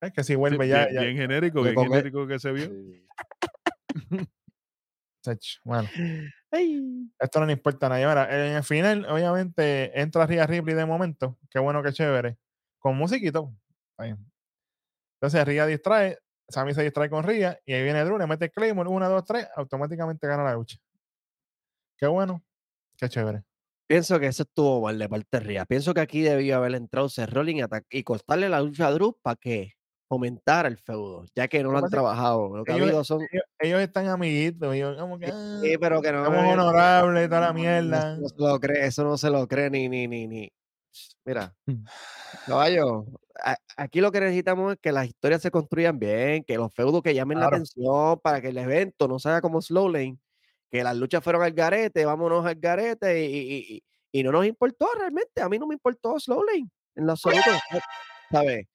Es 0.00 0.12
que 0.12 0.22
si 0.24 0.32
Sí, 0.32 0.36
vuelve 0.36 0.66
ya, 0.68 0.84
bien, 0.86 0.94
ya- 0.94 1.00
bien 1.02 1.16
genérico, 1.16 1.62
bien 1.62 1.74
genérico 1.76 2.26
que 2.26 2.38
se 2.38 2.52
vio. 2.52 2.66
sí. 2.66 3.06
Bueno, 5.64 5.86
Ay. 6.50 7.10
esto 7.18 7.40
no 7.40 7.46
le 7.46 7.52
importa 7.52 7.86
a 7.86 7.88
nadie. 7.90 8.04
Ahora, 8.04 8.24
en 8.48 8.56
el 8.56 8.62
final, 8.64 9.04
obviamente, 9.06 10.00
entra 10.00 10.26
Rhea 10.26 10.46
Ripley 10.46 10.74
de 10.74 10.86
momento. 10.86 11.36
Qué 11.50 11.58
bueno, 11.58 11.82
qué 11.82 11.92
chévere. 11.92 12.38
Con 12.78 12.96
musiquito. 12.96 13.54
Entonces 13.98 15.44
Rhea 15.44 15.66
distrae, 15.66 16.18
Sammy 16.48 16.72
se 16.72 16.82
distrae 16.82 17.10
con 17.10 17.22
Rhea 17.22 17.60
y 17.66 17.74
ahí 17.74 17.82
viene 17.82 18.02
Drew, 18.02 18.16
le 18.16 18.26
mete 18.26 18.50
Claymore, 18.50 18.88
una, 18.88 19.08
dos, 19.08 19.24
tres, 19.26 19.46
automáticamente 19.54 20.26
gana 20.26 20.42
la 20.42 20.54
lucha. 20.54 20.78
Qué 21.98 22.06
bueno, 22.06 22.42
qué 22.96 23.10
chévere. 23.10 23.42
Pienso 23.90 24.20
que 24.20 24.26
eso 24.28 24.44
estuvo 24.44 24.82
mal 24.82 24.96
de 25.00 25.08
parte 25.08 25.26
de 25.32 25.40
Ria. 25.40 25.64
Pienso 25.64 25.92
que 25.92 26.00
aquí 26.00 26.20
debió 26.22 26.58
haber 26.58 26.76
entrado 26.76 27.08
Seth 27.08 27.28
Rollins 27.28 27.66
y, 27.90 28.04
cortarle 28.04 28.48
la 28.48 28.60
lucha 28.60 28.86
a 28.86 28.92
Drew 28.92 29.18
para 29.20 29.34
que 29.34 29.72
fomentara 30.08 30.68
el 30.68 30.76
feudo, 30.78 31.24
ya 31.34 31.48
que 31.48 31.60
no 31.64 31.72
Lo 31.72 31.78
han 31.78 31.82
pasa 31.82 31.90
trabajado. 31.96 32.56
Lo 32.56 32.62
que 32.62 32.70
ha 32.70 32.76
ellos- 32.76 32.86
habido 32.86 33.02
son. 33.02 33.22
Ellos, 33.32 33.42
ellos 33.58 33.80
están 33.80 34.06
amiguitos, 34.06 34.72
ellos 34.76 34.96
como 34.96 35.18
que 35.18 35.26
ah, 35.32 35.58
Sí, 35.60 35.76
pero 35.80 36.00
que 36.00 36.12
no. 36.12 36.24
somos 36.24 36.38
es- 36.44 36.52
honorables, 36.52 37.28
toda 37.28 37.40
la 37.40 37.52
mierda. 37.52 38.16
no 38.16 38.28
se 38.28 38.34
lo 38.38 38.60
cree, 38.60 38.86
eso 38.86 39.02
no 39.02 39.18
se 39.18 39.28
lo 39.28 39.48
cree 39.48 39.70
ni, 39.70 39.88
ni, 39.88 40.06
ni, 40.06 40.28
ni. 40.28 40.52
Mira, 41.24 41.52
Mm. 41.66 41.84
caballo, 42.46 43.06
a- 43.42 43.56
aquí 43.76 44.00
lo 44.00 44.12
que 44.12 44.20
necesitamos 44.20 44.74
es 44.74 44.78
que 44.80 44.92
las 44.92 45.08
historias 45.08 45.42
se 45.42 45.50
construyan 45.50 45.98
bien, 45.98 46.44
que 46.44 46.56
los 46.56 46.72
feudos 46.72 47.02
que 47.02 47.12
llamen 47.12 47.40
la 47.40 47.46
atención 47.48 48.20
para 48.22 48.40
que 48.40 48.50
el 48.50 48.58
evento 48.58 49.08
no 49.08 49.18
sea 49.18 49.40
como 49.40 49.60
Slow 49.60 49.88
Lane, 49.88 50.16
que 50.70 50.84
las 50.84 50.96
luchas 50.96 51.22
fueron 51.24 51.42
al 51.42 51.52
garete, 51.52 52.04
vámonos 52.04 52.46
al 52.46 52.54
garete 52.56 53.24
y, 53.26 53.36
y- 53.36 53.74
y- 53.76 53.82
y 54.12 54.22
no 54.22 54.32
nos 54.32 54.46
importó 54.46 54.88
realmente. 54.98 55.40
A 55.42 55.48
mí 55.48 55.58
no 55.58 55.66
me 55.66 55.74
importó 55.74 56.18
Slow 56.18 56.42
Lane 56.44 56.68
en 56.96 57.06
lo 57.06 57.12
absoluto. 57.12 57.40
¿Sabes? 58.30 58.66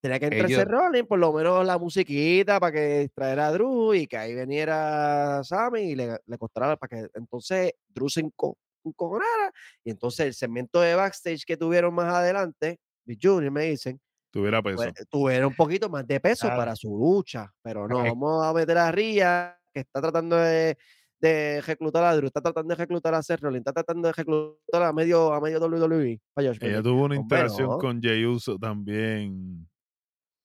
Tenía 0.00 0.18
que 0.18 0.26
entrar 0.26 0.48
Seth 0.50 0.68
Rollins, 0.68 1.06
por 1.06 1.18
lo 1.20 1.32
menos 1.32 1.64
la 1.64 1.78
musiquita 1.78 2.58
para 2.58 2.72
que 2.72 2.98
distrajera 3.00 3.46
a 3.46 3.52
Drew 3.52 3.94
y 3.94 4.08
que 4.08 4.16
ahí 4.16 4.34
viniera 4.34 5.42
Sammy 5.44 5.80
y 5.92 5.94
le, 5.94 6.18
le 6.26 6.38
costara 6.38 6.76
para 6.76 6.88
que 6.88 7.08
entonces 7.14 7.72
Drew 7.88 8.08
se 8.08 8.22
enco- 8.24 8.56
encojonara. 8.84 9.52
Y 9.84 9.90
entonces 9.92 10.26
el 10.26 10.34
segmento 10.34 10.80
de 10.80 10.96
backstage 10.96 11.44
que 11.44 11.56
tuvieron 11.56 11.94
más 11.94 12.12
adelante, 12.12 12.80
Big 13.04 13.20
Junior 13.22 13.52
me 13.52 13.62
dicen, 13.66 14.00
Tuviera 14.32 14.60
peso. 14.60 14.76
pues, 14.76 14.92
tuviera 15.08 15.46
un 15.46 15.54
poquito 15.54 15.88
más 15.88 16.04
de 16.06 16.18
peso 16.18 16.46
Claro. 16.48 16.60
para 16.60 16.74
su 16.74 16.88
lucha. 16.96 17.52
Pero 17.62 17.86
no, 17.86 17.98
Ok. 17.98 18.04
vamos 18.06 18.44
a 18.44 18.52
meter 18.52 18.78
a 18.78 18.90
Ria, 18.90 19.56
que 19.72 19.80
está 19.80 20.00
tratando 20.00 20.36
de, 20.36 20.76
de 21.20 21.60
reclutar 21.62 22.04
a 22.04 22.14
Drew, 22.16 22.26
está 22.26 22.40
tratando 22.40 22.68
de 22.74 22.76
reclutar 22.76 23.14
a 23.14 23.22
Seth 23.22 23.40
Rollins, 23.40 23.60
está 23.66 23.72
tratando 23.72 24.08
de 24.08 24.12
reclutar 24.12 24.82
a 24.82 24.92
medio, 24.92 25.32
a 25.32 25.40
medio 25.40 25.58
WWE. 25.60 26.20
Josh 26.36 26.58
Ella 26.60 26.82
tuvo 26.82 27.04
una 27.04 27.16
interacción 27.16 27.68
no. 27.70 27.78
con 27.78 28.00
Jey 28.02 28.24
Uso 28.24 28.58
también. 28.58 29.68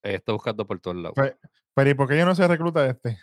Ella 0.04 0.18
está 0.18 0.32
buscando 0.34 0.66
por 0.66 0.80
todos 0.80 0.98
lados. 0.98 1.16
Pero 1.76 1.90
¿y 1.90 1.94
por 1.94 2.08
qué 2.08 2.18
yo 2.18 2.26
no 2.26 2.34
se 2.36 2.48
recluta 2.48 2.84
de 2.84 2.90
este? 2.92 3.18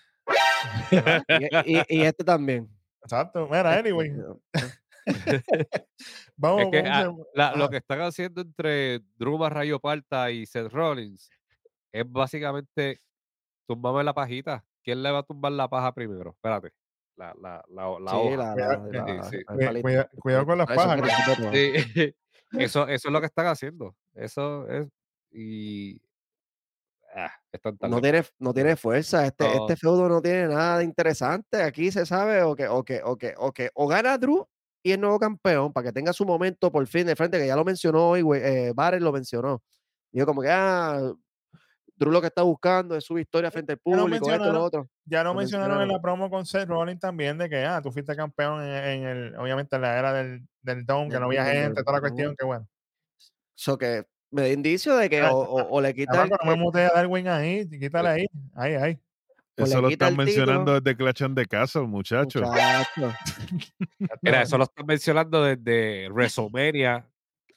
y, 1.66 1.76
y- 1.78 1.84
y 1.88 2.02
este 2.02 2.24
también. 2.24 2.68
Exacto. 3.02 3.46
Mira, 3.46 3.78
anyway. 3.78 4.10
Vamos 6.36 6.62
Es 6.62 6.70
que 6.70 6.78
con 6.82 6.86
un 6.86 6.92
ah, 6.92 7.14
la- 7.34 7.54
lo 7.56 7.68
que 7.68 7.76
están 7.78 8.00
haciendo 8.00 8.40
entre 8.40 9.00
Drew 9.16 9.38
Rayo 9.48 9.78
Parta 9.80 10.30
y 10.30 10.46
Seth 10.46 10.72
Rollins 10.72 11.30
es 11.92 12.10
básicamente 12.10 12.98
tumbarme 13.68 14.02
la 14.04 14.14
pajita. 14.14 14.64
¿Quién 14.84 15.02
le 15.02 15.10
va 15.10 15.20
a 15.20 15.22
tumbar 15.22 15.52
la 15.52 15.68
paja 15.68 15.92
primero? 15.94 16.30
Espérate. 16.30 16.70
La, 17.16 17.32
la, 17.40 17.64
la, 17.68 17.98
la 18.00 18.10
Sí, 18.10 18.16
hoja. 18.16 18.36
la, 18.36 18.52
Cuidado, 18.54 18.88
la- 18.92 19.22
sí, 19.24 19.36
la- 19.46 19.72
sí. 20.10 20.18
cuidado 20.20 20.46
con 20.46 20.58
las 20.58 20.66
palito. 20.66 20.82
Eso, 20.82 20.88
pajas, 20.88 21.54
eso, 22.52 22.88
eso 22.88 23.08
es 23.08 23.12
lo 23.12 23.20
que 23.20 23.26
están 23.26 23.46
haciendo. 23.46 23.96
Eso 24.14 24.68
es. 24.68 24.86
Y. 25.30 26.00
ah, 27.14 27.30
están 27.52 27.76
tan 27.78 27.90
No 27.90 28.00
tiene, 28.00 28.22
no 28.38 28.52
tiene 28.52 28.76
fuerza. 28.76 29.26
Este, 29.26 29.44
No. 29.44 29.52
este 29.68 29.76
feudo 29.76 30.08
no 30.08 30.20
tiene 30.20 30.48
nada 30.48 30.78
de 30.78 30.84
interesante. 30.84 31.62
Aquí 31.62 31.90
se 31.92 32.04
sabe 32.06 32.42
o 32.42 32.54
que, 32.56 32.66
o 32.68 32.84
que, 32.84 33.00
o 33.04 33.16
que, 33.16 33.34
o 33.36 33.52
que, 33.52 33.70
o 33.74 33.86
gana 33.88 34.18
Drew 34.18 34.46
y 34.82 34.92
el 34.92 35.00
nuevo 35.00 35.18
campeón 35.18 35.72
para 35.72 35.86
que 35.88 35.92
tenga 35.92 36.12
su 36.12 36.24
momento 36.26 36.70
por 36.70 36.86
fin 36.86 37.06
de 37.06 37.16
frente, 37.16 37.38
que 37.38 37.46
ya 37.46 37.56
lo 37.56 37.64
mencionó 37.64 38.10
hoy, 38.10 38.22
eh, 38.36 38.72
Barrett 38.74 39.02
lo 39.02 39.12
mencionó. 39.12 39.62
Dijo 40.12 40.26
como 40.26 40.42
que, 40.42 40.48
ah, 40.50 41.12
Drew 41.96 42.10
lo 42.10 42.20
que 42.20 42.26
está 42.26 42.42
buscando 42.42 42.96
es 42.96 43.04
su 43.04 43.14
victoria 43.14 43.50
frente 43.50 43.72
al 43.72 43.78
público, 43.78 44.30
esto 44.32 44.48
y 44.48 44.52
lo 44.52 44.64
otro. 44.64 44.88
Ya 45.04 45.22
lo 45.22 45.30
Lo 45.32 45.38
mencionaron 45.38 45.80
en 45.82 45.88
la 45.88 46.00
promo 46.00 46.28
con 46.28 46.44
Seth 46.44 46.68
Rollins 46.68 46.98
también 47.00 47.38
de 47.38 47.48
que, 47.48 47.64
ah, 47.64 47.80
tú 47.82 47.92
fuiste 47.92 48.16
campeón 48.16 48.62
en, 48.62 48.70
en 48.70 49.04
el, 49.04 49.36
obviamente 49.36 49.76
en 49.76 49.82
la 49.82 49.98
era 49.98 50.12
del, 50.12 50.46
del 50.62 50.84
Dome, 50.84 51.10
que 51.10 51.20
no 51.20 51.26
había 51.26 51.44
gente, 51.44 51.82
toda 51.84 51.98
la 51.98 52.00
cuestión, 52.00 52.34
que 52.36 52.44
bueno. 52.44 52.66
So 53.54 53.78
que 53.78 54.04
me 54.32 54.42
da 54.42 54.48
indicio 54.48 54.96
de 54.96 55.08
que 55.08 55.20
Ah, 55.20 55.32
o, 55.32 55.38
o- 55.42 55.68
o 55.76 55.80
le 55.80 55.94
quita 55.94 56.12
el, 56.24 56.28
Chamaco, 56.30 56.44
no 56.44 56.50
me 56.50 56.56
el- 56.56 56.60
mute 56.60 56.80
a 56.84 56.90
Darwin 56.92 57.28
ahí, 57.28 57.68
quítale 57.68 58.08
ahí, 58.08 58.26
ahí, 58.54 58.74
ahí. 58.74 58.98
O 59.56 59.62
Eso 59.64 59.80
lo 59.80 59.88
están 59.88 60.10
el 60.10 60.16
mencionando 60.18 60.80
desde 60.80 60.96
Clash 60.96 61.22
and 61.22 61.36
the 61.38 61.46
Castle, 61.46 61.82
muchachos. 61.86 62.42
muchacho. 62.42 63.14
Mira, 64.22 64.42
eso 64.42 64.58
lo 64.58 64.64
están 64.64 64.84
mencionando 64.84 65.44
desde 65.44 66.08
WrestleMania 66.10 67.06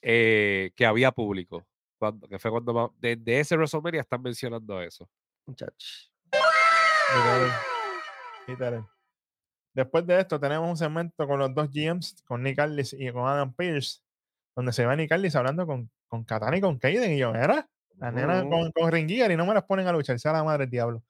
eh, 0.01 0.69
que 0.75 0.85
había 0.85 1.11
público. 1.11 1.65
Cuando, 1.97 2.27
que 2.27 2.37
fue 2.39 2.51
cuando 2.51 2.93
desde 2.99 3.39
ese 3.39 3.55
WrestleMania 3.55 4.01
están 4.01 4.21
mencionando 4.21 4.81
eso. 4.81 5.09
muchacho. 5.45 6.11
Quítale, 7.13 7.51
quítale. 8.45 8.85
Después 9.73 10.05
de 10.07 10.19
esto 10.19 10.39
tenemos 10.39 10.67
un 10.67 10.75
segmento 10.75 11.27
con 11.27 11.39
los 11.39 11.53
dos 11.53 11.69
GMs, 11.71 12.23
con 12.25 12.41
Nick 12.41 12.57
Aldis 12.59 12.93
y 12.93 13.11
con 13.11 13.27
Adam 13.27 13.53
Pierce, 13.53 14.01
donde 14.55 14.73
se 14.73 14.85
ve 14.85 14.91
a 14.91 14.95
Nick 14.95 15.11
Aldis 15.11 15.35
hablando 15.35 15.67
con, 15.67 15.89
con 16.07 16.23
Katana 16.23 16.57
y 16.57 16.61
con 16.61 16.79
Kaiden, 16.79 17.11
y 17.13 17.19
yo, 17.19 17.33
¿era? 17.33 17.69
Las 17.99 18.13
nenas 18.13 18.41
Ujú. 18.41 18.49
con, 18.49 18.71
con 18.71 18.91
Ring 18.91 19.07
Gear 19.07 19.31
y 19.31 19.37
no 19.37 19.45
me 19.45 19.53
las 19.53 19.63
ponen 19.63 19.87
a 19.87 19.91
luchar, 19.91 20.19
sea 20.19 20.33
la 20.33 20.43
madre 20.43 20.63
del 20.63 20.71
diablo. 20.71 21.03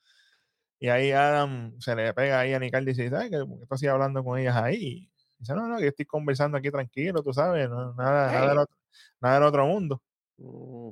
Y 0.79 0.89
ahí 0.89 1.11
Adam 1.11 1.79
se 1.79 1.95
le 1.95 2.13
pega 2.13 2.41
ahí 2.41 2.53
a 2.53 2.59
Nick 2.59 2.75
Aldis 2.75 2.99
y 2.99 3.03
dice, 3.03 3.15
¿sabes 3.15 3.31
que 3.31 3.38
tú 3.38 3.67
así 3.69 3.88
hablando 3.88 4.23
con 4.23 4.38
ellas 4.38 4.55
ahí? 4.55 5.09
Y 5.09 5.11
dice, 5.39 5.55
no, 5.55 5.67
no, 5.67 5.77
que 5.77 5.88
estoy 5.88 6.05
conversando 6.05 6.57
aquí 6.57 6.69
tranquilo, 6.69 7.23
tú 7.23 7.33
sabes, 7.33 7.69
no, 7.69 7.93
nada, 7.93 8.31
nada, 8.31 8.49
del 8.49 8.57
otro, 8.57 8.75
nada 9.21 9.35
del 9.35 9.43
otro 9.43 9.65
mundo. 9.65 10.01
Mm, 10.38 10.91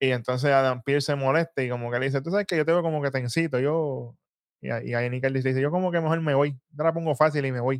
Y 0.00 0.10
entonces 0.10 0.50
Adam 0.50 0.82
Pierce 0.82 1.06
se 1.06 1.16
molesta 1.16 1.62
y 1.62 1.70
como 1.70 1.90
que 1.90 1.98
le 1.98 2.06
dice, 2.06 2.20
tú 2.22 2.30
sabes 2.30 2.46
que 2.46 2.56
yo 2.56 2.64
te 2.64 2.72
veo 2.72 2.82
como 2.82 3.02
que 3.02 3.10
te 3.10 3.20
incito, 3.20 3.58
yo... 3.58 4.16
Y, 4.60 4.68
y 4.90 4.94
ahí 4.94 5.10
Nickel 5.10 5.32
dice, 5.34 5.60
yo 5.60 5.70
como 5.70 5.90
que 5.92 6.00
mejor 6.00 6.20
me 6.22 6.34
voy, 6.34 6.52
yo 6.70 6.84
la 6.84 6.92
pongo 6.94 7.14
fácil 7.14 7.44
y 7.46 7.52
me 7.52 7.60
voy. 7.60 7.78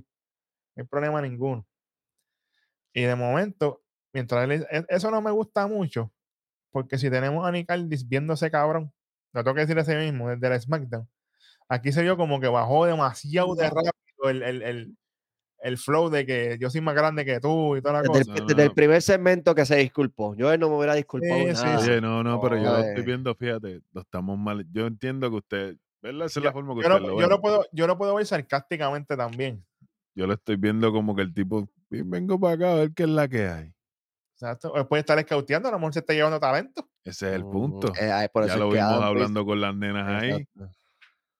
No 0.77 0.83
hay 0.83 0.89
problema 0.89 1.23
ninguno. 1.23 1.67
Y 2.95 3.03
de 3.03 3.15
momento, 3.15 3.83
mientras 4.13 4.45
él, 4.49 4.67
e- 4.71 4.87
eso 4.89 5.11
no 5.11 5.21
me 5.21 5.31
gusta 5.31 5.67
mucho, 5.67 6.13
porque 6.73 6.99
si 6.99 7.11
tenemos 7.11 7.47
a 7.47 7.53
Nick 7.53 7.71
Aldis 7.71 8.09
viendo 8.09 8.35
ese 8.35 8.51
cabrón, 8.53 8.93
lo 9.35 9.45
tengo 9.45 9.55
que 9.57 9.63
decir 9.63 9.79
ese 9.79 9.97
mismo, 9.99 10.31
desde 10.31 10.55
el 10.55 10.61
SmackDown, 10.61 11.09
aquí 11.69 11.93
se 11.93 12.03
vio 12.03 12.17
como 12.17 12.41
que 12.41 12.49
bajó 12.49 12.87
demasiado 12.87 13.55
de 13.57 13.71
rápido 13.71 14.31
el, 14.31 14.43
el, 14.45 14.63
el, 14.63 14.99
el 15.63 15.79
flow 15.79 16.11
de 16.11 16.27
que 16.27 16.57
yo 16.61 16.71
soy 16.71 16.81
más 16.81 16.95
grande 16.95 17.25
que 17.25 17.41
tú 17.41 17.77
y 17.77 17.83
toda 17.83 17.95
la 17.95 18.03
Desde, 18.03 18.19
cosa. 18.25 18.33
el, 18.35 18.41
No, 18.41 18.47
desde 18.47 18.63
el 18.63 18.69
no. 18.69 18.75
primer 18.75 19.03
segmento 19.03 19.55
que 19.55 19.65
se 19.67 19.77
disculpó. 19.77 20.35
Yo 20.37 20.53
él 20.53 20.61
no 20.61 20.69
me 20.69 20.77
hubiera 20.77 20.95
disculpado 20.95 21.41
Sí, 21.41 21.53
nada. 21.53 21.79
sí. 21.79 21.91
Oye, 21.91 22.01
no, 22.01 22.23
no, 22.23 22.41
pero 22.41 22.57
yo 22.57 22.63
lo 22.65 22.79
estoy 22.81 23.05
viendo, 23.05 23.35
fíjate, 23.35 23.81
lo 23.93 24.01
estamos 24.03 24.39
mal. 24.39 24.67
Yo 24.73 24.87
entiendo 24.87 25.31
que 25.31 25.37
usted, 25.37 25.77
¿verdad? 26.03 26.27
Esa 26.27 26.41
es 26.41 26.45
Yo, 26.45 26.49
la 26.49 26.53
forma 26.53 26.75
que 26.75 26.83
yo 26.83 26.89
usted 26.89 27.01
lo, 27.01 27.15
lo 27.15 27.21
yo 27.21 27.29
lo 27.29 27.41
puedo, 27.41 27.65
yo 27.73 27.87
lo 27.87 27.99
puedo 27.99 28.15
ver 28.15 28.27
sarcásticamente 28.27 29.17
también. 29.17 29.65
Yo 30.15 30.27
lo 30.27 30.35
estoy 30.35 30.57
viendo 30.57 30.93
como 30.93 31.15
que 31.15 31.23
el 31.23 31.35
tipo, 31.35 31.69
"Sí, 31.91 32.03
vengo 32.05 32.39
para 32.41 32.55
acá 32.55 32.73
a 32.73 32.75
ver 32.77 32.93
qué 32.95 33.03
es 33.05 33.09
la 33.09 33.29
que 33.29 33.49
hay. 33.49 33.73
Exacto. 34.35 34.73
O 34.73 34.87
puede 34.89 35.01
estar 35.01 35.19
escauteando, 35.19 35.69
a 35.69 35.73
lo 35.73 35.79
mejor 35.79 35.95
se 35.95 36.01
está 36.01 36.13
llevando 36.13 36.39
talento. 36.39 36.89
Ese 37.05 37.29
es 37.29 37.35
el 37.37 37.45
Mm, 37.45 37.51
punto. 37.51 37.93
eh, 38.01 38.29
por 38.33 38.45
ya 38.47 38.53
eso 38.53 38.59
lo 38.59 38.71
vimos 38.71 39.03
hablando 39.03 39.45
con 39.47 39.61
las 39.61 39.75
nenas 39.75 40.23
ahí. 40.23 40.47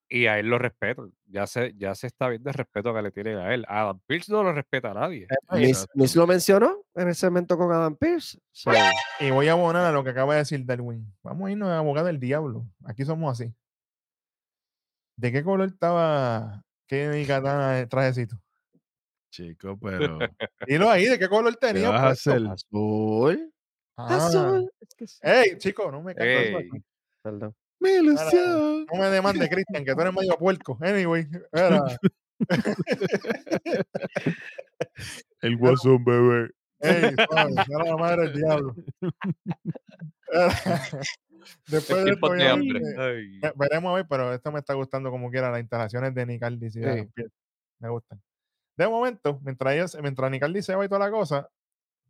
Y 0.09 0.27
a 0.27 0.39
él 0.39 0.47
lo 0.47 0.59
respetan. 0.59 1.13
Ya 1.27 1.47
se, 1.47 1.75
ya 1.77 1.95
se 1.95 2.07
está 2.07 2.29
viendo 2.29 2.49
el 2.49 2.55
respeto 2.55 2.95
que 2.95 3.03
le 3.03 3.11
tienen 3.11 3.39
a 3.39 3.53
él. 3.53 3.65
Adam 3.69 3.99
Pierce 4.07 4.31
no 4.31 4.45
lo 4.45 4.53
respeta 4.53 4.93
a 4.93 4.95
nadie. 4.95 5.27
Miss, 5.53 5.69
Exacto. 5.69 5.93
Miss 5.97 6.17
lo 6.17 6.27
mencionó 6.27 6.85
en 6.95 7.09
el 7.09 7.15
segmento 7.15 7.59
con 7.59 7.73
Adam 7.73 7.97
Pierce. 7.97 8.39
So, 8.53 8.71
Y 9.19 9.31
voy 9.31 9.49
a 9.49 9.53
abonar 9.53 9.85
a 9.85 9.93
lo 9.93 10.05
que 10.05 10.11
acaba 10.11 10.35
de 10.35 10.41
decir 10.41 10.65
Darwin. 10.65 11.13
Vamos 11.23 11.49
a 11.49 11.51
irnos 11.51 11.69
a 11.69 11.79
abogado 11.79 12.07
del 12.07 12.21
diablo. 12.21 12.67
Aquí 12.85 13.05
somos 13.05 13.33
así. 13.41 13.53
¿De 15.17 15.33
qué 15.33 15.43
color 15.43 15.69
estaba 15.69 16.63
Kenny 16.87 17.27
Katana 17.27 17.81
el 17.81 17.89
trajecito? 17.89 18.37
Chico, 19.31 19.79
pero 19.79 20.19
Dilo 20.69 20.89
ahí, 20.89 21.07
¿de 21.07 21.19
qué 21.19 21.29
color 21.29 21.59
¿qué 21.59 21.67
tenía? 21.67 21.91
vas 21.91 22.27
a 22.27 22.31
azul. 22.53 23.53
Ah. 23.97 24.17
Azul. 24.17 24.71
Es 24.81 24.95
que 24.95 25.07
sí. 25.07 25.19
Ey, 25.23 25.59
chico, 25.59 25.91
no 25.91 26.03
me 26.03 26.15
Ey. 26.17 26.69
Perdón. 27.23 27.55
Mi 27.81 27.91
ilusión. 27.91 28.87
No 28.93 28.99
me 29.01 29.07
demandes, 29.11 29.49
Cristian, 29.49 29.85
que 29.85 29.95
tú 29.95 30.01
eres 30.01 30.13
medio 30.15 30.37
puerco. 30.39 30.79
Anyway, 30.81 31.27
era, 31.53 31.83
El 35.43 35.57
guasón, 35.57 36.05
bebé. 36.05 36.51
ey, 36.81 37.15
suave, 37.29 37.53
era 37.69 37.85
la 37.85 37.97
madre 37.97 38.23
del 38.23 38.33
diablo. 38.35 38.75
Era- 40.33 40.49
Después 41.69 42.05
de 42.05 42.11
esto, 42.11 42.29
de 42.33 42.49
hambre. 42.49 42.81
obviamente, 42.81 43.01
Ay. 43.01 43.39
Ve- 43.39 43.53
Veremos 43.55 43.93
a 43.93 43.95
ver, 43.97 44.07
pero 44.09 44.33
esto 44.35 44.51
me 44.51 44.59
está 44.59 44.75
gustando 44.75 45.11
como 45.13 45.31
quiera, 45.31 45.51
las 45.51 45.61
instalaciones 45.61 46.13
de 46.13 46.27
Nicaldi 46.27 46.67
y 46.67 46.71
Sí. 46.71 46.81
Me 47.79 47.89
gustan. 47.89 48.21
De 48.77 48.89
momento, 48.89 49.39
mientras 49.45 49.75
ellos, 49.75 49.97
mientras 50.03 50.29
Nicaldi 50.31 50.61
se 50.63 50.75
va 50.75 50.85
y 50.85 50.89
toda 50.89 50.99
la 51.07 51.11
cosa, 51.11 51.49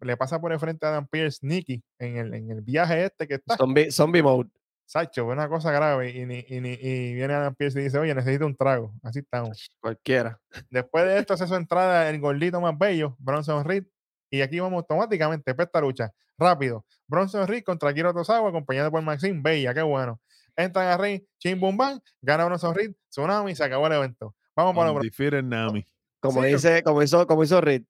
le 0.01 0.17
pasa 0.17 0.41
por 0.41 0.53
el 0.53 0.59
frente 0.59 0.87
a 0.87 0.91
Adam 0.91 1.07
Pierce, 1.07 1.41
Nicky, 1.43 1.83
en 1.99 2.17
el, 2.17 2.35
en 2.35 2.51
el 2.51 2.63
viaje 2.63 3.05
este 3.05 3.29
que 3.29 3.35
está. 3.35 3.57
Zombie, 3.57 3.91
zombie 3.91 4.23
mode. 4.23 4.49
Sacho, 4.87 5.27
una 5.27 5.49
cosa 5.49 5.73
grave. 5.73 6.11
Y, 6.11 6.21
y, 6.23 6.27
ni- 6.61 6.79
y 6.81 7.15
viene 7.15 7.35
Adam 7.35 7.55
Pierce 7.55 7.81
y 7.81 7.85
dice, 7.85 7.99
oye, 7.99 8.15
necesito 8.15 8.47
un 8.47 8.57
trago. 8.57 8.95
Así 9.03 9.19
estamos. 9.19 9.69
Cualquiera. 9.81 10.41
Después 10.71 11.05
de 11.05 11.19
esto 11.19 11.35
hace 11.35 11.47
su 11.47 11.55
entrada 11.57 12.09
el 12.09 12.21
gordito 12.21 12.61
más 12.61 12.77
bello, 12.79 13.17
Bronson 13.19 13.65
Reed. 13.65 13.85
Y 14.31 14.41
aquí 14.43 14.59
vamos 14.61 14.79
automáticamente 14.79 15.55
esta 15.57 15.81
lucha. 15.81 16.13
Rápido. 16.39 16.85
Bronson 17.07 17.47
Reed 17.47 17.65
contra 17.65 17.93
Kiro 17.95 18.13
Tosawa, 18.15 18.49
acompañado 18.49 18.91
por 18.91 19.03
Maxine 19.03 19.41
Bella. 19.43 19.73
Qué 19.75 19.83
bueno. 19.83 20.21
Entran 20.57 20.87
a 20.89 20.97
Rey, 20.97 21.27
Chim 21.39 21.59
Bum 21.61 21.77
Bam, 21.77 22.01
gana 22.23 22.45
Bronson 22.47 22.75
Reed, 22.75 22.93
Tsunami, 23.11 23.55
se 23.55 23.65
acabó 23.65 23.87
el 23.89 23.93
evento. 23.95 24.35
Vamos 24.55 24.75
para 24.75 24.91
lo 24.91 24.97
Undefeated 24.97 25.43
Nami. 25.43 25.87
Como 26.21 26.43
Sí, 26.43 26.49
dice, 26.49 26.83
como 26.83 27.03
hizo, 27.03 27.27
como 27.27 27.43
hizo 27.45 27.61
Reed. 27.61 27.83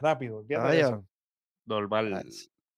rápido. 0.00 0.42
de 0.42 0.54
eso. 0.54 0.62
Caballo. 0.62 1.06
Normal. 1.66 2.24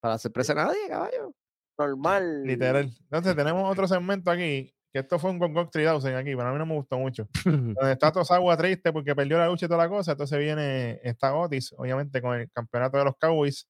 Para 0.01 0.15
la 0.15 0.19
sorpresa 0.19 0.55
de 0.55 0.61
nadie, 0.61 0.89
caballo. 0.89 1.35
Normal. 1.79 2.43
Literal. 2.45 2.91
Entonces 3.03 3.37
tenemos 3.37 3.71
otro 3.71 3.87
segmento 3.87 4.31
aquí, 4.31 4.75
que 4.93 4.99
esto 5.01 5.19
fue 5.19 5.31
un 5.31 5.39
Gong 5.39 5.53
Gong 5.53 5.71
3000 5.71 6.15
aquí, 6.15 6.35
pero 6.35 6.49
a 6.49 6.53
mí 6.53 6.59
no 6.59 6.67
me 6.67 6.75
gustó 6.75 6.99
mucho. 6.99 7.29
Donde 7.45 7.93
está 7.93 8.11
Tosawa 8.11 8.57
triste 8.57 8.93
porque 8.93 9.15
perdió 9.15 9.39
la 9.39 9.47
lucha 9.49 9.67
y 9.67 9.69
toda 9.69 9.85
la 9.85 9.89
cosa, 9.89 10.13
entonces 10.13 10.39
viene 10.39 11.01
esta 11.03 11.35
Otis, 11.35 11.73
obviamente 11.77 12.21
con 12.21 12.39
el 12.39 12.51
campeonato 12.51 12.99
de 12.99 13.05
los 13.05 13.17
Cowboys. 13.17 13.69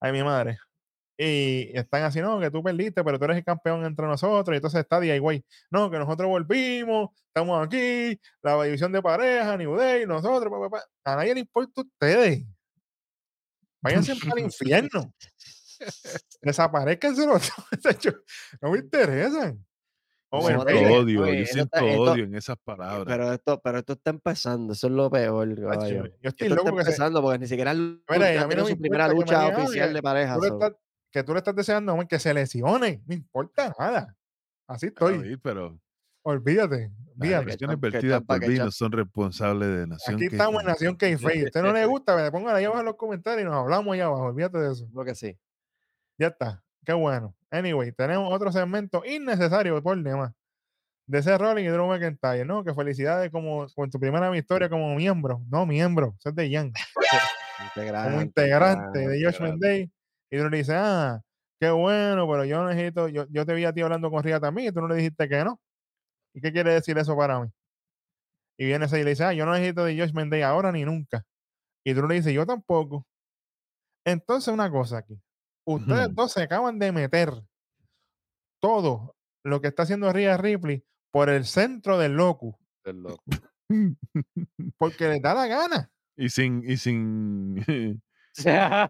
Ay, 0.00 0.12
mi 0.12 0.22
madre. 0.22 0.58
Y 1.18 1.70
están 1.76 2.02
así, 2.02 2.20
no, 2.20 2.40
que 2.40 2.50
tú 2.50 2.62
perdiste, 2.62 3.04
pero 3.04 3.18
tú 3.18 3.26
eres 3.26 3.36
el 3.36 3.44
campeón 3.44 3.84
entre 3.84 4.06
nosotros. 4.06 4.54
Y 4.54 4.56
entonces 4.56 4.80
está 4.80 4.98
DIY. 4.98 5.44
No, 5.70 5.90
que 5.90 5.98
nosotros 5.98 6.28
volvimos, 6.28 7.10
estamos 7.26 7.64
aquí, 7.64 8.18
la 8.42 8.62
división 8.64 8.90
de 8.92 9.02
pareja, 9.02 9.56
New 9.56 9.76
Day, 9.76 10.06
nosotros, 10.06 10.50
pa, 10.50 10.58
pa, 10.58 10.70
pa. 10.70 11.12
A 11.12 11.16
nadie 11.16 11.34
le 11.34 11.40
importa 11.40 11.80
a 11.80 11.84
ustedes. 11.84 12.44
Váyanse 13.82 14.16
para 14.16 14.40
el 14.40 14.44
infierno. 14.46 15.12
Desaparezcanse 16.40 17.26
los 17.26 17.42
dos. 17.70 17.80
tacho, 17.82 18.12
No 18.60 18.70
me 18.70 18.78
interesan. 18.78 19.64
No, 20.30 20.40
Bailey, 20.40 20.84
odio, 20.86 21.22
oye, 21.24 21.40
yo 21.40 21.44
siento 21.46 21.76
está- 21.76 21.86
esto- 21.86 22.02
odio 22.12 22.24
en 22.24 22.34
esas 22.34 22.56
palabras. 22.64 23.04
Pero 23.06 23.32
esto, 23.34 23.60
pero 23.62 23.78
esto 23.80 23.92
está 23.92 24.10
empezando, 24.10 24.72
eso 24.72 24.86
es 24.86 24.92
lo 24.94 25.10
peor. 25.10 25.54
Yo 25.54 25.70
estoy 25.70 26.10
Esto 26.22 26.48
loco 26.54 26.68
está 26.70 26.72
se- 26.84 26.88
empezando 26.90 27.20
porque 27.20 27.38
ni 27.38 27.46
siquiera 27.46 27.74
Mira, 27.74 28.64
su 28.66 28.78
primera 28.78 29.08
lucha 29.08 29.40
digan, 29.44 29.60
"Ah, 29.60 29.64
oficial 29.64 29.92
de 29.92 30.02
pareja. 30.02 30.34
tú 30.36 30.40
le 30.42 30.48
so. 30.48 30.54
estás- 30.54 30.72
que 31.12 31.22
tú 31.22 31.32
le 31.34 31.38
estás 31.38 31.54
deseando 31.54 31.92
hombre, 31.92 32.08
que 32.08 32.18
se 32.18 32.32
lesione. 32.32 33.02
No 33.06 33.12
importa 33.14 33.74
nada. 33.78 34.16
Así 34.66 34.86
estoy. 34.86 35.36
Pero 35.42 35.78
Olvídate. 36.24 36.90
Champa, 37.58 37.66
que 37.76 37.76
vertidas 37.76 38.22
por 38.22 38.40
mí 38.48 38.54
no 38.56 38.70
son 38.70 38.92
responsables 38.92 39.68
de 39.68 39.86
Nación 39.86 40.16
Aquí 40.16 40.26
estamos 40.26 40.62
en. 40.62 40.68
Nación 40.68 40.96
k 40.96 41.06
Si 41.18 41.24
a 41.40 41.44
usted 41.44 41.62
no 41.62 41.72
le 41.74 41.84
gusta, 41.86 42.16
me 42.16 42.30
pongan 42.30 42.54
ahí 42.56 42.64
abajo 42.64 42.80
en 42.80 42.86
los 42.86 42.96
comentarios 42.96 43.42
y 43.42 43.44
nos 43.44 43.54
hablamos 43.56 43.92
allá 43.92 44.06
abajo. 44.06 44.22
Olvídate 44.22 44.56
de 44.56 44.72
eso. 44.72 44.88
Creo 44.92 45.04
que 45.04 45.14
sí. 45.14 45.36
Ya 46.18 46.28
está. 46.28 46.62
Qué 46.84 46.92
bueno. 46.92 47.34
Anyway, 47.50 47.92
tenemos 47.92 48.32
otro 48.32 48.50
segmento 48.50 49.04
innecesario 49.04 49.82
por 49.82 50.00
demás. 50.02 50.32
De 51.06 51.18
ese 51.18 51.36
Rolling 51.36 51.64
y 51.64 51.68
Drew 51.68 51.86
McIntyre, 51.86 52.44
¿no? 52.44 52.64
Que 52.64 52.74
felicidades 52.74 53.30
como 53.30 53.66
con 53.74 53.90
tu 53.90 53.98
primera 53.98 54.30
victoria 54.30 54.68
como 54.68 54.94
miembro. 54.94 55.42
No, 55.48 55.66
miembro. 55.66 56.14
Eso 56.18 56.30
es 56.30 56.34
de 56.34 56.50
Young. 56.50 56.72
Integrante, 57.64 58.10
Como 58.10 58.22
integrante 58.22 58.98
de 58.98 59.24
Josh 59.24 59.34
integrante. 59.34 59.66
Day. 59.66 59.92
Y 60.30 60.38
tú 60.38 60.48
le 60.48 60.56
dices, 60.56 60.74
ah, 60.78 61.20
qué 61.60 61.70
bueno, 61.70 62.26
pero 62.28 62.44
yo 62.44 62.64
necesito, 62.66 63.08
yo, 63.08 63.26
yo 63.28 63.44
te 63.44 63.54
vi 63.54 63.64
a 63.64 63.72
ti 63.72 63.82
hablando 63.82 64.10
con 64.10 64.22
Ria 64.22 64.40
también 64.40 64.68
y 64.68 64.72
tú 64.72 64.80
no 64.80 64.88
le 64.88 64.96
dijiste 64.96 65.28
que 65.28 65.44
no. 65.44 65.60
¿Y 66.34 66.40
qué 66.40 66.52
quiere 66.52 66.72
decir 66.72 66.96
eso 66.96 67.16
para 67.16 67.40
mí? 67.40 67.48
Y 68.56 68.66
viene 68.66 68.86
ese 68.86 69.00
y 69.00 69.04
le 69.04 69.10
dice, 69.10 69.24
ah, 69.24 69.32
yo 69.32 69.44
no 69.44 69.52
necesito 69.52 69.84
de 69.84 69.98
Josh 69.98 70.12
Day 70.12 70.42
ahora 70.42 70.72
ni 70.72 70.84
nunca. 70.84 71.24
Y 71.84 71.94
tú 71.94 72.06
le 72.06 72.14
dices, 72.14 72.32
yo 72.32 72.46
tampoco. 72.46 73.06
Entonces, 74.04 74.52
una 74.52 74.70
cosa 74.70 74.98
aquí. 74.98 75.20
Ustedes 75.64 76.14
dos 76.14 76.32
se 76.32 76.42
acaban 76.42 76.78
de 76.78 76.92
meter 76.92 77.32
todo 78.60 79.16
lo 79.44 79.60
que 79.60 79.68
está 79.68 79.82
haciendo 79.84 80.12
Rhea 80.12 80.36
Ripley 80.36 80.84
por 81.10 81.28
el 81.28 81.44
centro 81.44 81.98
del 81.98 82.12
locus, 82.14 82.54
Es 82.84 82.94
loco. 82.94 83.22
porque 84.78 85.08
les 85.08 85.22
da 85.22 85.34
la 85.34 85.46
gana. 85.46 85.90
y 86.16 86.28
sin, 86.28 86.62
y 86.68 86.76
sin, 86.76 87.56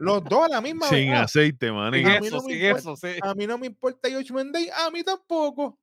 Los 0.00 0.22
dos 0.24 0.44
a 0.46 0.48
la 0.48 0.60
misma 0.60 0.86
sin. 0.88 1.10
Ah, 1.12 1.22
aceite, 1.22 1.72
manín. 1.72 2.06
A 2.06 2.20
mí 2.20 2.26
eso, 2.28 2.36
no 2.36 2.42
me 2.44 2.52
sin 2.52 2.62
importa. 2.64 2.78
eso, 2.78 2.96
sí. 2.96 3.18
A 3.22 3.34
mí 3.34 3.46
no 3.46 3.58
me 3.58 3.66
importa 3.66 4.08
Josh 4.10 4.30
Day, 4.52 4.68
a 4.72 4.90
mí 4.90 5.02
tampoco. 5.02 5.78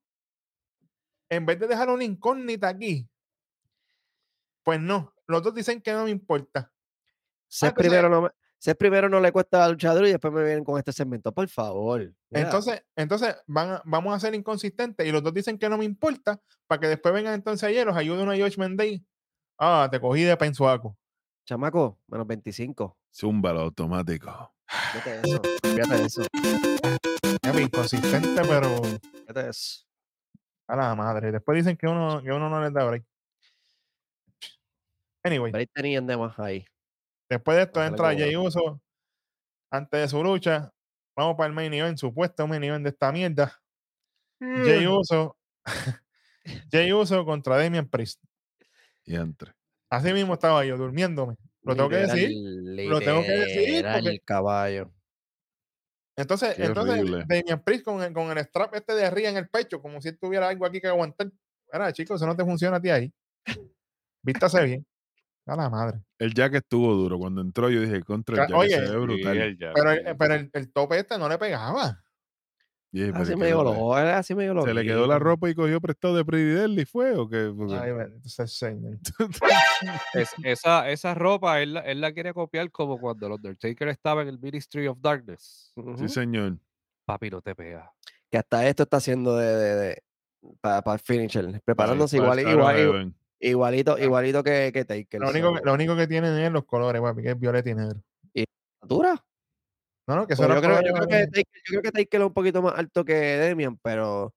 En 1.28 1.44
vez 1.44 1.58
de 1.58 1.66
dejar 1.66 1.90
una 1.90 2.04
incógnita 2.04 2.68
aquí, 2.68 3.08
pues 4.64 4.80
no. 4.80 5.12
Los 5.26 5.42
dos 5.42 5.54
dicen 5.54 5.82
que 5.82 5.92
no 5.92 6.04
me 6.04 6.10
importa. 6.10 6.72
Ser 7.48 7.70
entonces- 7.70 7.90
primero, 7.90 8.08
no, 8.08 8.22
me- 8.22 8.30
ser 8.58 8.76
primero 8.76 9.08
no 9.08 9.20
le 9.20 9.30
cuesta 9.32 9.64
al 9.64 9.72
luchador 9.72 10.06
y 10.06 10.10
después 10.12 10.32
me 10.32 10.42
vienen 10.44 10.64
con 10.64 10.78
este 10.78 10.92
segmento. 10.92 11.32
Por 11.32 11.48
favor. 11.48 12.00
mira. 12.30 12.44
Entonces, 12.46 12.82
entonces 12.96 13.36
van 13.46 13.70
a- 13.72 13.82
vamos 13.84 14.14
a 14.14 14.20
ser 14.20 14.34
inconsistentes 14.34 15.06
y 15.06 15.12
los 15.12 15.22
dos 15.22 15.32
dicen 15.34 15.58
que 15.58 15.68
no 15.68 15.78
me 15.78 15.84
importa 15.84 16.40
para 16.66 16.80
que 16.80 16.88
después 16.88 17.12
vengan 17.14 17.34
entonces 17.34 17.62
ayer 17.68 17.86
los 17.86 17.96
ayuden 17.96 18.28
a 18.28 18.36
Josh 18.36 18.56
Day. 18.76 19.04
Ah, 19.58 19.88
te 19.90 20.00
cogí 20.00 20.22
de 20.22 20.36
pensuaco. 20.36 20.96
Chamaco, 21.46 21.98
menos 22.08 22.26
25. 22.26 22.96
Zúmbalo 23.14 23.60
automático. 23.60 24.52
Fíjate 24.92 25.20
eso. 25.22 25.40
Fíjate 25.62 26.04
eso. 26.04 26.22
Es 27.42 27.60
inconsistente, 27.60 28.42
pero 28.48 28.82
Fíjate 28.82 29.48
eso. 29.50 29.84
a 30.66 30.76
la 30.76 30.94
madre. 30.96 31.30
Después 31.30 31.56
dicen 31.56 31.76
que 31.76 31.86
uno, 31.86 32.20
que 32.22 32.32
uno 32.32 32.50
no 32.50 32.60
les 32.60 32.72
da 32.72 32.84
break. 32.84 33.04
Anyway, 35.24 35.52
Break 35.52 35.70
tenían 35.72 36.06
de 36.06 36.16
más 36.16 36.38
ahí. 36.38 36.64
Después 37.28 37.56
de 37.56 37.64
esto 37.64 37.82
entra 37.84 38.16
Jay 38.16 38.36
Uso 38.36 38.80
antes 39.70 40.00
de 40.00 40.08
su 40.08 40.22
lucha. 40.22 40.72
Vamos 41.16 41.36
para 41.36 41.48
el 41.48 41.54
main 41.54 41.72
event, 41.72 41.98
supuesto 41.98 42.46
main 42.46 42.62
event 42.64 42.84
de 42.84 42.90
esta 42.90 43.10
mierda. 43.12 43.52
Jay 44.40 44.86
Uso. 44.86 45.36
Jay 46.70 46.92
Uso 46.92 47.24
contra 47.24 47.56
Damian 47.56 47.88
Priest. 47.88 48.22
Y 49.04 49.16
entre. 49.16 49.52
Así 49.90 50.12
mismo 50.12 50.34
estaba 50.34 50.64
yo 50.64 50.76
durmiéndome. 50.76 51.36
Lo 51.62 51.74
tengo 51.74 51.88
que 51.88 51.96
decir. 51.96 52.30
lo 52.88 53.00
tengo 53.00 53.22
que 53.22 53.32
decir 53.32 53.84
porque- 53.92 54.20
caballo. 54.20 54.92
Entonces, 56.18 56.54
Qué 56.54 56.64
entonces 56.64 56.98
horrible. 56.98 57.24
Damian 57.28 57.62
Priest 57.62 57.84
con 57.84 58.02
el, 58.02 58.12
con 58.12 58.30
el 58.30 58.38
strap 58.44 58.74
este 58.74 58.94
de 58.94 59.04
arriba 59.04 59.28
en 59.28 59.36
el 59.36 59.48
pecho, 59.48 59.82
como 59.82 60.00
si 60.00 60.12
tuviera 60.12 60.48
algo 60.48 60.64
aquí 60.64 60.80
que 60.80 60.86
aguantar. 60.86 61.30
Mira, 61.72 61.92
chicos, 61.92 62.16
eso 62.16 62.26
no 62.26 62.36
te 62.36 62.44
funciona 62.44 62.76
a 62.76 62.80
ti 62.80 62.88
ahí. 62.90 63.12
Vístase 64.22 64.64
bien. 64.64 64.86
A 65.46 65.54
la 65.56 65.70
madre. 65.70 66.00
El 66.18 66.34
Jack 66.34 66.54
estuvo 66.54 66.92
duro. 66.94 67.18
Cuando 67.18 67.40
entró, 67.40 67.70
yo 67.70 67.80
dije, 67.80 68.02
contra 68.02 68.42
el 68.44 68.48
Jack 68.48 68.58
oye, 68.58 68.70
se 68.74 68.80
ve 68.80 68.88
Sí, 68.88 68.96
brutal. 68.96 69.56
Pero, 69.74 69.92
sí. 69.92 69.98
el, 70.04 70.16
pero 70.16 70.34
el, 70.34 70.50
el 70.52 70.72
tope 70.72 70.98
este 70.98 71.18
no 71.18 71.28
le 71.28 71.38
pegaba. 71.38 72.02
Y 72.92 73.04
pero 73.06 73.18
Así 73.18 73.32
¿qué 73.32 73.36
medio 73.36 73.62
lo 73.62 73.98
es? 73.98 74.04
así 74.14 74.34
lo. 74.34 74.62
¿Se 74.62 74.72
le 74.72 74.82
quedó 74.84 75.06
la 75.06 75.18
ropa 75.18 75.50
y 75.50 75.54
cogió 75.54 75.80
prestado 75.80 76.16
de 76.16 76.24
Pretty 76.24 76.44
Deadly, 76.50 76.84
fue? 76.86 77.14
¿O 77.14 77.28
qué? 77.28 77.52
Porque- 77.54 77.74
Ay, 77.74 77.92
Señor. 78.46 78.98
Es- 80.14 80.34
esa, 80.42 80.88
esa 80.88 81.14
ropa 81.14 81.60
él, 81.60 81.74
la- 81.74 81.80
él 81.80 82.00
la 82.00 82.12
quiere 82.12 82.32
copiar 82.32 82.70
como 82.70 82.98
cuando 82.98 83.26
el 83.26 83.32
Undertaker 83.34 83.88
estaba 83.88 84.22
en 84.22 84.28
el 84.28 84.38
Ministry 84.38 84.86
of 84.86 84.98
Darkness. 85.00 85.72
Sí, 85.98 86.08
señor. 86.08 86.58
Papi, 87.04 87.28
no 87.30 87.42
te 87.42 87.54
pega. 87.54 87.92
Que 88.30 88.38
hasta 88.38 88.66
esto 88.66 88.84
está 88.84 88.96
haciendo 88.96 89.36
de, 89.36 89.46
de, 89.46 89.74
de 89.76 90.02
para 90.60 90.92
el 90.94 90.98
finisher. 91.00 91.60
Preparándose 91.64 92.18
Para 92.18 92.40
igual, 92.40 92.54
igual, 92.54 92.80
igual-. 92.80 93.14
Igualito, 93.40 93.98
igualito 93.98 94.42
que, 94.42 94.70
que 94.72 94.84
Taker. 94.84 95.20
Lo 95.20 95.30
único, 95.30 95.56
so, 95.56 95.64
lo 95.64 95.74
único 95.74 95.96
que 95.96 96.06
tienen 96.06 96.36
es 96.38 96.52
los 96.52 96.64
colores, 96.64 97.00
papi, 97.02 97.22
que 97.22 97.30
es 97.30 97.38
violeta 97.38 97.70
y 97.70 97.74
negro. 97.74 98.00
¿Dura? 98.82 99.24
No, 100.06 100.14
no, 100.16 100.26
que 100.26 100.34
eso 100.34 100.44
Pues 100.46 100.54
yo, 100.54 100.62
creo, 100.62 100.80
yo, 100.82 100.92
creo 100.94 101.08
que 101.08 101.26
Taker, 101.26 101.44
yo 101.44 101.80
creo 101.80 101.82
que 101.82 101.92
Taker 101.92 102.20
es 102.20 102.26
un 102.28 102.32
poquito 102.32 102.62
más 102.62 102.74
alto 102.78 103.04
que 103.04 103.14
Demian, 103.14 103.76
pero 103.78 104.32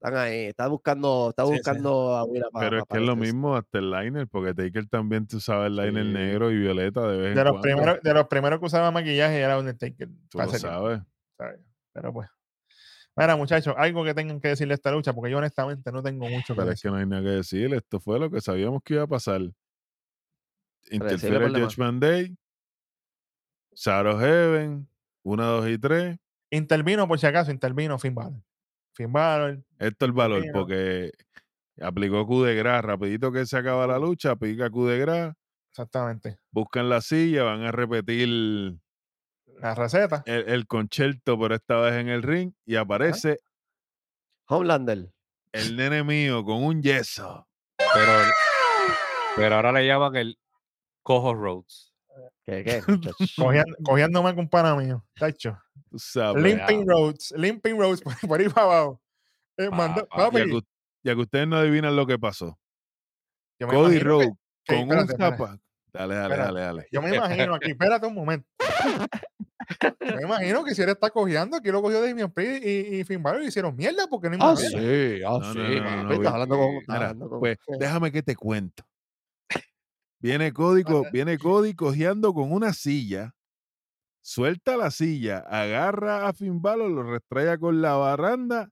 están 0.00 0.16
ahí. 0.16 0.46
Está 0.46 0.66
buscando, 0.68 1.28
está 1.30 1.42
Sí, 1.44 1.48
sí. 1.50 1.54
buscando 1.56 2.14
a 2.14 2.24
Willa 2.24 2.46
para 2.50 2.70
Pero 2.70 2.78
es 2.78 2.84
que 2.88 2.96
es 2.96 3.02
lo 3.04 3.16
mismo 3.16 3.54
hasta 3.54 3.78
el 3.78 3.90
liner, 3.90 4.26
porque 4.28 4.54
Taker 4.54 4.88
también 4.88 5.26
tú 5.26 5.38
sabes 5.40 5.66
el 5.66 5.76
liner 5.76 6.04
Sí. 6.04 6.12
negro 6.12 6.50
y 6.50 6.58
violeta 6.58 7.06
de 7.06 7.18
vez 7.18 7.28
en 7.28 7.34
de 7.34 7.44
los 7.44 7.52
cuando. 7.52 7.62
primeros, 7.62 8.00
de 8.02 8.14
los 8.14 8.26
primeros 8.28 8.58
que 8.60 8.66
usaba 8.66 8.90
maquillaje 8.90 9.38
era 9.38 9.58
Undertaker. 9.58 10.08
Tú 10.30 10.38
lo. 10.38 10.46
¿sabes? 10.46 11.00
Pero 11.92 12.12
pues. 12.12 12.28
Mira, 13.16 13.36
muchachos, 13.36 13.74
algo 13.76 14.04
que 14.04 14.14
tengan 14.14 14.40
que 14.40 14.48
decirle 14.48 14.74
a 14.74 14.76
esta 14.76 14.90
lucha, 14.90 15.12
porque 15.12 15.30
yo 15.30 15.38
honestamente 15.38 15.92
no 15.92 16.02
tengo 16.02 16.28
mucho 16.28 16.54
que 16.54 16.60
Pero 16.60 16.72
es 16.72 16.80
que 16.80 16.88
no 16.88 16.96
hay 16.96 17.06
nada 17.06 17.22
que 17.22 17.28
decir. 17.28 17.74
Esto 17.74 18.00
fue 18.00 18.18
lo 18.18 18.30
que 18.30 18.40
sabíamos 18.40 18.82
que 18.82 18.94
iba 18.94 19.02
a 19.02 19.06
pasar. 19.06 19.42
Interfiere 20.90 21.50
demás. 21.50 21.74
Judgment 21.74 22.02
Day. 22.02 22.36
Sarah 23.74 24.18
Heaven. 24.18 24.88
Una, 25.22 25.44
dos 25.46 25.68
y 25.68 25.78
tres. 25.78 26.18
Intervino, 26.50 27.06
por 27.06 27.18
si 27.18 27.26
acaso, 27.26 27.50
intervino 27.50 27.98
Finn 27.98 28.14
Balor. 28.14 28.42
Finn 28.94 29.12
Balor, 29.12 29.62
Esto 29.78 30.04
es 30.04 30.08
el 30.08 30.12
valor, 30.12 30.44
porque 30.52 31.12
aplicó 31.80 32.26
Q 32.26 32.44
de 32.44 32.54
gras. 32.54 32.84
Rapidito 32.84 33.32
que 33.32 33.46
se 33.46 33.56
acaba 33.56 33.86
la 33.86 33.98
lucha, 33.98 34.32
aplica 34.32 34.68
Q 34.68 34.86
de 34.86 34.98
gras. 34.98 35.34
exactamente. 35.70 36.38
Buscan 36.50 36.88
la 36.88 37.00
silla, 37.00 37.44
van 37.44 37.62
a 37.62 37.72
repetir 37.72 38.76
La 39.60 39.74
receta. 39.74 40.22
el, 40.26 40.48
el 40.48 40.66
concierto, 40.66 41.38
pero 41.38 41.54
esta 41.54 41.76
vez 41.80 41.94
en 41.94 42.08
el 42.08 42.22
ring. 42.22 42.52
Y 42.66 42.76
aparece 42.76 43.38
Homelander. 44.48 45.12
el 45.52 45.76
nene 45.76 46.02
mío 46.04 46.44
con 46.44 46.62
un 46.64 46.82
yeso. 46.82 47.46
Pero, 47.76 48.12
pero 49.36 49.54
ahora 49.56 49.72
le 49.72 49.86
llaman 49.86 50.16
el 50.16 50.38
Cojo 51.02 51.34
Rhodes. 51.34 51.92
¿Qué, 52.44 52.64
qué? 52.64 52.82
cogiéndome 53.84 54.34
con 54.34 54.48
pana 54.48 54.74
mío. 54.74 55.04
Tacho. 55.14 55.58
Limping 56.36 56.86
Roads. 56.88 57.32
Limping 57.36 57.78
Roads 57.78 58.00
por, 58.02 58.18
por 58.28 58.40
ahí 58.40 58.48
para 58.48 58.66
abajo. 58.66 59.02
Eh, 59.56 59.68
manda- 59.70 60.04
Pa- 60.06 60.30
Ya 60.32 60.44
que, 60.44 60.52
u- 60.54 60.62
ya 61.04 61.14
que 61.14 61.20
ustedes 61.20 61.46
no 61.46 61.56
adivinan 61.56 61.94
lo 61.94 62.06
que 62.06 62.18
pasó. 62.18 62.58
Cody 63.60 63.98
Rhodes 64.00 64.30
con 64.66 64.90
un 64.90 65.06
zapato. 65.08 65.60
Dale, 65.92 66.14
dale, 66.14 66.36
dale, 66.36 66.60
dale. 66.60 66.86
Yo 66.90 67.02
me 67.02 67.08
imagino 67.16 67.54
aquí, 67.54 67.70
espérate 67.70 68.06
un 68.06 68.14
momento. 68.14 68.46
Yo 70.00 70.16
me 70.16 70.22
imagino 70.22 70.64
que 70.64 70.74
si 70.74 70.82
él 70.82 70.88
está 70.88 71.10
cogiendo, 71.10 71.56
aquí 71.56 71.70
lo 71.70 71.82
cogió 71.82 72.00
Damian 72.00 72.30
Priest 72.32 72.64
y, 72.64 72.96
y 73.00 73.04
Finn 73.04 73.22
Balor 73.22 73.42
y 73.42 73.46
hicieron 73.46 73.76
mierda 73.76 74.06
porque 74.08 74.28
no 74.28 74.34
hay 74.34 74.40
Ah, 74.42 74.56
sí, 74.56 75.22
ah, 75.24 75.38
No, 75.40 75.52
sí. 75.52 75.58
no, 75.58 75.74
no, 75.74 75.84
papi, 75.84 76.04
no, 76.04 76.12
estás 76.12 76.32
hablando 76.32 76.56
con. 76.56 76.68
estás 76.76 76.88
Mira, 76.88 76.96
hablando 77.08 77.28
con- 77.30 77.40
Pues 77.40 77.58
déjame 77.78 78.12
que 78.12 78.22
te 78.22 78.34
cuento. 78.36 78.84
Viene 80.20 80.52
Cody, 80.52 80.84
co- 80.84 81.04
viene 81.12 81.36
Cody 81.38 81.74
cojeando 81.74 82.32
con 82.32 82.52
una 82.52 82.72
silla, 82.72 83.34
suelta 84.22 84.76
la 84.76 84.90
silla, 84.92 85.38
agarra 85.38 86.28
a 86.28 86.32
Finn 86.32 86.62
Balor, 86.62 86.90
lo 86.90 87.02
restraya 87.02 87.58
con 87.58 87.82
la 87.82 87.94
barranda, 87.96 88.68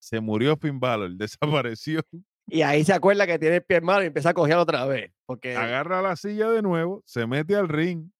se 0.00 0.20
murió 0.20 0.56
Finn 0.56 0.80
Balor, 0.80 1.10
desapareció, 1.66 2.00
Y 2.48 2.62
ahí 2.62 2.84
se 2.84 2.92
acuerda 2.92 3.26
que 3.26 3.38
tiene 3.38 3.56
el 3.56 3.62
pie 3.62 3.80
malo 3.80 4.02
y 4.02 4.06
empieza 4.06 4.30
a 4.30 4.34
coger 4.34 4.56
otra 4.56 4.86
vez. 4.86 5.12
Porque 5.26 5.54
agarra 5.56 6.02
la 6.02 6.16
silla 6.16 6.50
de 6.50 6.62
nuevo, 6.62 7.02
se 7.04 7.26
mete 7.26 7.54
al 7.54 7.68
ring 7.68 8.10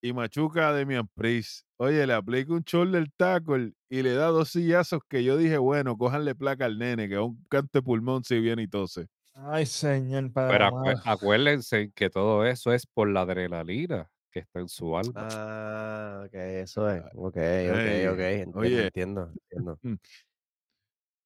y 0.00 0.12
machuca 0.12 0.68
a 0.68 0.72
Demian 0.72 1.08
Priest. 1.14 1.66
Oye, 1.76 2.06
le 2.06 2.12
aplica 2.12 2.52
un 2.52 2.62
shoulder 2.62 3.08
tackle 3.16 3.72
y 3.88 4.02
le 4.02 4.14
da 4.14 4.26
dos 4.26 4.50
sillazos 4.50 5.00
que 5.08 5.24
yo 5.24 5.36
dije, 5.36 5.58
bueno, 5.58 5.96
cójanle 5.96 6.34
placa 6.34 6.64
al 6.64 6.78
nene, 6.78 7.08
que 7.08 7.14
es 7.14 7.20
un 7.20 7.44
canto 7.48 7.78
de 7.78 7.82
pulmón 7.82 8.24
si 8.24 8.38
viene 8.40 8.62
y 8.62 8.68
tose. 8.68 9.06
Ay, 9.34 9.66
señor, 9.66 10.32
padre. 10.32 10.58
Pero 10.58 10.94
acuérdense 11.04 11.90
que 11.94 12.10
todo 12.10 12.44
eso 12.44 12.72
es 12.72 12.86
por 12.86 13.08
la 13.08 13.22
adrenalina. 13.22 14.08
que 14.30 14.40
está 14.40 14.60
en 14.60 14.68
su 14.68 14.96
alma. 14.96 15.28
Ah, 15.30 16.22
ok, 16.26 16.34
eso 16.34 16.88
es. 16.90 17.02
Ok, 17.14 17.36
ok, 17.36 18.12
ok. 18.12 18.18
Entiendo, 18.18 18.58
oye. 18.58 18.84
entiendo, 18.84 19.32
entiendo. 19.50 19.78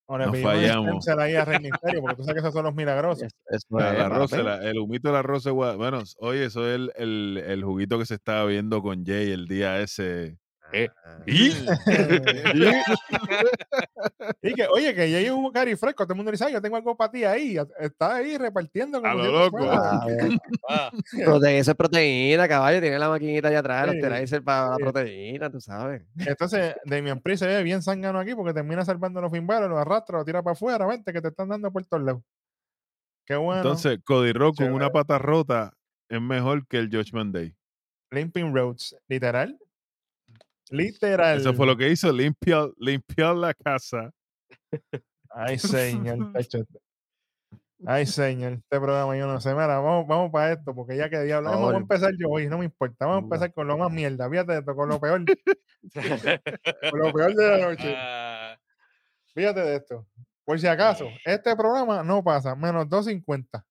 O 0.09 0.17
le 0.19 0.27
No 0.27 0.33
pedimos 0.33 0.55
un 0.55 0.61
fallamos. 0.61 1.09
ahí 1.09 1.35
a 1.35 1.45
Rey 1.45 1.59
Misterio, 1.73 2.01
porque 2.01 2.17
tú 2.17 2.23
sabes 2.23 2.35
que 2.35 2.41
esos 2.41 2.53
son 2.55 2.65
los 2.65 2.75
milagrosos. 2.75 3.25
Es- 3.25 3.35
Eso 3.51 3.67
La, 3.79 3.93
es, 3.93 3.99
la 3.99 4.09
rosa, 4.09 4.37
papi. 4.37 4.49
la- 4.49 4.71
el 4.71 4.79
humito 4.79 5.09
de 5.09 5.15
la 5.15 5.23
rosa. 5.23 5.51
gua- 5.51 5.77
Bueno, 5.77 6.03
oye, 6.19 6.45
eso 6.45 6.67
es 6.69 6.77
el, 6.77 6.93
el, 6.97 7.43
el 7.45 7.65
juguito 7.65 7.99
que 7.99 8.07
se 8.07 8.15
estaba 8.15 8.45
viendo 8.47 8.83
con 8.83 9.05
Jay 9.05 9.31
el 9.33 9.47
día 9.47 9.81
ese. 9.81 10.39
Eh, 10.73 10.89
Ah, 11.05 11.19
¿Y? 11.27 11.51
Y 14.43 14.55
que, 14.55 14.67
oye, 14.69 14.95
que 14.95 15.11
ya 15.11 15.19
hay 15.19 15.29
un 15.31 15.51
cari 15.53 15.77
fresco, 15.77 16.05
todo 16.05 16.13
el 16.13 16.17
mundo 16.17 16.31
dice, 16.31 16.45
"Ay, 16.45 16.53
yo 16.53 16.61
tengo 16.63 16.77
algo 16.77 16.97
para 16.97 17.11
ti 17.11 17.25
ahí. 17.25 17.57
Está 17.79 18.17
ahí 18.17 18.37
repartiendo 18.37 19.01
como 19.01 19.11
A 19.13 19.15
lo 19.15 19.33
loco. 19.33 19.59
fuera- 19.59 19.91
a 20.03 20.07
ver, 20.07 20.31
Ah, 20.69 20.91
prote- 21.25 21.59
eso 21.59 21.71
es 21.73 21.77
proteína, 21.77 22.47
caballo. 22.49 22.81
Tiene 22.81 22.99
la 22.99 23.09
maquinita 23.09 23.49
allá 23.49 23.61
atrás, 23.61 23.81
Sí, 23.83 23.87
los 23.87 23.97
Sterilizer 24.05 24.43
para 24.43 24.69
la 24.71 24.77
sí. 24.77 24.83
proteína, 24.83 25.51
tú 25.51 25.61
sabes. 25.61 26.03
Entonces, 26.19 26.75
Damian 26.85 27.21
Priest 27.21 27.43
se 27.43 27.49
ve 27.49 27.63
bien 27.63 27.83
zángano 27.83 28.19
aquí 28.19 28.35
porque 28.35 28.53
termina 28.53 28.85
salvando 28.85 29.21
los 29.21 29.31
finbalos, 29.33 29.69
lo 29.69 29.79
arrastra, 29.79 30.19
lo 30.19 30.25
tira 30.25 30.43
para 30.43 30.53
afuera, 30.53 30.87
vente, 30.87 31.13
que 31.13 31.21
te 31.23 31.29
están 31.29 31.49
dando 31.49 31.71
por 31.73 31.85
todos 31.87 32.03
lados. 32.05 32.23
Qué 33.25 33.35
bueno. 33.37 33.61
Entonces, 33.63 33.99
Cody 34.05 34.33
Rock 34.33 34.59
con 34.59 34.73
una 34.73 34.91
pata 34.91 35.19
rota 35.19 35.73
es 36.09 36.21
mejor 36.21 36.67
que 36.69 36.79
el 36.79 36.89
Judgment 36.89 37.35
Day. 37.35 37.55
Limping 38.13 38.55
Roads, 38.55 38.97
literal. 39.09 39.59
Literal. 40.71 41.39
Eso 41.39 41.55
fue 41.55 41.67
lo 41.67 41.77
que 41.77 41.91
hizo, 41.91 42.13
limpiar, 42.13 42.71
limpiar 42.79 43.37
la 43.37 43.55
casa. 43.55 44.11
Ay, 45.31 45.59
señor. 45.59 46.19
Ay, 47.87 48.07
señor. 48.07 48.53
Este 48.55 48.81
programa 48.81 49.17
yo 49.19 49.27
no 49.27 49.39
sé. 49.41 49.51
Mira, 49.51 49.79
vamos, 49.79 50.07
vamos 50.07 50.31
para 50.33 50.53
esto, 50.53 50.75
porque 50.75 50.97
ya 50.97 51.11
que 51.11 51.21
diablo. 51.23 51.51
Vamos 51.51 51.75
a 51.75 51.77
empezar 51.77 52.13
yo 52.19 52.29
hoy, 52.31 52.49
no 52.49 52.59
me 52.59 52.65
importa. 52.65 53.05
Vamos 53.07 53.23
a 53.23 53.25
empezar 53.25 53.53
con 53.53 53.67
lo 53.69 53.77
más 53.77 53.93
mierda. 53.93 54.29
Fíjate 54.31 54.53
de 54.53 54.59
esto, 54.61 54.75
con 54.75 54.89
lo 54.89 54.99
peor. 54.99 55.23
con 56.91 56.99
lo 57.01 57.13
peor 57.13 57.35
de 57.35 57.49
la 57.49 57.59
noche. 57.69 57.95
ah, 57.97 58.57
Fíjate 59.35 59.61
de 59.61 59.77
esto. 59.77 60.07
Por 60.45 60.59
si 60.59 60.67
acaso, 60.67 61.07
este 61.25 61.55
programa 61.55 62.03
no 62.03 62.25
pasa. 62.25 62.55
Menos 62.55 62.89
250. 62.89 63.65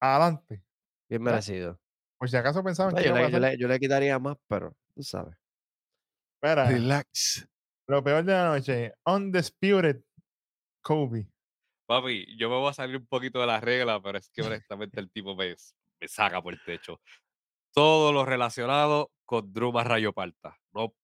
Adelante. 0.00 0.62
Bien 1.08 1.22
merecido. 1.22 1.78
Por 2.16 2.30
si 2.30 2.36
acaso 2.36 2.62
pensaban 2.62 2.94
No, 2.94 2.98
que 3.00 3.08
yo, 3.08 3.10
iba 3.10 3.18
a 3.18 3.22
le, 3.22 3.28
yo, 3.28 3.38
pasar. 3.38 3.50
le, 3.52 3.58
yo 3.58 3.68
le 3.68 3.78
quitaría 3.80 4.18
más, 4.18 4.36
pero 4.46 4.74
tú 4.94 5.02
sabes. 5.02 5.34
Espera, 6.42 6.64
Relax. 6.70 7.46
lo 7.86 8.02
peor 8.02 8.24
de 8.24 8.32
la 8.32 8.46
noche. 8.48 8.94
Undisputed 9.04 10.02
Kobe. 10.82 11.28
papi, 11.86 12.26
yo 12.38 12.48
me 12.48 12.56
voy 12.56 12.70
a 12.70 12.72
salir 12.72 12.96
un 12.96 13.06
poquito 13.06 13.40
de 13.40 13.46
la 13.46 13.60
regla, 13.60 14.00
pero 14.00 14.16
es 14.16 14.30
que 14.30 14.40
honestamente 14.58 14.98
el 15.00 15.10
tipo 15.10 15.36
me, 15.36 15.54
me 16.00 16.08
saca 16.08 16.40
por 16.40 16.54
el 16.54 16.60
techo. 16.64 16.98
Todo 17.74 18.10
lo 18.12 18.24
relacionado 18.24 19.12
con 19.26 19.52
Drew 19.52 19.70
Rayo 19.72 20.14
Parta. 20.14 20.56
No, 20.72 20.94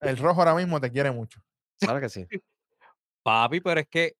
El 0.00 0.18
rojo 0.18 0.40
ahora 0.42 0.54
mismo 0.54 0.78
te 0.78 0.90
quiere 0.90 1.10
mucho. 1.10 1.40
Claro 1.80 1.98
que 2.00 2.10
sí. 2.10 2.26
papi, 3.24 3.60
pero 3.60 3.80
es 3.80 3.88
que 3.88 4.12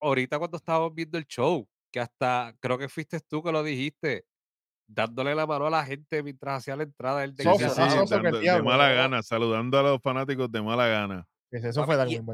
ahorita 0.00 0.38
cuando 0.38 0.58
estábamos 0.58 0.94
viendo 0.94 1.16
el 1.16 1.26
show, 1.26 1.66
que 1.90 2.00
hasta 2.00 2.54
creo 2.60 2.76
que 2.76 2.88
fuiste 2.90 3.18
tú 3.20 3.42
que 3.42 3.50
lo 3.50 3.62
dijiste, 3.62 4.26
dándole 4.88 5.34
la 5.34 5.46
mano 5.46 5.66
a 5.66 5.70
la 5.70 5.84
gente 5.84 6.22
mientras 6.22 6.58
hacía 6.58 6.74
la 6.74 6.82
entrada 6.82 7.20
del 7.20 7.36
Sí, 7.36 7.42
Soso, 7.44 7.58
sí, 7.68 7.82
sí, 8.08 8.46
de 8.48 8.62
mala 8.62 8.88
gana, 8.92 9.22
saludando 9.22 9.78
a 9.78 9.82
los 9.82 10.02
fanáticos 10.02 10.50
de 10.50 10.62
mala 10.62 10.88
gana. 10.88 11.26
Eso 11.50 11.84
fue 11.84 11.94
Darwin. 11.96 12.26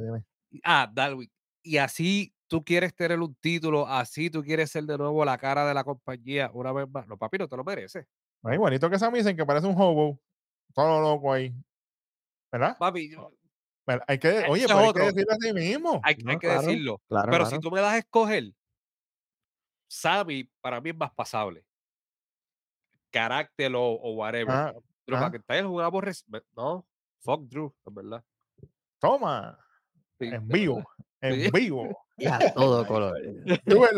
Ah, 0.62 0.90
Darwin. 0.92 1.30
Y 1.62 1.76
así 1.78 2.32
tú 2.46 2.64
quieres 2.64 2.94
tener 2.94 3.18
un 3.20 3.34
título, 3.36 3.86
así 3.88 4.30
tú 4.30 4.42
quieres 4.42 4.70
ser 4.70 4.84
de 4.84 4.96
nuevo 4.96 5.24
la 5.24 5.36
cara 5.36 5.66
de 5.66 5.74
la 5.74 5.82
compañía 5.84 6.50
una 6.54 6.72
vez 6.72 6.88
más. 6.88 7.06
No, 7.08 7.16
papi, 7.18 7.38
no 7.38 7.48
te 7.48 7.56
lo 7.56 7.64
mereces. 7.64 8.06
Ay, 8.42 8.56
bonito 8.58 8.88
que 8.88 8.98
Sami 8.98 9.18
dicen 9.18 9.36
que 9.36 9.44
parece 9.44 9.66
un 9.66 9.74
hobo. 9.80 10.20
Todo 10.74 11.00
loco 11.00 11.32
ahí. 11.32 11.52
¿Verdad? 12.52 12.76
Papi, 12.78 13.10
yo- 13.10 13.32
Pero 13.86 14.02
Hay 14.06 14.18
que, 14.18 14.28
Ese 14.28 14.46
oye, 14.48 14.64
pero 14.66 14.78
hay 14.78 14.88
otro. 14.88 15.02
que 15.02 15.06
decirlo 15.12 15.32
así 15.32 15.52
mismo. 15.52 16.00
hay, 16.04 16.14
No, 16.16 16.30
hay 16.30 16.38
que 16.38 16.46
claro, 16.46 16.62
decirlo. 16.62 17.02
Claro, 17.08 17.30
Pero 17.30 17.44
claro. 17.44 17.56
si 17.56 17.60
tú 17.60 17.70
me 17.70 17.80
das 17.80 17.92
a 17.94 17.98
escoger, 17.98 18.52
Sammy 19.88 20.44
para 20.60 20.80
mí 20.80 20.90
es 20.90 20.96
más 20.96 21.12
pasable. 21.12 21.64
Carácter 23.14 23.72
o, 23.76 23.82
o 23.94 24.12
whatever. 24.14 24.50
Ah, 24.50 24.74
Drew 25.06 25.16
ah. 25.16 25.20
McIntyre 25.28 25.62
jugamos. 25.62 26.02
res- 26.02 26.24
No, 26.56 26.84
fuck 27.20 27.42
Drew, 27.48 27.72
en 27.86 27.94
verdad. 27.94 28.24
toma. 28.98 29.56
Sí, 30.18 30.26
En 30.26 30.48
vivo. 30.48 30.84
En 31.20 31.50
vivo. 31.52 31.88
Y 32.16 32.26
a 32.26 32.38
todo 32.54 32.86
color. 32.86 33.12
Do 33.64 33.84
it, 33.86 33.90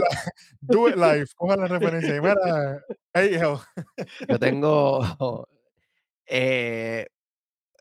do 0.63 0.89
it 0.89 0.97
live. 0.97 1.27
Coja 1.37 1.55
la 1.57 1.67
referencia. 1.67 2.17
Y 2.17 2.21
Mira, 2.23 2.83
hey, 3.13 3.35
hell. 3.35 3.59
Yo 4.27 4.39
tengo. 4.39 5.47
Eh, 6.27 7.07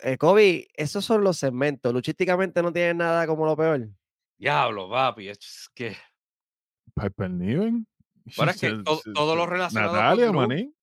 eh, 0.03 0.17
Kobe, 0.17 0.67
esos 0.73 1.05
son 1.05 1.23
los 1.23 1.37
segmentos. 1.37 1.93
Luchísticamente 1.93 2.61
no 2.61 2.73
tienen 2.73 2.97
nada 2.97 3.25
como 3.27 3.45
lo 3.45 3.55
peor. 3.55 3.87
Diablo, 4.37 4.89
papi. 4.89 5.29
Es 5.29 5.69
que. 5.73 5.95
Piper 6.95 7.29
Niven. 7.31 7.87
Bueno, 8.35 8.51
es 8.51 8.59
que 8.59 8.71
to- 8.83 8.99
todo 9.13 9.37
lo 9.37 9.45
relacionado 9.45 9.93
con 9.93 9.99
Natalia, 10.01 10.25
Drew, 10.25 10.33
maní. 10.47 10.73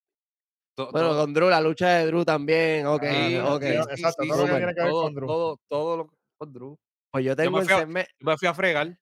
To- 0.75 0.91
Bueno, 0.93 1.09
todo- 1.11 1.21
con 1.25 1.35
Drew, 1.35 1.49
la 1.51 1.61
lucha 1.61 1.89
de 1.99 2.07
Drew 2.07 2.25
también. 2.25 2.87
Ok, 2.87 3.03
sí, 3.03 3.37
ok. 3.37 3.63
sí, 3.63 3.69
exacto, 3.69 4.23
sí, 4.23 4.29
todo 4.29 4.39
lo 4.47 4.47
que 4.47 4.57
tiene 4.59 4.75
que 4.75 4.81
ver 4.83 4.91
todo- 4.91 5.03
con 5.03 5.15
Drew. 5.15 5.27
Todo, 5.27 5.61
todo 5.69 5.97
lo 5.97 6.11
con 6.39 6.53
Drew. 6.53 6.79
Pues 7.11 7.25
yo 7.25 7.37
tengo 7.37 7.53
me 7.53 7.59
el 7.61 7.65
fui 7.67 7.75
a- 7.75 7.79
segmento. 7.79 8.11
Yo 8.21 8.27
me 8.27 8.39
fui 8.39 8.49
a 8.49 8.55
fregar. 8.55 8.99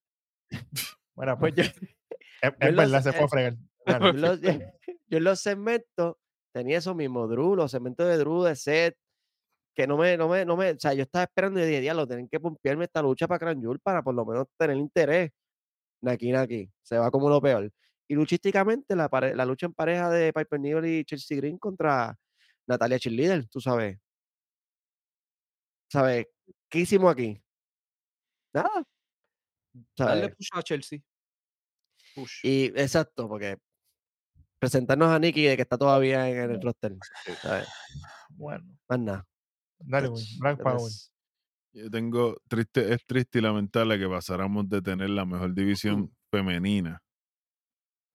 Bueno, 1.15 1.39
Pues 1.39 1.55
yo, 1.55 1.63
es, 2.43 2.73
lo 2.73 2.77
verdad, 2.83 3.03
se 3.03 3.13
fue 3.13 3.25
a 3.25 3.29
fregar. 3.29 3.55
yo 3.87 4.13
los, 4.13 4.41
yo 5.09 5.19
en 5.19 5.25
los 5.25 5.41
segmentos 5.41 6.17
tenía 6.53 6.79
eso 6.79 6.95
mismo, 6.95 7.27
Drew, 7.29 7.55
los 7.55 7.71
segmentos 7.71 8.07
de 8.09 8.17
Drew, 8.19 8.43
de 8.43 8.57
Seth, 8.57 8.97
que 9.77 9.87
no 9.87 9.97
me, 9.97 10.17
no 10.17 10.29
me, 10.29 10.45
no 10.45 10.57
me, 10.57 10.73
o 10.73 10.79
sea, 10.81 10.93
yo 10.95 11.03
estaba 11.03 11.25
esperando 11.25 11.61
y 11.61 11.65
dije, 11.65 11.81
diablo, 11.81 12.07
tienen 12.07 12.29
que 12.29 12.41
pompearme 12.41 12.85
esta 12.85 13.01
lucha 13.03 13.29
para 13.29 13.39
Crown 13.39 13.61
Jewel 13.61 13.79
para 13.81 14.03
por 14.03 14.15
lo 14.15 14.25
menos 14.27 14.47
tener 14.59 14.77
interés. 14.77 15.31
Naki 16.03 16.33
Naki, 16.33 16.69
se 16.83 16.99
va 16.99 17.11
como 17.11 17.29
lo 17.29 17.41
peor. 17.41 17.71
Y 18.11 18.15
luchísticamente, 18.17 18.97
la, 18.97 19.09
pare- 19.09 19.37
la 19.37 19.45
lucha 19.45 19.67
en 19.67 19.73
pareja 19.73 20.11
de 20.11 20.33
Piper 20.33 20.59
Niven 20.59 20.85
y 20.85 21.05
Chelsea 21.05 21.37
Green 21.37 21.57
contra 21.59 22.19
Natalia 22.67 22.99
Cheerleader, 22.99 23.47
tú 23.49 23.61
sabes. 23.61 24.01
¿Sabes? 25.89 26.27
¿Qué 26.69 26.81
hicimos 26.81 27.13
aquí? 27.13 27.41
Nada. 28.53 28.69
Darle 29.97 30.23
¿sabes? 30.23 30.37
push 30.37 30.49
a 30.55 30.63
Chelsea. 30.65 30.99
Push. 32.17 32.41
Y 32.45 32.65
exacto, 32.75 33.29
porque 33.29 33.59
presentarnos 34.59 35.09
a 35.09 35.21
Nikki 35.21 35.45
de 35.45 35.55
que 35.55 35.63
está 35.63 35.79
todavía 35.79 36.29
en 36.29 36.51
el 36.51 36.61
roster. 36.61 36.97
¿sabes? 37.41 37.69
Bueno, 38.31 38.65
Más 38.89 38.99
nada. 38.99 39.27
dale, 39.79 40.09
güey. 40.09 40.25
Black 40.41 40.61
Power. 40.65 40.91
Yo 41.75 41.89
tengo 41.89 42.37
triste, 42.49 42.93
es 42.93 43.07
triste 43.07 43.39
y 43.39 43.43
lamentable 43.43 43.97
que 44.01 44.09
pasáramos 44.09 44.69
de 44.69 44.83
tener 44.83 45.11
la 45.11 45.25
mejor 45.25 45.55
división 45.55 46.13
femenina 46.33 47.01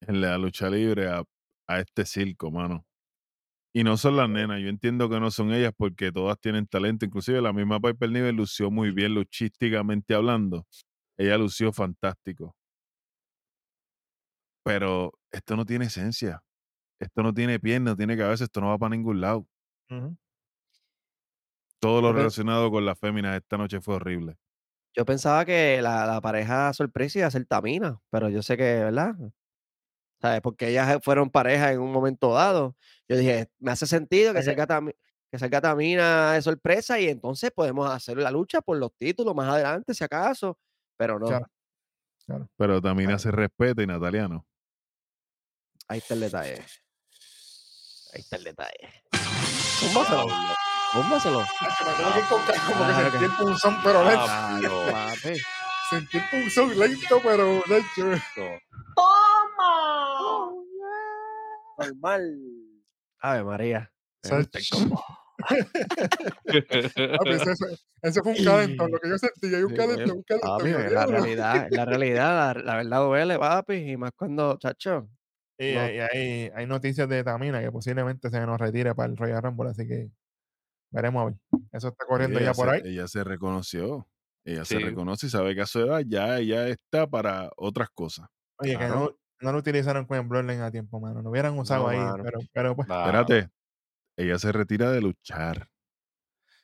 en 0.07 0.21
la 0.21 0.37
lucha 0.37 0.69
libre 0.69 1.07
a, 1.07 1.23
a 1.67 1.79
este 1.79 2.05
circo, 2.05 2.51
mano. 2.51 2.85
Y 3.73 3.83
no 3.83 3.97
son 3.97 4.15
las 4.15 4.29
nenas, 4.29 4.61
yo 4.61 4.69
entiendo 4.69 5.09
que 5.09 5.19
no 5.19 5.29
son 5.31 5.51
ellas 5.51 5.73
porque 5.75 6.11
todas 6.11 6.39
tienen 6.39 6.65
talento, 6.65 7.05
inclusive 7.05 7.41
la 7.41 7.51
misma 7.51 7.79
Piper 7.79 8.09
Niven 8.09 8.35
lució 8.37 8.71
muy 8.71 8.91
bien 8.91 9.13
luchísticamente 9.13 10.15
hablando. 10.15 10.65
Ella 11.17 11.37
lució 11.37 11.73
fantástico. 11.73 12.55
Pero 14.63 15.11
esto 15.31 15.55
no 15.55 15.65
tiene 15.65 15.85
esencia. 15.85 16.41
Esto 17.01 17.21
no 17.21 17.33
tiene 17.33 17.59
pierna, 17.59 17.91
no 17.91 17.97
tiene 17.97 18.17
cabeza, 18.17 18.45
esto 18.45 18.61
no 18.61 18.69
va 18.69 18.77
para 18.77 18.95
ningún 18.95 19.19
lado. 19.19 19.45
Todo 21.81 22.01
lo 22.01 22.13
relacionado 22.13 22.71
con 22.71 22.85
las 22.85 22.97
féminas 22.97 23.35
esta 23.35 23.57
noche 23.57 23.81
fue 23.81 23.95
horrible. 23.95 24.37
Yo 24.95 25.03
pensaba 25.05 25.43
que 25.43 25.81
la, 25.81 26.05
la 26.05 26.21
pareja 26.21 26.71
sorpresa 26.71 27.19
iba 27.19 27.27
a 27.27 27.31
ser 27.31 27.45
Tamina, 27.45 27.99
pero 28.09 28.29
yo 28.29 28.41
sé 28.41 28.55
que, 28.55 28.63
¿verdad? 28.63 29.15
¿Sabes? 30.25 30.41
Porque 30.41 30.69
ellas 30.69 30.97
fueron 31.03 31.29
pareja 31.29 31.71
en 31.71 31.79
un 31.79 31.91
momento 31.91 32.33
dado. 32.33 32.75
Yo 33.07 33.15
dije, 33.15 33.47
me 33.59 33.71
hace 33.71 33.85
sentido 33.85 34.33
que 34.33 34.39
que- 34.39 34.45
salga, 34.45 34.81
que 35.31 35.37
salga 35.37 35.61
Tamina 35.61 36.33
de 36.33 36.41
sorpresa 36.41 36.99
y 36.99 37.09
entonces 37.09 37.51
podemos 37.51 37.87
hacer 37.91 38.17
la 38.17 38.31
lucha 38.31 38.59
por 38.61 38.77
los 38.77 38.91
títulos 38.97 39.35
más 39.35 39.47
adelante, 39.53 39.93
si 39.93 40.03
acaso. 40.03 40.57
Pero 40.97 41.19
no, 41.19 41.27
Claro. 41.27 42.49
Pero 42.57 42.81
Tamina 42.81 43.09
Claro. 43.09 43.19
se 43.19 43.29
respeta 43.29 43.83
y 43.83 43.85
Natalia 43.85 44.27
no. 44.27 44.47
ahí 45.87 45.99
está 45.99 46.15
el 46.15 46.21
detalle. 46.21 46.55
Ahí 48.13 48.21
está 48.21 48.37
el 48.37 48.43
detalle. 48.45 49.03
Me 49.83 49.89
tengo 52.23 52.45
que 52.45 52.53
sentí 53.03 53.19
que- 53.19 53.25
el 53.25 53.31
punzón, 53.33 53.77
pero 53.83 54.03
lento. 54.03 54.25
Ah. 54.27 55.13
Sentí 55.91 56.17
el 56.17 56.23
punzón 56.31 56.79
lento, 56.79 57.19
pero 57.21 57.61
lento. 57.67 58.21
Normal. 58.97 59.34
Ave 63.21 63.43
María. 63.43 63.91
me 64.23 64.29
Sal- 64.29 64.39
gusta 64.43 64.59
el 64.59 64.65
combo. 64.71 65.03
Papi, 65.37 67.29
ese, 67.31 67.51
ese- 67.51 67.77
ese 68.01 68.21
fue 68.21 68.31
un 68.31 68.43
calentón, 68.45 68.91
lo 68.91 68.99
que 68.99 69.09
yo 69.09 69.17
sentí, 69.17 69.53
hay 69.53 69.63
un 69.63 69.75
calentón, 69.75 70.17
un 70.17 70.23
calentón. 70.23 70.57
Papi, 70.57 70.71
la 70.93 71.05
realidad, 71.05 71.67
la 71.71 71.85
realidad, 71.85 72.55
la, 72.55 72.63
la 72.63 72.75
verdad 72.77 72.99
duele, 73.05 73.39
papi, 73.39 73.73
y 73.91 73.97
más 73.97 74.11
cuando, 74.15 74.57
chacho, 74.57 75.09
Y 75.57 75.73
No. 75.73 75.81
hay, 75.81 75.99
hay, 75.99 76.51
hay 76.53 76.65
noticias 76.67 77.07
de 77.09 77.23
Tamina 77.23 77.61
que 77.61 77.71
posiblemente 77.71 78.29
se 78.29 78.39
nos 78.45 78.59
retire 78.59 78.93
para 78.95 79.09
el 79.09 79.17
Royal 79.17 79.41
Rumble, 79.43 79.69
así 79.69 79.87
que 79.87 80.09
veremos 80.91 81.21
a 81.21 81.25
ver. 81.25 81.35
Eso 81.71 81.87
está 81.89 82.05
corriendo 82.05 82.39
ella 82.39 82.47
ya 82.51 82.53
por 82.53 82.69
se, 82.69 82.75
ahí. 82.75 82.81
Ella 82.85 83.07
se 83.07 83.23
reconoció. 83.23 84.07
Ella 84.45 84.63
se 84.65 84.77
reconoce 84.79 85.25
y 85.25 85.29
sabe 85.29 85.55
que 85.55 85.61
a 85.61 85.65
su 85.65 85.79
edad 85.79 86.01
ya 86.05 86.37
ella 86.37 86.67
está 86.67 87.07
para 87.07 87.49
otras 87.57 87.89
cosas. 87.89 88.27
Oye, 88.59 88.77
que 88.77 88.87
no, 88.87 89.17
no 89.41 89.51
lo 89.51 89.57
utilizaron 89.59 90.05
con 90.05 90.17
el 90.17 90.25
Bloodline 90.27 90.61
a 90.61 90.71
tiempo, 90.71 90.99
mano. 90.99 91.21
Lo 91.21 91.29
hubieran 91.29 91.57
usado 91.57 91.83
No, 91.83 91.89
ahí, 91.89 91.97
mano. 91.99 92.23
pero, 92.23 92.39
pero 92.53 92.75
pues, 92.75 92.87
Claro. 92.87 93.19
Espérate, 93.21 93.49
ella 94.17 94.39
se 94.39 94.51
retira 94.51 94.91
de 94.91 95.01
luchar. 95.01 95.67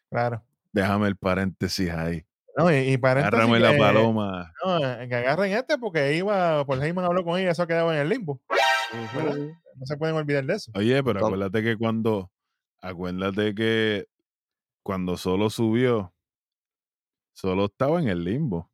claro. 0.10 0.43
Déjame 0.73 1.07
el 1.10 1.18
paréntesis 1.18 1.89
ahí. 1.89 2.26
No, 2.56 2.72
y, 2.72 2.76
y 2.93 2.98
paréntesis 2.98 3.34
Agárrame 3.38 3.60
la 3.60 3.77
paloma. 3.77 4.53
No, 4.65 4.77
eh, 4.77 5.07
que 5.10 5.15
agarren 5.15 5.52
este 5.52 5.77
porque 5.77 6.15
iba, 6.15 6.65
por 6.65 6.81
Heyman 6.81 7.03
habló 7.03 7.26
con 7.26 7.38
ella, 7.38 7.52
eso 7.52 7.68
quedaba 7.68 7.93
en 7.93 8.02
el 8.02 8.07
limbo. 8.10 8.41
No 9.76 9.85
se 9.85 9.98
pueden 9.98 10.15
olvidar 10.15 10.45
de 10.45 10.53
eso. 10.56 10.72
Oye, 10.76 11.03
pero 11.03 11.26
acuérdate 11.26 11.61
que 11.61 11.76
cuando, 11.77 12.31
acuérdate 12.81 13.53
que 13.53 14.06
cuando 14.81 15.18
solo 15.18 15.49
subió, 15.49 16.14
solo 17.34 17.65
estaba 17.65 17.99
en 18.02 18.07
el 18.07 18.23
limbo. 18.23 18.70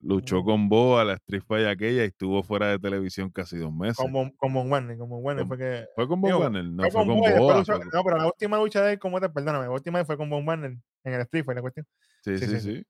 Luchó 0.00 0.44
con 0.44 0.68
Boa, 0.68 1.04
la 1.04 1.14
Street 1.14 1.42
Fight 1.46 1.66
aquella, 1.66 2.04
y 2.04 2.08
estuvo 2.08 2.42
fuera 2.42 2.68
de 2.68 2.78
televisión 2.78 3.30
casi 3.30 3.56
dos 3.56 3.72
meses. 3.72 3.96
Como, 3.96 4.30
como 4.36 4.62
un 4.62 4.70
Warner, 4.70 4.98
como 4.98 5.18
un 5.18 5.24
Warner 5.24 5.46
Con- 5.46 5.56
fue 5.56 5.58
que. 5.58 5.86
¿Fue 5.94 6.06
con 6.06 6.20
Bob 6.20 6.28
digo, 6.28 6.40
Warner? 6.40 6.64
No, 6.64 6.82
fue 6.82 6.90
fue 6.92 7.06
con 7.06 7.16
Boa 7.18 7.38
Boa. 7.38 7.56
luchó- 7.58 7.72
fue 7.72 7.80
con- 7.80 7.88
No, 7.92 8.04
pero 8.04 8.16
la 8.18 8.26
última 8.26 8.58
lucha 8.58 8.82
de 8.82 8.92
él, 8.92 8.98
como 8.98 9.20
te, 9.20 9.28
perdóname, 9.30 9.64
la 9.64 9.70
última 9.70 9.98
vez 9.98 10.06
fue 10.06 10.16
con 10.16 10.28
Von 10.30 10.46
Warner 10.46 10.76
en 11.04 11.12
el 11.14 11.20
Street 11.22 11.44
Fight, 11.44 11.56
la 11.56 11.62
cuestión. 11.62 11.86
Sí, 12.22 12.38
sí, 12.38 12.46
sí, 12.46 12.60
sí. 12.60 12.82
sí. 12.82 12.86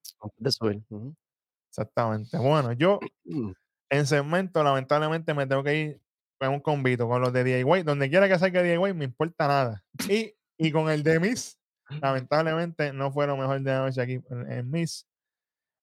Exactamente. 1.71 2.37
Bueno, 2.39 2.73
yo 2.73 2.99
en 3.91 4.07
segmento, 4.07 4.63
lamentablemente, 4.65 5.33
me 5.35 5.47
tengo 5.47 5.63
que 5.63 5.77
ir 5.77 6.01
con 6.39 6.49
un 6.51 6.61
convito, 6.61 7.09
con 7.09 7.21
los 7.23 7.33
de 7.33 7.45
DIY. 7.45 7.83
Donde 7.83 8.09
quiera 8.11 8.29
que 8.29 8.39
salga 8.39 8.63
DIY, 8.63 8.95
me 8.95 9.05
importa 9.05 9.47
nada. 9.47 9.85
Y, 10.09 10.35
y 10.59 10.71
con 10.73 10.91
el 10.91 11.03
de 11.03 11.21
Miss, 11.21 11.59
lamentablemente, 12.01 12.93
no 12.93 13.11
fue 13.13 13.27
lo 13.27 13.37
mejor 13.37 13.61
de 13.61 13.71
la 13.71 13.81
noche 13.81 14.01
aquí 14.03 14.21
en, 14.31 14.53
en 14.53 14.71
Miss. 14.71 15.07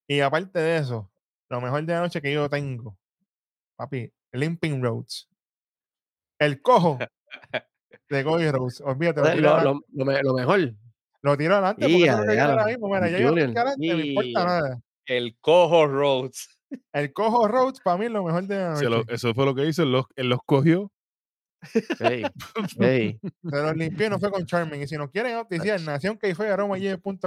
Y 0.07 0.19
aparte 0.19 0.59
de 0.59 0.77
eso, 0.77 1.09
lo 1.53 1.61
mejor 1.61 1.83
de 1.85 1.93
la 1.93 2.01
noche 2.01 2.21
que 2.21 2.33
yo 2.33 2.49
tengo, 2.49 2.97
papi, 3.75 4.11
Limping 4.33 4.81
Roads. 4.83 5.29
El 6.39 6.61
cojo 6.61 6.97
de 8.09 8.23
Cody 8.23 8.49
Rhodes. 8.51 8.81
Olvídate, 8.81 9.21
lo 9.21 9.27
Lo, 9.27 9.33
tiro, 9.35 9.41
lo, 9.49 9.55
adelante, 9.55 9.85
lo 9.93 10.05
me- 10.05 10.23
lo 10.23 10.33
mejor. 10.33 10.73
lo 11.21 11.37
tiro 11.37 11.53
adelante 11.55 11.81
porque 11.85 11.97
Y 11.97 12.03
eso 12.03 12.11
es 12.11 12.13
a 12.13 12.17
lo 12.21 12.25
que 12.27 12.33
quiero 12.33 12.49
ahora 12.51 12.65
mismo. 12.65 12.87
Mira, 12.87 13.09
ya 13.09 13.19
yo 13.19 13.27
adelante, 13.29 13.75
me 13.95 14.05
importa 14.07 14.45
nada. 14.45 14.79
El 15.05 15.37
cojo 15.39 15.87
Rhodes. 15.87 16.59
El 16.91 17.13
cojo 17.13 17.47
Rhodes 17.47 17.79
para 17.81 17.97
mí 17.97 18.05
es 18.05 18.11
lo 18.11 18.23
mejor 18.23 18.43
de 18.47 18.55
la 18.57 18.69
noche. 18.73 18.89
lo- 18.89 19.03
eso 19.07 19.33
fue 19.33 19.45
lo 19.45 19.53
que 19.55 19.65
hizo. 19.67 19.83
Él 19.83 19.91
los, 19.91 20.05
él 20.15 20.29
los 20.29 20.39
cogió. 20.45 20.91
Se 21.63 22.23
los 23.51 23.75
limpió 23.77 24.07
y 24.07 24.09
no 24.09 24.19
fue 24.19 24.31
con 24.31 24.45
Charming. 24.45 24.81
Y 24.81 24.87
si 24.87 24.97
nos 24.97 25.09
quieren 25.11 25.35
auspiciar, 25.35 25.79
nación 25.81 26.17
que 26.17 26.35
fue 26.35 26.49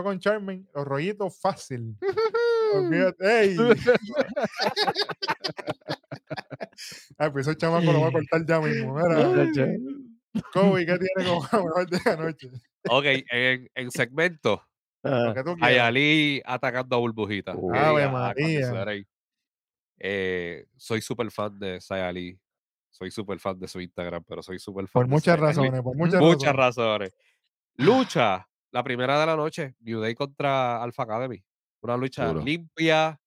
con 0.02 0.18
Charming, 0.18 0.68
los 0.74 0.84
rollitos 0.84 1.38
fácil. 1.40 1.96
Olvídate. 2.74 3.40
¡Ey! 3.42 3.56
Ay, 7.18 7.30
pues 7.30 7.46
ese 7.46 7.56
chamaco 7.56 7.92
lo 7.92 8.00
voy 8.00 8.08
a 8.08 8.12
cortar 8.12 8.44
ya 8.46 8.60
mismo. 8.60 8.94
Mira, 8.94 9.76
Kobe, 10.52 10.84
¿qué 10.84 10.98
tiene 10.98 11.28
como 11.28 11.40
mejor 11.66 11.88
de 11.88 11.98
la 12.04 12.16
noche? 12.16 12.50
Ok, 12.88 13.04
en, 13.30 13.68
en 13.74 13.90
segmento, 13.90 14.62
Ah. 15.08 15.32
Ayali 15.60 16.42
atacando 16.44 16.96
a 16.96 16.98
Burbujita. 16.98 17.54
Uh, 17.54 17.72
Ave 17.72 18.02
ah, 18.04 18.10
María. 18.10 19.04
Eh, 19.98 20.66
soy 20.76 21.00
súper 21.00 21.30
fan 21.30 21.56
de 21.60 21.80
Sayali. 21.80 22.36
Soy 22.90 23.10
súper 23.12 23.38
fan 23.38 23.56
de 23.58 23.68
su 23.68 23.80
Instagram, 23.80 24.24
pero 24.26 24.42
soy 24.42 24.58
súper 24.58 24.88
fan 24.88 25.02
Por 25.02 25.06
de 25.06 25.10
muchas 25.10 25.38
Sayali. 25.38 25.46
razones, 25.46 25.82
por 25.82 25.96
muchas, 25.96 26.20
Muchas 26.20 26.56
razones. 26.56 27.12
razones. 27.12 27.14
Lucha, 27.76 28.48
la 28.72 28.82
primera 28.82 29.20
de 29.20 29.26
la 29.26 29.36
noche, 29.36 29.76
New 29.80 30.00
Day 30.00 30.14
contra 30.16 30.82
Alpha 30.82 31.04
Academy. 31.04 31.40
Una 31.86 31.96
lucha 31.96 32.26
Duro. 32.26 32.42
limpia, 32.44 33.18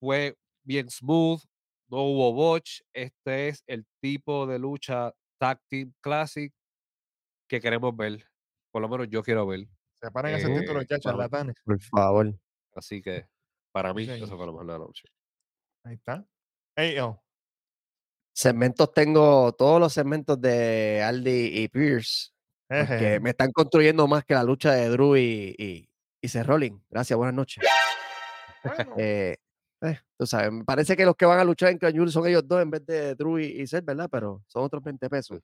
fue 0.00 0.36
bien 0.64 0.88
smooth, 0.90 1.40
no 1.88 2.02
hubo 2.02 2.32
botch. 2.32 2.80
Este 2.92 3.48
es 3.48 3.62
el 3.66 3.84
tipo 4.00 4.46
de 4.46 4.58
lucha 4.58 5.12
Tag 5.38 5.60
Team 5.68 5.92
Classic 6.00 6.52
que 7.48 7.60
queremos 7.60 7.94
ver. 7.96 8.26
Por 8.72 8.82
lo 8.82 8.88
menos 8.88 9.08
yo 9.08 9.22
quiero 9.22 9.46
ver. 9.46 9.66
Se 10.00 10.10
paran 10.10 10.34
ese 10.34 10.52
Eh, 10.52 10.60
título 10.60 10.82
ya, 10.82 10.98
charlatanes. 10.98 11.54
por 11.64 11.80
favor. 11.80 12.34
Así 12.74 13.00
que 13.02 13.26
para 13.72 13.92
mí, 13.94 14.04
eso 14.08 14.36
fue 14.36 14.46
lo 14.46 14.52
mejor 14.52 14.66
de 14.66 14.72
la 14.72 14.78
noche. 14.78 15.04
Ahí 15.84 15.94
está. 15.94 16.26
Ey, 16.76 16.98
oh, 16.98 17.20
Segmentos 18.36 18.92
tengo 18.92 19.52
todos 19.52 19.78
los 19.78 19.92
segmentos 19.92 20.40
de 20.40 21.02
Aldi 21.02 21.62
y 21.62 21.68
Pierce. 21.68 22.30
Jeje. 22.68 23.20
me 23.20 23.30
están 23.30 23.52
construyendo 23.52 24.08
más 24.08 24.24
que 24.24 24.34
la 24.34 24.42
lucha 24.42 24.72
de 24.72 24.88
Drew 24.88 25.16
y, 25.16 25.54
y, 25.56 25.88
y 26.24 26.28
Seth 26.28 26.46
Rollins. 26.46 26.80
Gracias, 26.88 27.14
buenas 27.18 27.34
noches. 27.34 27.62
Bueno, 28.62 28.94
Eh, 28.96 29.36
eh, 29.82 29.98
tú 30.16 30.26
sabes, 30.26 30.50
me 30.50 30.64
parece 30.64 30.96
que 30.96 31.04
los 31.04 31.14
que 31.16 31.26
van 31.26 31.38
a 31.38 31.44
luchar 31.44 31.68
en 31.68 31.78
Jewel 31.78 32.10
son 32.10 32.26
ellos 32.26 32.48
dos 32.48 32.62
en 32.62 32.70
vez 32.70 32.86
de 32.86 33.14
Drew 33.14 33.38
y, 33.38 33.60
y 33.60 33.66
Seth, 33.66 33.84
¿verdad? 33.84 34.08
Pero 34.10 34.42
son 34.46 34.64
otros 34.64 34.82
20 34.82 35.10
pesos. 35.10 35.40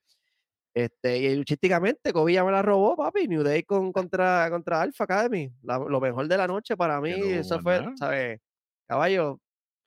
Este, 0.73 1.19
y 1.19 1.37
luchísticamente, 1.37 2.13
ya 2.33 2.45
me 2.45 2.51
la 2.53 2.63
robó, 2.63 2.97
papi. 2.97 3.29
New 3.29 3.43
Day 3.43 3.63
con, 3.65 3.93
contra, 3.93 4.49
contra 4.49 4.81
Alpha 4.81 5.05
Academy. 5.05 5.53
La- 5.63 5.79
lo 5.79 6.01
mejor 6.01 6.27
de 6.29 6.37
la 6.39 6.47
noche 6.47 6.79
para 6.79 6.99
mí, 6.99 7.13
hubo 7.13 7.31
eso 7.41 7.61
más 7.61 7.63
fue. 7.63 7.97
¿sabes? 7.99 8.41
Caballo, 8.87 9.39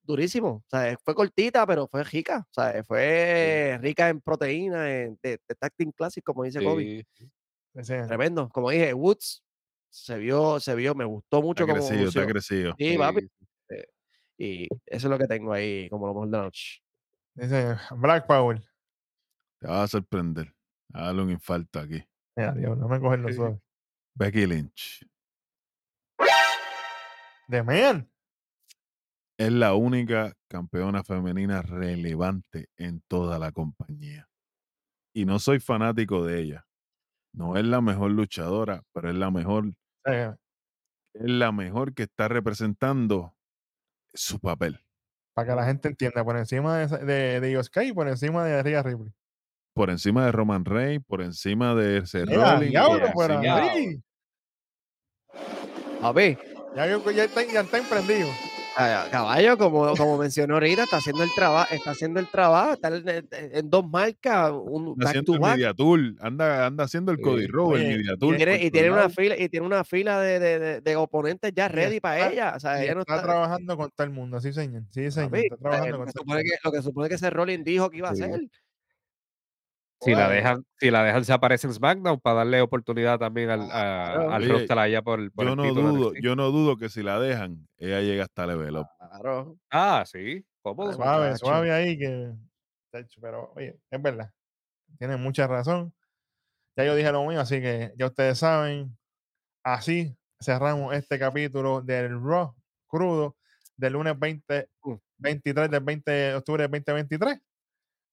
durísimo. 0.04 0.64
Sea, 0.70 0.96
fue 1.04 1.16
cortita, 1.16 1.66
pero 1.66 1.88
fue 1.88 2.04
rica. 2.04 2.46
Sea, 2.52 2.84
fue 2.84 3.80
rica 3.82 4.10
en 4.10 4.22
proteína, 4.22 4.92
en, 4.92 5.18
de, 5.24 5.40
de 5.48 5.70
team 5.76 5.92
classic, 5.92 6.24
como 6.24 6.44
dice 6.44 6.64
Kobe. 6.64 7.04
Sí, 7.82 7.94
Tremendo. 8.08 8.48
Como 8.50 8.70
dije, 8.70 8.94
Woods 8.94 9.43
se 9.94 10.18
vio, 10.18 10.60
se 10.60 10.74
vio, 10.74 10.96
me 10.96 11.06
gustó 11.06 11.42
mucho 11.42 11.64
Está 11.66 11.76
como 11.76 11.88
crecido, 11.88 12.10
está 12.10 12.26
crecido. 12.26 12.76
Sí, 12.80 12.98
papi. 12.98 13.22
sí. 13.70 13.76
Y 14.38 14.64
eso 14.88 15.08
es 15.08 15.12
lo 15.12 15.20
que 15.20 15.28
tengo 15.28 15.54
ahí 15.54 15.88
como 15.90 16.08
lo 16.08 16.14
mejor 16.16 16.30
de 16.30 16.38
la 16.38 16.44
noche. 16.46 16.82
ese 17.36 17.78
Black 17.96 18.26
Power. 18.26 18.60
Te 19.60 19.68
vas 19.68 19.82
a 19.84 19.88
sorprender. 19.88 20.52
A 20.94 21.06
darle 21.06 21.22
un 21.24 21.30
infarto 21.32 21.80
aquí. 21.80 22.04
Mira, 22.36 22.54
Dios, 22.54 22.78
no 22.78 22.88
me 22.88 23.00
cogen 23.00 23.22
los 23.22 23.36
suave. 23.36 23.60
Becky 24.16 24.46
Lynch 24.48 25.06
De 27.48 27.64
man. 27.64 28.10
es 29.38 29.52
la 29.52 29.74
única 29.76 30.34
campeona 30.48 31.04
femenina 31.04 31.62
relevante 31.62 32.70
en 32.78 33.02
toda 33.08 33.38
la 33.40 33.52
compañía. 33.52 34.28
Y 35.14 35.26
no 35.26 35.38
soy 35.40 35.60
fanático 35.60 36.26
de 36.26 36.42
ella. 36.42 36.68
No 37.34 37.58
es 37.58 37.66
la 37.66 37.82
mejor 37.82 38.12
luchadora, 38.12 38.84
pero 38.92 39.10
es 39.10 39.16
la 39.16 39.32
mejor, 39.32 39.74
Es 40.06 40.36
la 41.30 41.52
mejor 41.52 41.94
que 41.94 42.04
está 42.04 42.28
representando 42.28 43.36
su 44.14 44.40
papel. 44.40 44.80
para 45.36 45.48
que 45.50 45.56
la 45.56 45.66
gente 45.66 45.88
entienda, 45.88 46.24
por 46.24 46.38
encima 46.38 46.78
de, 46.80 46.98
de, 47.06 47.40
de 47.40 47.86
y 47.86 47.94
por 47.94 48.08
encima 48.08 48.46
de 48.46 48.62
Rhea 48.62 48.84
Ripley. 48.84 49.12
Por 49.76 49.90
encima 49.90 50.26
de 50.26 50.32
Roman 50.32 50.66
Reigns, 50.66 51.04
por 51.06 51.22
encima 51.22 51.74
de 51.74 52.06
Seth 52.06 52.30
¡Ea, 52.30 52.54
Rollins, 52.54 52.70
diablo, 52.72 53.06
por 53.08 53.14
por 53.14 53.32
encima- 53.32 53.56
ahí! 53.72 54.04
Papi, 56.02 56.38
Ya, 56.76 56.86
ya, 56.88 57.24
está, 57.24 57.44
ya 57.44 57.62
está 57.62 57.78
emprendido. 57.80 58.28
Caballo, 59.12 59.58
como, 59.58 59.96
como 59.96 60.18
mencionó 60.18 60.56
ahorita, 60.56 60.84
está 60.84 60.98
haciendo 60.98 61.24
el 61.24 61.30
trabajo, 61.36 61.74
está 61.74 61.92
haciendo 61.92 62.20
el 62.20 62.28
trabajo, 62.28 62.74
está 62.74 62.88
en, 62.90 63.28
en- 63.32 63.70
dos 63.70 63.88
marcas, 63.88 64.52
un 64.52 64.96
back 64.96 65.08
haciendo 65.10 65.34
el. 65.36 65.40
Media 65.58 65.74
anda, 66.20 66.66
anda 66.66 66.84
haciendo 66.86 67.12
el. 67.12 67.20
Cody 67.22 67.48
Rowe, 67.48 67.76
el 67.76 67.82
Oye, 67.86 67.98
Media 67.98 68.14
y 68.14 68.18
Tour. 68.18 68.34
Y 68.34 68.38
tiene, 68.38 68.56
y 68.56 68.58
todos 68.60 68.72
tiene 68.72 68.92
una 68.92 69.10
fila, 69.10 69.38
y 69.38 69.50
tiene 69.50 69.66
una 69.66 69.84
fila 69.84 70.20
de, 70.22 70.40
de, 70.40 70.60
de- 70.60 70.82
de 70.82 70.96
oponentes 70.96 71.52
ya 71.56 71.68
ready 71.68 72.00
para 72.00 72.18
está- 72.20 72.32
ella. 72.32 72.54
O 72.56 72.60
sea, 72.60 72.84
ella 72.84 72.96
no 72.96 73.02
está, 73.02 73.16
está. 73.16 73.28
trabajando 73.28 73.78
con 73.78 73.90
todo 73.92 74.06
el 74.06 74.14
mundo, 74.14 74.42
sí, 74.42 74.52
señor. 74.54 74.84
Sí, 74.92 75.12
señor. 75.12 75.30
papi, 75.32 75.44
Está 75.44 75.58
trabajando 75.58 75.92
lo, 75.92 75.98
con 75.98 76.06
que 76.08 76.12
todo 76.14 76.22
el 76.22 76.26
supone 76.26 76.40
mundo. 76.44 76.54
que, 76.62 76.68
lo 76.68 76.72
que 76.72 76.82
supone 76.82 77.10
que 77.10 77.16
ese 77.16 77.30
Rolling 77.30 77.64
dijo 77.64 77.90
que 77.90 77.98
iba 77.98 78.10
a 78.10 78.16
Sí. 78.16 78.22
Si 80.04 80.12
la 80.16 80.30
dejan, 80.30 80.66
si 80.80 80.92
la 80.92 81.04
dejan 81.04 81.24
se 81.26 81.34
aparece 81.34 81.68
en 81.68 81.74
SmackDown 81.74 82.20
para 82.20 82.38
darle 82.38 82.62
oportunidad 82.62 83.18
también 83.20 83.50
al, 83.50 83.62
a- 83.64 83.66
Claro. 83.68 84.32
al 84.32 84.44
Oye, 84.44 84.52
roster 84.52 84.80
allá 84.80 85.02
por, 85.02 85.20
el- 85.20 85.32
por 85.32 85.46
Yo 85.46 85.52
el 85.52 85.58
no 85.58 85.74
dudo, 85.74 86.12
yo 86.22 86.36
no 86.36 86.52
dudo 86.52 86.78
que 86.78 86.90
si 86.90 87.04
la 87.04 87.20
dejan, 87.20 87.68
ella 87.78 88.02
llega 88.02 88.24
hasta 88.24 88.46
level 88.48 88.78
up. 88.78 88.88
Claro. 89.00 89.58
Ah, 89.72 90.04
sí, 90.06 90.46
cómodo. 90.62 90.90
Ay, 90.90 90.96
Suave, 90.96 91.38
suave 91.38 91.72
ahí 91.72 91.98
que. 91.98 92.32
Pero, 93.22 93.52
oye, 93.56 93.80
es 93.90 94.02
verdad. 94.02 94.32
Tiene 95.00 95.18
mucha 95.18 95.48
razón. 95.48 95.94
Ya 96.78 96.86
yo 96.86 96.96
dije 96.96 97.12
lo 97.12 97.26
mío, 97.26 97.40
así 97.40 97.60
que 97.62 97.94
ya 97.98 98.06
ustedes 98.08 98.38
saben. 98.40 98.96
Así 99.64 100.16
cerramos 100.42 100.94
este 100.94 101.18
capítulo 101.18 101.82
del 101.82 102.22
Raw 102.22 102.54
crudo 102.88 103.36
del 103.78 103.94
lunes 103.94 104.18
20, 104.20 104.70
Mm. 104.84 104.94
23 105.18 105.72
del 105.72 105.84
20 105.84 106.12
de 106.12 106.36
octubre 106.36 106.64
del 106.64 106.72
2023. 106.72 107.40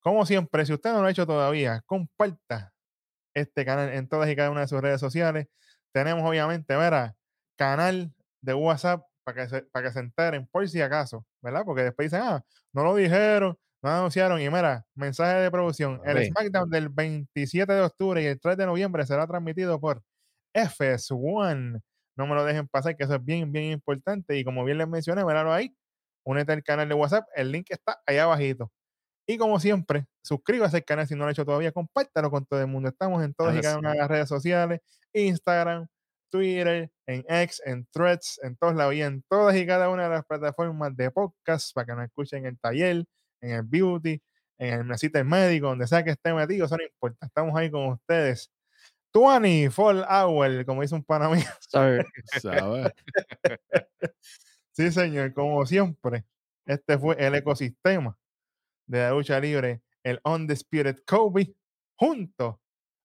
Como 0.00 0.24
siempre, 0.26 0.66
si 0.66 0.72
usted 0.72 0.92
no 0.92 1.00
lo 1.00 1.06
ha 1.06 1.10
hecho 1.10 1.26
todavía, 1.26 1.82
comparta 1.86 2.72
este 3.34 3.64
canal 3.64 3.90
en 3.90 4.08
todas 4.08 4.28
y 4.30 4.36
cada 4.36 4.50
una 4.50 4.62
de 4.62 4.68
sus 4.68 4.80
redes 4.80 5.00
sociales. 5.00 5.46
Tenemos, 5.92 6.28
obviamente, 6.28 6.76
verá, 6.76 7.14
canal 7.56 8.12
de 8.42 8.54
WhatsApp 8.54 9.04
para 9.24 9.42
que, 9.44 9.48
se, 9.48 9.62
para 9.64 9.88
que 9.88 9.92
se 9.92 10.00
enteren 10.00 10.46
por 10.50 10.68
si 10.68 10.80
acaso, 10.80 11.26
¿verdad? 11.42 11.62
Porque 11.64 11.82
después 11.84 12.10
dicen, 12.10 12.24
ah, 12.26 12.44
no 12.72 12.84
lo 12.84 12.94
dijeron, 12.96 13.58
No 13.82 13.90
anunciaron, 13.90 14.40
y 14.40 14.48
mira, 14.50 14.84
mensaje 14.94 15.38
de 15.40 15.50
producción. 15.50 16.00
El. 16.04 16.26
SmackDown 16.26 16.68
del 16.70 16.88
27 16.90 17.72
de 17.72 17.80
octubre 17.82 18.22
y 18.22 18.26
el 18.26 18.40
3 18.40 18.56
de 18.56 18.66
noviembre 18.66 19.06
será 19.06 19.26
transmitido 19.26 19.80
por 19.80 20.02
FS1. 20.54 21.80
No 22.16 22.26
me 22.26 22.34
lo 22.34 22.44
dejen 22.44 22.68
pasar, 22.68 22.96
que 22.96 23.04
eso 23.04 23.14
es 23.14 23.24
bien, 23.24 23.52
bien 23.52 23.72
importante. 23.72 24.36
Y 24.38 24.44
como 24.44 24.64
bien 24.64 24.78
les 24.78 24.88
mencioné, 24.88 25.24
míralo 25.24 25.52
ahí. 25.52 25.74
Únete 26.24 26.52
al 26.52 26.62
canal 26.62 26.88
de 26.88 26.94
WhatsApp. 26.94 27.26
El 27.34 27.52
link 27.52 27.66
está 27.70 28.00
ahí 28.06 28.18
abajito. 28.18 28.70
Y 29.30 29.38
como 29.38 29.60
siempre, 29.60 30.06
suscríbase 30.24 30.78
al 30.78 30.84
canal 30.84 31.06
si 31.06 31.14
no 31.14 31.20
lo 31.20 31.28
ha 31.28 31.30
hecho 31.30 31.44
todavía. 31.44 31.70
Compártalo 31.70 32.32
con 32.32 32.44
todo 32.46 32.60
el 32.60 32.66
mundo. 32.66 32.88
Estamos 32.88 33.22
en 33.22 33.32
todas 33.32 33.56
y 33.56 33.60
cada 33.60 33.78
una 33.78 33.92
de 33.92 33.98
las 33.98 34.08
redes 34.08 34.28
sociales. 34.28 34.80
Instagram, 35.12 35.86
Twitter, 36.32 36.90
en 37.06 37.24
X, 37.28 37.62
en 37.64 37.86
Threads, 37.92 38.40
en 38.42 38.56
todos 38.56 38.74
lados 38.74 38.92
y 38.94 39.02
en 39.02 39.22
todas 39.28 39.54
y 39.54 39.64
cada 39.64 39.88
una 39.88 40.02
de 40.02 40.08
las 40.08 40.24
plataformas 40.24 40.96
de 40.96 41.12
podcast 41.12 41.72
para 41.72 41.86
que 41.86 41.92
nos 41.92 42.04
escuchen 42.06 42.40
en 42.40 42.46
el 42.46 42.58
taller, 42.58 43.04
en 43.40 43.50
el 43.52 43.62
beauty, 43.62 44.20
en 44.58 44.74
el 44.80 44.84
mesita 44.84 45.22
médico, 45.22 45.68
donde 45.68 45.86
sea 45.86 46.02
que 46.02 46.10
esté 46.10 46.34
metido, 46.34 46.66
eso 46.66 46.76
no 46.76 46.82
importa. 46.82 47.26
Estamos 47.26 47.56
ahí 47.56 47.70
con 47.70 47.86
ustedes. 47.86 48.50
20 49.14 49.70
Fall 49.70 50.04
Hour, 50.10 50.66
como 50.66 50.82
dice 50.82 50.96
un 50.96 51.04
pana 51.04 51.28
mío. 51.28 51.44
Sorry. 51.60 52.04
¿Sabes? 52.42 52.92
Sí, 54.72 54.90
señor, 54.90 55.32
como 55.34 55.64
siempre. 55.66 56.24
Este 56.66 56.98
fue 56.98 57.14
el 57.24 57.36
ecosistema 57.36 58.19
de 58.90 58.98
la 58.98 59.10
lucha 59.10 59.38
libre, 59.38 59.82
el 60.02 60.20
Undisputed 60.24 60.98
Kobe, 61.06 61.54
junto 61.96 62.60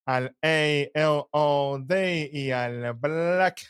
al 0.08 0.36
ALO 0.42 1.80
Day 1.86 2.30
y 2.34 2.52
al 2.52 2.94
Black 2.94 3.62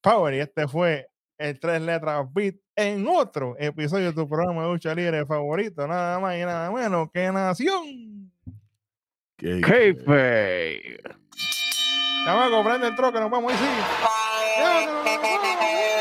Power. 0.00 0.34
Y 0.34 0.38
este 0.40 0.66
fue 0.68 1.08
el 1.38 1.58
tres 1.60 1.82
letras 1.82 2.26
beat 2.32 2.54
en 2.76 3.06
otro 3.06 3.56
episodio 3.58 4.06
de 4.06 4.12
tu 4.14 4.28
programa 4.28 4.62
de 4.62 4.68
lucha 4.68 4.94
libre 4.94 5.26
favorito, 5.26 5.86
nada 5.86 6.18
más 6.18 6.36
y 6.36 6.40
nada 6.40 6.70
menos 6.70 7.10
que 7.12 7.30
Nación. 7.30 8.30
Qué- 9.36 9.60
Kayfabe. 9.60 11.00
Chamaco, 12.24 12.64
prende 12.64 12.88
el 12.88 12.94
troque, 12.96 13.20
nos 13.20 13.30
vamos 13.30 13.52
sí. 13.52 13.58
Llévatelo, 14.56 14.92
nos 14.94 15.04
vamos. 15.04 15.93